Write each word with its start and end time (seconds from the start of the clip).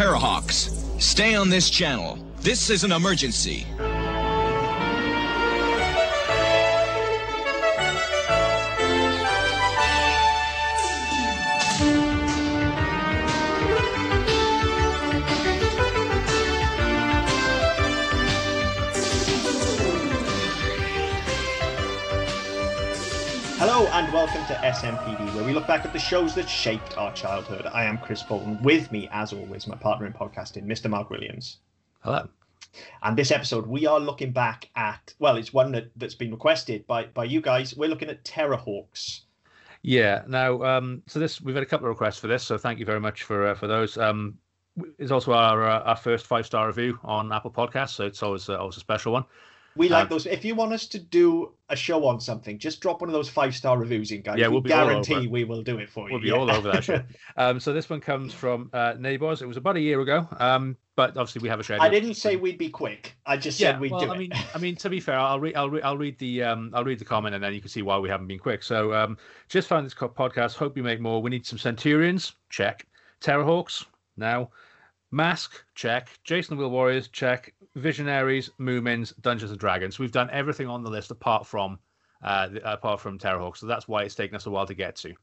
Terrahawks, 0.00 0.70
stay 0.98 1.34
on 1.34 1.50
this 1.50 1.68
channel. 1.68 2.18
This 2.40 2.70
is 2.70 2.84
an 2.84 2.92
emergency. 2.92 3.66
SMPD, 24.70 25.34
where 25.34 25.42
we 25.42 25.52
look 25.52 25.66
back 25.66 25.84
at 25.84 25.92
the 25.92 25.98
shows 25.98 26.32
that 26.36 26.48
shaped 26.48 26.96
our 26.96 27.12
childhood. 27.12 27.66
I 27.74 27.82
am 27.82 27.98
Chris 27.98 28.22
Bolton. 28.22 28.62
With 28.62 28.92
me, 28.92 29.08
as 29.10 29.32
always, 29.32 29.66
my 29.66 29.74
partner 29.74 30.06
in 30.06 30.12
podcasting, 30.12 30.64
Mr. 30.64 30.88
Mark 30.88 31.10
Williams. 31.10 31.56
Hello. 32.04 32.28
And 33.02 33.18
this 33.18 33.32
episode, 33.32 33.66
we 33.66 33.86
are 33.86 33.98
looking 33.98 34.30
back 34.30 34.68
at 34.76 35.12
well, 35.18 35.36
it's 35.36 35.52
one 35.52 35.72
that, 35.72 35.90
that's 35.96 36.14
been 36.14 36.30
requested 36.30 36.86
by 36.86 37.06
by 37.06 37.24
you 37.24 37.40
guys. 37.40 37.76
We're 37.76 37.88
looking 37.88 38.10
at 38.10 38.22
Terrahawks. 38.22 39.22
Yeah. 39.82 40.22
Now, 40.28 40.62
um, 40.62 41.02
so 41.08 41.18
this 41.18 41.40
we've 41.40 41.56
had 41.56 41.64
a 41.64 41.66
couple 41.66 41.86
of 41.86 41.90
requests 41.90 42.20
for 42.20 42.28
this, 42.28 42.44
so 42.44 42.56
thank 42.56 42.78
you 42.78 42.86
very 42.86 43.00
much 43.00 43.24
for 43.24 43.48
uh, 43.48 43.54
for 43.54 43.66
those. 43.66 43.98
Um, 43.98 44.38
it's 45.00 45.10
also 45.10 45.32
our 45.32 45.64
uh, 45.64 45.80
our 45.80 45.96
first 45.96 46.28
five 46.28 46.46
star 46.46 46.68
review 46.68 46.96
on 47.02 47.32
Apple 47.32 47.50
Podcasts, 47.50 47.94
so 47.94 48.06
it's 48.06 48.22
always 48.22 48.48
uh, 48.48 48.56
always 48.56 48.76
a 48.76 48.80
special 48.80 49.12
one. 49.12 49.24
We 49.76 49.88
like 49.88 50.04
Um, 50.04 50.08
those. 50.08 50.26
If 50.26 50.44
you 50.44 50.54
want 50.54 50.72
us 50.72 50.86
to 50.88 50.98
do 50.98 51.52
a 51.68 51.76
show 51.76 52.04
on 52.04 52.20
something, 52.20 52.58
just 52.58 52.80
drop 52.80 53.00
one 53.00 53.08
of 53.08 53.12
those 53.12 53.28
five 53.28 53.54
star 53.54 53.78
reviews 53.78 54.10
in, 54.10 54.20
guys. 54.22 54.38
Yeah, 54.38 54.48
we 54.48 54.54
we'll 54.54 54.60
be 54.62 54.68
guarantee 54.70 55.28
we 55.28 55.44
will 55.44 55.62
do 55.62 55.78
it 55.78 55.88
for 55.88 56.08
you. 56.08 56.14
We'll 56.14 56.22
be 56.22 56.28
yeah. 56.28 56.34
all 56.34 56.50
over 56.50 56.72
that 56.72 56.84
shit. 56.84 57.04
Um, 57.36 57.60
so 57.60 57.72
this 57.72 57.88
one 57.88 58.00
comes 58.00 58.34
from 58.34 58.68
uh, 58.72 58.94
Neighbours. 58.98 59.40
It 59.42 59.46
was 59.48 59.56
about 59.56 59.76
a 59.76 59.80
year 59.80 60.00
ago, 60.00 60.26
um, 60.38 60.76
but 60.96 61.10
obviously 61.10 61.40
we 61.40 61.48
have 61.48 61.60
a 61.60 61.64
schedule. 61.64 61.82
I 61.82 61.88
didn't 61.88 62.14
say 62.14 62.36
we'd 62.36 62.58
be 62.58 62.68
quick. 62.68 63.16
I 63.24 63.36
just 63.36 63.58
Yeah, 63.60 63.72
said 63.72 63.80
we'd 63.80 63.92
well, 63.92 64.00
do 64.00 64.10
I 64.10 64.14
it. 64.16 64.18
mean, 64.18 64.32
I 64.54 64.58
mean, 64.58 64.74
to 64.76 64.90
be 64.90 64.98
fair, 65.00 65.16
I'll 65.18 65.38
read, 65.40 65.54
I'll 65.54 65.70
read, 65.70 65.82
I'll 65.84 65.96
read 65.96 66.18
the, 66.18 66.42
um, 66.42 66.72
I'll 66.74 66.84
read 66.84 66.98
the 66.98 67.04
comment, 67.04 67.34
and 67.34 67.42
then 67.42 67.54
you 67.54 67.60
can 67.60 67.70
see 67.70 67.82
why 67.82 67.96
we 67.98 68.08
haven't 68.08 68.26
been 68.26 68.40
quick. 68.40 68.62
So, 68.64 68.92
um, 68.92 69.16
just 69.48 69.68
found 69.68 69.86
this 69.86 69.94
podcast. 69.94 70.56
Hope 70.56 70.76
you 70.76 70.82
make 70.82 71.00
more. 71.00 71.22
We 71.22 71.30
need 71.30 71.46
some 71.46 71.58
Centurions. 71.58 72.32
Check. 72.50 72.86
Terrahawks. 73.20 73.86
Now, 74.16 74.50
Mask. 75.12 75.62
Check. 75.74 76.10
Jayce 76.26 76.50
and 76.50 76.58
the 76.58 76.62
Wheeled 76.62 76.72
Warriors. 76.72 77.08
Check. 77.08 77.54
Visionaries. 77.76 78.50
Moomins. 78.58 79.18
Dungeons 79.20 79.50
and 79.50 79.60
Dragons. 79.60 79.98
We've 79.98 80.12
done 80.12 80.30
everything 80.30 80.68
on 80.68 80.82
the 80.82 80.90
list 80.90 81.10
apart 81.10 81.46
from, 81.46 81.78
uh, 82.22 82.48
the, 82.48 82.72
apart 82.72 83.00
from 83.00 83.18
Terrahawks. 83.18 83.58
So 83.58 83.66
that's 83.66 83.88
why 83.88 84.02
it's 84.02 84.14
taken 84.14 84.36
us 84.36 84.46
a 84.46 84.50
while 84.50 84.66
to 84.66 84.74
get 84.74 84.96
to. 84.96 85.14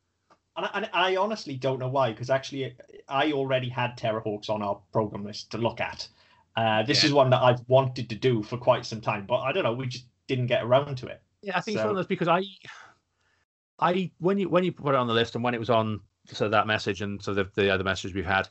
And 0.56 0.66
I, 0.66 0.70
and 0.73 0.90
I 0.94 1.16
honestly 1.18 1.56
don't 1.56 1.80
know 1.80 1.90
why, 1.90 2.12
because 2.12 2.30
actually 2.30 2.75
I 3.08 3.31
already 3.31 3.70
had 3.70 3.98
Terrahawks 3.98 4.50
on 4.50 4.62
our 4.62 4.80
program 4.92 5.23
list 5.23 5.52
to 5.52 5.58
look 5.58 5.80
at. 5.80 6.08
Uh, 6.56 6.81
this 6.81 7.03
Yeah. 7.03 7.09
is 7.09 7.14
one 7.14 7.30
that 7.30 7.44
I've 7.44 7.62
wanted 7.68 8.09
to 8.09 8.16
do 8.16 8.42
for 8.42 8.58
quite 8.58 8.84
some 8.84 9.00
time, 9.00 9.28
but 9.28 9.42
I 9.42 9.52
don't 9.52 9.64
know, 9.64 9.73
we 9.73 9.86
just 9.86 10.06
didn't 10.25 10.48
get 10.48 10.64
around 10.64 10.98
to 10.98 11.08
it. 11.08 11.22
Yeah, 11.44 11.56
I 11.56 11.62
think 11.62 11.75
it's 11.75 11.84
one 11.84 11.92
of 11.92 11.95
those 11.98 12.08
because 12.08 12.28
I, 12.28 12.42
I 13.80 14.12
when 14.18 14.40
you 14.40 14.50
when 14.50 14.64
you 14.64 14.72
put 14.72 14.95
it 14.95 14.98
on 14.98 15.06
the 15.06 15.14
list 15.14 15.36
and 15.36 15.44
when 15.44 15.53
it 15.53 15.59
was 15.59 15.70
on 15.70 16.02
so 16.25 16.50
that 16.50 16.66
message 16.66 17.03
and 17.03 17.22
so 17.22 17.36
the 17.36 17.48
the 17.53 17.70
other 17.70 17.84
messages 17.84 18.16
we've 18.16 18.25
had, 18.25 18.50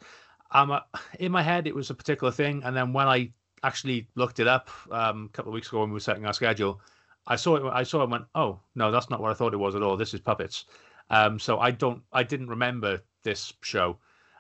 um, 0.52 0.78
in 1.18 1.32
my 1.32 1.42
head 1.42 1.66
it 1.66 1.74
was 1.74 1.90
a 1.90 1.94
particular 1.94 2.32
thing, 2.32 2.62
and 2.62 2.76
then 2.76 2.92
when 2.92 3.08
I 3.08 3.32
actually 3.62 4.08
looked 4.14 4.40
it 4.40 4.46
up 4.46 4.70
um, 4.90 5.26
a 5.26 5.36
couple 5.36 5.50
of 5.50 5.54
weeks 5.54 5.68
ago 5.68 5.80
when 5.80 5.90
we 5.90 5.94
were 5.94 6.00
setting 6.00 6.26
our 6.26 6.32
schedule, 6.32 6.80
I 7.26 7.36
saw 7.36 7.56
it. 7.56 7.64
I 7.72 7.82
saw 7.82 8.00
it 8.00 8.04
and 8.04 8.12
went, 8.12 8.24
oh 8.34 8.60
no, 8.74 8.90
that's 8.90 9.10
not 9.10 9.20
what 9.20 9.30
I 9.30 9.34
thought 9.34 9.54
it 9.54 9.58
was 9.58 9.74
at 9.74 9.82
all. 9.82 9.96
This 9.96 10.14
is 10.14 10.20
puppets. 10.20 10.66
Um, 11.10 11.38
so 11.38 11.58
I 11.58 11.70
don't, 11.70 12.02
I 12.12 12.22
didn't 12.22 12.48
remember 12.48 13.00
this 13.22 13.52
show, 13.62 13.98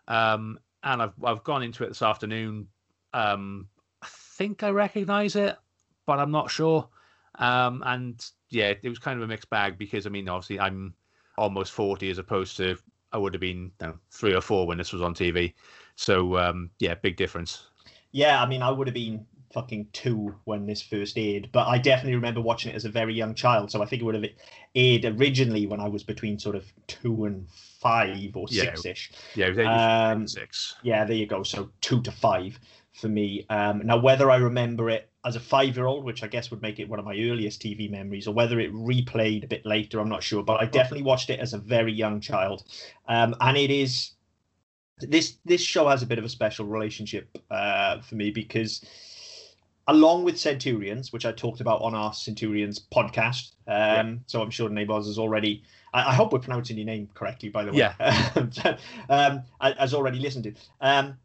um, 0.08 0.58
and 0.82 1.02
I've 1.02 1.14
I've 1.24 1.44
gone 1.44 1.62
into 1.62 1.84
it 1.84 1.88
this 1.88 2.02
afternoon. 2.02 2.68
Um, 3.12 3.68
I 4.02 4.06
think 4.08 4.62
I 4.62 4.70
recognize 4.70 5.36
it, 5.36 5.56
but 6.06 6.18
I'm 6.18 6.30
not 6.30 6.50
sure. 6.50 6.88
Um, 7.38 7.82
and 7.86 8.24
yeah, 8.50 8.72
it 8.82 8.88
was 8.88 8.98
kind 8.98 9.18
of 9.18 9.24
a 9.24 9.28
mixed 9.28 9.50
bag 9.50 9.78
because 9.78 10.06
I 10.06 10.10
mean, 10.10 10.28
obviously, 10.28 10.60
I'm 10.60 10.94
almost 11.38 11.72
40 11.72 12.10
as 12.10 12.18
opposed 12.18 12.56
to 12.56 12.76
I 13.12 13.18
would 13.18 13.34
have 13.34 13.40
been 13.40 13.70
you 13.80 13.86
know, 13.86 13.98
three 14.10 14.34
or 14.34 14.40
four 14.40 14.66
when 14.66 14.78
this 14.78 14.92
was 14.92 15.02
on 15.02 15.14
TV. 15.14 15.54
So 15.96 16.36
um, 16.38 16.70
yeah, 16.78 16.94
big 16.94 17.16
difference. 17.16 17.68
Yeah, 18.12 18.42
I 18.42 18.46
mean, 18.46 18.62
I 18.62 18.70
would 18.70 18.86
have 18.86 18.94
been 18.94 19.26
fucking 19.52 19.88
two 19.92 20.34
when 20.44 20.66
this 20.66 20.82
first 20.82 21.16
aired, 21.16 21.48
but 21.52 21.66
I 21.66 21.78
definitely 21.78 22.14
remember 22.14 22.40
watching 22.40 22.72
it 22.72 22.74
as 22.74 22.84
a 22.84 22.90
very 22.90 23.14
young 23.14 23.34
child. 23.34 23.70
So 23.70 23.82
I 23.82 23.86
think 23.86 24.02
it 24.02 24.04
would 24.04 24.14
have 24.14 24.24
aired 24.74 25.04
originally 25.04 25.66
when 25.66 25.80
I 25.80 25.88
was 25.88 26.02
between 26.02 26.38
sort 26.38 26.56
of 26.56 26.70
two 26.86 27.24
and 27.24 27.48
five 27.80 28.36
or 28.36 28.48
six 28.48 28.84
ish. 28.84 29.12
Yeah, 29.34 29.48
was 29.48 29.58
Um, 29.58 30.22
86. 30.22 30.76
Yeah, 30.82 31.04
there 31.04 31.16
you 31.16 31.26
go. 31.26 31.42
So 31.42 31.70
two 31.80 32.02
to 32.02 32.10
five 32.10 32.58
for 32.92 33.08
me. 33.08 33.46
Um, 33.48 33.82
now, 33.84 33.98
whether 33.98 34.30
I 34.30 34.36
remember 34.36 34.90
it 34.90 35.10
as 35.24 35.36
a 35.36 35.40
five-year-old, 35.40 36.04
which 36.04 36.22
I 36.22 36.28
guess 36.28 36.50
would 36.50 36.62
make 36.62 36.78
it 36.78 36.88
one 36.88 36.98
of 36.98 37.04
my 37.04 37.14
earliest 37.14 37.60
TV 37.60 37.90
memories, 37.90 38.26
or 38.26 38.34
whether 38.34 38.60
it 38.60 38.72
replayed 38.72 39.44
a 39.44 39.48
bit 39.48 39.66
later, 39.66 40.00
I'm 40.00 40.08
not 40.08 40.22
sure. 40.22 40.42
But 40.42 40.60
I 40.60 40.66
definitely 40.66 41.02
watched 41.02 41.30
it 41.30 41.40
as 41.40 41.52
a 41.52 41.58
very 41.58 41.92
young 41.92 42.20
child, 42.20 42.64
um, 43.08 43.34
and 43.40 43.56
it 43.56 43.70
is 43.70 44.12
this 44.98 45.38
this 45.44 45.60
show 45.60 45.88
has 45.88 46.02
a 46.02 46.06
bit 46.06 46.18
of 46.18 46.24
a 46.24 46.28
special 46.28 46.66
relationship 46.66 47.36
uh, 47.50 48.00
for 48.00 48.14
me 48.14 48.30
because. 48.30 48.84
Along 49.88 50.24
with 50.24 50.36
Centurions, 50.36 51.12
which 51.12 51.24
I 51.24 51.30
talked 51.30 51.60
about 51.60 51.80
on 51.80 51.94
our 51.94 52.12
Centurions 52.12 52.80
podcast, 52.92 53.52
um, 53.68 54.22
so 54.26 54.42
I'm 54.42 54.50
sure 54.50 54.68
Neighbours 54.68 55.06
has 55.06 55.16
already. 55.16 55.62
I, 55.94 56.10
I 56.10 56.12
hope 56.12 56.32
we're 56.32 56.40
pronouncing 56.40 56.76
your 56.76 56.86
name 56.86 57.08
correctly, 57.14 57.50
by 57.50 57.64
the 57.64 57.70
way. 57.70 57.78
Yeah. 57.78 58.76
um, 59.08 59.44
has 59.60 59.94
already 59.94 60.18
listened 60.18 60.42
to. 60.42 60.54
Um, 60.80 61.18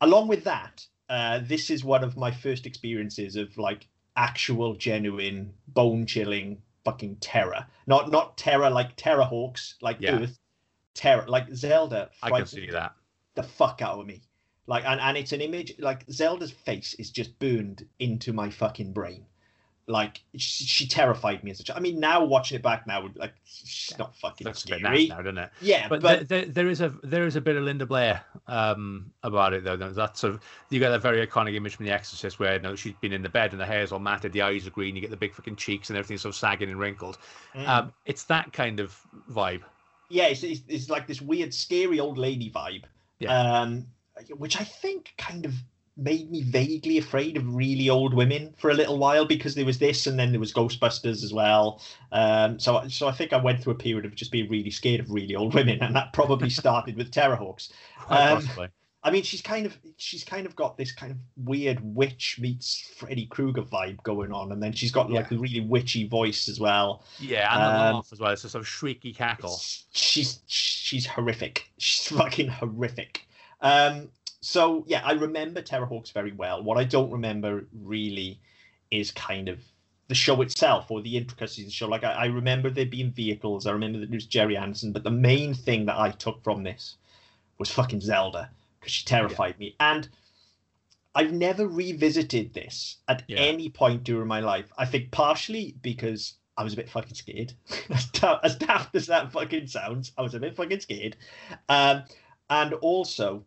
along 0.00 0.26
with 0.26 0.42
that, 0.42 0.84
uh, 1.08 1.40
this 1.44 1.70
is 1.70 1.84
one 1.84 2.02
of 2.02 2.16
my 2.16 2.32
first 2.32 2.66
experiences 2.66 3.36
of 3.36 3.56
like 3.56 3.86
actual, 4.16 4.74
genuine, 4.74 5.54
bone 5.68 6.04
chilling 6.04 6.60
fucking 6.84 7.18
terror. 7.20 7.66
Not 7.86 8.10
not 8.10 8.36
terror 8.36 8.68
like 8.68 8.96
terror 8.96 9.22
hawks, 9.22 9.76
like 9.80 9.98
Yeah. 10.00 10.22
Earth. 10.22 10.38
Terror 10.94 11.24
like 11.28 11.46
Zelda. 11.54 12.10
I 12.20 12.30
can 12.30 12.46
see 12.46 12.68
that. 12.70 12.94
The 13.38 13.44
fuck 13.44 13.82
out 13.82 14.00
of 14.00 14.06
me. 14.06 14.20
Like 14.66 14.84
and, 14.84 15.00
and 15.00 15.16
it's 15.16 15.30
an 15.30 15.40
image 15.40 15.74
like 15.78 16.04
Zelda's 16.10 16.50
face 16.50 16.94
is 16.94 17.10
just 17.10 17.38
burned 17.38 17.86
into 18.00 18.32
my 18.32 18.50
fucking 18.50 18.92
brain. 18.92 19.24
Like 19.86 20.20
she, 20.36 20.64
she 20.64 20.86
terrified 20.88 21.44
me 21.44 21.52
as 21.52 21.60
a 21.60 21.62
child. 21.62 21.78
I 21.78 21.80
mean, 21.80 22.00
now 22.00 22.24
watching 22.24 22.56
it 22.56 22.62
back 22.62 22.84
now, 22.86 23.08
like 23.14 23.32
she's 23.44 23.96
not 23.96 24.14
fucking 24.16 24.44
Looks 24.44 24.64
a 24.64 24.70
bit 24.70 24.80
scary. 24.80 25.06
now, 25.06 25.22
doesn't 25.22 25.38
it? 25.38 25.50
Yeah, 25.60 25.86
But, 25.88 26.02
but, 26.02 26.28
there, 26.28 26.42
there, 26.42 26.52
there 26.52 26.68
is 26.68 26.80
a 26.80 26.92
there 27.04 27.26
is 27.26 27.36
a 27.36 27.40
bit 27.40 27.54
of 27.54 27.62
Linda 27.62 27.86
Blair 27.86 28.22
um, 28.48 29.12
about 29.22 29.54
it 29.54 29.62
though. 29.62 29.76
That's 29.76 30.20
sort 30.20 30.34
of 30.34 30.40
you 30.68 30.80
get 30.80 30.90
that 30.90 31.00
very 31.00 31.24
iconic 31.24 31.54
image 31.54 31.76
from 31.76 31.86
The 31.86 31.92
Exorcist 31.92 32.40
where 32.40 32.54
you 32.54 32.60
know, 32.60 32.74
she's 32.74 32.92
been 33.00 33.12
in 33.12 33.22
the 33.22 33.30
bed 33.30 33.52
and 33.52 33.60
the 33.60 33.66
hair's 33.66 33.92
all 33.92 34.00
matted, 34.00 34.32
the 34.32 34.42
eyes 34.42 34.66
are 34.66 34.70
green, 34.70 34.96
you 34.96 35.00
get 35.00 35.10
the 35.10 35.16
big 35.16 35.32
fucking 35.32 35.56
cheeks 35.56 35.90
and 35.90 35.96
everything's 35.96 36.22
sort 36.22 36.34
of 36.34 36.38
sagging 36.38 36.70
and 36.70 36.80
wrinkled. 36.80 37.16
Mm. 37.54 37.68
Um, 37.68 37.92
it's 38.04 38.24
that 38.24 38.52
kind 38.52 38.80
of 38.80 39.00
vibe. 39.30 39.62
yeah, 40.10 40.26
it's, 40.26 40.42
it's, 40.42 40.62
it's 40.68 40.90
like 40.90 41.06
this 41.06 41.22
weird, 41.22 41.54
scary 41.54 42.00
old 42.00 42.18
lady 42.18 42.50
vibe. 42.50 42.82
Yeah. 43.18 43.60
Um, 43.60 43.86
which 44.36 44.60
I 44.60 44.64
think 44.64 45.14
kind 45.16 45.44
of 45.44 45.54
made 45.98 46.30
me 46.30 46.42
vaguely 46.42 46.96
afraid 46.98 47.36
of 47.36 47.54
really 47.54 47.90
old 47.90 48.14
women 48.14 48.54
for 48.56 48.70
a 48.70 48.74
little 48.74 48.98
while 48.98 49.24
because 49.24 49.56
there 49.56 49.64
was 49.64 49.78
this 49.78 50.06
and 50.06 50.18
then 50.18 50.30
there 50.30 50.40
was 50.40 50.52
Ghostbusters 50.52 51.24
as 51.24 51.32
well. 51.32 51.82
Um, 52.12 52.58
so 52.58 52.86
so 52.88 53.08
I 53.08 53.12
think 53.12 53.32
I 53.32 53.36
went 53.36 53.62
through 53.62 53.72
a 53.74 53.76
period 53.76 54.06
of 54.06 54.14
just 54.14 54.30
being 54.30 54.48
really 54.48 54.70
scared 54.70 55.00
of 55.00 55.10
really 55.10 55.34
old 55.34 55.54
women, 55.54 55.82
and 55.82 55.94
that 55.96 56.12
probably 56.12 56.50
started 56.62 56.96
with 56.96 57.10
Terrahawks. 57.10 57.70
Quite 57.98 58.30
Um, 58.30 58.42
possibly. 58.42 58.68
I 59.02 59.12
mean, 59.12 59.22
she's 59.22 59.42
kind 59.42 59.64
of 59.64 59.78
she's 59.96 60.24
kind 60.24 60.44
of 60.44 60.56
got 60.56 60.76
this 60.76 60.90
kind 60.90 61.12
of 61.12 61.18
weird 61.36 61.78
witch 61.82 62.38
meets 62.40 62.80
Freddy 62.96 63.26
Krueger 63.26 63.62
vibe 63.62 64.02
going 64.02 64.32
on, 64.32 64.50
and 64.50 64.60
then 64.60 64.72
she's 64.72 64.90
got 64.90 65.10
like 65.10 65.30
a 65.30 65.36
really 65.36 65.60
witchy 65.60 66.08
voice 66.08 66.48
as 66.48 66.58
well. 66.58 67.04
Yeah, 67.20 67.52
and 67.52 67.62
the 67.62 67.88
um, 67.88 67.94
laugh 67.94 68.08
as 68.12 68.18
well. 68.18 68.32
It's 68.32 68.42
a 68.42 68.48
sort 68.48 68.62
of 68.62 68.68
shrieky 68.68 69.14
cackle. 69.14 69.56
she's 69.92 70.40
she's 70.46 71.06
horrific. 71.06 71.70
She's 71.78 72.08
fucking 72.08 72.48
horrific. 72.48 73.24
Um, 73.60 74.08
so 74.40 74.84
yeah, 74.88 75.02
I 75.04 75.12
remember 75.12 75.62
Terrahawks 75.62 76.12
very 76.12 76.32
well. 76.32 76.62
What 76.64 76.76
I 76.76 76.84
don't 76.84 77.10
remember 77.10 77.66
really 77.80 78.40
is 78.90 79.12
kind 79.12 79.48
of 79.48 79.60
the 80.08 80.14
show 80.14 80.42
itself 80.42 80.90
or 80.90 81.02
the 81.02 81.16
intricacies 81.16 81.66
of 81.66 81.68
the 81.68 81.72
show. 81.72 81.86
Like 81.86 82.02
I, 82.02 82.12
I 82.12 82.26
remember 82.26 82.68
there 82.68 82.86
being 82.86 83.12
vehicles. 83.12 83.66
I 83.66 83.70
remember 83.70 84.00
that 84.00 84.10
it 84.10 84.14
was 84.14 84.26
Gerry 84.26 84.56
Anderson, 84.56 84.90
but 84.90 85.04
the 85.04 85.10
main 85.10 85.54
thing 85.54 85.86
that 85.86 85.96
I 85.96 86.10
took 86.10 86.42
from 86.42 86.64
this 86.64 86.96
was 87.58 87.70
fucking 87.70 88.00
Zelda 88.00 88.50
because 88.80 88.92
she 88.92 89.04
terrified 89.04 89.58
me. 89.58 89.74
And 89.80 90.08
I've 91.14 91.32
never 91.32 91.66
revisited 91.66 92.54
this 92.54 92.98
at 93.08 93.22
Yeah. 93.26 93.38
any 93.38 93.70
point 93.70 94.04
during 94.04 94.28
my 94.28 94.40
life. 94.40 94.72
I 94.78 94.84
think 94.86 95.10
partially 95.10 95.74
because 95.82 96.34
I 96.56 96.64
was 96.64 96.72
a 96.72 96.76
bit 96.76 96.90
fucking 96.90 97.14
scared. 97.14 97.52
as, 97.90 98.06
da- 98.06 98.40
as 98.42 98.56
daft 98.56 98.94
as 98.94 99.06
that 99.06 99.32
fucking 99.32 99.66
sounds, 99.68 100.12
I 100.18 100.22
was 100.22 100.34
a 100.34 100.40
bit 100.40 100.56
fucking 100.56 100.80
scared. 100.80 101.16
Um, 101.68 102.04
and 102.50 102.74
also, 102.74 103.44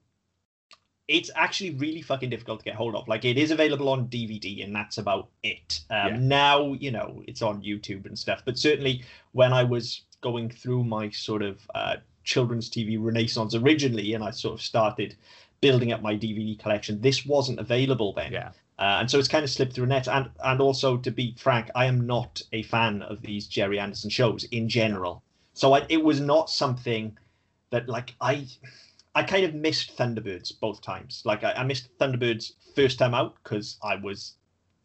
it's 1.08 1.30
actually 1.36 1.72
really 1.72 2.02
fucking 2.02 2.30
difficult 2.30 2.60
to 2.60 2.66
get 2.66 2.76
hold 2.76 2.96
of. 2.96 3.08
Like, 3.08 3.26
it 3.26 3.38
is 3.38 3.52
available 3.52 3.90
on 3.90 4.08
DVD, 4.08 4.64
and 4.64 4.74
that's 4.74 4.98
about 4.98 5.30
it. 5.44 5.82
Um, 5.90 6.08
Yeah. 6.08 6.18
Now, 6.20 6.74
you 6.74 6.92
know, 6.92 7.22
it's 7.28 7.42
on 7.42 7.62
YouTube 7.64 8.06
and 8.06 8.18
stuff. 8.18 8.44
But 8.46 8.58
certainly, 8.58 9.04
when 9.34 9.52
I 9.52 9.64
was 9.64 10.04
going 10.22 10.50
through 10.50 10.84
my 10.86 11.10
sort 11.10 11.42
of 11.42 11.60
uh, 11.76 11.96
children's 12.24 12.70
TV 12.70 12.98
renaissance 13.00 13.56
originally, 13.56 14.14
and 14.14 14.24
I 14.24 14.32
sort 14.32 14.54
of 14.54 14.62
started 14.62 15.16
building 15.62 15.92
up 15.92 16.02
my 16.02 16.16
DVD 16.16 16.58
collection. 16.58 17.02
This 17.02 17.26
wasn't 17.26 17.60
available 17.60 18.14
then. 18.14 18.32
Yeah. 18.32 18.52
Uh, 18.80 18.98
and 19.00 19.12
so 19.12 19.20
it's 19.20 19.28
kind 19.28 19.44
of 19.44 19.50
slipped 19.50 19.74
through 19.74 19.84
a 19.84 19.88
net. 19.88 20.08
And 20.08 20.30
and 20.44 20.60
also 20.60 20.98
to 20.98 21.12
be 21.12 21.36
frank, 21.38 21.70
I 21.76 21.86
am 21.86 22.08
not 22.08 22.42
a 22.52 22.64
fan 22.64 23.04
of 23.04 23.22
these 23.22 23.48
Gerry 23.48 23.80
Anderson 23.80 24.10
shows 24.10 24.44
in 24.46 24.68
general. 24.68 25.22
So 25.54 25.74
I, 25.74 25.86
it 25.88 26.04
was 26.04 26.20
not 26.20 26.50
something 26.50 27.16
that 27.70 27.88
like 27.88 28.16
I 28.22 28.48
I 29.14 29.24
kind 29.24 29.46
of 29.46 29.54
missed 29.54 29.98
Thunderbirds 29.98 30.60
both 30.60 30.82
times. 30.82 31.22
Like 31.26 31.44
I, 31.44 31.52
I 31.54 31.64
missed 31.64 31.96
Thunderbirds 32.00 32.54
first 32.76 32.98
time 32.98 33.14
out 33.14 33.36
because 33.44 33.78
I 33.84 33.96
was 33.96 34.36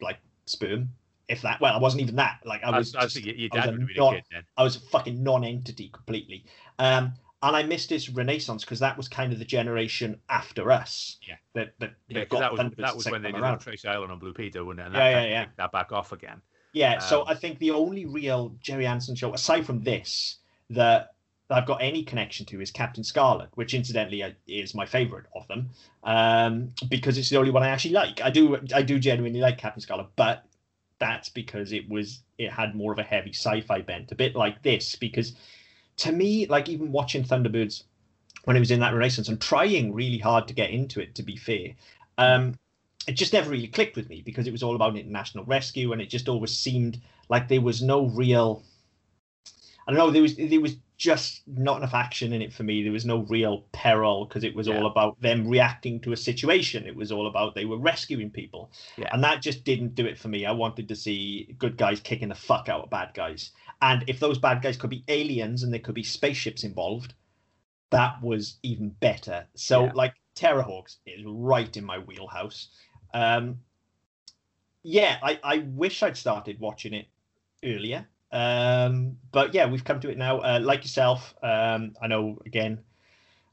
like 0.03 0.19
sperm, 0.44 0.91
if 1.29 1.41
that. 1.43 1.61
Well, 1.61 1.75
I 1.75 1.79
wasn't 1.79 2.03
even 2.03 2.17
that. 2.17 2.41
Like 2.44 2.62
I 2.65 2.77
was. 2.77 2.94
I 2.94 3.05
was 3.05 3.15
just- 3.15 3.25
thinking 3.25 3.41
your 3.41 3.50
I 3.53 3.56
was 3.56 3.67
a 3.67 3.71
would 3.71 3.81
have 3.81 3.89
been 3.89 3.97
non- 3.97 4.23
then. 4.31 4.44
I 4.56 4.62
was 4.62 4.77
a 4.77 4.81
fucking 4.81 5.23
non-entity 5.23 5.89
completely. 5.89 6.44
Um, 6.79 7.15
and 7.48 7.56
I 7.56 7.62
missed 7.62 7.90
his 7.90 8.08
renaissance 8.10 8.64
because 8.64 8.78
that 8.81 8.96
was 8.96 9.08
kind 9.08 9.32
of 9.32 9.38
the 9.38 9.44
generation 9.44 10.20
after 10.28 10.70
us. 10.70 11.16
Yeah. 11.26 11.37
That 11.54 11.75
that, 11.81 11.94
Yeah, 12.08 12.20
that 12.20 12.28
'cause 12.28 12.40
got 12.40 12.56
that 12.56 12.64
was 12.64 12.76
that 12.76 12.96
was 12.96 13.06
when 13.06 13.22
they 13.22 13.32
did 13.32 13.40
around. 13.40 13.58
Tracy 13.58 13.88
Island 13.88 14.12
on 14.12 14.19
Blue 14.19 14.32
Peter, 14.32 14.64
wasn't 14.64 14.81
it? 14.81 14.87
And 14.87 14.94
Yeah, 14.94 15.00
that, 15.00 15.10
yeah, 15.10 15.22
that 15.22 15.31
yeah. 15.31 15.46
that 15.56 15.72
back 15.72 15.93
off 15.93 16.12
again. 16.12 16.40
Yeah, 16.72 16.98
so 16.98 17.22
Um, 17.22 17.28
I 17.28 17.34
think 17.34 17.58
the 17.58 17.70
only 17.70 18.04
real 18.06 18.54
Gerry 18.60 18.87
Anderson 18.87 19.14
show, 19.16 19.32
aside 19.32 19.64
from 19.64 19.82
this, 19.82 20.38
that 20.70 21.14
I've 21.48 21.64
got 21.64 21.81
any 21.81 22.02
connection 22.02 22.44
to 22.46 22.60
is 22.60 22.70
Captain 22.70 23.04
Scarlet, 23.04 23.48
which 23.54 23.72
incidentally 23.72 24.22
uh, 24.22 24.32
is 24.46 24.75
my 24.75 24.84
favorite 24.84 25.26
of 25.34 25.46
them, 25.48 25.70
um, 26.02 26.72
because 26.88 27.16
it's 27.19 27.31
the 27.31 27.37
only 27.38 27.50
one 27.50 27.62
I 27.62 27.69
actually 27.69 27.94
like. 27.94 28.20
I 28.20 28.31
do, 28.31 28.58
I 28.75 28.82
do 28.82 28.98
genuinely 28.98 29.40
like 29.40 29.56
Captain 29.56 29.81
Scarlet, 29.81 30.08
but 30.16 30.44
that's 30.98 31.28
because 31.28 31.72
it 31.72 31.88
was 31.88 32.22
it 32.38 32.50
had 32.50 32.75
more 32.75 32.93
of 32.93 32.98
a 32.98 33.02
heavy 33.02 33.32
sci-fi 33.32 33.81
bent, 33.82 34.12
a 34.12 34.14
bit 34.14 34.34
like 34.34 34.62
this. 34.62 34.96
Because 34.96 35.34
to 35.98 36.12
me, 36.12 36.46
like 36.46 36.69
even 36.69 36.93
watching 36.93 37.25
Thunderbirds 37.25 37.82
when 38.44 38.56
it 38.56 38.60
was 38.60 38.70
in 38.70 38.81
that 38.81 38.94
Renaissance 38.94 39.28
and 39.28 39.40
trying 39.40 39.93
really 39.93 40.19
hard 40.19 40.46
to 40.48 40.54
get 40.54 40.70
into 40.70 41.00
it, 41.00 41.14
to 41.16 41.22
be 41.22 41.37
fair, 41.37 41.70
um, 42.19 42.54
it 43.06 43.12
just 43.12 43.32
never 43.32 43.50
really 43.50 43.69
clicked 43.69 43.96
with 43.96 44.08
me 44.08 44.22
because 44.25 44.46
it 44.46 44.52
was 44.52 44.62
all 44.62 44.75
about 44.75 44.96
international 44.96 45.44
rescue 45.44 45.93
and 45.93 46.00
it 46.00 46.08
just 46.08 46.28
always 46.28 46.56
seemed 46.56 47.00
like 47.28 47.48
there 47.48 47.60
was 47.60 47.82
no 47.82 48.06
real 48.06 48.62
I 49.87 49.93
don't 49.93 49.99
know 49.99 50.11
there 50.11 50.23
was 50.23 50.37
there 50.37 50.61
was 50.61 50.77
just 50.99 51.43
not 51.47 51.77
enough 51.77 51.93
action 51.94 52.33
in 52.33 52.41
it 52.41 52.53
for 52.53 52.62
me 52.62 52.83
there 52.83 52.93
was 52.93 53.05
no 53.05 53.19
real 53.25 53.67
peril 53.73 54.25
because 54.25 54.44
it 54.44 54.55
was 54.55 54.67
Yeah. 54.67 54.79
all 54.79 54.87
about 54.87 55.21
them 55.21 55.47
reacting 55.47 56.00
to 56.00 56.12
a 56.12 56.17
situation 56.17 56.87
it 56.87 56.97
was 56.97 57.12
all 57.12 57.27
about 57.27 57.55
they 57.55 57.67
were 57.67 57.77
rescuing 57.79 58.31
people 58.31 58.71
Yeah. 58.97 59.11
and 59.12 59.23
that 59.23 59.43
just 59.43 59.62
didn't 59.65 59.94
do 59.94 60.06
it 60.06 60.19
for 60.19 60.29
me 60.29 60.47
I 60.47 60.53
wanted 60.53 60.88
to 60.88 60.97
see 60.97 61.55
good 61.59 61.77
guys 61.77 62.00
kicking 62.00 62.29
the 62.31 62.35
fuck 62.35 62.69
out 62.71 62.85
of 62.85 62.91
bad 62.91 63.12
guys 63.15 63.50
and 63.83 64.05
if 64.06 64.19
those 64.21 64.38
bad 64.38 64.62
guys 64.62 64.77
could 64.79 64.88
be 64.91 65.05
aliens 65.09 65.62
and 65.62 65.71
there 65.73 65.81
could 65.81 65.94
be 65.94 66.03
spaceships 66.03 66.65
involved 66.65 67.12
that 67.91 68.21
was 68.23 68.56
even 68.62 68.89
better 68.89 69.47
so 69.55 69.85
Yeah. 69.85 69.93
like 69.94 70.15
Terrahawks 70.35 70.97
is 71.06 71.23
right 71.27 71.77
in 71.77 71.85
my 71.85 71.99
wheelhouse 71.99 72.69
um, 73.15 73.61
yeah, 74.82 75.19
I, 75.23 75.39
I 75.43 75.59
wish 75.59 76.03
I'd 76.03 76.17
started 76.17 76.61
watching 76.61 76.93
it 76.94 77.06
earlier. 77.65 78.06
Um, 78.32 79.17
but 79.32 79.55
yeah, 79.55 79.67
we've 79.67 79.84
come 79.84 80.00
to 80.00 80.11
it 80.11 80.19
now. 80.19 80.40
Uh, 80.40 80.61
like 80.62 80.82
yourself, 80.82 81.34
um, 81.43 81.94
I 82.00 82.06
know 82.06 82.38
again, 82.46 82.81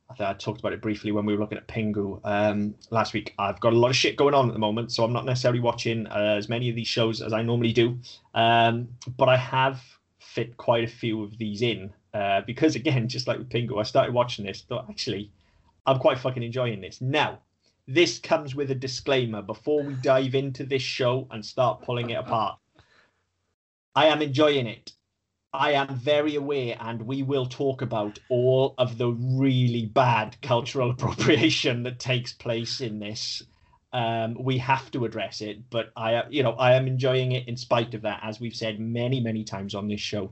I 0.10 0.16
think 0.16 0.30
I 0.30 0.34
talked 0.34 0.60
about 0.60 0.74
it 0.74 0.82
briefly 0.82 1.12
when 1.12 1.26
we 1.26 1.34
were 1.34 1.40
looking 1.40 1.58
at 1.58 1.68
Pingu 1.68 2.20
um, 2.24 2.76
last 2.90 3.14
week. 3.14 3.34
I've 3.40 3.60
got 3.60 3.74
a 3.74 3.78
lot 3.78 3.90
of 3.90 3.96
shit 3.96 4.16
going 4.16 4.34
on 4.34 4.48
at 4.48 4.54
the 4.54 4.60
moment, 4.60 4.92
so 4.92 5.04
I'm 5.04 5.14
not 5.14 5.26
necessarily 5.26 5.60
watching 5.60 6.08
uh, 6.08 6.36
as 6.38 6.50
many 6.50 6.70
of 6.70 6.76
these 6.76 6.88
shows 6.88 7.22
as 7.22 7.34
I 7.34 7.42
normally 7.42 7.74
do. 7.74 7.98
Um, 8.36 8.90
but 9.18 9.30
I 9.30 9.38
have 9.38 9.82
fit 10.20 10.58
quite 10.58 10.84
a 10.84 10.88
few 10.88 11.24
of 11.24 11.38
these 11.38 11.62
in 11.62 11.94
uh, 12.14 12.42
because, 12.42 12.76
again, 12.76 13.08
just 13.08 13.28
like 13.28 13.38
with 13.38 13.50
Pingu, 13.50 13.80
I 13.80 13.84
started 13.84 14.14
watching 14.14 14.46
this, 14.46 14.62
thought 14.62 14.86
actually, 14.90 15.32
I'm 15.86 16.00
quite 16.00 16.20
fucking 16.20 16.44
enjoying 16.44 16.82
this. 16.82 17.02
Now, 17.02 17.40
this 17.88 18.20
comes 18.20 18.56
with 18.56 18.72
a 18.72 18.76
disclaimer 18.76 19.42
before 19.42 19.84
we 19.84 19.94
dive 19.96 20.36
into 20.36 20.66
this 20.66 20.82
show 20.82 21.28
and 21.32 21.46
start 21.46 21.82
pulling 21.82 22.12
it 22.12 22.16
apart. 22.16 22.58
I 23.96 24.08
am 24.08 24.22
enjoying 24.22 24.68
it. 24.68 24.92
I 25.54 25.74
am 25.74 25.96
very 25.96 26.36
aware, 26.36 26.76
and 26.80 27.04
we 27.04 27.22
will 27.22 27.46
talk 27.46 27.84
about 27.84 28.18
all 28.28 28.74
of 28.80 28.98
the 28.98 29.10
really 29.10 29.86
bad 29.86 30.36
cultural 30.42 30.90
appropriation 30.96 31.84
that 31.84 32.00
takes 32.00 32.34
place 32.34 32.82
in 32.82 33.00
this. 33.00 33.44
Um, 33.92 34.36
we 34.40 34.58
have 34.58 34.90
to 34.92 35.06
address 35.06 35.42
it, 35.42 35.70
but 35.70 35.92
I, 35.96 36.24
you 36.30 36.42
know, 36.42 36.54
I 36.54 36.74
am 36.74 36.88
enjoying 36.88 37.34
it 37.34 37.48
in 37.48 37.56
spite 37.56 37.94
of 37.94 38.02
that. 38.02 38.22
As 38.24 38.40
we've 38.40 38.56
said 38.56 38.80
many, 38.80 39.20
many 39.20 39.44
times 39.44 39.76
on 39.76 39.88
this 39.88 40.02
show, 40.02 40.32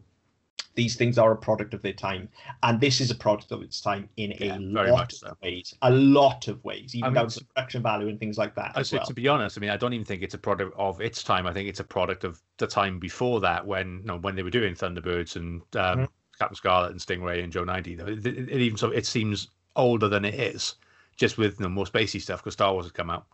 these 0.75 0.95
things 0.95 1.18
are 1.18 1.31
a 1.31 1.35
product 1.35 1.73
of 1.73 1.81
their 1.81 1.94
time, 1.94 2.29
and 2.63 2.79
this 2.79 3.01
is 3.01 3.12
a 3.12 3.15
product 3.15 3.51
of 3.51 3.62
its 3.62 3.81
time 3.81 4.07
in 4.18 4.31
Yeah, 4.39 4.57
a 4.57 4.59
lot 4.59 5.12
of 5.12 5.18
so. 5.18 5.38
ways. 5.44 5.75
A 5.81 5.91
lot 5.91 6.47
of 6.47 6.63
ways, 6.63 6.95
even 6.95 7.06
I 7.06 7.07
mean, 7.09 7.15
down 7.15 7.29
to 7.29 7.45
production 7.45 7.83
value 7.83 8.07
and 8.07 8.19
things 8.19 8.38
like 8.38 8.56
that. 8.56 8.71
I 8.75 8.83
well. 8.91 9.06
to 9.06 9.13
be 9.13 9.27
honest, 9.27 9.57
I 9.57 9.62
mean, 9.62 9.69
I 9.69 9.77
don't 9.77 9.94
even 9.94 10.06
think 10.06 10.23
it's 10.23 10.33
a 10.33 10.38
product 10.38 10.73
of 10.77 11.01
its 11.01 11.23
time. 11.23 11.45
I 11.45 11.53
think 11.53 11.68
it's 11.68 11.79
a 11.79 11.83
product 11.83 12.23
of 12.23 12.41
the 12.57 12.68
time 12.68 13.00
before 13.00 13.41
that, 13.41 13.65
when 13.65 14.00
you 14.00 14.06
know, 14.06 14.18
when 14.18 14.35
they 14.35 14.44
were 14.44 14.50
doing 14.50 14.73
Thunderbirds 14.73 15.35
and 15.35 15.62
um, 15.75 16.00
Mhm. 16.00 16.07
Captain 16.39 16.56
Scarlet 16.56 16.91
and 16.91 17.00
Stingray 17.00 17.44
and 17.44 17.51
Joe 17.51 17.63
ninety. 17.63 17.94
It, 17.94 18.25
it, 18.25 18.50
it 18.50 18.62
even 18.62 18.77
so, 18.77 18.91
it 18.91 19.06
seems 19.06 19.50
older 19.75 20.07
than 20.07 20.25
it 20.25 20.35
is, 20.35 20.75
just 21.15 21.38
with 21.38 21.59
you 21.59 21.63
know, 21.63 21.69
more 21.69 21.85
spacey 21.85 22.21
stuff 22.21 22.41
because 22.41 22.53
Star 22.53 22.73
Wars 22.73 22.85
has 22.85 22.91
come 22.91 23.09
out. 23.09 23.27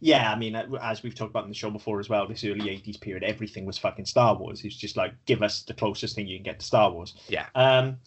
Yeah, 0.00 0.32
I 0.32 0.36
mean, 0.36 0.56
as 0.56 1.02
we've 1.04 1.14
talked 1.14 1.30
about 1.30 1.44
in 1.44 1.48
the 1.50 1.54
show 1.54 1.70
before 1.70 2.00
as 2.00 2.08
well, 2.08 2.26
this 2.26 2.44
early 2.44 2.68
'80s 2.68 3.00
period, 3.00 3.22
everything 3.22 3.64
was 3.64 3.78
fucking 3.78 4.06
Star 4.06 4.36
Wars. 4.36 4.64
It's 4.64 4.76
just 4.76 4.96
like 4.96 5.14
give 5.26 5.42
us 5.42 5.62
the 5.62 5.74
closest 5.74 6.16
thing 6.16 6.26
you 6.26 6.36
can 6.38 6.42
get 6.44 6.58
to 6.58 6.66
Star 6.66 6.90
Wars. 6.90 7.14
Yeah. 7.28 7.46
Um, 7.54 7.98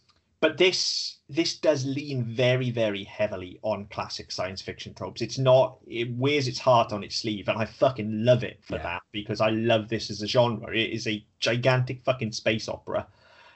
but 0.41 0.57
this 0.57 1.19
this 1.29 1.57
does 1.57 1.85
lean 1.85 2.23
very 2.25 2.69
very 2.69 3.05
heavily 3.05 3.59
on 3.61 3.85
classic 3.85 4.31
science 4.31 4.61
fiction 4.61 4.93
tropes. 4.93 5.21
It's 5.21 5.37
not 5.37 5.77
it 5.87 6.11
wears 6.13 6.49
its 6.49 6.59
heart 6.59 6.91
on 6.91 7.01
its 7.03 7.15
sleeve, 7.15 7.47
and 7.47 7.57
I 7.57 7.63
fucking 7.65 8.25
love 8.25 8.43
it 8.43 8.59
for 8.61 8.75
Yeah. 8.75 8.83
that 8.83 9.01
because 9.13 9.39
I 9.39 9.51
love 9.51 9.87
this 9.87 10.09
as 10.11 10.21
a 10.21 10.27
genre. 10.27 10.75
It 10.75 10.91
is 10.91 11.07
a 11.07 11.25
gigantic 11.39 12.03
fucking 12.03 12.33
space 12.33 12.67
opera, 12.67 13.07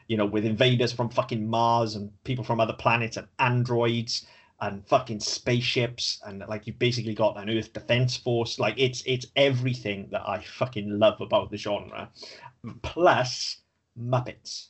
you 0.08 0.16
know, 0.16 0.26
with 0.26 0.46
invaders 0.46 0.94
from 0.94 1.10
fucking 1.10 1.46
Mars 1.46 1.96
and 1.96 2.12
people 2.24 2.46
from 2.46 2.62
other 2.62 2.74
planets 2.74 3.18
and 3.18 3.28
androids 3.38 4.26
and 4.62 4.86
fucking 4.88 5.20
spaceships 5.22 6.22
and 6.26 6.44
like 6.50 6.68
you 6.68 6.74
basically 6.74 7.14
got 7.14 7.38
an 7.42 7.50
Earth 7.50 7.72
Defense 7.74 8.18
Force. 8.18 8.60
Like 8.60 8.76
it's 8.78 9.02
it's 9.06 9.26
everything 9.36 10.10
that 10.12 10.28
I 10.28 10.42
fucking 10.44 11.00
love 11.00 11.22
about 11.22 11.50
the 11.52 11.58
genre, 11.58 12.10
plus 12.82 13.58
Muppets. 14.00 14.68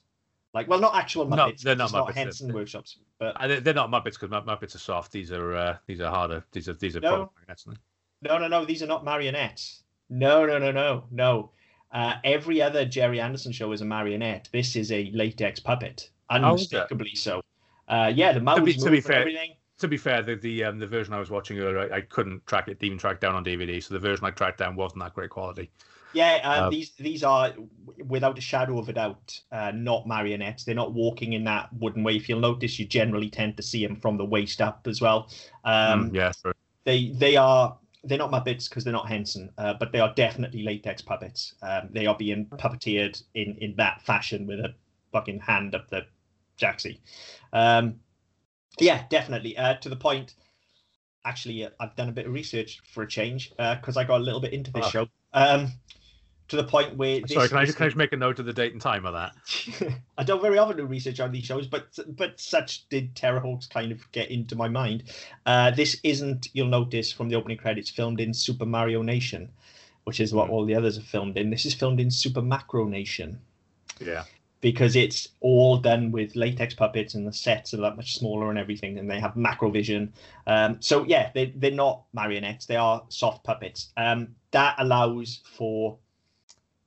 Like, 0.54 0.68
well, 0.68 0.80
not 0.80 0.96
actual 0.96 1.28
muppets 1.28 1.36
No, 1.36 1.46
Muppets. 1.48 1.62
they're 1.62 1.76
not 1.76 1.90
Muppets, 1.92 1.94
Not 2.08 2.16
Henson 2.16 2.48
they're- 2.48 2.56
workshops, 2.56 2.98
but 3.20 3.40
Uh, 3.40 3.48
they're, 3.48 3.60
they're 3.62 3.74
not 3.74 3.92
Muppets 3.92 4.20
because 4.20 4.30
Muppets 4.30 4.74
are 4.76 4.80
soft. 4.80 5.12
These 5.12 5.32
are 5.32 5.56
uh, 5.56 5.78
these 5.86 6.00
are 6.02 6.10
harder. 6.10 6.44
These 6.52 6.68
are 6.70 6.74
these 6.74 6.96
are 6.96 7.02
No. 7.02 7.32
no, 8.22 8.38
no, 8.40 8.48
no. 8.48 8.66
These 8.66 8.82
are 8.84 8.88
not 8.88 9.06
marionettes. 9.06 9.84
No, 10.10 10.46
no, 10.46 10.58
no, 10.58 10.72
no, 10.72 11.06
no. 11.12 11.52
Uh, 11.92 12.16
every 12.24 12.62
other 12.62 12.86
Gerry 12.86 13.20
Anderson 13.20 13.52
show 13.52 13.72
is 13.72 13.82
a 13.82 13.86
marionette. 13.86 14.50
This 14.52 14.76
is 14.76 14.92
a 14.92 15.12
latex 15.14 15.60
puppet, 15.60 16.10
unmistakably 16.30 17.16
so. 17.16 17.42
Uh, 17.88 18.12
yeah, 18.16 18.32
the 18.32 18.40
mouths 18.40 18.62
be- 18.64 18.74
to 18.74 18.90
be 18.92 19.02
fair- 19.02 19.20
everything. 19.22 19.54
To 19.80 19.88
be 19.88 19.98
fair, 19.98 20.22
the 20.22 20.36
the, 20.36 20.64
um, 20.66 20.80
the 20.80 20.88
version 20.88 21.14
I 21.14 21.20
was 21.20 21.30
watching 21.30 21.58
earlier, 21.60 21.92
I, 21.92 21.98
I 21.98 22.02
couldn't 22.02 22.46
track 22.46 22.68
it, 22.68 22.84
even 22.84 22.98
track 22.98 23.20
down 23.22 23.36
on 23.36 23.44
DVD. 23.44 23.80
So 23.82 23.94
the 23.94 24.00
version 24.00 24.26
I 24.26 24.32
tracked 24.32 24.60
down 24.60 24.76
wasn't 24.76 25.02
that 25.04 25.14
great 25.14 25.30
quality. 25.30 25.72
Yeah, 26.12 26.42
uh, 26.44 26.64
Um, 26.64 26.70
these 26.70 26.92
these 26.96 27.24
are 27.24 27.54
without 28.08 28.38
a 28.38 28.42
shadow 28.42 28.80
of 28.80 28.90
a 28.90 28.94
doubt 28.94 29.40
uh, 29.52 29.72
not 29.76 30.08
marionettes. 30.08 30.64
They're 30.64 30.74
not 30.76 30.94
walking 30.94 31.34
in 31.34 31.44
that 31.46 31.72
wooden 31.74 32.04
way. 32.04 32.16
If 32.16 32.28
you'll 32.28 32.40
notice, 32.40 32.80
you 32.80 32.86
generally 32.86 33.30
tend 33.30 33.58
to 33.58 33.64
see 33.64 33.86
them 33.86 33.96
from 33.96 34.18
the 34.18 34.26
waist 34.26 34.60
up 34.62 34.88
as 34.88 35.02
well. 35.02 35.30
Um, 35.64 36.12
Mm, 36.12 36.16
yeah, 36.16 36.32
true. 36.42 36.54
They 36.86 37.12
they 37.12 37.36
are 37.38 37.78
they're 38.04 38.18
not 38.18 38.32
Muppets 38.32 38.70
because 38.70 38.84
they're 38.84 38.94
not 38.94 39.08
Henson, 39.08 39.52
uh, 39.58 39.74
but 39.76 39.92
they 39.92 40.00
are 40.00 40.14
definitely 40.16 40.64
latex 40.64 41.02
puppets. 41.02 41.56
Um, 41.62 41.90
they 41.92 42.06
are 42.08 42.18
being 42.18 42.52
puppeteered 42.58 43.22
in 43.36 43.56
in 43.60 43.76
that 43.78 44.02
fashion 44.02 44.48
with 44.48 44.60
a 44.60 44.74
fucking 45.12 45.40
hand 45.42 45.76
up 45.76 45.90
the 45.90 46.06
jacksie. 46.60 47.00
Um, 47.54 48.00
yeah, 48.80 49.04
definitely. 49.10 49.58
Uh, 49.58 49.76
to 49.76 49.90
the 49.90 49.96
point. 49.96 50.36
Actually, 51.26 51.66
uh, 51.66 51.70
I've 51.82 51.96
done 51.98 52.08
a 52.08 52.14
bit 52.14 52.28
of 52.28 52.34
research 52.34 52.80
for 52.94 53.04
a 53.04 53.08
change 53.08 53.52
uh, 53.60 53.76
because 53.76 53.98
I 53.98 54.06
got 54.06 54.22
a 54.22 54.24
little 54.24 54.40
bit 54.40 54.54
into 54.54 54.72
this 54.72 54.86
Ah. 54.86 54.90
show. 54.90 55.08
Um, 55.34 55.68
to 56.48 56.56
the 56.56 56.64
point 56.64 56.96
where 56.96 57.22
Sorry, 57.28 57.48
can 57.48 57.58
I 57.58 57.66
just 57.66 57.78
can 57.78 57.86
I 57.86 57.90
just 57.90 57.98
make 57.98 58.14
a 58.14 58.18
note 58.18 58.40
of 58.40 58.46
the 58.46 58.54
date 58.54 58.72
and 58.72 58.82
time 58.82 59.06
of 59.06 59.14
that? 59.14 59.36
I 60.18 60.24
don't 60.24 60.42
very 60.42 60.58
often 60.58 60.78
do 60.78 60.86
research 60.86 61.20
on 61.20 61.32
these 61.32 61.46
shows, 61.46 61.68
but 61.68 61.98
but 62.08 62.40
such 62.40 62.88
did 62.90 63.14
Terrahawks 63.16 63.70
kind 63.70 63.92
of 63.92 64.10
get 64.14 64.32
into 64.32 64.56
my 64.56 64.68
mind. 64.70 65.04
Uh, 65.46 65.72
this 65.72 66.00
isn't, 66.04 66.48
you'll 66.54 66.68
notice 66.68 67.12
from 67.12 67.30
the 67.30 67.36
opening 67.36 67.58
credits, 67.58 67.90
filmed 67.90 68.20
in 68.20 68.32
Supermarionation, 68.32 69.50
which 70.06 70.20
is 70.20 70.34
what 70.34 70.48
Hmm. 70.48 70.54
all 70.54 70.66
the 70.66 70.74
others 70.74 70.98
are 70.98 71.02
filmed 71.02 71.38
in. 71.38 71.50
This 71.50 71.66
is 71.66 71.74
filmed 71.76 72.00
in 72.00 72.08
Supermacromation 72.08 73.38
Yeah. 74.00 74.24
Because 74.62 74.96
it's 74.96 75.30
all 75.40 75.78
done 75.78 76.12
with 76.12 76.36
latex 76.36 76.74
puppets 76.74 77.14
and 77.16 77.26
the 77.26 77.32
sets 77.34 77.74
are 77.74 77.78
that 77.78 77.96
much 77.96 78.16
smaller 78.18 78.50
and 78.50 78.60
everything, 78.60 79.00
and 79.00 79.10
they 79.10 79.20
have 79.20 79.34
macrovision. 79.36 80.10
Um, 80.48 80.78
so 80.82 81.06
yeah, 81.06 81.32
they 81.34 81.54
they're 81.56 81.72
not 81.72 82.04
marionettes; 82.14 82.66
they 82.66 82.76
are 82.76 83.04
soft 83.10 83.44
puppets. 83.44 83.90
Um, 83.98 84.36
that 84.52 84.76
allows 84.80 85.42
for 85.58 85.98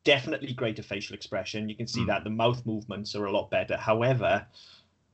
definitely 0.04 0.52
greater 0.52 0.82
facial 0.82 1.14
expression. 1.14 1.68
You 1.68 1.76
can 1.76 1.86
see 1.86 2.00
Mm. 2.02 2.06
that 2.08 2.24
the 2.24 2.30
mouth 2.30 2.64
movements 2.66 3.14
are 3.14 3.26
a 3.26 3.30
lot 3.32 3.50
better. 3.50 3.76
However, 3.76 4.44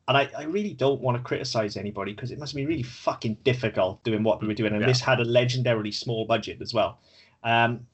and 0.08 0.16
I, 0.16 0.30
I 0.36 0.44
really 0.44 0.72
don't 0.72 1.02
want 1.02 1.18
to 1.18 1.22
criticize 1.22 1.76
anybody 1.76 2.14
because 2.14 2.30
it 2.30 2.38
must 2.38 2.54
be 2.54 2.64
really 2.64 2.82
fucking 2.82 3.34
difficult 3.44 4.02
doing 4.02 4.22
what 4.22 4.40
they 4.40 4.46
were 4.46 4.54
doing. 4.54 4.72
And 4.72 4.80
Yeah. 4.80 4.86
this 4.86 5.00
had 5.00 5.20
a 5.20 5.24
legendarily 5.24 5.92
small 5.92 6.24
budget 6.24 6.62
as 6.62 6.72
well. 6.72 6.98
Um, 7.44 7.86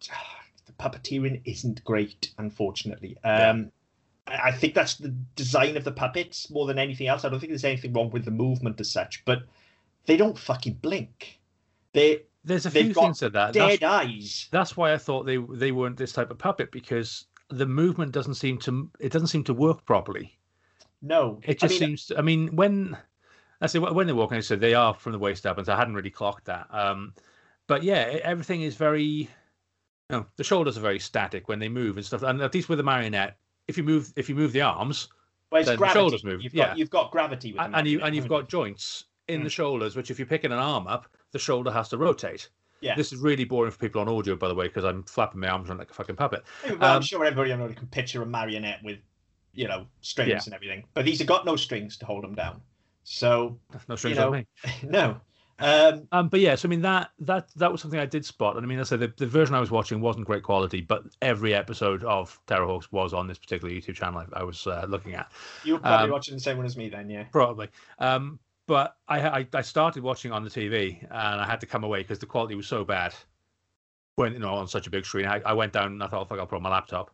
the 0.66 0.72
puppeteering 0.78 1.40
isn't 1.46 1.82
great, 1.84 2.32
unfortunately. 2.36 3.16
Um, 3.24 3.72
I 3.72 3.81
I 4.26 4.52
think 4.52 4.74
that's 4.74 4.96
the 4.96 5.08
design 5.36 5.76
of 5.76 5.84
the 5.84 5.92
puppets 5.92 6.48
more 6.50 6.66
than 6.66 6.78
anything 6.78 7.08
else. 7.08 7.24
I 7.24 7.28
don't 7.28 7.40
think 7.40 7.50
there's 7.50 7.64
anything 7.64 7.92
wrong 7.92 8.10
with 8.10 8.24
the 8.24 8.30
movement 8.30 8.80
as 8.80 8.90
such, 8.90 9.24
but 9.24 9.42
they 10.06 10.16
don't 10.16 10.38
fucking 10.38 10.74
blink. 10.74 11.40
They 11.92 12.22
There's 12.44 12.66
a 12.66 12.70
few 12.70 12.94
things 12.94 13.18
to 13.18 13.30
that. 13.30 13.52
That's, 13.52 13.78
dead 13.78 13.84
eyes. 13.84 14.48
that's 14.50 14.76
why 14.76 14.92
I 14.92 14.98
thought 14.98 15.26
they 15.26 15.36
they 15.36 15.72
weren't 15.72 15.96
this 15.96 16.12
type 16.12 16.30
of 16.30 16.38
puppet 16.38 16.70
because 16.70 17.26
the 17.48 17.66
movement 17.66 18.12
doesn't 18.12 18.34
seem 18.34 18.58
to 18.58 18.90
it 18.98 19.12
doesn't 19.12 19.28
seem 19.28 19.44
to 19.44 19.54
work 19.54 19.84
properly. 19.84 20.38
No, 21.02 21.40
It 21.42 21.58
just 21.58 21.74
I 21.74 21.78
mean, 21.78 21.88
seems. 21.88 22.06
To, 22.06 22.18
I 22.18 22.22
mean, 22.22 22.54
when 22.54 22.96
I 23.60 23.66
say 23.66 23.80
when 23.80 24.06
they're 24.06 24.14
walking, 24.16 24.38
I 24.38 24.40
said 24.40 24.60
they 24.60 24.74
are 24.74 24.94
from 24.94 25.12
the 25.12 25.18
waist 25.18 25.46
up, 25.46 25.58
and 25.58 25.66
so 25.66 25.72
I 25.72 25.76
hadn't 25.76 25.94
really 25.94 26.10
clocked 26.10 26.44
that. 26.44 26.68
Um, 26.70 27.14
but 27.66 27.82
yeah, 27.82 28.18
everything 28.22 28.62
is 28.62 28.76
very. 28.76 29.28
You 30.10 30.18
know, 30.18 30.26
the 30.36 30.44
shoulders 30.44 30.76
are 30.76 30.82
very 30.82 30.98
static 30.98 31.48
when 31.48 31.58
they 31.58 31.68
move 31.68 31.96
and 31.96 32.04
stuff. 32.04 32.22
And 32.22 32.40
at 32.40 32.54
least 32.54 32.68
with 32.68 32.78
a 32.80 32.82
marionette, 32.82 33.36
if 33.68 33.76
you 33.76 33.82
move 33.82 34.12
if 34.16 34.28
you 34.28 34.34
move 34.34 34.52
the 34.52 34.60
arms, 34.62 35.08
well, 35.50 35.62
then 35.62 35.74
the 35.74 35.78
gravity. 35.78 35.98
shoulders 35.98 36.24
move, 36.24 36.42
You've 36.42 36.54
yeah. 36.54 36.68
got 36.68 36.78
you've 36.78 36.90
got 36.90 37.10
gravity 37.10 37.52
with 37.52 37.60
and, 37.62 37.72
them, 37.74 37.78
and 37.80 37.88
you 37.88 38.00
and 38.02 38.14
you've 38.16 38.28
got 38.28 38.48
joints 38.48 39.04
in 39.28 39.40
Mm. 39.40 39.44
the 39.44 39.50
shoulders, 39.50 39.94
which 39.96 40.10
if 40.10 40.18
you're 40.18 40.26
picking 40.26 40.50
an 40.52 40.58
arm 40.58 40.86
up, 40.86 41.06
the 41.30 41.38
shoulder 41.38 41.70
has 41.70 41.88
to 41.90 41.96
rotate. 41.98 42.48
Yeah. 42.80 42.96
This 42.96 43.12
is 43.12 43.20
really 43.20 43.44
boring 43.44 43.70
for 43.70 43.78
people 43.78 44.00
on 44.00 44.08
audio, 44.08 44.34
by 44.34 44.48
the 44.48 44.54
way, 44.56 44.66
because 44.66 44.84
I'm 44.84 45.04
flapping 45.04 45.40
my 45.40 45.46
arms 45.48 45.68
around 45.70 45.78
like 45.78 45.90
a 45.90 45.94
fucking 45.94 46.16
puppet. 46.16 46.42
Well, 46.64 46.74
I'm 46.80 46.96
Um, 46.96 47.02
sure 47.02 47.24
everybody 47.24 47.52
on 47.52 47.60
audio 47.62 47.76
can 47.76 47.86
picture 47.86 48.20
a 48.22 48.26
marionette 48.26 48.82
with, 48.82 48.98
you 49.52 49.68
know, 49.68 49.86
strings 50.00 50.28
Yeah. 50.30 50.40
and 50.46 50.54
everything. 50.54 50.84
But 50.92 51.04
these 51.04 51.18
have 51.20 51.28
got 51.28 51.44
no 51.46 51.54
strings 51.54 51.96
to 51.98 52.04
hold 52.06 52.24
them 52.24 52.34
down. 52.34 52.60
So 53.04 53.60
No 53.88 53.94
strings 53.94 54.16
know, 54.18 54.26
on 54.26 54.32
me. 54.32 54.46
no. 54.82 55.20
Um, 55.58 56.08
Um, 56.12 56.28
but 56.28 56.40
yes, 56.40 56.64
I 56.64 56.68
mean 56.68 56.82
that 56.82 57.10
that 57.20 57.48
that 57.56 57.72
was 57.72 57.80
something 57.80 57.98
I 58.00 58.06
did 58.06 58.24
spot, 58.26 58.56
and 58.56 58.64
I 58.64 58.68
mean, 58.68 58.78
I 58.80 58.82
said 58.82 59.00
the, 59.00 59.08
the 59.16 59.26
version 59.26 59.54
I 59.54 59.60
was 59.60 59.70
watching 59.70 60.00
wasn't 60.00 60.26
great 60.26 60.42
quality, 60.42 60.80
but 60.82 61.04
every 61.22 61.54
episode 61.54 62.04
of 62.04 62.38
Terrahawks 62.46 62.92
was 62.92 63.14
on 63.14 63.26
this 63.28 63.38
particular 63.38 63.72
YouTube 63.72 63.94
channel 63.94 64.20
I, 64.34 64.40
I 64.40 64.42
was 64.42 64.66
uh, 64.66 64.84
looking 64.88 65.14
at, 65.14 65.32
you 65.62 65.74
were 65.74 65.80
probably 65.80 66.06
Um, 66.06 66.10
watching 66.10 66.34
the 66.34 66.40
same 66.40 66.56
one 66.58 66.66
as 66.66 66.76
me 66.76 66.88
then, 66.88 67.08
yeah. 67.10 67.26
probably. 67.30 67.68
Um, 67.98 68.38
but 68.66 68.96
I, 69.08 69.40
I 69.40 69.48
I 69.54 69.62
started 69.62 70.02
watching 70.02 70.32
on 70.32 70.44
the 70.44 70.50
TV, 70.50 71.02
and 71.02 71.40
I 71.40 71.46
had 71.46 71.60
to 71.60 71.66
come 71.66 71.84
away 71.84 72.02
because 72.02 72.18
the 72.18 72.26
quality 72.26 72.54
was 72.54 72.66
so 72.68 72.84
bad. 72.84 73.14
When 74.16 74.32
you 74.34 74.38
know 74.38 74.54
on 74.54 74.68
such 74.68 74.86
a 74.86 74.90
big 74.90 75.04
screen, 75.06 75.26
I, 75.26 75.40
I 75.44 75.52
went 75.54 75.72
down 75.72 75.86
and 75.92 76.02
I 76.02 76.06
thought, 76.06 76.28
"Fuck, 76.28 76.38
I'll 76.38 76.46
put 76.46 76.56
on 76.56 76.62
my 76.62 76.70
laptop," 76.70 77.10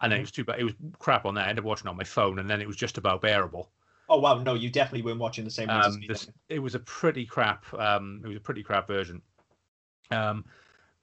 and 0.00 0.10
then 0.12 0.18
it 0.18 0.22
was 0.22 0.32
too 0.32 0.44
bad. 0.44 0.58
It 0.60 0.64
was 0.64 0.74
crap 0.98 1.24
on 1.24 1.34
there. 1.34 1.44
I 1.44 1.48
ended 1.48 1.62
up 1.64 1.66
watching 1.66 1.88
on 1.88 1.96
my 1.96 2.04
phone, 2.04 2.38
and 2.38 2.48
then 2.50 2.60
it 2.60 2.66
was 2.66 2.76
just 2.76 2.98
about 2.98 3.20
bearable. 3.22 3.70
Oh 4.10 4.18
wow, 4.18 4.34
no, 4.34 4.54
you 4.54 4.68
definitely 4.70 5.02
weren't 5.02 5.20
watching 5.20 5.44
the 5.44 5.50
same 5.52 5.68
ones 5.68 5.86
Um, 5.94 6.02
this, 6.08 6.28
it 6.48 6.58
was 6.58 6.74
a 6.74 6.80
pretty 6.80 7.24
crap. 7.24 7.64
Um, 7.74 8.20
it 8.24 8.26
was 8.26 8.36
a 8.36 8.40
pretty 8.40 8.62
crap 8.64 8.88
version. 8.88 9.22
Um, 10.10 10.44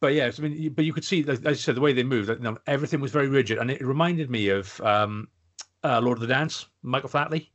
but 0.01 0.13
yeah, 0.13 0.29
so, 0.29 0.43
I 0.43 0.49
mean, 0.49 0.61
you- 0.61 0.69
but 0.69 0.83
you 0.83 0.91
could 0.91 1.05
see, 1.05 1.23
like, 1.23 1.39
as 1.45 1.57
you 1.57 1.63
said, 1.63 1.75
the 1.75 1.81
way 1.81 1.93
they 1.93 2.03
moved. 2.03 2.27
You 2.29 2.35
know, 2.39 2.57
everything 2.67 2.99
was 2.99 3.11
very 3.13 3.29
rigid, 3.29 3.59
and 3.59 3.71
it 3.71 3.81
reminded 3.81 4.29
me 4.29 4.49
of 4.49 4.79
um, 4.81 5.29
uh, 5.85 6.01
Lord 6.01 6.17
of 6.17 6.21
the 6.21 6.27
Dance, 6.27 6.67
Michael 6.83 7.09
Flatley, 7.09 7.47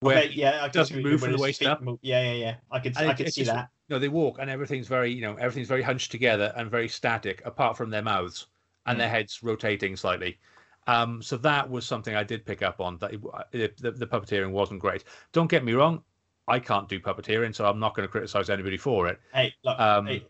where 0.00 0.18
Okay, 0.18 0.28
yeah, 0.34 0.62
I 0.62 0.68
doesn't 0.68 0.94
see 0.98 1.02
move 1.02 1.20
from 1.22 1.32
the 1.32 1.38
waist 1.38 1.64
up. 1.64 1.80
move- 1.80 1.98
Yeah, 2.02 2.22
yeah, 2.22 2.32
yeah. 2.34 2.54
I 2.70 2.78
could, 2.78 2.94
And 2.98 3.08
I 3.08 3.12
it- 3.12 3.16
could 3.16 3.32
see 3.32 3.40
just- 3.40 3.52
that. 3.54 3.70
you 3.88 3.94
know, 3.94 3.98
they 3.98 4.08
walk, 4.08 4.36
and 4.40 4.50
everything's 4.50 4.88
very, 4.88 5.10
you 5.10 5.22
know, 5.22 5.36
everything's 5.36 5.68
very 5.68 5.82
hunched 5.82 6.10
together 6.10 6.52
and 6.54 6.70
very 6.70 6.88
static, 6.88 7.40
apart 7.46 7.78
from 7.78 7.88
their 7.88 8.02
mouths 8.02 8.46
and 8.84 8.96
Mm. 8.96 8.98
their 9.00 9.08
heads 9.08 9.42
rotating 9.42 9.96
slightly. 9.96 10.38
Um, 10.86 11.22
so 11.22 11.36
that 11.38 11.68
was 11.68 11.86
something 11.86 12.14
I 12.14 12.22
did 12.22 12.44
pick 12.46 12.62
up 12.62 12.80
on. 12.80 12.98
That 12.98 13.12
it, 13.14 13.20
it- 13.52 13.76
the, 13.78 13.90
the 13.92 14.06
puppeteering 14.06 14.50
wasn't 14.52 14.80
great. 14.80 15.04
Don't 15.32 15.50
get 15.50 15.64
me 15.64 15.72
wrong, 15.72 16.02
I 16.48 16.58
can't 16.60 16.88
do 16.88 17.00
puppeteering, 17.00 17.54
so 17.54 17.66
I'm 17.66 17.80
not 17.80 17.94
going 17.94 18.06
to 18.06 18.10
criticize 18.12 18.50
anybody 18.50 18.76
for 18.76 19.08
it. 19.08 19.20
Hey, 19.32 19.54
look, 19.64 19.78
Um, 19.80 20.06
hey, 20.06 20.26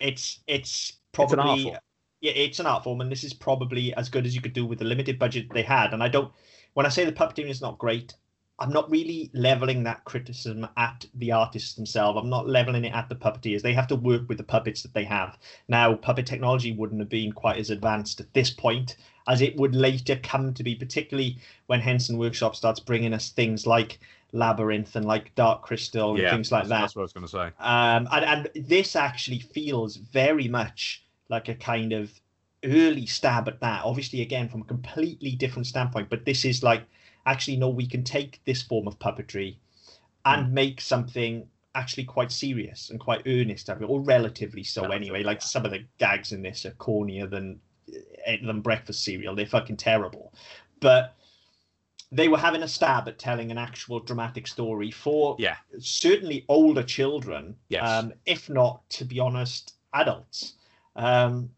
it's 0.00 0.40
it's 0.46 0.92
It's 1.18 1.32
an 1.32 1.38
probably 1.38 1.64
form. 1.64 1.76
yeah, 2.20 2.32
it's 2.32 2.60
an 2.60 2.66
art 2.66 2.84
form, 2.84 3.00
and 3.00 3.10
this 3.10 3.24
is 3.24 3.34
probably 3.34 3.94
as 3.94 4.08
good 4.08 4.26
as 4.26 4.34
you 4.34 4.40
could 4.40 4.52
do 4.52 4.66
with 4.66 4.78
the 4.78 4.84
limited 4.84 5.18
budget 5.18 5.46
they 5.52 5.62
had. 5.62 5.92
And 5.92 6.02
I 6.02 6.08
don't, 6.08 6.32
when 6.74 6.86
I 6.86 6.88
say 6.88 7.04
the 7.04 7.12
puppeteering 7.12 7.50
is 7.50 7.60
not 7.60 7.78
great, 7.78 8.14
I'm 8.58 8.70
not 8.72 8.90
really 8.90 9.30
leveling 9.32 9.84
that 9.84 10.04
criticism 10.04 10.68
at 10.76 11.06
the 11.14 11.32
artists 11.32 11.74
themselves. 11.74 12.18
I'm 12.20 12.28
not 12.28 12.46
leveling 12.46 12.84
it 12.84 12.92
at 12.94 13.08
the 13.08 13.14
puppeteers. 13.16 13.62
They 13.62 13.72
have 13.72 13.86
to 13.88 13.96
work 13.96 14.28
with 14.28 14.36
the 14.38 14.44
puppets 14.44 14.82
that 14.82 14.92
they 14.92 15.04
have. 15.04 15.38
Now, 15.68 15.94
puppet 15.94 16.26
technology 16.26 16.72
wouldn't 16.72 17.00
have 17.00 17.08
been 17.08 17.32
quite 17.32 17.56
as 17.58 17.70
advanced 17.70 18.20
at 18.20 18.32
this 18.34 18.50
point 18.50 18.96
as 19.30 19.40
it 19.40 19.56
would 19.56 19.76
later 19.76 20.16
come 20.16 20.52
to 20.52 20.64
be, 20.64 20.74
particularly 20.74 21.38
when 21.66 21.80
Henson 21.80 22.18
Workshop 22.18 22.56
starts 22.56 22.80
bringing 22.80 23.14
us 23.14 23.30
things 23.30 23.64
like 23.64 24.00
Labyrinth 24.32 24.96
and 24.96 25.06
like 25.06 25.32
Dark 25.36 25.62
Crystal 25.62 26.16
and 26.16 26.28
things 26.30 26.50
like 26.50 26.64
that. 26.64 26.80
That's 26.80 26.96
what 26.96 27.02
I 27.02 27.08
was 27.08 27.12
going 27.12 27.26
to 27.26 27.32
say. 27.32 27.46
Um, 27.60 28.08
and, 28.10 28.24
and 28.24 28.68
this 28.68 28.96
actually 28.96 29.38
feels 29.38 29.96
very 29.96 30.48
much 30.48 31.04
like 31.28 31.48
a 31.48 31.54
kind 31.54 31.92
of 31.92 32.10
early 32.64 33.06
stab 33.06 33.46
at 33.46 33.60
that. 33.60 33.84
Obviously, 33.84 34.20
again, 34.20 34.48
from 34.48 34.62
a 34.62 34.64
completely 34.64 35.32
different 35.36 35.68
standpoint, 35.68 36.10
but 36.10 36.24
this 36.24 36.44
is 36.44 36.64
like, 36.64 36.82
actually, 37.24 37.56
no, 37.56 37.68
we 37.68 37.86
can 37.86 38.02
take 38.02 38.40
this 38.46 38.62
form 38.62 38.88
of 38.88 38.98
puppetry 38.98 39.58
and 40.24 40.52
make 40.52 40.80
something 40.80 41.46
actually 41.76 42.04
quite 42.04 42.32
serious 42.32 42.90
and 42.90 42.98
quite 42.98 43.22
earnest 43.26 43.70
of 43.70 43.80
it, 43.80 43.84
or 43.84 44.00
relatively 44.00 44.64
so 44.64 44.82
Relatively, 44.82 45.06
anyway. 45.06 45.22
Like 45.22 45.38
yeah. 45.38 45.46
some 45.46 45.64
of 45.64 45.70
the 45.70 45.84
gags 45.98 46.32
in 46.32 46.42
this 46.42 46.66
are 46.66 46.72
cornier 46.72 47.30
than 47.30 47.60
than 48.42 48.60
breakfast 48.60 49.04
cereal. 49.04 49.34
They're 49.34 49.46
fucking 49.46 49.76
terrible. 49.76 50.32
But 50.80 51.16
they 52.12 52.28
were 52.28 52.38
having 52.38 52.62
a 52.62 52.68
stab 52.68 53.06
at 53.08 53.18
telling 53.18 53.50
an 53.50 53.58
actual 53.58 54.00
dramatic 54.00 54.46
story 54.46 54.90
for 54.90 55.36
Yeah. 55.38 55.56
certainly 55.78 56.44
older 56.48 56.82
children, 56.82 57.56
Yes. 57.68 57.88
um, 57.88 58.12
if 58.26 58.50
not, 58.50 58.88
to 58.90 59.04
be 59.04 59.20
honest, 59.20 59.74
adults. 59.94 60.54
Um, 60.96 61.50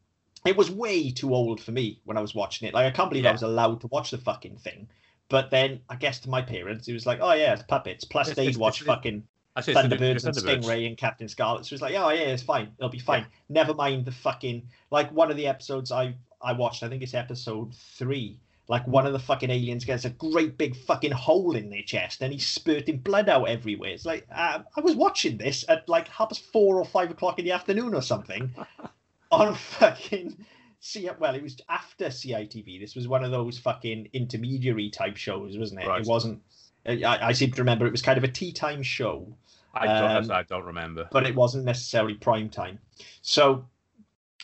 it 0.45 0.57
was 0.57 0.71
way 0.71 1.11
too 1.11 1.35
old 1.35 1.61
for 1.61 1.73
me 1.73 2.01
when 2.05 2.17
I 2.17 2.21
was 2.21 2.35
watching 2.35 2.69
it. 2.69 2.75
Like 2.75 2.87
I 2.87 2.91
can't 2.91 3.09
believe 3.09 3.25
I 3.27 3.33
was 3.33 3.43
allowed 3.43 3.81
to 3.83 3.87
watch 3.87 4.11
the 4.11 4.19
fucking 4.19 4.59
thing. 4.59 4.89
But 5.29 5.51
then 5.51 5.81
I 5.89 5.97
guess 5.97 6.19
to 6.21 6.29
my 6.31 6.43
parents, 6.43 6.89
it 6.89 6.93
was 6.93 7.07
like, 7.07 7.21
oh 7.23 7.33
yeah, 7.33 7.55
it's 7.55 7.63
puppets. 7.63 8.05
Plus 8.05 8.35
they'd 8.35 8.57
watch 8.57 8.83
fucking 8.83 9.27
I 9.55 9.61
say 9.61 9.73
it's 9.73 9.83
the 9.83 9.89
new- 9.89 9.97
Thunderbirds 9.97 10.25
and 10.25 10.35
Thunderbirds. 10.35 10.65
Stingray 10.65 10.87
and 10.87 10.97
Captain 10.97 11.29
Scarlet. 11.29 11.67
So 11.67 11.73
it 11.73 11.77
was 11.77 11.83
like, 11.83 11.95
oh 11.95 12.09
yeah, 12.11 12.21
it's 12.23 12.43
fine. 12.43 12.71
It'll 12.79 12.89
be 12.89 12.99
fine. 12.99 13.27
Never 13.49 13.75
mind 13.75 14.05
the 14.05 14.13
fucking 14.13 14.63
like 14.91 15.11
one 15.13 15.31
of 15.31 15.37
the 15.37 15.47
episodes 15.47 15.93
I 15.93 16.15
I 16.41 16.53
watched. 16.53 16.83
I 16.83 16.89
think 16.89 17.03
it's 17.03 17.15
episode 17.15 17.75
three. 17.75 18.39
Like 18.69 18.87
one 18.87 19.07
of 19.07 19.13
the 19.13 19.19
fucking 19.19 19.51
aliens 19.51 19.85
gets 19.85 20.05
a 20.05 20.11
great 20.11 20.57
big 20.57 20.77
fucking 20.77 21.11
hole 21.11 21.57
in 21.57 21.69
their 21.69 21.83
chest 21.83 22.23
and 22.23 22.33
he's 22.33 22.47
spurting 22.47 22.99
blood 22.99 23.29
out 23.29 23.49
everywhere. 23.49 23.91
It's 23.91 24.07
like 24.07 24.27
uh, 24.35 24.61
I 24.77 24.81
was 24.81 24.95
watching 24.95 25.37
this 25.37 25.65
at 25.69 25.89
like 25.89 26.09
half 26.09 26.31
past 26.31 26.45
four 26.53 26.77
or 26.79 26.85
five 26.85 27.11
o'clock 27.11 27.39
in 27.39 27.45
the 27.45 27.53
afternoon 27.53 27.95
or 27.95 28.03
something 28.03 28.55
on 29.31 29.55
fucking. 29.55 30.37
C- 30.85 31.09
well, 31.21 31.35
it 31.35 31.43
was 31.43 31.57
after 31.69 32.07
CITV. 32.07 32.81
This 32.81 32.97
was 32.97 33.07
one 33.07 33.23
of 33.23 33.31
those 33.31 33.57
fucking 33.59 34.09
intermediary 34.13 34.91
type 34.91 35.17
shows, 35.17 35.57
wasn't 35.57 35.83
it? 35.83 35.87
Right. 35.87 36.01
It 36.01 36.09
wasn't. 36.09 36.41
I, 36.87 37.29
I 37.29 37.33
seem 37.33 37.53
to 37.53 37.63
remember 37.63 37.87
it 37.87 37.93
was 37.93 38.03
kind 38.03 38.19
of 38.19 38.25
a 38.25 38.29
tea 38.29 38.53
time 38.53 38.83
show 38.83 39.27
I 39.75 39.87
don't, 39.87 40.31
Um, 40.31 40.31
I 40.31 40.43
don't 40.43 40.65
remember. 40.65 41.09
but 41.13 41.27
it 41.27 41.35
wasn't 41.35 41.65
necessarily 41.65 42.15
prime 42.15 42.51
time. 42.51 42.79
So, 43.23 43.67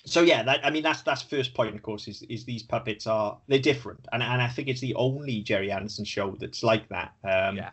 so 0.04 0.22
yeah, 0.22 0.42
that 0.42 0.64
I 0.64 0.70
mean 0.70 0.82
that's 0.82 1.02
that's 1.02 1.22
first 1.22 1.52
point. 1.52 1.74
Of 1.74 1.82
course, 1.82 2.08
is 2.08 2.22
is 2.22 2.44
these 2.44 2.62
puppets 2.62 3.06
are 3.06 3.36
they're 3.46 3.58
different, 3.58 4.06
and 4.12 4.22
and 4.22 4.40
I 4.40 4.48
think 4.48 4.68
it's 4.68 4.80
the 4.80 4.94
only 4.94 5.42
Gerry 5.42 5.70
Anderson 5.70 6.04
show 6.04 6.36
that's 6.40 6.62
like 6.62 6.88
that. 6.88 7.12
Um, 7.24 7.56
Yeah. 7.56 7.70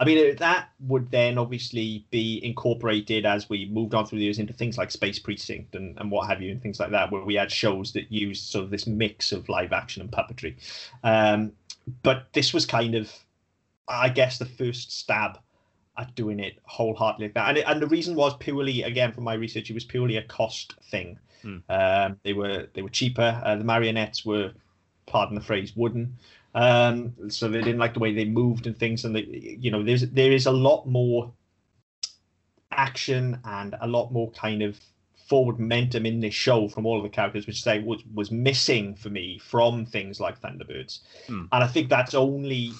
I 0.00 0.04
mean 0.06 0.32
uh, 0.32 0.34
that 0.38 0.70
would 0.88 1.10
then 1.10 1.36
obviously 1.36 2.06
be 2.10 2.40
incorporated 2.42 3.26
as 3.26 3.48
we 3.50 3.66
moved 3.66 3.94
on 3.94 4.06
through 4.06 4.18
the 4.18 4.24
years 4.24 4.38
into 4.38 4.54
things 4.54 4.78
like 4.78 4.90
Space 4.90 5.18
Precinct 5.18 5.74
and, 5.74 5.96
and 5.98 6.10
what 6.10 6.26
have 6.26 6.40
you, 6.42 6.50
and 6.50 6.60
things 6.62 6.80
like 6.80 6.90
that, 6.90 7.12
where 7.12 7.22
we 7.22 7.34
had 7.34 7.52
shows 7.52 7.92
that 7.92 8.10
used 8.10 8.48
sort 8.48 8.64
of 8.64 8.70
this 8.70 8.86
mix 8.86 9.30
of 9.30 9.48
live 9.50 9.72
action 9.72 10.00
and 10.00 10.10
puppetry. 10.10 10.56
Um, 11.04 11.52
but 12.02 12.28
this 12.32 12.54
was 12.54 12.64
kind 12.66 12.94
of, 12.94 13.12
I 13.90 14.08
guess, 14.08 14.38
the 14.38 14.46
first 14.46 14.98
stab 14.98 15.38
at 15.98 16.14
doing 16.14 16.40
it 16.40 16.58
wholeheartedly 16.64 17.26
like 17.26 17.34
that. 17.34 17.48
And, 17.48 17.58
it, 17.58 17.64
and 17.66 17.82
the 17.82 17.86
reason 17.86 18.14
was 18.14 18.36
purely, 18.38 18.82
again, 18.82 19.12
from 19.12 19.24
my 19.24 19.34
research, 19.34 19.70
it 19.70 19.74
was 19.74 19.84
purely 19.84 20.16
a 20.16 20.22
cost 20.22 20.74
thing. 20.90 21.18
Hmm. 21.42 21.58
Um, 21.68 22.18
they 22.22 22.32
were 22.32 22.68
they 22.74 22.82
were 22.82 22.90
cheaper. 22.90 23.40
Uh, 23.44 23.56
the 23.56 23.64
marionettes 23.64 24.24
were, 24.24 24.52
pardon 25.06 25.34
the 25.34 25.40
phrase, 25.40 25.74
wooden. 25.74 26.16
Um, 26.54 27.14
so 27.28 27.48
they 27.48 27.60
didn't 27.60 27.78
like 27.78 27.94
the 27.94 28.00
way 28.00 28.14
they 28.14 28.24
moved 28.24 28.66
and 28.66 28.76
things. 28.76 29.04
And 29.04 29.14
they, 29.14 29.56
you 29.60 29.70
know, 29.70 29.82
there's 29.82 30.02
there 30.10 30.32
is 30.32 30.46
a 30.46 30.52
lot 30.52 30.86
more 30.86 31.32
action 32.70 33.38
and 33.44 33.74
a 33.80 33.86
lot 33.86 34.12
more 34.12 34.30
kind 34.32 34.62
of 34.62 34.78
forward 35.28 35.58
momentum 35.58 36.06
in 36.06 36.20
this 36.20 36.34
show 36.34 36.68
from 36.68 36.86
all 36.86 36.96
of 36.96 37.04
the 37.04 37.08
characters, 37.08 37.46
which 37.46 37.62
say 37.62 37.78
was 37.80 38.02
was 38.14 38.30
missing 38.30 38.94
for 38.94 39.10
me 39.10 39.38
from 39.38 39.86
things 39.86 40.20
like 40.20 40.40
Thunderbirds. 40.40 41.00
Hmm. 41.26 41.44
And 41.52 41.64
I 41.64 41.66
think 41.66 41.88
that's 41.88 42.14
only 42.14 42.72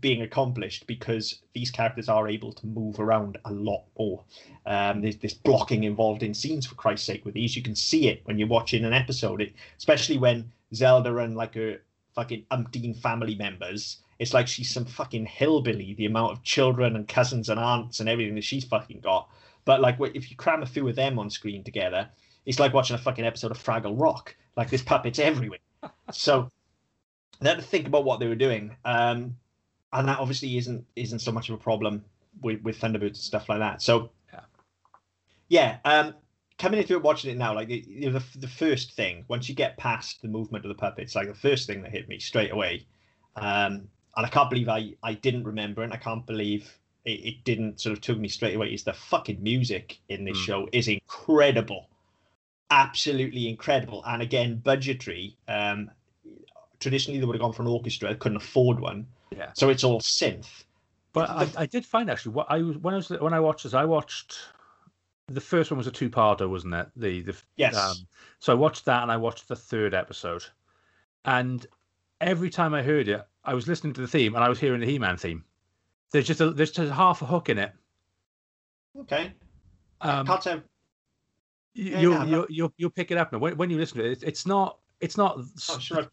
being 0.00 0.22
accomplished 0.22 0.86
because 0.86 1.40
these 1.52 1.70
characters 1.70 2.08
are 2.08 2.28
able 2.28 2.52
to 2.52 2.66
move 2.66 2.98
around 2.98 3.38
a 3.44 3.52
lot 3.52 3.84
more. 3.98 4.24
Um, 4.66 5.02
there's 5.02 5.18
this 5.18 5.34
blocking 5.34 5.84
involved 5.84 6.22
in 6.22 6.32
scenes, 6.32 6.66
for 6.66 6.74
Christ's 6.74 7.06
sake, 7.06 7.24
with 7.24 7.34
these. 7.34 7.56
You 7.56 7.62
can 7.62 7.76
see 7.76 8.08
it 8.08 8.22
when 8.24 8.38
you're 8.38 8.48
watching 8.48 8.84
an 8.84 8.92
episode, 8.92 9.42
it, 9.42 9.52
especially 9.76 10.18
when 10.18 10.50
Zelda 10.74 11.16
and 11.18 11.36
like 11.36 11.54
her 11.54 11.80
fucking 12.14 12.44
umpteen 12.50 12.96
family 12.96 13.34
members. 13.34 13.98
It's 14.18 14.32
like 14.32 14.48
she's 14.48 14.72
some 14.72 14.84
fucking 14.84 15.26
hillbilly. 15.26 15.94
The 15.94 16.06
amount 16.06 16.32
of 16.32 16.42
children 16.42 16.96
and 16.96 17.06
cousins 17.06 17.48
and 17.48 17.60
aunts 17.60 18.00
and 18.00 18.08
everything 18.08 18.36
that 18.36 18.44
she's 18.44 18.64
fucking 18.64 19.00
got. 19.00 19.28
But 19.64 19.80
like, 19.80 19.96
if 20.14 20.30
you 20.30 20.36
cram 20.36 20.62
a 20.62 20.66
few 20.66 20.88
of 20.88 20.96
them 20.96 21.18
on 21.18 21.30
screen 21.30 21.64
together, 21.64 22.08
it's 22.46 22.60
like 22.60 22.72
watching 22.72 22.94
a 22.94 22.98
fucking 22.98 23.24
episode 23.24 23.50
of 23.50 23.62
Fraggle 23.62 24.00
Rock. 24.00 24.36
Like 24.56 24.70
there's 24.70 24.82
puppets 24.82 25.18
everywhere. 25.18 25.58
so 26.12 26.48
they 27.40 27.50
had 27.50 27.58
to 27.58 27.64
think 27.64 27.86
about 27.86 28.04
what 28.04 28.20
they 28.20 28.28
were 28.28 28.34
doing, 28.34 28.76
um, 28.84 29.36
and 29.94 30.08
that 30.08 30.18
obviously 30.18 30.56
isn't 30.56 30.84
isn't 30.96 31.20
so 31.20 31.32
much 31.32 31.48
of 31.48 31.54
a 31.54 31.58
problem 31.58 32.04
with, 32.40 32.60
with 32.62 32.78
Thunderbirds 32.78 33.06
and 33.06 33.16
stuff 33.16 33.48
like 33.48 33.60
that. 33.60 33.80
So 33.80 34.10
Yeah. 34.32 34.40
yeah, 35.48 35.78
um, 35.84 36.14
coming 36.58 36.80
into 36.80 36.94
it, 36.94 37.02
watching 37.02 37.30
it 37.30 37.38
now, 37.38 37.54
like 37.54 37.68
the, 37.68 37.84
you 37.86 38.10
know, 38.10 38.18
the 38.18 38.38
the 38.38 38.48
first 38.48 38.94
thing 38.94 39.24
once 39.28 39.48
you 39.48 39.54
get 39.54 39.76
past 39.78 40.20
the 40.22 40.28
movement 40.28 40.64
of 40.64 40.68
the 40.68 40.74
puppets, 40.74 41.14
like 41.14 41.28
the 41.28 41.34
first 41.34 41.66
thing 41.66 41.82
that 41.82 41.92
hit 41.92 42.08
me 42.08 42.18
straight 42.18 42.52
away, 42.52 42.86
um, 43.36 43.88
and 44.16 44.26
I 44.26 44.28
can't 44.28 44.50
believe 44.50 44.68
I 44.68 44.94
I 45.02 45.14
didn't 45.14 45.44
remember. 45.44 45.82
And 45.82 45.92
I 45.92 45.96
can't 45.96 46.26
believe 46.26 46.78
it, 47.04 47.24
it 47.24 47.44
didn't 47.44 47.80
sort 47.80 47.92
of 47.92 48.00
took 48.00 48.18
me 48.18 48.28
straight 48.28 48.56
away. 48.56 48.74
Is 48.74 48.84
the 48.84 48.92
fucking 48.92 49.42
music 49.42 50.00
in 50.08 50.24
this 50.24 50.38
Mm. 50.38 50.44
show 50.46 50.68
is 50.72 50.88
incredible, 50.88 51.88
absolutely 52.70 53.48
incredible, 53.48 54.02
and 54.06 54.22
again 54.22 54.58
budgetary. 54.58 55.36
Um, 55.48 55.90
traditionally 56.80 57.18
they 57.18 57.24
would 57.26 57.36
have 57.36 57.40
gone 57.42 57.52
for 57.52 57.62
an 57.62 57.68
orchestra, 57.68 58.14
couldn't 58.14 58.36
afford 58.36 58.80
one, 58.80 59.06
Yeah. 59.30 59.50
so 59.54 59.68
it's 59.68 59.84
all 59.84 60.00
synth. 60.00 60.64
But 61.12 61.30
I, 61.30 61.48
I 61.58 61.66
did 61.66 61.86
find 61.86 62.10
actually 62.10 62.32
what 62.32 62.46
I 62.50 62.58
was 62.58 62.76
when 62.78 62.94
I 62.94 62.96
was 62.96 63.10
when 63.10 63.32
I 63.32 63.40
watched 63.40 63.62
this, 63.62 63.74
I 63.74 63.84
watched 63.84 64.36
the 65.28 65.40
first 65.40 65.70
one 65.70 65.78
was 65.78 65.86
a 65.86 65.92
two-parter, 65.92 66.48
wasn't 66.48 66.74
it? 66.74 66.88
The 66.96 67.22
the 67.22 67.36
Yes. 67.56 67.76
Um, 67.76 67.96
so 68.40 68.52
I 68.52 68.56
watched 68.56 68.84
that 68.86 69.02
and 69.02 69.12
I 69.12 69.16
watched 69.16 69.48
the 69.48 69.56
third 69.56 69.94
episode, 69.94 70.44
and 71.24 71.66
every 72.20 72.50
time 72.50 72.74
I 72.74 72.82
heard 72.82 73.08
it, 73.08 73.24
I 73.44 73.54
was 73.54 73.68
listening 73.68 73.92
to 73.94 74.00
the 74.00 74.08
theme 74.08 74.34
and 74.34 74.42
I 74.42 74.48
was 74.48 74.58
hearing 74.58 74.80
the 74.80 74.86
He-Man 74.86 75.16
theme. 75.16 75.44
There's 76.10 76.26
just 76.26 76.40
a 76.40 76.50
there's 76.50 76.72
just 76.72 76.92
half 76.92 77.22
a 77.22 77.26
hook 77.26 77.48
in 77.48 77.58
it. 77.58 77.72
Okay, 78.98 79.32
Um, 80.00 80.26
you 81.74 81.90
yeah, 81.90 82.00
you'll, 82.00 82.14
I'm 82.14 82.28
you'll, 82.28 82.46
you'll 82.48 82.72
you'll 82.76 82.90
pick 82.90 83.10
it 83.10 83.18
up 83.18 83.32
now 83.32 83.38
when, 83.38 83.56
when 83.56 83.70
you 83.70 83.78
listen 83.78 83.98
to 83.98 84.04
it. 84.04 84.12
It's, 84.12 84.22
it's 84.22 84.46
not 84.46 84.78
it's 85.00 85.16
not 85.16 85.38
Oh, 85.70 85.78
sure. 85.78 86.06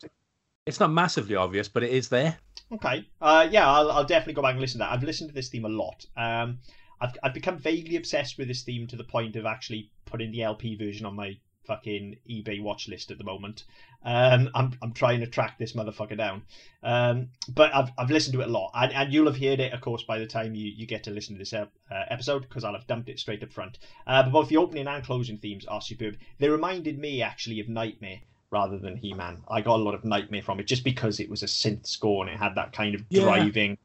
It's 0.66 0.80
not 0.80 0.92
massively 0.92 1.36
obvious, 1.36 1.68
but 1.68 1.84
it 1.84 1.92
is 1.92 2.10
there. 2.10 2.38
Okay. 2.72 3.06
Uh, 3.20 3.48
yeah, 3.52 3.70
I'll, 3.70 3.92
I'll 3.92 4.06
definitely 4.06 4.34
go 4.34 4.42
back 4.42 4.54
and 4.54 4.62
listen 4.62 4.80
to 4.80 4.86
that. 4.86 4.92
I've 4.92 5.04
listened 5.04 5.30
to 5.30 5.36
this 5.36 5.50
theme 5.50 5.66
a 5.66 5.70
lot. 5.70 6.06
Um, 6.16 6.60
I've, 7.02 7.18
I've 7.24 7.34
become 7.34 7.58
vaguely 7.58 7.98
obsessed 7.98 8.38
with 8.38 8.48
this 8.48 8.62
theme 8.64 8.88
to 8.88 8.96
the 8.96 9.04
point 9.04 9.36
of 9.36 9.46
actually 9.46 9.90
putting 10.06 10.32
the 10.32 10.44
LP 10.44 10.76
version 10.76 11.06
on 11.06 11.16
my 11.16 11.38
fucking 11.66 12.18
eBay 12.30 12.62
watch 12.62 12.88
list 12.88 13.12
at 13.12 13.18
the 13.18 13.24
moment. 13.24 13.66
Um, 14.04 14.50
I'm, 14.56 14.74
I'm 14.82 14.94
trying 14.94 15.20
to 15.20 15.28
track 15.28 15.58
this 15.60 15.74
motherfucker 15.74 16.18
down. 16.18 16.44
Um, 16.82 17.30
but 17.50 17.74
I've, 17.74 17.92
I've 17.98 18.10
listened 18.10 18.34
to 18.34 18.42
it 18.42 18.48
a 18.48 18.52
lot. 18.52 18.72
And, 18.74 18.94
and 18.94 19.14
you'll 19.14 19.32
have 19.32 19.40
heard 19.40 19.60
it, 19.60 19.74
of 19.74 19.82
course, 19.82 20.04
by 20.04 20.20
the 20.20 20.26
time 20.26 20.56
you, 20.56 20.72
you 20.72 20.88
get 20.88 21.04
to 21.04 21.12
listen 21.12 21.36
to 21.36 21.40
this 21.40 21.54
ep- 21.54 21.74
uh, 21.92 22.04
episode, 22.10 22.44
because 22.44 22.64
I'll 22.64 22.74
have 22.74 22.88
dumped 22.88 23.10
it 23.10 23.20
straight 23.20 23.44
up 23.44 23.52
front. 23.52 23.80
Uh, 24.08 24.24
but 24.24 24.32
both 24.32 24.50
the 24.50 24.58
opening 24.58 24.88
and 24.88 25.04
closing 25.04 25.38
themes 25.38 25.66
are 25.66 25.82
superb. 25.82 26.18
They 26.40 26.50
reminded 26.50 26.98
me, 26.98 27.22
actually, 27.22 27.60
of 27.60 27.70
Knightmare 27.70 28.22
rather 28.52 28.78
than 28.78 28.96
He 28.96 29.14
Man. 29.14 29.42
I 29.50 29.62
got 29.62 29.80
a 29.80 29.84
lot 29.84 29.96
of 29.96 30.04
Knightmare 30.04 30.42
from 30.42 30.60
it 30.60 30.68
just 30.68 30.84
because 30.84 31.20
it 31.20 31.30
was 31.30 31.42
a 31.42 31.48
synth 31.48 31.88
score 31.88 32.24
and 32.24 32.34
it 32.34 32.38
had 32.38 32.54
that 32.56 32.74
kind 32.74 32.94
of 32.94 33.04
yeah. 33.10 33.24
driving 33.24 33.78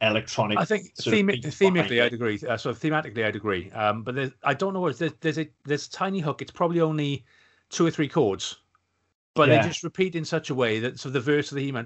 electronic. 0.00 0.58
I 0.58 0.64
think 0.64 0.94
theme- 0.96 1.28
thematically, 1.28 2.02
I'd 2.02 2.12
agree. 2.12 2.40
Uh, 2.46 2.56
sort 2.56 2.74
of 2.74 2.82
thematically, 2.82 3.24
I'd 3.24 3.36
agree. 3.36 3.70
Um, 3.70 4.02
but 4.02 4.32
I 4.42 4.54
don't 4.54 4.74
know 4.74 4.80
what 4.80 4.98
there's, 4.98 5.12
there's 5.20 5.38
a 5.38 5.48
there's 5.64 5.86
a 5.86 5.90
tiny 5.90 6.20
hook. 6.20 6.42
It's 6.42 6.50
probably 6.50 6.80
only 6.80 7.24
two 7.70 7.86
or 7.86 7.90
three 7.90 8.08
chords, 8.08 8.56
but 9.34 9.48
yeah. 9.48 9.62
they 9.62 9.68
just 9.68 9.84
repeat 9.84 10.14
in 10.14 10.24
such 10.24 10.50
a 10.50 10.54
way 10.54 10.80
that 10.80 10.98
so 10.98 11.10
the 11.10 11.20
verse 11.20 11.52
of 11.52 11.56
the 11.56 11.64
He-Man, 11.64 11.84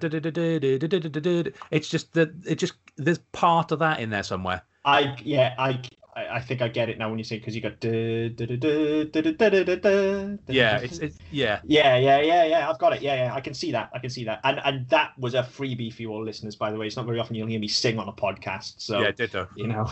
it's 1.71 1.88
just 1.88 2.12
that 2.14 2.30
it 2.47 2.57
just 2.57 2.75
there's 2.97 3.18
part 3.33 3.73
of 3.73 3.78
that 3.80 4.00
in 4.00 4.11
there 4.11 4.23
somewhere. 4.23 4.62
I 4.85 5.16
yeah, 5.23 5.54
I 5.59 5.80
I, 6.19 6.37
I 6.37 6.41
think 6.41 6.63
I 6.63 6.69
get 6.69 6.89
it 6.89 6.99
now 6.99 7.09
when 7.09 7.19
you 7.19 7.25
say 7.25 7.39
because 7.39 7.55
you 7.55 7.61
got 7.61 7.83
yeah, 7.85 8.31
it's, 10.78 10.99
yeah, 11.31 11.61
yeah, 11.65 11.97
yeah, 11.97 12.21
yeah, 12.21 12.45
yeah. 12.45 12.69
I've 12.69 12.78
got 12.78 12.93
it. 12.93 13.02
Yeah, 13.02 13.26
yeah, 13.26 13.35
I 13.35 13.41
can 13.41 13.54
see 13.54 13.73
that. 13.73 13.91
I 13.95 13.99
can 14.00 14.11
see 14.11 14.25
that. 14.25 14.41
And 14.43 14.61
and 14.65 14.89
that 14.89 15.13
was 15.19 15.35
a 15.35 15.43
freebie 15.43 15.93
for 15.93 16.02
your 16.02 16.25
listeners, 16.25 16.57
by 16.57 16.73
the 16.73 16.78
way. 16.78 16.87
It's 16.87 16.97
not 16.97 17.07
very 17.07 17.21
often 17.21 17.37
you'll 17.37 17.47
hear 17.47 17.61
me 17.61 17.69
sing 17.69 17.99
on 17.99 18.09
a 18.09 18.13
podcast, 18.13 18.75
so 18.78 19.00
yeah, 19.00 19.13
ditto. 19.13 19.49
You 19.54 19.69
know, 19.69 19.89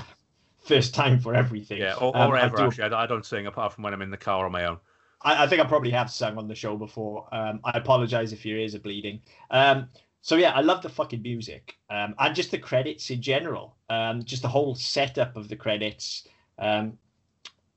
first 0.65 0.95
time 0.95 1.21
for 1.21 1.35
everything. 1.35 1.79
Yeah, 1.79 1.95
or, 1.95 2.17
or 2.17 2.37
um, 2.37 2.37
ever 2.37 2.57
I 2.57 2.63
do... 2.63 2.67
actually. 2.67 2.85
I, 2.85 3.05
I 3.05 3.07
don't 3.07 3.25
sing 3.25 3.47
apart 3.47 3.73
from 3.73 3.85
when 3.85 3.95
I'm 3.95 4.03
in 4.03 4.11
the 4.11 4.17
car 4.17 4.45
on 4.45 4.53
my 4.53 4.65
own. 4.65 4.79
I, 5.23 5.45
I 5.45 5.47
think 5.47 5.61
I 5.61 5.65
probably 5.65 5.91
have 5.91 6.11
sung 6.11 6.39
on 6.39 6.49
the 6.49 6.55
show 6.57 6.77
before. 6.77 7.29
Um, 7.33 7.61
I 7.65 7.79
apologize 7.79 8.33
if 8.33 8.45
your 8.45 8.59
ears 8.59 8.75
are 8.75 8.81
bleeding. 8.81 9.23
Um, 9.51 9.89
so 10.27 10.35
yeah, 10.35 10.51
I 10.51 10.61
love 10.61 10.83
the 10.83 10.89
fucking 10.89 11.23
music 11.23 11.77
um, 11.89 12.17
and 12.19 12.35
just 12.35 12.51
the 12.51 12.59
credits 12.59 13.11
in 13.11 13.23
general. 13.23 13.77
Um, 13.89 14.25
just 14.25 14.43
the 14.43 14.49
whole 14.49 14.75
setup 14.75 15.37
of 15.37 15.49
the 15.49 15.55
credits. 15.55 16.27
Um, 16.59 16.99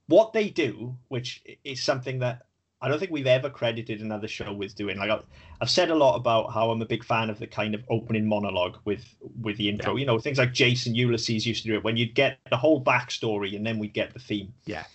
what 0.08 0.34
they 0.34 0.50
do, 0.50 0.98
which 1.10 1.44
is 1.64 1.80
something 1.80 2.18
that 2.20 2.48
I 2.82 2.88
don't 2.88 2.98
think 2.98 3.12
we've 3.12 3.28
ever 3.28 3.52
credited 3.52 4.02
another 4.02 4.28
show 4.28 4.52
with 4.52 4.74
doing. 4.74 4.98
Like 4.98 5.12
I've, 5.12 5.26
I've 5.62 5.70
said 5.70 5.92
a 5.92 5.96
lot 5.96 6.16
about 6.16 6.52
how 6.52 6.72
I'm 6.72 6.82
a 6.82 6.88
big 6.88 7.04
fan 7.04 7.30
of 7.30 7.38
the 7.38 7.46
kind 7.46 7.76
of 7.76 7.84
opening 7.88 8.26
monologue 8.26 8.80
with 8.84 9.06
with 9.40 9.58
the 9.58 9.70
intro. 9.70 9.96
You 9.96 10.08
know, 10.08 10.18
things 10.18 10.40
like 10.40 10.52
Jason 10.52 10.96
Ulysses 10.96 11.46
used 11.46 11.62
to 11.62 11.68
do 11.70 11.76
it 11.76 11.84
when 11.84 11.98
you'd 11.98 12.16
get 12.16 12.40
the 12.50 12.58
whole 12.58 12.84
backstory 12.84 13.56
and 13.56 13.64
then 13.64 13.78
we'd 13.78 13.94
get 13.94 14.12
the 14.12 14.20
theme. 14.20 14.56
Yeah. 14.66 14.86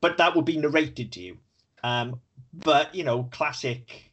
But 0.00 0.16
that 0.16 0.34
would 0.34 0.46
be 0.46 0.56
narrated 0.56 1.12
to 1.12 1.20
you. 1.20 1.36
Um, 1.84 2.22
but 2.54 2.94
you 2.94 3.04
know, 3.04 3.24
classic 3.24 4.09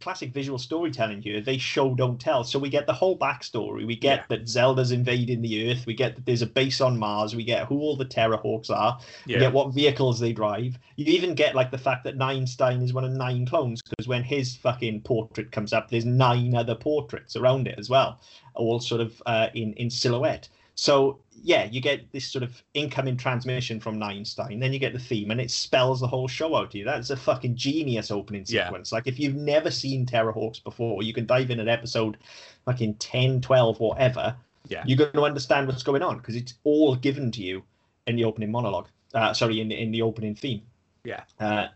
classic 0.00 0.32
visual 0.32 0.58
storytelling 0.58 1.22
here. 1.22 1.40
They 1.40 1.58
show 1.58 1.94
don't 1.94 2.20
tell. 2.20 2.44
So 2.44 2.58
we 2.58 2.68
get 2.68 2.86
the 2.86 2.92
whole 2.92 3.18
backstory. 3.18 3.86
We 3.86 3.96
get 3.96 4.18
Yeah. 4.18 4.24
that 4.36 4.48
Zelda's 4.48 4.92
invading 4.92 5.42
the 5.42 5.70
Earth. 5.70 5.86
We 5.86 5.94
get 5.94 6.14
that 6.16 6.26
there's 6.26 6.42
a 6.42 6.46
base 6.46 6.80
on 6.80 6.98
Mars. 6.98 7.34
We 7.34 7.44
get 7.44 7.66
who 7.66 7.78
all 7.80 7.96
the 7.96 8.04
Terrahawks 8.04 8.70
are. 8.70 8.98
You 9.26 9.34
Yeah, 9.34 9.40
get 9.40 9.52
what 9.52 9.72
vehicles 9.74 10.20
they 10.20 10.32
drive. 10.32 10.78
You 10.96 11.06
even 11.06 11.34
get 11.34 11.54
like 11.54 11.70
the 11.70 11.78
fact 11.78 12.04
that 12.04 12.16
Ninestein 12.18 12.82
is 12.82 12.92
one 12.92 13.04
of 13.04 13.12
nine 13.12 13.46
clones 13.46 13.80
because 13.82 14.06
when 14.08 14.22
his 14.22 14.56
fucking 14.56 15.02
portrait 15.02 15.50
comes 15.52 15.72
up, 15.72 15.90
there's 15.90 16.04
nine 16.04 16.54
other 16.54 16.74
portraits 16.74 17.36
around 17.36 17.66
it 17.66 17.78
as 17.78 17.88
well, 17.88 18.20
all 18.54 18.80
sort 18.80 19.00
of 19.00 19.22
uh, 19.26 19.48
in 19.54 19.72
in 19.74 19.90
silhouette. 19.90 20.48
So 20.76 21.18
yeah, 21.42 21.64
you 21.64 21.80
get 21.80 22.10
this 22.12 22.26
sort 22.26 22.42
of 22.42 22.62
incoming 22.74 23.16
transmission 23.16 23.80
from 23.80 23.98
Ninestein, 23.98 24.60
then 24.60 24.72
you 24.72 24.78
get 24.78 24.92
the 24.92 24.98
theme, 24.98 25.30
and 25.30 25.40
it 25.40 25.50
spells 25.50 26.00
the 26.00 26.06
whole 26.06 26.28
show 26.28 26.54
out 26.54 26.70
to 26.72 26.78
you. 26.78 26.84
That's 26.84 27.10
a 27.10 27.16
fucking 27.16 27.56
genius 27.56 28.10
opening 28.10 28.44
Yeah. 28.46 28.66
sequence. 28.66 28.92
Like 28.92 29.06
if 29.06 29.18
you've 29.18 29.34
never 29.34 29.70
seen 29.70 30.06
Terrahawks 30.06 30.62
before, 30.62 31.02
you 31.02 31.12
can 31.12 31.26
dive 31.26 31.50
in 31.50 31.60
at 31.60 31.68
episode 31.68 32.16
fucking 32.64 32.94
10, 32.94 33.40
12, 33.40 33.80
whatever. 33.80 34.36
Yeah. 34.68 34.82
You're 34.86 34.98
going 34.98 35.12
to 35.12 35.22
understand 35.24 35.66
what's 35.68 35.82
going 35.82 36.02
on 36.02 36.18
because 36.18 36.36
it's 36.36 36.54
all 36.64 36.94
given 36.96 37.30
to 37.32 37.42
you 37.42 37.62
in 38.06 38.16
the 38.16 38.24
opening 38.24 38.50
monologue. 38.50 38.88
Uh, 39.14 39.32
sorry, 39.32 39.60
in 39.60 39.68
the, 39.68 39.80
in 39.80 39.90
the 39.92 40.02
opening 40.02 40.34
theme. 40.34 40.62
Yeah. 41.04 41.22
Uh, 41.40 41.68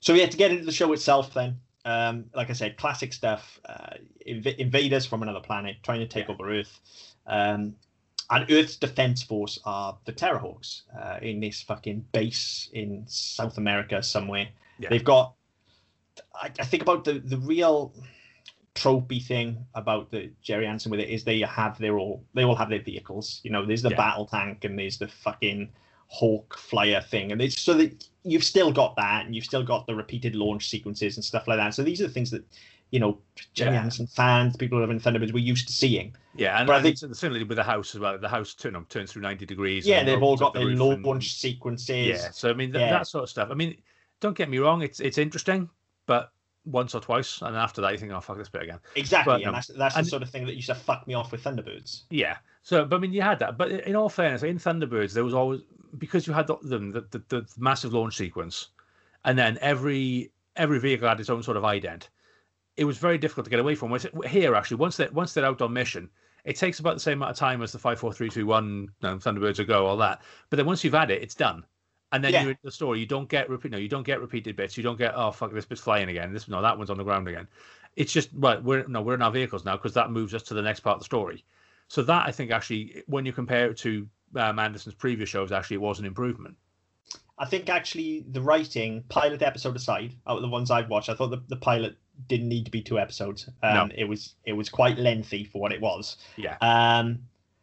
so 0.00 0.12
yeah, 0.14 0.26
to 0.26 0.36
get 0.36 0.50
into 0.52 0.64
the 0.64 0.72
show 0.72 0.92
itself, 0.92 1.32
then, 1.34 1.58
um, 1.86 2.26
like 2.34 2.50
I 2.50 2.52
said, 2.52 2.76
classic 2.76 3.12
stuff. 3.12 3.58
Uh, 3.64 3.94
inv- 4.28 4.56
invaders 4.58 5.06
from 5.06 5.22
another 5.22 5.40
planet 5.40 5.76
trying 5.82 6.00
to 6.00 6.06
take 6.06 6.28
Yeah. 6.28 6.34
over 6.34 6.50
Earth. 6.52 6.80
Um, 7.26 7.74
and 8.30 8.50
Earth's 8.50 8.76
defense 8.76 9.22
force 9.22 9.58
are 9.64 9.96
the 10.04 10.12
Terrahawks 10.12 10.82
uh, 10.98 11.18
in 11.22 11.40
this 11.40 11.62
fucking 11.62 12.04
base 12.12 12.68
in 12.72 13.04
South 13.06 13.58
America 13.58 14.02
somewhere. 14.02 14.48
Yeah. 14.78 14.88
They've 14.90 15.04
got. 15.04 15.34
I, 16.34 16.50
I 16.58 16.64
think 16.64 16.82
about 16.82 17.04
the 17.04 17.14
the 17.18 17.38
real 17.38 17.92
tropey 18.74 19.24
thing 19.24 19.64
about 19.74 20.10
the 20.10 20.30
Gerry 20.42 20.66
Anson 20.66 20.90
with 20.90 21.00
it 21.00 21.08
is 21.08 21.22
they 21.22 21.40
have 21.40 21.78
their 21.78 21.98
all 21.98 22.24
they 22.34 22.44
all 22.44 22.56
have 22.56 22.70
their 22.70 22.82
vehicles. 22.82 23.40
You 23.44 23.50
know, 23.50 23.64
there's 23.64 23.82
the 23.82 23.90
Yeah. 23.90 23.96
battle 23.96 24.26
tank 24.26 24.64
and 24.64 24.78
there's 24.78 24.98
the 24.98 25.08
fucking 25.08 25.70
Hawk 26.08 26.56
flyer 26.58 27.00
thing, 27.00 27.32
and 27.32 27.40
it's 27.40 27.60
so 27.60 27.74
that 27.74 28.06
you've 28.24 28.44
still 28.44 28.72
got 28.72 28.94
that, 28.96 29.26
and 29.26 29.34
you've 29.34 29.44
still 29.44 29.62
got 29.62 29.86
the 29.86 29.94
repeated 29.94 30.36
launch 30.36 30.68
sequences 30.68 31.16
and 31.16 31.24
stuff 31.24 31.48
like 31.48 31.58
that. 31.58 31.74
So 31.74 31.82
these 31.82 32.00
are 32.00 32.06
the 32.06 32.12
things 32.12 32.30
that 32.30 32.44
you 32.94 33.00
know 33.00 33.18
Gerry 33.54 33.72
Yeah. 33.74 33.80
Anderson 33.82 34.06
fans, 34.06 34.56
people 34.56 34.78
who 34.78 34.82
live 34.86 34.90
in 34.90 35.00
Thunderbirds, 35.00 35.32
we're 35.32 35.50
used 35.54 35.66
to 35.66 35.72
seeing. 35.74 36.14
yeah, 36.36 36.58
and, 36.58 36.66
but 36.68 36.76
I 36.76 36.82
think- 36.82 36.98
similarly 36.98 37.44
with 37.44 37.56
the 37.56 37.64
house 37.64 37.94
as 37.94 38.00
well. 38.00 38.16
The 38.18 38.28
house 38.28 38.54
turn 38.54 38.76
up 38.76 38.88
turns 38.88 39.10
through 39.12 39.22
ninety 39.22 39.44
degrees. 39.46 39.86
Yeah, 39.86 40.04
they've 40.04 40.22
all 40.22 40.36
got 40.36 40.52
the 40.54 40.60
their 40.60 40.68
and- 40.68 41.04
launch 41.04 41.34
sequences. 41.34 42.06
Yeah, 42.06 42.30
so 42.30 42.50
I 42.50 42.54
mean 42.54 42.72
th- 42.72 42.80
Yeah. 42.80 42.92
that 42.98 43.06
sort 43.08 43.24
of 43.24 43.30
stuff. 43.30 43.48
I 43.50 43.54
mean, 43.54 43.76
don't 44.20 44.36
get 44.36 44.48
me 44.48 44.58
wrong, 44.58 44.82
it's 44.82 45.00
it's 45.00 45.18
interesting, 45.18 45.68
but 46.06 46.30
once 46.66 46.94
or 46.94 47.00
twice, 47.00 47.42
and 47.42 47.56
after 47.56 47.80
that 47.82 47.92
you 47.92 47.98
think, 47.98 48.12
oh 48.12 48.20
fuck 48.20 48.38
this 48.38 48.48
bit 48.48 48.62
again. 48.62 48.78
Exactly, 48.94 49.32
But, 49.32 49.40
and 49.40 49.48
um, 49.48 49.54
that's 49.54 49.66
that's 49.68 49.96
and- 49.96 50.06
the 50.06 50.10
sort 50.10 50.22
of 50.22 50.30
thing 50.30 50.46
that 50.46 50.54
used 50.54 50.68
to 50.68 50.74
fuck 50.76 51.06
me 51.08 51.14
off 51.14 51.32
with 51.32 51.42
Thunderbirds. 51.42 52.04
Yeah. 52.10 52.36
So, 52.62 52.84
but 52.86 52.96
I 52.96 52.98
mean, 53.00 53.12
you 53.12 53.20
had 53.22 53.38
that. 53.40 53.58
But 53.58 53.70
in 53.72 53.94
all 53.96 54.08
fairness, 54.08 54.42
in 54.44 54.58
Thunderbirds, 54.58 55.12
there 55.12 55.24
was 55.24 55.34
always 55.34 55.60
because 55.98 56.26
you 56.26 56.32
had 56.32 56.46
the 56.46 56.56
the, 56.62 57.04
the, 57.10 57.22
the 57.28 57.46
massive 57.58 57.92
launch 57.92 58.16
sequence, 58.16 58.68
and 59.26 59.36
then 59.38 59.58
every 59.60 60.30
every 60.56 60.78
vehicle 60.78 61.06
had 61.08 61.20
its 61.20 61.28
own 61.28 61.42
sort 61.42 61.56
of 61.58 61.64
ident. 61.64 62.08
It 62.76 62.84
was 62.84 62.98
very 62.98 63.18
difficult 63.18 63.44
to 63.44 63.50
get 63.50 63.60
away 63.60 63.74
from. 63.74 63.90
Whereas 63.90 64.06
Here, 64.26 64.54
actually, 64.54 64.78
once 64.78 64.96
they're 64.96 65.10
once 65.12 65.32
they're 65.32 65.44
out 65.44 65.62
on 65.62 65.72
mission, 65.72 66.10
it 66.44 66.56
takes 66.56 66.80
about 66.80 66.94
the 66.94 67.00
same 67.00 67.18
amount 67.18 67.32
of 67.32 67.36
time 67.36 67.62
as 67.62 67.72
the 67.72 67.78
five, 67.78 67.98
four, 67.98 68.12
three, 68.12 68.28
two, 68.28 68.46
one 68.46 68.88
no, 69.02 69.16
Thunderbirds 69.16 69.60
ago, 69.60 69.86
all 69.86 69.96
that. 69.98 70.22
But 70.50 70.56
then 70.56 70.66
once 70.66 70.82
you've 70.84 70.94
had 70.94 71.10
it, 71.10 71.22
it's 71.22 71.34
done. 71.34 71.64
And 72.12 72.22
then 72.22 72.32
Yeah. 72.32 72.42
you're 72.42 72.50
in 72.52 72.58
the 72.62 72.70
story. 72.70 73.00
You 73.00 73.06
don't 73.06 73.28
get 73.28 73.48
repeat. 73.48 73.72
No, 73.72 73.78
you 73.78 73.88
don't 73.88 74.04
get 74.04 74.20
repeated 74.20 74.54
bits. 74.56 74.76
You 74.76 74.82
don't 74.82 74.98
get 74.98 75.14
oh 75.16 75.30
fuck 75.30 75.52
this 75.52 75.64
bit's 75.64 75.80
flying 75.80 76.08
again. 76.08 76.32
This 76.32 76.48
no, 76.48 76.62
that 76.62 76.76
one's 76.76 76.90
on 76.90 76.98
the 76.98 77.04
ground 77.04 77.28
again. 77.28 77.48
It's 77.96 78.12
just 78.12 78.30
right. 78.34 78.62
We're 78.62 78.86
no, 78.86 79.02
we're 79.02 79.14
in 79.14 79.22
our 79.22 79.30
vehicles 79.30 79.64
now 79.64 79.76
because 79.76 79.94
that 79.94 80.10
moves 80.10 80.34
us 80.34 80.42
to 80.44 80.54
the 80.54 80.62
next 80.62 80.80
part 80.80 80.94
of 80.94 81.00
the 81.00 81.04
story. 81.04 81.44
So 81.88 82.02
that 82.02 82.26
I 82.26 82.32
think 82.32 82.50
actually, 82.50 83.02
when 83.06 83.26
you 83.26 83.32
compare 83.32 83.70
it 83.70 83.76
to 83.78 84.08
um, 84.36 84.58
Anderson's 84.58 84.94
previous 84.94 85.28
shows, 85.28 85.52
actually 85.52 85.76
it 85.76 85.80
was 85.80 85.98
an 86.00 86.06
improvement. 86.06 86.56
I 87.38 87.46
think 87.46 87.68
actually 87.68 88.24
the 88.30 88.40
writing, 88.40 89.02
pilot 89.08 89.42
episode 89.42 89.76
aside, 89.76 90.14
out 90.26 90.36
of 90.36 90.42
the 90.42 90.48
ones 90.48 90.70
I've 90.70 90.88
watched, 90.88 91.08
I 91.08 91.14
thought 91.14 91.30
the, 91.30 91.42
the 91.48 91.56
pilot 91.56 91.96
didn't 92.28 92.48
need 92.48 92.64
to 92.64 92.70
be 92.70 92.82
two 92.82 92.98
episodes. 92.98 93.48
Um, 93.62 93.88
No. 93.88 93.94
It 93.96 94.04
was 94.04 94.34
it 94.44 94.52
was 94.52 94.68
quite 94.68 94.98
lengthy 94.98 95.44
for 95.44 95.60
what 95.60 95.72
it 95.72 95.80
was. 95.80 96.16
Yeah. 96.36 96.56
Um, 96.60 97.20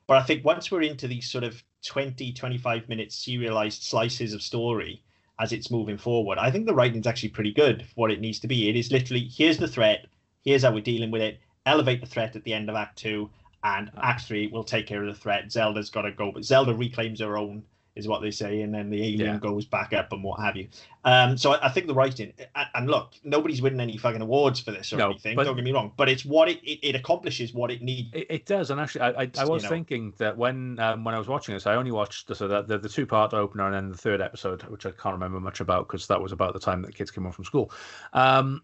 but 0.08 0.18
I 0.18 0.24
think 0.24 0.44
once 0.44 0.72
we're 0.72 0.82
into 0.82 1.08
these 1.08 1.30
sort 1.30 1.44
of 1.44 1.64
20, 1.86 2.34
25 2.34 2.90
minute 2.90 3.12
serialized 3.12 3.84
slices 3.84 4.34
of 4.34 4.42
story 4.42 5.04
as 5.40 5.52
it's 5.54 5.72
moving 5.72 5.98
forward, 5.98 6.38
I 6.38 6.52
think 6.52 6.66
the 6.66 6.74
writing's 6.74 7.08
actually 7.08 7.30
pretty 7.30 7.54
good 7.54 7.84
for 7.84 7.94
what 7.96 8.12
it 8.12 8.20
needs 8.20 8.40
to 8.40 8.48
be. 8.48 8.70
It 8.70 8.76
is 8.76 8.92
literally 8.92 9.22
here's 9.22 9.58
the 9.58 9.68
threat, 9.68 10.06
here's 10.44 10.64
how 10.64 10.74
we're 10.74 10.82
dealing 10.82 11.12
with 11.12 11.22
it, 11.22 11.40
elevate 11.66 12.02
the 12.02 12.08
threat 12.08 12.36
at 12.36 12.44
the 12.44 12.54
end 12.54 12.70
of 12.70 12.76
Act 12.76 12.98
Two, 12.98 13.30
and 13.64 13.90
Act 14.02 14.26
Three 14.26 14.48
will 14.48 14.64
take 14.64 14.86
care 14.88 15.02
of 15.02 15.08
the 15.08 15.20
threat. 15.20 15.52
Zelda's 15.52 15.90
got 15.90 16.04
to 16.04 16.12
go, 16.12 16.32
but 16.32 16.44
Zelda 16.44 16.74
reclaims 16.74 17.20
her 17.22 17.38
own, 17.38 17.64
is 17.96 18.08
what 18.08 18.22
they 18.22 18.32
say, 18.32 18.62
and 18.62 18.74
then 18.74 18.90
the 18.90 19.02
alien 19.02 19.20
Yeah. 19.34 19.38
goes 19.38 19.66
back 19.66 19.92
up 19.92 20.14
and 20.14 20.24
what 20.24 20.40
have 20.40 20.56
you. 20.56 20.70
Um, 21.04 21.36
so 21.38 21.52
I, 21.54 21.66
I 21.68 21.70
think 21.70 21.88
the 21.88 21.94
writing, 21.94 22.32
and, 22.74 22.90
look, 22.90 23.16
nobody's 23.26 23.62
winning 23.62 23.82
any 23.82 23.98
fucking 23.98 24.22
awards 24.22 24.62
for 24.62 24.72
this 24.72 24.94
or 24.94 24.98
No, 24.98 25.10
anything. 25.10 25.36
but- 25.36 25.44
Don't 25.44 25.56
get 25.58 25.66
me 25.66 25.74
wrong, 25.74 25.92
but 25.98 26.08
it's 26.08 26.24
what 26.24 26.48
it 26.48 26.60
it, 26.64 26.80
it 26.82 26.96
accomplishes 26.96 27.54
what 27.54 27.70
it 27.70 27.82
needs. 27.82 28.10
It, 28.14 28.28
it 28.30 28.46
does, 28.46 28.72
and 28.72 28.80
actually, 28.80 29.02
I, 29.02 29.10
I, 29.24 29.32
I 29.38 29.44
You 29.44 29.50
was 29.50 29.64
know. 29.64 29.70
thinking 29.70 30.14
that 30.20 30.38
when 30.38 30.80
um, 30.80 31.04
when 31.04 31.14
I 31.14 31.18
was 31.18 31.28
watching 31.28 31.54
this, 31.54 31.68
I 31.68 31.76
only 31.76 31.92
watched 31.92 32.28
the, 32.28 32.36
so 32.36 32.48
the, 32.48 32.62
the, 32.62 32.78
the 32.78 32.88
two 32.90 33.06
part 33.06 33.34
opener 33.34 33.66
and 33.66 33.76
then 33.76 33.90
the 33.90 33.98
third 33.98 34.22
episode, 34.22 34.62
which 34.64 34.86
I 34.86 34.92
can't 34.92 35.14
remember 35.14 35.42
much 35.42 35.60
about 35.60 35.88
because 35.88 36.08
that 36.08 36.22
was 36.22 36.32
about 36.32 36.54
the 36.54 36.60
time 36.60 36.82
that 36.84 36.96
kids 36.96 37.12
came 37.12 37.26
home 37.26 37.34
from 37.34 37.44
school, 37.46 37.72
um, 38.14 38.62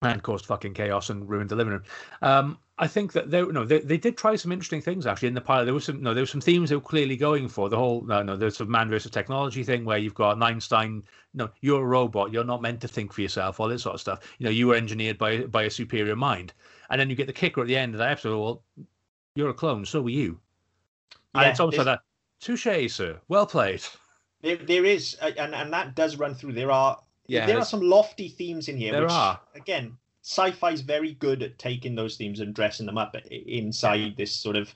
and 0.00 0.22
caused 0.22 0.46
fucking 0.46 0.72
chaos 0.72 1.10
and 1.10 1.28
ruined 1.28 1.50
the 1.50 1.56
living 1.56 1.74
room. 1.74 1.82
Um, 2.22 2.58
I 2.76 2.88
think 2.88 3.12
that 3.12 3.30
they 3.30 3.40
no 3.40 3.64
they, 3.64 3.78
they 3.78 3.96
did 3.96 4.16
try 4.16 4.34
some 4.34 4.50
interesting 4.50 4.80
things 4.80 5.06
actually 5.06 5.28
in 5.28 5.34
the 5.34 5.40
pilot. 5.40 5.66
There 5.66 5.74
was 5.74 5.84
some 5.84 6.02
no 6.02 6.12
there 6.12 6.22
was 6.22 6.30
some 6.30 6.40
themes 6.40 6.70
they 6.70 6.76
were 6.76 6.82
clearly 6.82 7.16
going 7.16 7.48
for. 7.48 7.68
The 7.68 7.76
whole 7.76 8.02
no 8.02 8.22
no 8.22 8.36
there's 8.36 8.60
a 8.60 8.64
man 8.64 8.90
versus 8.90 9.12
technology 9.12 9.62
thing 9.62 9.84
where 9.84 9.98
you've 9.98 10.14
got 10.14 10.36
an 10.36 10.42
Einstein. 10.42 11.04
No, 11.34 11.50
you're 11.60 11.82
a 11.82 11.86
robot. 11.86 12.32
You're 12.32 12.42
not 12.42 12.62
meant 12.62 12.80
to 12.80 12.88
think 12.88 13.12
for 13.12 13.20
yourself. 13.20 13.60
All 13.60 13.68
this 13.68 13.82
sort 13.82 13.94
of 13.94 14.00
stuff. 14.00 14.20
You 14.38 14.44
know, 14.44 14.50
you 14.50 14.66
were 14.66 14.74
engineered 14.74 15.18
by 15.18 15.42
by 15.42 15.64
a 15.64 15.70
superior 15.70 16.16
mind. 16.16 16.52
And 16.90 17.00
then 17.00 17.08
you 17.08 17.16
get 17.16 17.28
the 17.28 17.32
kicker 17.32 17.60
at 17.60 17.68
the 17.68 17.76
end 17.76 17.94
of 17.94 17.98
that 17.98 18.10
episode. 18.10 18.38
Well, 18.40 18.62
you're 19.36 19.50
a 19.50 19.54
clone. 19.54 19.84
So 19.84 20.02
were 20.02 20.10
you. 20.10 20.40
and 21.34 21.44
Yeah, 21.44 21.50
it's 21.50 21.60
almost 21.60 21.78
like 21.78 21.86
that. 21.86 22.00
Touche, 22.40 22.92
sir. 22.92 23.20
Well 23.28 23.46
played. 23.46 23.82
There, 24.42 24.56
there 24.56 24.84
is, 24.84 25.16
uh, 25.22 25.30
and 25.38 25.54
and 25.54 25.72
that 25.72 25.94
does 25.94 26.16
run 26.16 26.34
through. 26.34 26.54
There 26.54 26.72
are 26.72 27.00
Yeah, 27.28 27.46
there 27.46 27.58
are 27.58 27.64
some 27.64 27.80
lofty 27.80 28.28
themes 28.28 28.68
in 28.68 28.76
here. 28.76 28.92
There 28.92 29.02
which, 29.02 29.12
are. 29.12 29.40
again. 29.54 29.96
Sci-fi's 30.24 30.80
very 30.80 31.12
good 31.12 31.42
at 31.42 31.58
taking 31.58 31.94
those 31.94 32.16
themes 32.16 32.40
and 32.40 32.54
dressing 32.54 32.86
them 32.86 32.96
up 32.96 33.14
inside 33.26 34.16
this 34.16 34.32
sort 34.32 34.56
of 34.56 34.74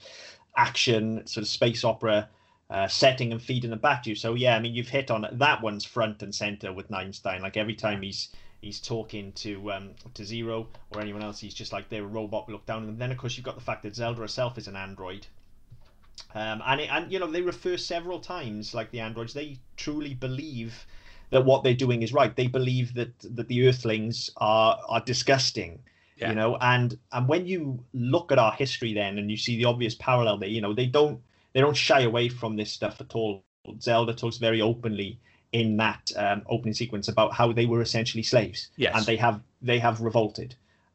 action, 0.57 1.27
sort 1.27 1.43
of 1.43 1.49
space 1.49 1.85
opera 1.85 2.29
uh, 2.71 2.87
setting 2.87 3.33
and 3.33 3.41
feeding 3.41 3.71
them 3.71 3.79
back 3.79 4.03
to 4.03 4.11
you. 4.11 4.15
So 4.15 4.35
yeah, 4.35 4.57
I 4.57 4.61
mean, 4.61 4.75
you've 4.75 4.89
hit 4.89 5.11
on 5.11 5.25
it. 5.25 5.39
That 5.39 5.63
one's 5.63 5.85
front 5.85 6.23
and 6.23 6.35
center 6.35 6.73
with 6.73 6.91
Ninestein. 6.91 7.41
Like 7.41 7.57
every 7.57 7.75
time 7.75 8.03
he's 8.03 8.29
he's 8.61 8.81
talking 8.81 9.33
to 9.33 9.73
um 9.73 9.91
to 10.15 10.25
Zero 10.25 10.67
or 10.91 11.01
anyone 11.01 11.23
else, 11.23 11.41
he's 11.41 11.55
just 11.55 11.73
like 11.73 11.89
they're 11.89 12.05
a 12.05 12.07
robot. 12.07 12.49
Look 12.49 12.67
down 12.67 12.83
on 12.83 12.87
them. 12.87 12.99
Then 12.99 13.11
of 13.11 13.17
course 13.17 13.37
you've 13.37 13.45
got 13.45 13.55
the 13.55 13.65
fact 13.65 13.83
that 13.85 13.97
Zelda 13.97 14.21
herself 14.21 14.59
is 14.59 14.69
an 14.69 14.77
android. 14.77 15.27
Um, 16.35 16.63
and 16.67 16.81
it, 16.83 16.91
and 16.93 17.11
you 17.11 17.19
know 17.19 17.31
they 17.31 17.41
refer 17.41 17.79
several 17.79 18.21
times 18.21 18.75
like 18.75 18.91
the 18.91 19.01
androids. 19.01 19.33
They 19.33 19.59
truly 19.77 20.13
believe 20.13 20.87
that 21.31 21.45
what 21.45 21.63
they're 21.63 21.75
doing 21.75 22.03
is 22.03 22.13
right. 22.13 22.35
They 22.35 22.47
believe 22.47 22.95
that 22.95 23.19
that 23.37 23.49
the 23.49 23.69
Earthlings 23.69 24.31
are 24.37 24.79
are 24.89 25.01
disgusting. 25.01 25.81
Yeah. 26.17 26.31
You 26.31 26.35
know, 26.35 26.57
and 26.61 26.99
and 27.13 27.29
when 27.29 27.47
you 27.47 27.85
look 27.95 28.33
at 28.33 28.39
our 28.39 28.53
history 28.53 28.93
then 28.93 29.19
and 29.19 29.31
you 29.31 29.37
see 29.37 29.57
the 29.57 29.67
obvious 29.67 29.95
parallel 29.95 30.39
there, 30.39 30.49
you 30.49 30.61
know, 30.61 30.75
they 30.75 30.87
don't 30.87 31.21
they 31.53 31.61
don't 31.61 31.77
shy 31.77 32.01
away 32.01 32.29
from 32.29 32.57
this 32.57 32.73
stuff 32.73 33.01
at 33.01 33.15
all. 33.15 33.43
Zelda 33.81 34.15
talks 34.15 34.39
very 34.39 34.61
openly 34.61 35.19
in 35.53 35.77
that 35.77 36.11
um, 36.17 36.43
opening 36.49 36.75
sequence 36.75 37.09
about 37.09 37.33
how 37.33 37.53
they 37.53 37.67
were 37.67 37.81
essentially 37.83 38.23
slaves, 38.23 38.69
Yes. 38.77 38.95
and 38.97 39.07
they 39.07 39.17
have 39.17 39.41
they 39.63 39.79
have 39.79 40.01
revolted, 40.01 40.55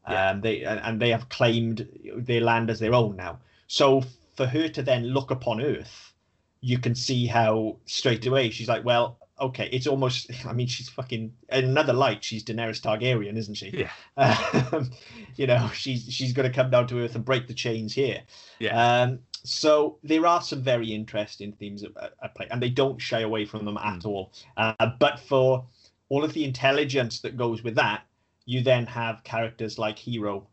Yeah. 0.10 0.32
um, 0.32 0.41
they 0.41 0.63
and 0.63 0.80
and 0.84 1.02
they 1.02 1.10
have 1.12 1.30
claimed 1.30 1.88
their 2.15 2.41
land 2.41 2.69
as 2.69 2.80
their 2.80 2.93
own 2.93 3.15
now. 3.15 3.39
So 3.67 4.04
for 4.36 4.46
her 4.46 4.67
to 4.69 4.82
then 4.84 5.06
look 5.08 5.32
upon 5.32 5.62
Earth, 5.62 6.13
you 6.62 6.78
can 6.80 6.96
see 6.96 7.28
how 7.28 7.78
straight 7.86 8.26
away 8.26 8.50
she's 8.50 8.67
like, 8.67 8.84
well, 8.84 9.17
okay, 9.43 9.69
it's 9.71 9.88
almost. 9.88 10.32
I 10.45 10.53
mean, 10.53 10.67
she's 10.67 10.89
fucking 10.89 11.34
in 11.49 11.65
another 11.65 11.93
light. 11.93 12.23
She's 12.23 12.43
Daenerys 12.43 12.82
Targaryen, 12.82 13.38
isn't 13.38 13.56
she? 13.56 13.69
Yeah. 13.69 13.91
Um, 14.71 14.91
you 15.36 15.47
know, 15.47 15.69
she's 15.73 16.12
she's 16.12 16.34
going 16.34 16.49
to 16.49 16.56
come 16.56 16.69
down 16.69 16.88
to 16.88 16.99
earth 16.99 17.15
and 17.15 17.25
break 17.25 17.47
the 17.47 17.53
chains 17.53 17.93
here. 17.93 18.21
Yeah. 18.60 19.01
Um, 19.01 19.19
so 19.43 19.97
there 20.03 20.25
are 20.25 20.41
some 20.41 20.62
very 20.62 20.93
interesting 20.93 21.51
themes 21.53 21.84
at, 21.84 21.91
at 22.23 22.36
play, 22.36 22.47
and 22.49 22.62
they 22.62 22.69
don't 22.69 22.99
shy 22.99 23.21
away 23.21 23.45
from 23.45 23.65
them 23.65 23.77
at 23.77 24.06
all. 24.06 24.32
Uh, 24.56 24.73
but 24.99 25.19
for 25.19 25.65
all 26.10 26.23
of 26.23 26.34
the 26.34 26.43
intelligence 26.43 27.19
that 27.21 27.38
goes 27.38 27.63
with 27.63 27.75
that, 27.75 28.03
you 28.45 28.62
then 28.62 28.86
have 28.86 29.23
characters 29.23 29.77
like 29.77 29.97
Hiro 29.97 30.47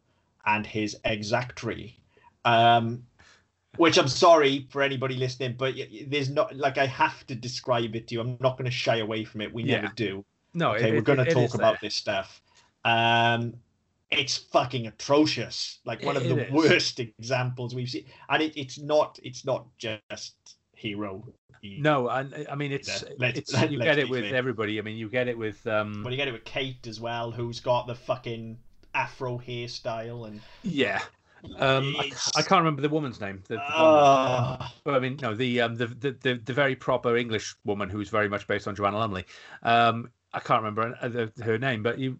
and 0.47 0.67
his 0.67 0.97
exactry. 1.05 1.99
Um, 2.45 3.05
which 3.77 3.99
I'm 3.99 4.09
sorry 4.09 4.67
for 4.71 4.83
anybody 4.83 5.15
listening, 5.17 5.55
but 5.59 5.75
there's 6.07 6.31
not 6.31 6.57
like 6.57 6.79
I 6.79 6.87
have 6.87 7.27
to 7.29 7.35
describe 7.35 7.95
it 7.97 8.09
to 8.09 8.15
you. 8.15 8.21
I'm 8.21 8.37
not 8.41 8.57
going 8.59 8.65
to 8.67 8.71
shy 8.71 8.97
away 8.99 9.25
from 9.25 9.41
it. 9.41 9.53
We 9.53 9.63
Yeah. 9.65 9.83
never 9.83 9.93
do. 9.95 10.25
No, 10.55 10.73
Okay, 10.75 10.89
it- 10.91 10.95
we're 10.95 11.01
going 11.03 11.25
to 11.25 11.33
talk 11.33 11.55
about 11.55 11.81
this 11.81 11.95
stuff. 11.95 12.43
Um, 12.85 13.55
it's 14.11 14.37
fucking 14.37 14.89
atrocious. 14.89 15.79
Like 15.85 16.03
one 16.03 16.17
of 16.17 16.25
the 16.25 16.49
worst 16.51 16.99
examples 16.99 17.75
we've 17.75 17.89
seen, 17.89 18.07
and 18.29 18.43
it, 18.43 18.57
it's 18.57 18.79
not. 18.79 19.19
It's 19.23 19.45
not 19.45 19.67
just 19.79 20.35
Hiro. 20.75 21.25
No, 21.63 22.09
and 22.09 22.47
I 22.51 22.55
mean 22.55 22.73
it's 22.73 23.05
Let's- 23.19 23.39
it's 23.39 23.53
let- 23.53 23.71
you 23.71 23.79
let's 23.79 23.87
get 23.91 23.99
it 23.99 24.09
with 24.09 24.23
clear. 24.23 24.35
everybody. 24.35 24.79
I 24.79 24.83
mean 24.83 24.97
you 24.97 25.11
get 25.11 25.29
it 25.29 25.37
with 25.37 25.65
um 25.67 26.03
But 26.03 26.11
you 26.11 26.17
get 26.17 26.27
it 26.27 26.33
with 26.33 26.45
Kate 26.45 26.87
as 26.87 26.99
well, 27.01 27.31
who's 27.31 27.61
got 27.61 27.87
the 27.87 27.95
fucking 27.95 28.59
afro 28.95 29.39
hairstyle 29.39 30.27
and. 30.27 30.41
yeah. 30.63 31.03
Um, 31.59 31.95
I, 31.99 32.11
I 32.37 32.43
can't 32.43 32.61
remember 32.61 32.83
the 32.83 32.89
woman's 32.89 33.21
name. 33.21 33.43
The, 33.49 33.55
the 33.55 33.61
one- 33.61 33.67
Ah, 33.71 34.75
But 34.85 34.95
I 34.95 34.99
mean, 34.99 35.19
no, 35.23 35.35
the 35.35 35.61
um, 35.63 35.77
the, 35.77 35.87
the 35.87 36.13
the 36.21 36.35
the 36.45 36.53
very 36.53 36.77
proper 36.77 37.17
English 37.17 37.55
woman 37.65 37.89
who's 37.89 38.09
very 38.11 38.29
much 38.29 38.47
based 38.47 38.69
on 38.69 38.75
Joanna 38.77 38.99
Lumley. 38.99 39.25
Um, 39.63 40.11
I 40.33 40.41
can't 40.41 40.63
remember 40.63 40.97
uh, 41.01 41.09
the, 41.09 41.33
her 41.43 41.59
name, 41.59 41.83
but 41.83 41.99
you, 41.99 42.19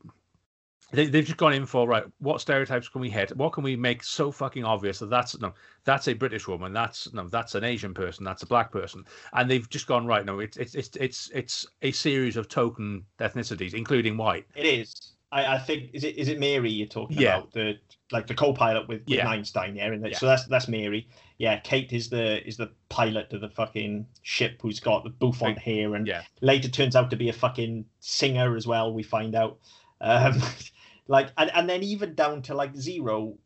they, 0.93 1.07
they've 1.07 1.25
just 1.25 1.37
gone 1.37 1.53
in 1.53 1.67
for 1.67 1.87
right. 1.87 2.05
What 2.19 2.41
stereotypes 2.41 2.89
can 2.89 3.01
we 3.01 3.11
hit? 3.11 3.37
What 3.37 3.53
can 3.53 3.63
we 3.63 3.77
make 3.77 4.03
so 4.03 4.33
fucking 4.33 4.65
obvious 4.65 4.99
that 4.99 5.11
that's 5.11 5.39
no, 5.39 5.53
that's 5.85 6.09
a 6.09 6.15
British 6.15 6.49
woman. 6.49 6.73
That's 6.73 7.13
no, 7.13 7.29
that's 7.29 7.55
an 7.55 7.63
Asian 7.63 7.95
person. 7.95 8.25
That's 8.25 8.43
a 8.43 8.47
black 8.47 8.73
person. 8.73 9.05
And 9.33 9.49
they've 9.49 9.69
just 9.69 9.87
gone 9.87 10.07
right. 10.07 10.25
No, 10.25 10.41
it's 10.41 10.57
it's 10.57 10.75
it's 10.75 10.97
it's 10.97 11.31
it's 11.33 11.67
a 11.83 11.93
series 11.93 12.37
of 12.37 12.49
token 12.49 13.05
ethnicities, 13.21 13.75
including 13.75 14.17
white. 14.17 14.47
it 14.57 14.67
is. 14.67 15.13
I, 15.33 15.55
I 15.55 15.59
think 15.59 15.91
is 15.93 16.03
it 16.05 16.17
is 16.17 16.29
it 16.29 16.39
Mary 16.41 16.71
you're 16.71 16.89
talking 16.89 17.19
Yeah. 17.19 17.39
about 17.39 17.53
the 17.53 17.75
like 18.11 18.27
the 18.27 18.35
co-pilot 18.35 18.89
with, 18.89 19.01
with 19.01 19.09
Yeah. 19.09 19.27
Ninestein 19.27 19.77
yeah, 19.77 19.87
and 19.87 20.05
Yeah. 20.07 20.17
so 20.19 20.27
that's 20.27 20.47
that's 20.47 20.67
Mary. 20.69 21.09
Yeah, 21.39 21.59
Kate 21.61 21.93
is 21.93 22.09
the 22.11 22.47
is 22.47 22.57
the 22.57 22.71
pilot 22.89 23.33
of 23.33 23.41
the 23.41 23.49
fucking 23.49 24.07
ship 24.23 24.59
who's 24.61 24.81
got 24.81 25.05
the 25.05 25.11
bouffant 25.11 25.59
hair 25.59 25.95
and 25.95 26.07
Yeah. 26.07 26.23
later 26.41 26.69
turns 26.69 26.97
out 26.97 27.11
to 27.11 27.17
be 27.17 27.29
a 27.29 27.33
fucking 27.33 27.85
singer 28.01 28.57
as 28.57 28.67
well. 28.67 28.93
We 28.93 29.03
find 29.05 29.35
out, 29.35 29.59
um, 30.01 30.43
like, 31.07 31.29
and, 31.39 31.51
and 31.55 31.69
then 31.71 31.83
even 31.85 32.15
down 32.15 32.43
to 32.43 32.55
like 32.55 32.75
zero, 32.77 33.39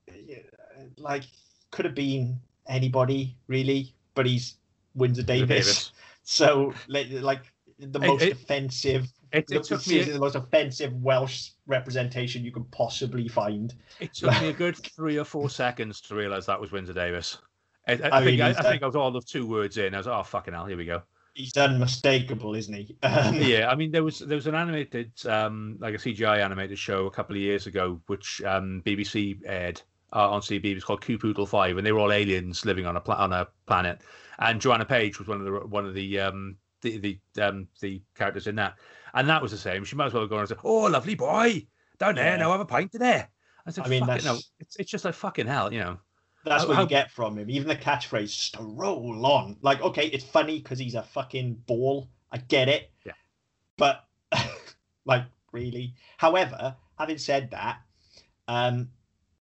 like 0.97 1.25
could 1.71 1.85
have 1.85 1.95
been 1.95 2.41
anybody 2.67 3.37
really, 3.47 3.95
but 4.15 4.27
he's 4.27 4.57
Windsor 4.95 5.23
Davies. 5.23 5.49
Davies. 5.67 5.91
So 6.27 6.73
like, 6.89 7.11
the 7.11 8.01
It- 8.01 8.07
most 8.07 8.23
it- 8.23 8.33
offensive, 8.33 9.13
It, 9.35 9.51
it 9.51 9.65
took 9.65 9.85
me. 9.89 10.01
the 10.01 10.19
most 10.21 10.37
offensive 10.37 10.95
Welsh 10.95 11.51
representation 11.67 12.45
you 12.45 12.53
could 12.53 12.71
possibly 12.71 13.27
find. 13.27 13.75
It 13.99 14.15
took 14.15 14.31
me 14.41 14.51
a 14.51 14.53
good 14.65 14.77
three 14.77 15.19
or 15.19 15.25
four 15.25 15.51
seconds 15.51 16.01
to 16.03 16.15
realize 16.15 16.47
that 16.47 16.61
was 16.61 16.71
Windsor 16.71 16.93
Davies. 16.93 17.39
I, 17.89 17.93
I, 17.93 17.95
I 17.95 18.25
think 18.25 18.39
mean, 18.39 18.43
I, 18.43 18.51
I 18.51 18.63
think 18.63 18.83
I 18.85 18.87
was 18.87 18.95
all 18.95 19.15
of 19.17 19.27
two 19.27 19.47
words 19.47 19.77
in. 19.77 19.93
I 19.93 19.99
was 19.99 20.07
oh 20.07 20.23
fucking 20.23 20.55
hell, 20.55 20.67
here 20.67 20.77
we 20.77 20.85
go. 20.85 21.03
He's 21.35 21.57
unmistakable, 21.57 22.55
isn't 22.55 22.73
he? 22.73 22.97
Um, 23.03 23.35
yeah, 23.35 23.69
I 23.69 23.75
mean 23.75 23.91
there 23.91 24.05
was 24.05 24.21
there 24.21 24.37
was 24.37 24.47
an 24.47 24.55
animated 24.55 25.11
um 25.27 25.79
like 25.81 25.95
a 25.95 25.99
CGI 25.99 26.39
animated 26.39 26.79
show 26.79 27.07
a 27.07 27.11
couple 27.11 27.35
of 27.35 27.43
years 27.43 27.67
ago 27.67 28.01
which 28.07 28.41
um 28.47 28.83
BBC 28.87 29.41
aired 29.45 29.83
uh, 30.13 30.31
on 30.31 30.43
CB. 30.43 30.65
It 30.65 30.75
was 30.75 30.85
called 30.85 31.05
Q 31.05 31.19
Pootle 31.19 31.49
Five, 31.49 31.77
and 31.77 31.85
they 31.85 31.91
were 31.91 31.99
all 31.99 32.13
aliens 32.13 32.65
living 32.65 32.87
on 32.87 32.97
a 32.97 33.01
pla- 33.01 33.17
on 33.17 33.33
a 33.33 33.49
planet. 33.67 34.01
And 34.39 34.61
Joanna 34.61 34.85
Page 34.85 35.19
was 35.19 35.27
one 35.27 35.41
of 35.41 35.45
the 35.45 35.53
one 35.67 35.87
of 35.87 35.95
the 35.95 36.21
um 36.21 36.57
the 36.83 36.99
the 36.99 37.43
um 37.43 37.67
the 37.81 38.01
characters 38.15 38.47
in 38.47 38.55
that, 38.57 38.77
and 39.15 39.29
that 39.29 39.41
was 39.41 39.53
the 39.53 39.59
same. 39.59 39.85
She 39.85 39.97
might 39.97 40.07
as 40.07 40.13
well 40.13 40.23
have 40.23 40.31
gone 40.31 40.41
and 40.41 40.49
said, 40.49 40.59
"Oh, 40.65 40.83
lovely 40.83 41.15
boy, 41.15 41.67
down 41.99 42.17
there, 42.17 42.33
Yeah. 42.33 42.37
now 42.37 42.51
have 42.53 42.61
a 42.61 42.65
pint 42.67 42.93
there." 42.93 43.29
I 43.67 43.71
said, 43.71 43.87
I 43.87 43.89
mean, 43.89 44.05
"Fucking 44.05 44.25
no, 44.27 44.39
it's 44.61 44.77
it's 44.77 44.91
just 44.91 45.05
like 45.05 45.15
fucking 45.15 45.47
hell, 45.47 45.73
you 45.73 45.81
know." 45.81 45.99
That's 46.45 46.63
How- 46.65 46.69
what 46.69 46.77
how- 46.77 46.83
you 46.83 46.89
get 46.89 47.11
from 47.11 47.39
him. 47.39 47.49
Even 47.49 47.69
the 47.69 47.77
catchphrase, 47.77 48.25
just 48.37 48.55
to 48.55 48.63
roll 48.63 49.25
on. 49.25 49.57
Like, 49.63 49.81
okay, 49.81 50.09
it's 50.09 50.25
funny 50.25 50.59
because 50.59 50.79
he's 50.79 50.95
a 50.95 51.03
fucking 51.03 51.55
ball. 51.67 52.11
I 52.31 52.37
get 52.39 52.69
it. 52.69 52.91
Yeah. 53.07 53.13
But, 53.79 54.05
like, 55.07 55.25
really? 55.53 55.95
However, 56.19 56.77
having 56.99 57.17
said 57.17 57.51
that, 57.53 57.79
um, 58.49 58.91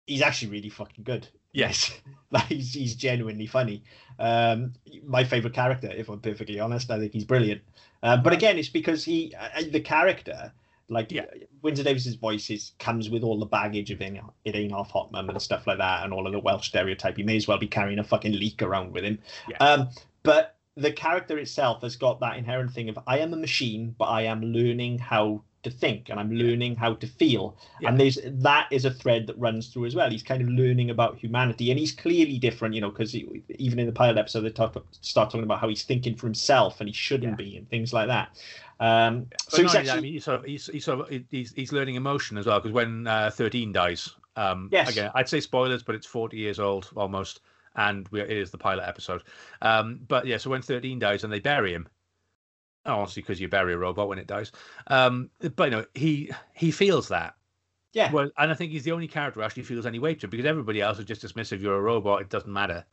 he's 0.07 0.23
actually 0.23 0.51
really 0.53 0.71
fucking 0.71 1.05
good. 1.05 1.29
Yes. 1.53 1.93
like 2.31 2.45
he's, 2.47 2.73
he's 2.73 2.95
genuinely 2.95 3.47
funny. 3.47 3.83
Um, 4.19 4.73
my 5.05 5.25
favorite 5.25 5.53
character, 5.53 5.91
if 5.95 6.09
I'm 6.09 6.21
perfectly 6.21 6.59
honest, 6.59 6.91
I 6.91 6.99
think 6.99 7.13
he's 7.13 7.25
brilliant. 7.25 7.61
Uh, 8.03 8.17
but 8.17 8.33
again, 8.33 8.59
it's 8.59 8.69
because 8.69 9.05
he, 9.05 9.35
uh, 9.39 9.63
the 9.71 9.81
character, 9.81 10.53
like 10.89 11.11
Yeah. 11.11 11.27
Windsor 11.63 11.83
Davies's 11.83 12.15
voice 12.15 12.49
is 12.51 12.73
comes 12.79 13.11
with 13.11 13.23
all 13.23 13.39
the 13.39 13.47
baggage 13.47 13.91
of 13.91 14.01
it, 14.01 14.21
it 14.45 14.55
Ain't 14.55 14.73
Half 14.73 14.91
Hot 14.93 15.13
Mum 15.13 15.29
and 15.29 15.43
stuff 15.43 15.67
like 15.67 15.79
that, 15.79 16.05
and 16.05 16.13
all 16.13 16.27
of 16.27 16.33
the 16.33 16.39
Welsh 16.39 16.69
stereotype. 16.69 17.17
He 17.17 17.23
may 17.23 17.37
as 17.37 17.47
well 17.49 17.59
be 17.59 17.67
carrying 17.67 17.99
a 17.99 18.05
fucking 18.05 18.33
leak 18.33 18.63
around 18.63 18.93
with 18.93 19.05
him. 19.05 19.19
Yeah. 19.49 19.57
Um, 19.59 19.89
but 20.23 20.57
the 20.77 20.93
character 20.93 21.39
itself 21.39 21.83
has 21.83 21.97
got 21.97 22.21
that 22.21 22.37
inherent 22.37 22.73
thing 22.73 22.89
of 22.89 22.99
I 23.07 23.19
am 23.19 23.35
a 23.35 23.37
machine, 23.37 23.95
but 23.99 24.07
I 24.07 24.23
am 24.23 24.43
learning 24.43 24.99
how 24.99 25.43
to 25.63 25.71
think 25.71 26.09
and 26.09 26.21
I'm 26.21 26.31
learning 26.33 26.77
how 26.77 26.95
to 26.95 27.07
feel. 27.07 27.57
Yeah. 27.81 27.89
And 27.89 28.01
there's 28.01 28.19
that 28.25 28.69
is 28.71 28.85
a 28.85 28.91
thread 28.91 29.27
that 29.27 29.39
runs 29.39 29.69
through 29.69 29.87
as 29.87 29.95
well. 29.95 30.11
He's 30.11 30.23
kind 30.23 30.41
of 30.43 30.49
learning 30.49 30.91
about 30.91 31.19
humanity, 31.19 31.71
and 31.71 31.79
he's 31.79 31.93
clearly 31.93 32.39
different, 32.39 32.75
you 32.75 32.81
know, 32.81 32.91
because 32.91 33.15
even 33.15 33.79
in 33.79 33.87
the 33.87 33.93
pilot 33.93 34.19
episode 34.19 34.43
they 34.43 34.51
talk, 34.51 34.77
start 35.01 35.31
talking 35.31 35.43
about 35.43 35.61
how 35.61 35.69
he's 35.69 35.83
thinking 35.83 36.15
for 36.15 36.27
himself 36.27 36.81
and 36.81 36.89
he 36.89 36.93
shouldn't 36.93 37.33
Yeah. 37.33 37.37
be 37.45 37.57
and 37.57 37.69
things 37.69 37.93
like 37.93 38.07
that. 38.09 38.29
Um, 38.81 39.27
so 39.49 39.63
he's 39.63 39.75
only 39.75 39.87
that, 39.87 39.95
actually 39.95 39.99
I 39.99 40.03
mean, 40.03 40.13
he's 40.13 40.25
sort 40.25 40.41
of 40.41 40.45
he's, 40.45 40.67
he's 40.67 40.85
sort 40.85 41.01
of 41.01 41.23
he's, 41.31 41.53
he's 41.53 41.73
learning 41.73 41.97
emotion 41.97 42.39
as 42.39 42.47
well 42.47 42.61
because 42.61 42.73
when 42.73 43.07
uh, 43.07 43.31
thirteen 43.31 43.73
dies, 43.73 44.15
um, 44.37 44.69
Yes. 44.71 44.89
again 44.91 45.11
I'd 45.15 45.29
say 45.29 45.41
spoilers, 45.41 45.83
but 45.83 45.95
it's 45.97 46.07
forty 46.07 46.37
years 46.37 46.61
old 46.61 46.89
almost, 46.97 47.41
and 47.75 48.07
we, 48.11 48.21
it 48.21 48.31
is 48.31 48.51
the 48.53 48.59
pilot 48.59 48.87
episode. 48.87 49.25
Um, 49.63 50.01
but 50.07 50.27
yeah, 50.27 50.37
so 50.37 50.51
when 50.51 50.63
thirteen 50.63 50.99
dies 51.01 51.25
and 51.25 51.33
they 51.33 51.41
bury 51.41 51.73
him, 51.73 51.89
obviously 52.87 53.23
because 53.23 53.41
you 53.41 53.49
bury 53.49 53.73
a 53.75 53.79
robot 53.79 54.09
when 54.09 54.19
it 54.19 54.27
dies, 54.27 54.53
um, 54.89 55.31
but 55.57 55.65
you 55.65 55.71
know 55.71 55.85
he 55.95 56.31
he 56.55 56.71
feels 56.71 57.09
that. 57.09 57.35
yeah, 57.93 58.13
Well, 58.13 58.31
and 58.39 58.51
I 58.51 58.55
think 58.55 58.73
he's 58.73 58.85
the 58.85 58.93
only 58.93 59.09
character 59.09 59.41
who 59.41 59.45
actually 59.47 59.65
feels 59.65 59.87
any 59.87 59.99
weight 59.99 60.21
to 60.21 60.27
it 60.27 60.31
because 60.31 60.47
everybody 60.47 60.81
else 60.81 60.99
is 60.99 61.05
just 61.05 61.23
dismissive. 61.23 61.61
You're 61.61 61.77
a 61.77 61.81
robot; 61.81 62.21
it 62.23 62.29
doesn't 62.31 62.53
matter. 62.53 62.85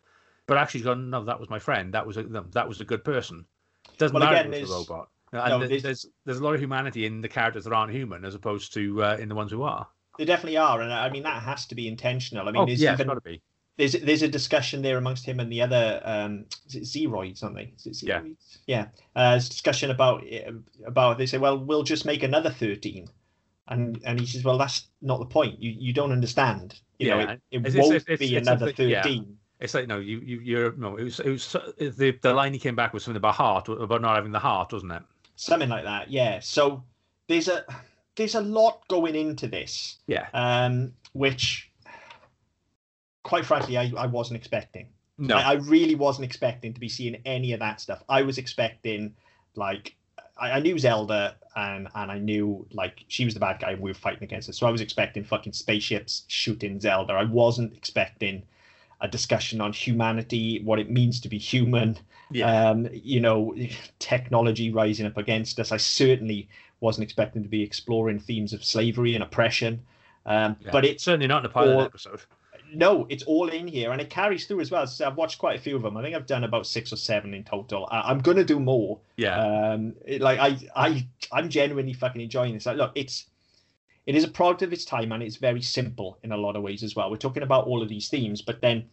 But 0.48 0.58
actually, 0.58 0.80
he's 0.80 0.86
gone. 0.86 1.10
No, 1.10 1.24
that 1.24 1.40
was 1.40 1.50
my 1.50 1.60
friend. 1.60 1.94
That 1.94 2.06
was 2.06 2.18
a 2.18 2.24
that 2.24 2.68
was 2.68 2.82
a 2.82 2.86
good 2.86 3.04
person. 3.04 3.46
It 3.92 3.98
doesn't 3.98 4.14
Well, 4.14 4.24
matter 4.24 4.48
again, 4.48 4.54
it's 4.54 4.70
a 4.70 4.74
robot. 4.74 5.10
And 5.32 5.50
no, 5.50 5.68
there's- 5.68 6.06
there's 6.26 6.38
a 6.40 6.44
lot 6.44 6.54
of 6.54 6.62
humanity 6.62 7.06
in 7.06 7.20
the 7.22 7.28
characters 7.28 7.66
that 7.66 7.74
aren't 7.74 7.92
human, 7.92 8.24
as 8.24 8.36
opposed 8.36 8.74
to 8.76 9.04
uh, 9.04 9.18
in 9.20 9.28
the 9.28 9.36
ones 9.36 9.52
who 9.52 9.64
are. 9.64 9.88
they 10.18 10.26
definitely 10.26 10.58
are, 10.58 10.82
and 10.82 10.94
I 10.94 11.10
mean 11.10 11.24
that 11.24 11.42
has 11.44 11.66
to 11.68 11.76
be 11.76 11.88
intentional. 11.88 12.48
I 12.48 12.52
mean, 12.52 12.62
oh 12.62 12.66
there's 12.66 12.82
yeah, 12.82 12.92
it's 12.94 13.00
even 13.02 13.08
got 13.08 13.16
to 13.16 13.22
be. 13.22 13.42
There's 13.78 13.94
there's 13.94 14.22
a 14.22 14.28
discussion 14.28 14.82
there 14.82 14.98
amongst 14.98 15.26
him 15.26 15.40
and 15.40 15.52
the 15.52 15.62
other 15.62 16.02
um 16.06 16.46
is 16.68 16.76
it 16.76 16.84
Zeroids, 16.84 17.44
aren't? 17.44 17.60
Is 17.86 17.86
it 18.02 18.04
Yeah. 18.04 18.22
Yeah. 18.68 18.88
Uh, 19.16 19.32
there's 19.32 19.50
discussion 19.50 19.92
about 19.92 20.24
about 20.86 21.18
they 21.18 21.26
say, 21.26 21.38
well, 21.38 21.58
we'll 21.58 21.84
just 21.84 22.06
make 22.06 22.24
another 22.24 22.50
thirteen, 22.50 23.08
and 23.68 24.00
and 24.06 24.20
he 24.20 24.26
says, 24.26 24.44
well, 24.44 24.58
that's 24.58 24.88
not 25.02 25.20
the 25.20 25.26
point. 25.26 25.62
You 25.62 25.72
you 25.78 25.94
don't 25.94 26.12
understand. 26.12 26.80
You 27.00 27.10
know, 27.10 27.20
it, 27.20 27.42
it 27.52 27.58
it's- 27.66 27.76
won't 27.76 27.96
it's- 27.96 28.06
it's- 28.08 28.20
be 28.30 28.38
another 28.38 28.72
thing- 28.72 28.90
yeah. 28.90 29.04
thirteen. 29.04 29.38
It's 29.60 29.74
like 29.74 29.88
no, 29.88 30.00
you 30.00 30.20
you 30.20 30.40
you're 30.40 30.74
no. 30.74 30.98
It 30.98 31.04
was 31.04 31.20
it 31.22 31.30
was 31.30 31.56
the 31.78 32.18
the 32.22 32.34
line 32.34 32.54
he 32.54 32.60
came 32.60 32.76
back 32.76 32.94
with 32.94 33.04
something 33.04 33.18
about 33.18 33.36
heart 33.36 33.68
about 33.70 34.02
not 34.02 34.16
having 34.16 34.32
the 34.32 34.40
heart, 34.40 34.72
wasn't 34.74 34.92
it? 34.94 35.04
something 35.38 35.68
like 35.68 35.84
that. 35.84 36.10
Yeah. 36.10 36.40
So 36.40 36.84
there's 37.28 37.48
a 37.50 37.66
there's 38.16 38.36
a 38.36 38.42
lot 38.42 38.88
going 38.88 39.16
into 39.16 39.48
this, 39.48 39.98
Yeah. 40.08 40.28
um, 40.34 40.94
which, 41.12 41.70
quite 43.26 43.44
frankly, 43.44 43.76
I, 43.76 43.92
I 43.98 44.06
wasn't 44.06 44.38
expecting. 44.38 44.88
No. 45.18 45.36
I, 45.36 45.42
I 45.42 45.54
really 45.54 45.96
wasn't 45.96 46.26
expecting 46.26 46.74
to 46.74 46.80
be 46.80 46.88
seeing 46.88 47.16
any 47.26 47.54
of 47.54 47.60
that 47.60 47.82
stuff. 47.82 48.04
I 48.08 48.22
was 48.22 48.38
expecting 48.38 49.16
like 49.56 49.96
I, 50.38 50.52
I 50.52 50.60
knew 50.60 50.78
Zelda 50.78 51.36
and 51.56 51.88
and 51.96 52.12
I 52.12 52.20
knew 52.20 52.68
like 52.72 53.04
she 53.08 53.26
was 53.26 53.34
the 53.34 53.40
bad 53.40 53.60
guy 53.60 53.72
and 53.72 53.82
we 53.82 53.90
were 53.90 53.96
fighting 53.96 54.24
against 54.24 54.48
her. 54.48 54.54
So 54.54 54.68
I 54.68 54.72
was 54.72 54.80
expecting 54.80 55.24
fucking 55.24 55.54
spaceships 55.54 56.24
shooting 56.28 56.80
Zelda. 56.80 57.14
I 57.14 57.24
wasn't 57.24 57.76
expecting 57.76 58.44
a 59.02 59.08
discussion 59.08 59.60
on 59.60 59.74
humanity, 59.74 60.62
what 60.64 60.80
it 60.80 60.90
means 60.90 61.20
to 61.22 61.28
be 61.28 61.38
human, 61.38 61.98
yeah. 62.32 62.70
um, 62.70 62.88
you 62.94 63.20
know, 63.20 63.56
technology 64.00 64.72
rising 64.72 65.06
up 65.08 65.18
against 65.18 65.60
us. 65.60 65.72
I 65.72 65.78
certainly 65.78 66.48
wasn't 66.80 67.04
expecting 67.04 67.42
to 67.44 67.50
be 67.50 67.64
exploring 67.64 68.20
themes 68.20 68.54
of 68.54 68.64
slavery 68.64 69.16
and 69.16 69.24
oppression. 69.24 69.82
Um, 70.26 70.56
yeah. 70.60 70.70
But 70.72 70.86
it's 70.86 71.04
certainly 71.04 71.28
not 71.28 71.38
in 71.38 71.44
the 71.44 71.50
pilot 71.50 71.74
all- 71.74 71.82
episode. 71.82 72.22
No, 72.76 73.06
it's 73.10 73.24
all 73.24 73.50
in 73.50 73.68
here 73.68 73.92
and 73.92 74.02
it 74.02 74.10
carries 74.10 74.46
through 74.46 74.62
as 74.62 74.72
well. 74.72 74.86
So 74.88 75.06
I've 75.06 75.18
watched 75.18 75.40
quite 75.40 75.58
a 75.58 75.62
few 75.62 75.76
of 75.76 75.82
them. 75.82 75.98
I 75.98 76.02
think 76.02 76.16
I've 76.16 76.26
done 76.26 76.44
about 76.44 76.68
six 76.68 76.92
or 76.92 76.98
seven 76.98 77.34
in 77.34 77.44
total. 77.44 77.88
I, 77.92 78.02
I'm 78.12 78.20
going 78.20 78.38
to 78.38 78.44
do 78.44 78.60
more. 78.60 79.00
Yeah. 79.18 79.40
Um, 79.40 79.94
it, 80.06 80.22
like 80.22 80.40
I, 80.40 80.58
I, 80.76 81.08
I'm 81.32 81.50
genuinely 81.50 81.94
fucking 81.94 82.22
enjoying 82.22 82.54
this. 82.54 82.66
Like, 82.66 82.78
look, 82.78 82.92
it's, 82.96 83.26
it 84.06 84.16
is 84.16 84.24
a 84.24 84.28
product 84.28 84.62
of 84.62 84.74
its 84.74 84.86
time 84.86 85.12
and 85.12 85.24
it's 85.24 85.38
very 85.38 85.62
simple 85.62 86.18
in 86.24 86.32
a 86.32 86.38
lot 86.38 86.56
of 86.56 86.64
ways 86.64 86.84
as 86.84 86.96
well. 86.96 87.10
We're 87.10 87.18
talking 87.18 87.44
about 87.44 87.66
all 87.66 87.82
of 87.82 87.90
these 87.90 88.10
themes, 88.10 88.42
but 88.42 88.62
then 88.62 88.86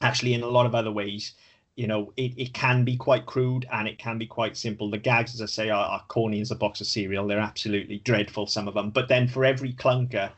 actually 0.00 0.34
in 0.34 0.42
a 0.42 0.48
lot 0.48 0.66
of 0.66 0.74
other 0.74 0.92
ways, 0.92 1.34
you 1.76 1.86
know, 1.86 2.12
it, 2.16 2.32
it 2.38 2.54
can 2.54 2.84
be 2.84 2.96
quite 2.96 3.26
crude 3.26 3.66
and 3.70 3.86
it 3.86 3.98
can 3.98 4.16
be 4.16 4.26
quite 4.26 4.56
simple. 4.56 4.90
The 4.90 4.98
gags, 4.98 5.34
as 5.34 5.42
I 5.42 5.46
say, 5.46 5.68
are, 5.68 5.84
are 5.84 6.04
corny 6.08 6.40
as 6.40 6.50
a 6.50 6.56
box 6.56 6.80
of 6.80 6.86
cereal. 6.86 7.26
They're 7.26 7.38
absolutely 7.38 7.98
dreadful, 7.98 8.46
some 8.46 8.66
of 8.66 8.74
them. 8.74 8.90
But 8.90 9.08
then 9.08 9.28
for 9.28 9.44
every 9.44 9.74
clunker, 9.74 10.30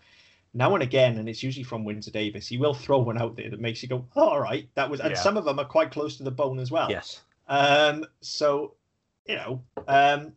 now 0.54 0.74
and 0.74 0.82
again, 0.82 1.18
and 1.18 1.28
it's 1.28 1.42
usually 1.42 1.64
from 1.64 1.84
Windsor 1.84 2.10
Davies, 2.10 2.48
he 2.48 2.56
will 2.56 2.74
throw 2.74 2.98
one 2.98 3.20
out 3.20 3.36
there 3.36 3.50
that 3.50 3.60
makes 3.60 3.82
you 3.82 3.88
go, 3.88 4.06
oh, 4.16 4.28
all 4.28 4.40
right, 4.40 4.68
that 4.74 4.88
was, 4.90 5.00
and 5.00 5.10
Yeah. 5.10 5.16
some 5.16 5.36
of 5.36 5.44
them 5.44 5.58
are 5.58 5.64
quite 5.64 5.90
close 5.90 6.16
to 6.16 6.22
the 6.22 6.30
bone 6.30 6.58
as 6.58 6.70
well. 6.70 6.90
yes. 6.90 7.20
Um, 7.48 8.04
so, 8.20 8.74
you 9.26 9.36
know, 9.36 9.62
um, 9.86 10.32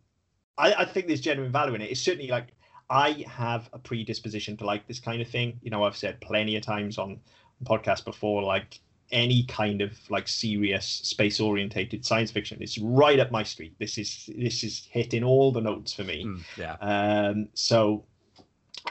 I, 0.58 0.74
I 0.74 0.86
think 0.86 1.08
there's 1.08 1.22
genuine 1.22 1.52
value 1.52 1.76
in 1.76 1.82
it. 1.82 1.92
It's 1.92 2.02
certainly 2.02 2.30
like 2.30 2.48
I 2.90 3.26
have 3.28 3.70
a 3.74 3.80
predisposition 3.80 4.58
to 4.58 4.66
like 4.66 4.88
this 4.88 5.00
kind 5.00 5.22
of 5.22 5.28
thing. 5.28 5.60
You 5.62 5.72
know, 5.72 5.84
I've 5.84 5.98
said 5.98 6.22
plenty 6.22 6.56
of 6.56 6.64
times 6.64 6.98
on 6.98 7.20
podcasts 7.66 8.04
before, 8.06 8.44
like 8.44 8.80
any 9.12 9.44
kind 9.44 9.82
of 9.82 9.92
like 10.10 10.28
serious 10.28 10.86
space 10.86 11.42
orientated 11.42 12.06
science 12.06 12.32
fiction 12.32 12.58
it's 12.62 12.78
right 12.78 13.20
up 13.20 13.30
my 13.30 13.44
street. 13.44 13.76
This 13.78 13.98
is 13.98 14.30
this 14.38 14.64
is 14.64 14.88
hitting 14.90 15.24
all 15.24 15.52
the 15.52 15.60
notes 15.62 15.94
for 15.94 16.04
me. 16.04 16.26
Mm, 16.26 16.44
yeah. 16.58 16.76
Um, 16.80 17.50
so, 17.54 18.06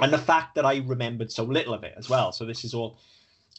and 0.01 0.13
the 0.13 0.19
fact 0.19 0.55
that 0.55 0.65
I 0.67 0.79
remembered 0.79 1.31
so 1.31 1.45
little 1.45 1.75
of 1.75 1.85
it 1.85 1.95
as 1.97 2.09
well. 2.09 2.33
So 2.33 2.45
this 2.45 2.65
is 2.65 2.75
all 2.75 2.99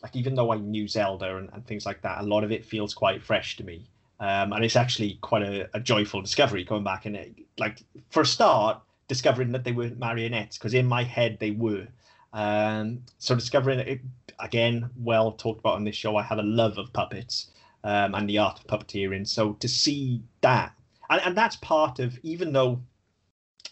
like 0.03 0.15
even 0.15 0.35
though 0.35 0.51
I 0.51 0.57
knew 0.57 0.87
Zelda 0.87 1.37
and, 1.37 1.49
and 1.53 1.65
things 1.65 1.85
like 1.85 2.01
that, 2.01 2.21
a 2.21 2.23
lot 2.23 2.43
of 2.43 2.51
it 2.51 2.65
feels 2.65 2.93
quite 2.93 3.21
fresh 3.21 3.57
to 3.57 3.63
me. 3.63 3.87
Um, 4.19 4.53
and 4.53 4.63
it's 4.63 4.75
actually 4.75 5.17
quite 5.21 5.43
a, 5.43 5.69
a 5.75 5.79
joyful 5.79 6.21
discovery 6.21 6.63
going 6.63 6.83
back 6.83 7.05
and 7.05 7.15
it, 7.15 7.33
like 7.57 7.83
for 8.09 8.21
a 8.21 8.25
start, 8.25 8.81
discovering 9.07 9.51
that 9.51 9.63
they 9.63 9.71
were 9.71 9.89
marionettes 9.89 10.57
because 10.57 10.73
in 10.73 10.85
my 10.85 11.03
head 11.03 11.37
they 11.39 11.51
were. 11.51 11.87
Um, 12.33 13.03
so 13.17 13.35
discovering 13.35 13.79
it 13.79 14.01
again, 14.39 14.89
well 14.95 15.33
talked 15.33 15.59
about 15.59 15.75
on 15.75 15.83
this 15.83 15.95
show. 15.95 16.15
I 16.15 16.23
have 16.23 16.39
a 16.39 16.43
love 16.43 16.77
of 16.77 16.93
puppets 16.93 17.51
um, 17.83 18.15
and 18.15 18.29
the 18.29 18.37
art 18.37 18.59
of 18.59 18.67
puppeteering. 18.67 19.27
So 19.27 19.53
to 19.53 19.67
see 19.67 20.21
that, 20.41 20.73
and, 21.09 21.21
and 21.23 21.37
that's 21.37 21.57
part 21.57 21.99
of 21.99 22.17
even 22.23 22.53
though 22.53 22.81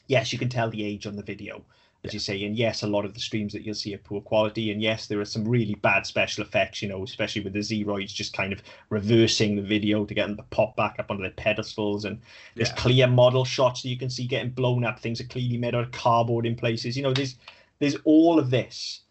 yes, 0.10 0.34
you 0.34 0.40
can 0.40 0.50
tell 0.50 0.70
the 0.70 0.84
age 0.84 1.08
on 1.08 1.16
the 1.16 1.24
video, 1.24 1.64
as 2.06 2.14
you 2.14 2.20
say, 2.20 2.44
and 2.46 2.56
yes, 2.56 2.82
a 2.82 2.88
lot 2.88 3.04
of 3.04 3.14
the 3.14 3.20
streams 3.20 3.52
that 3.52 3.64
you'll 3.64 3.76
see 3.76 3.94
are 3.94 3.98
poor 4.00 4.22
quality, 4.22 4.72
and 4.72 4.82
yes, 4.82 5.08
there 5.08 5.20
are 5.20 5.26
some 5.26 5.46
really 5.46 5.76
bad 5.76 6.06
special 6.06 6.44
effects, 6.44 6.82
you 6.82 6.88
know, 6.88 7.04
especially 7.04 7.42
with 7.42 7.52
the 7.54 7.60
Zeroids 7.60 8.14
just 8.14 8.32
kind 8.34 8.54
of 8.54 8.62
reversing 8.90 9.56
the 9.58 9.62
video 9.62 10.06
to 10.06 10.14
get 10.14 10.28
them 10.28 10.38
to 10.38 10.44
pop 10.44 10.76
back 10.78 10.96
up 10.98 11.12
onto 11.12 11.24
their 11.24 11.32
pedestals, 11.32 12.06
and 12.06 12.22
there's 12.56 12.70
Yeah. 12.70 12.76
clear 12.76 13.08
model 13.08 13.44
shots 13.44 13.82
that 13.82 13.90
you 13.90 13.98
can 13.98 14.10
see 14.10 14.26
getting 14.28 14.52
blown 14.52 14.86
up. 14.86 15.00
Things 15.00 15.20
are 15.20 15.26
clearly 15.26 15.58
made 15.58 15.76
out 15.76 15.84
of 15.84 15.92
cardboard 15.92 16.46
in 16.46 16.56
places. 16.56 16.96
You 16.96 17.04
know, 17.04 17.14
there's 17.14 17.36
there's 17.80 17.96
all 18.06 18.40
of 18.40 18.50
this, 18.50 19.02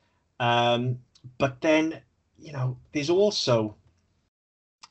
um, 0.40 0.98
but 1.36 1.60
then 1.60 2.00
you 2.40 2.52
know, 2.52 2.78
there's 2.92 3.10
also 3.10 3.76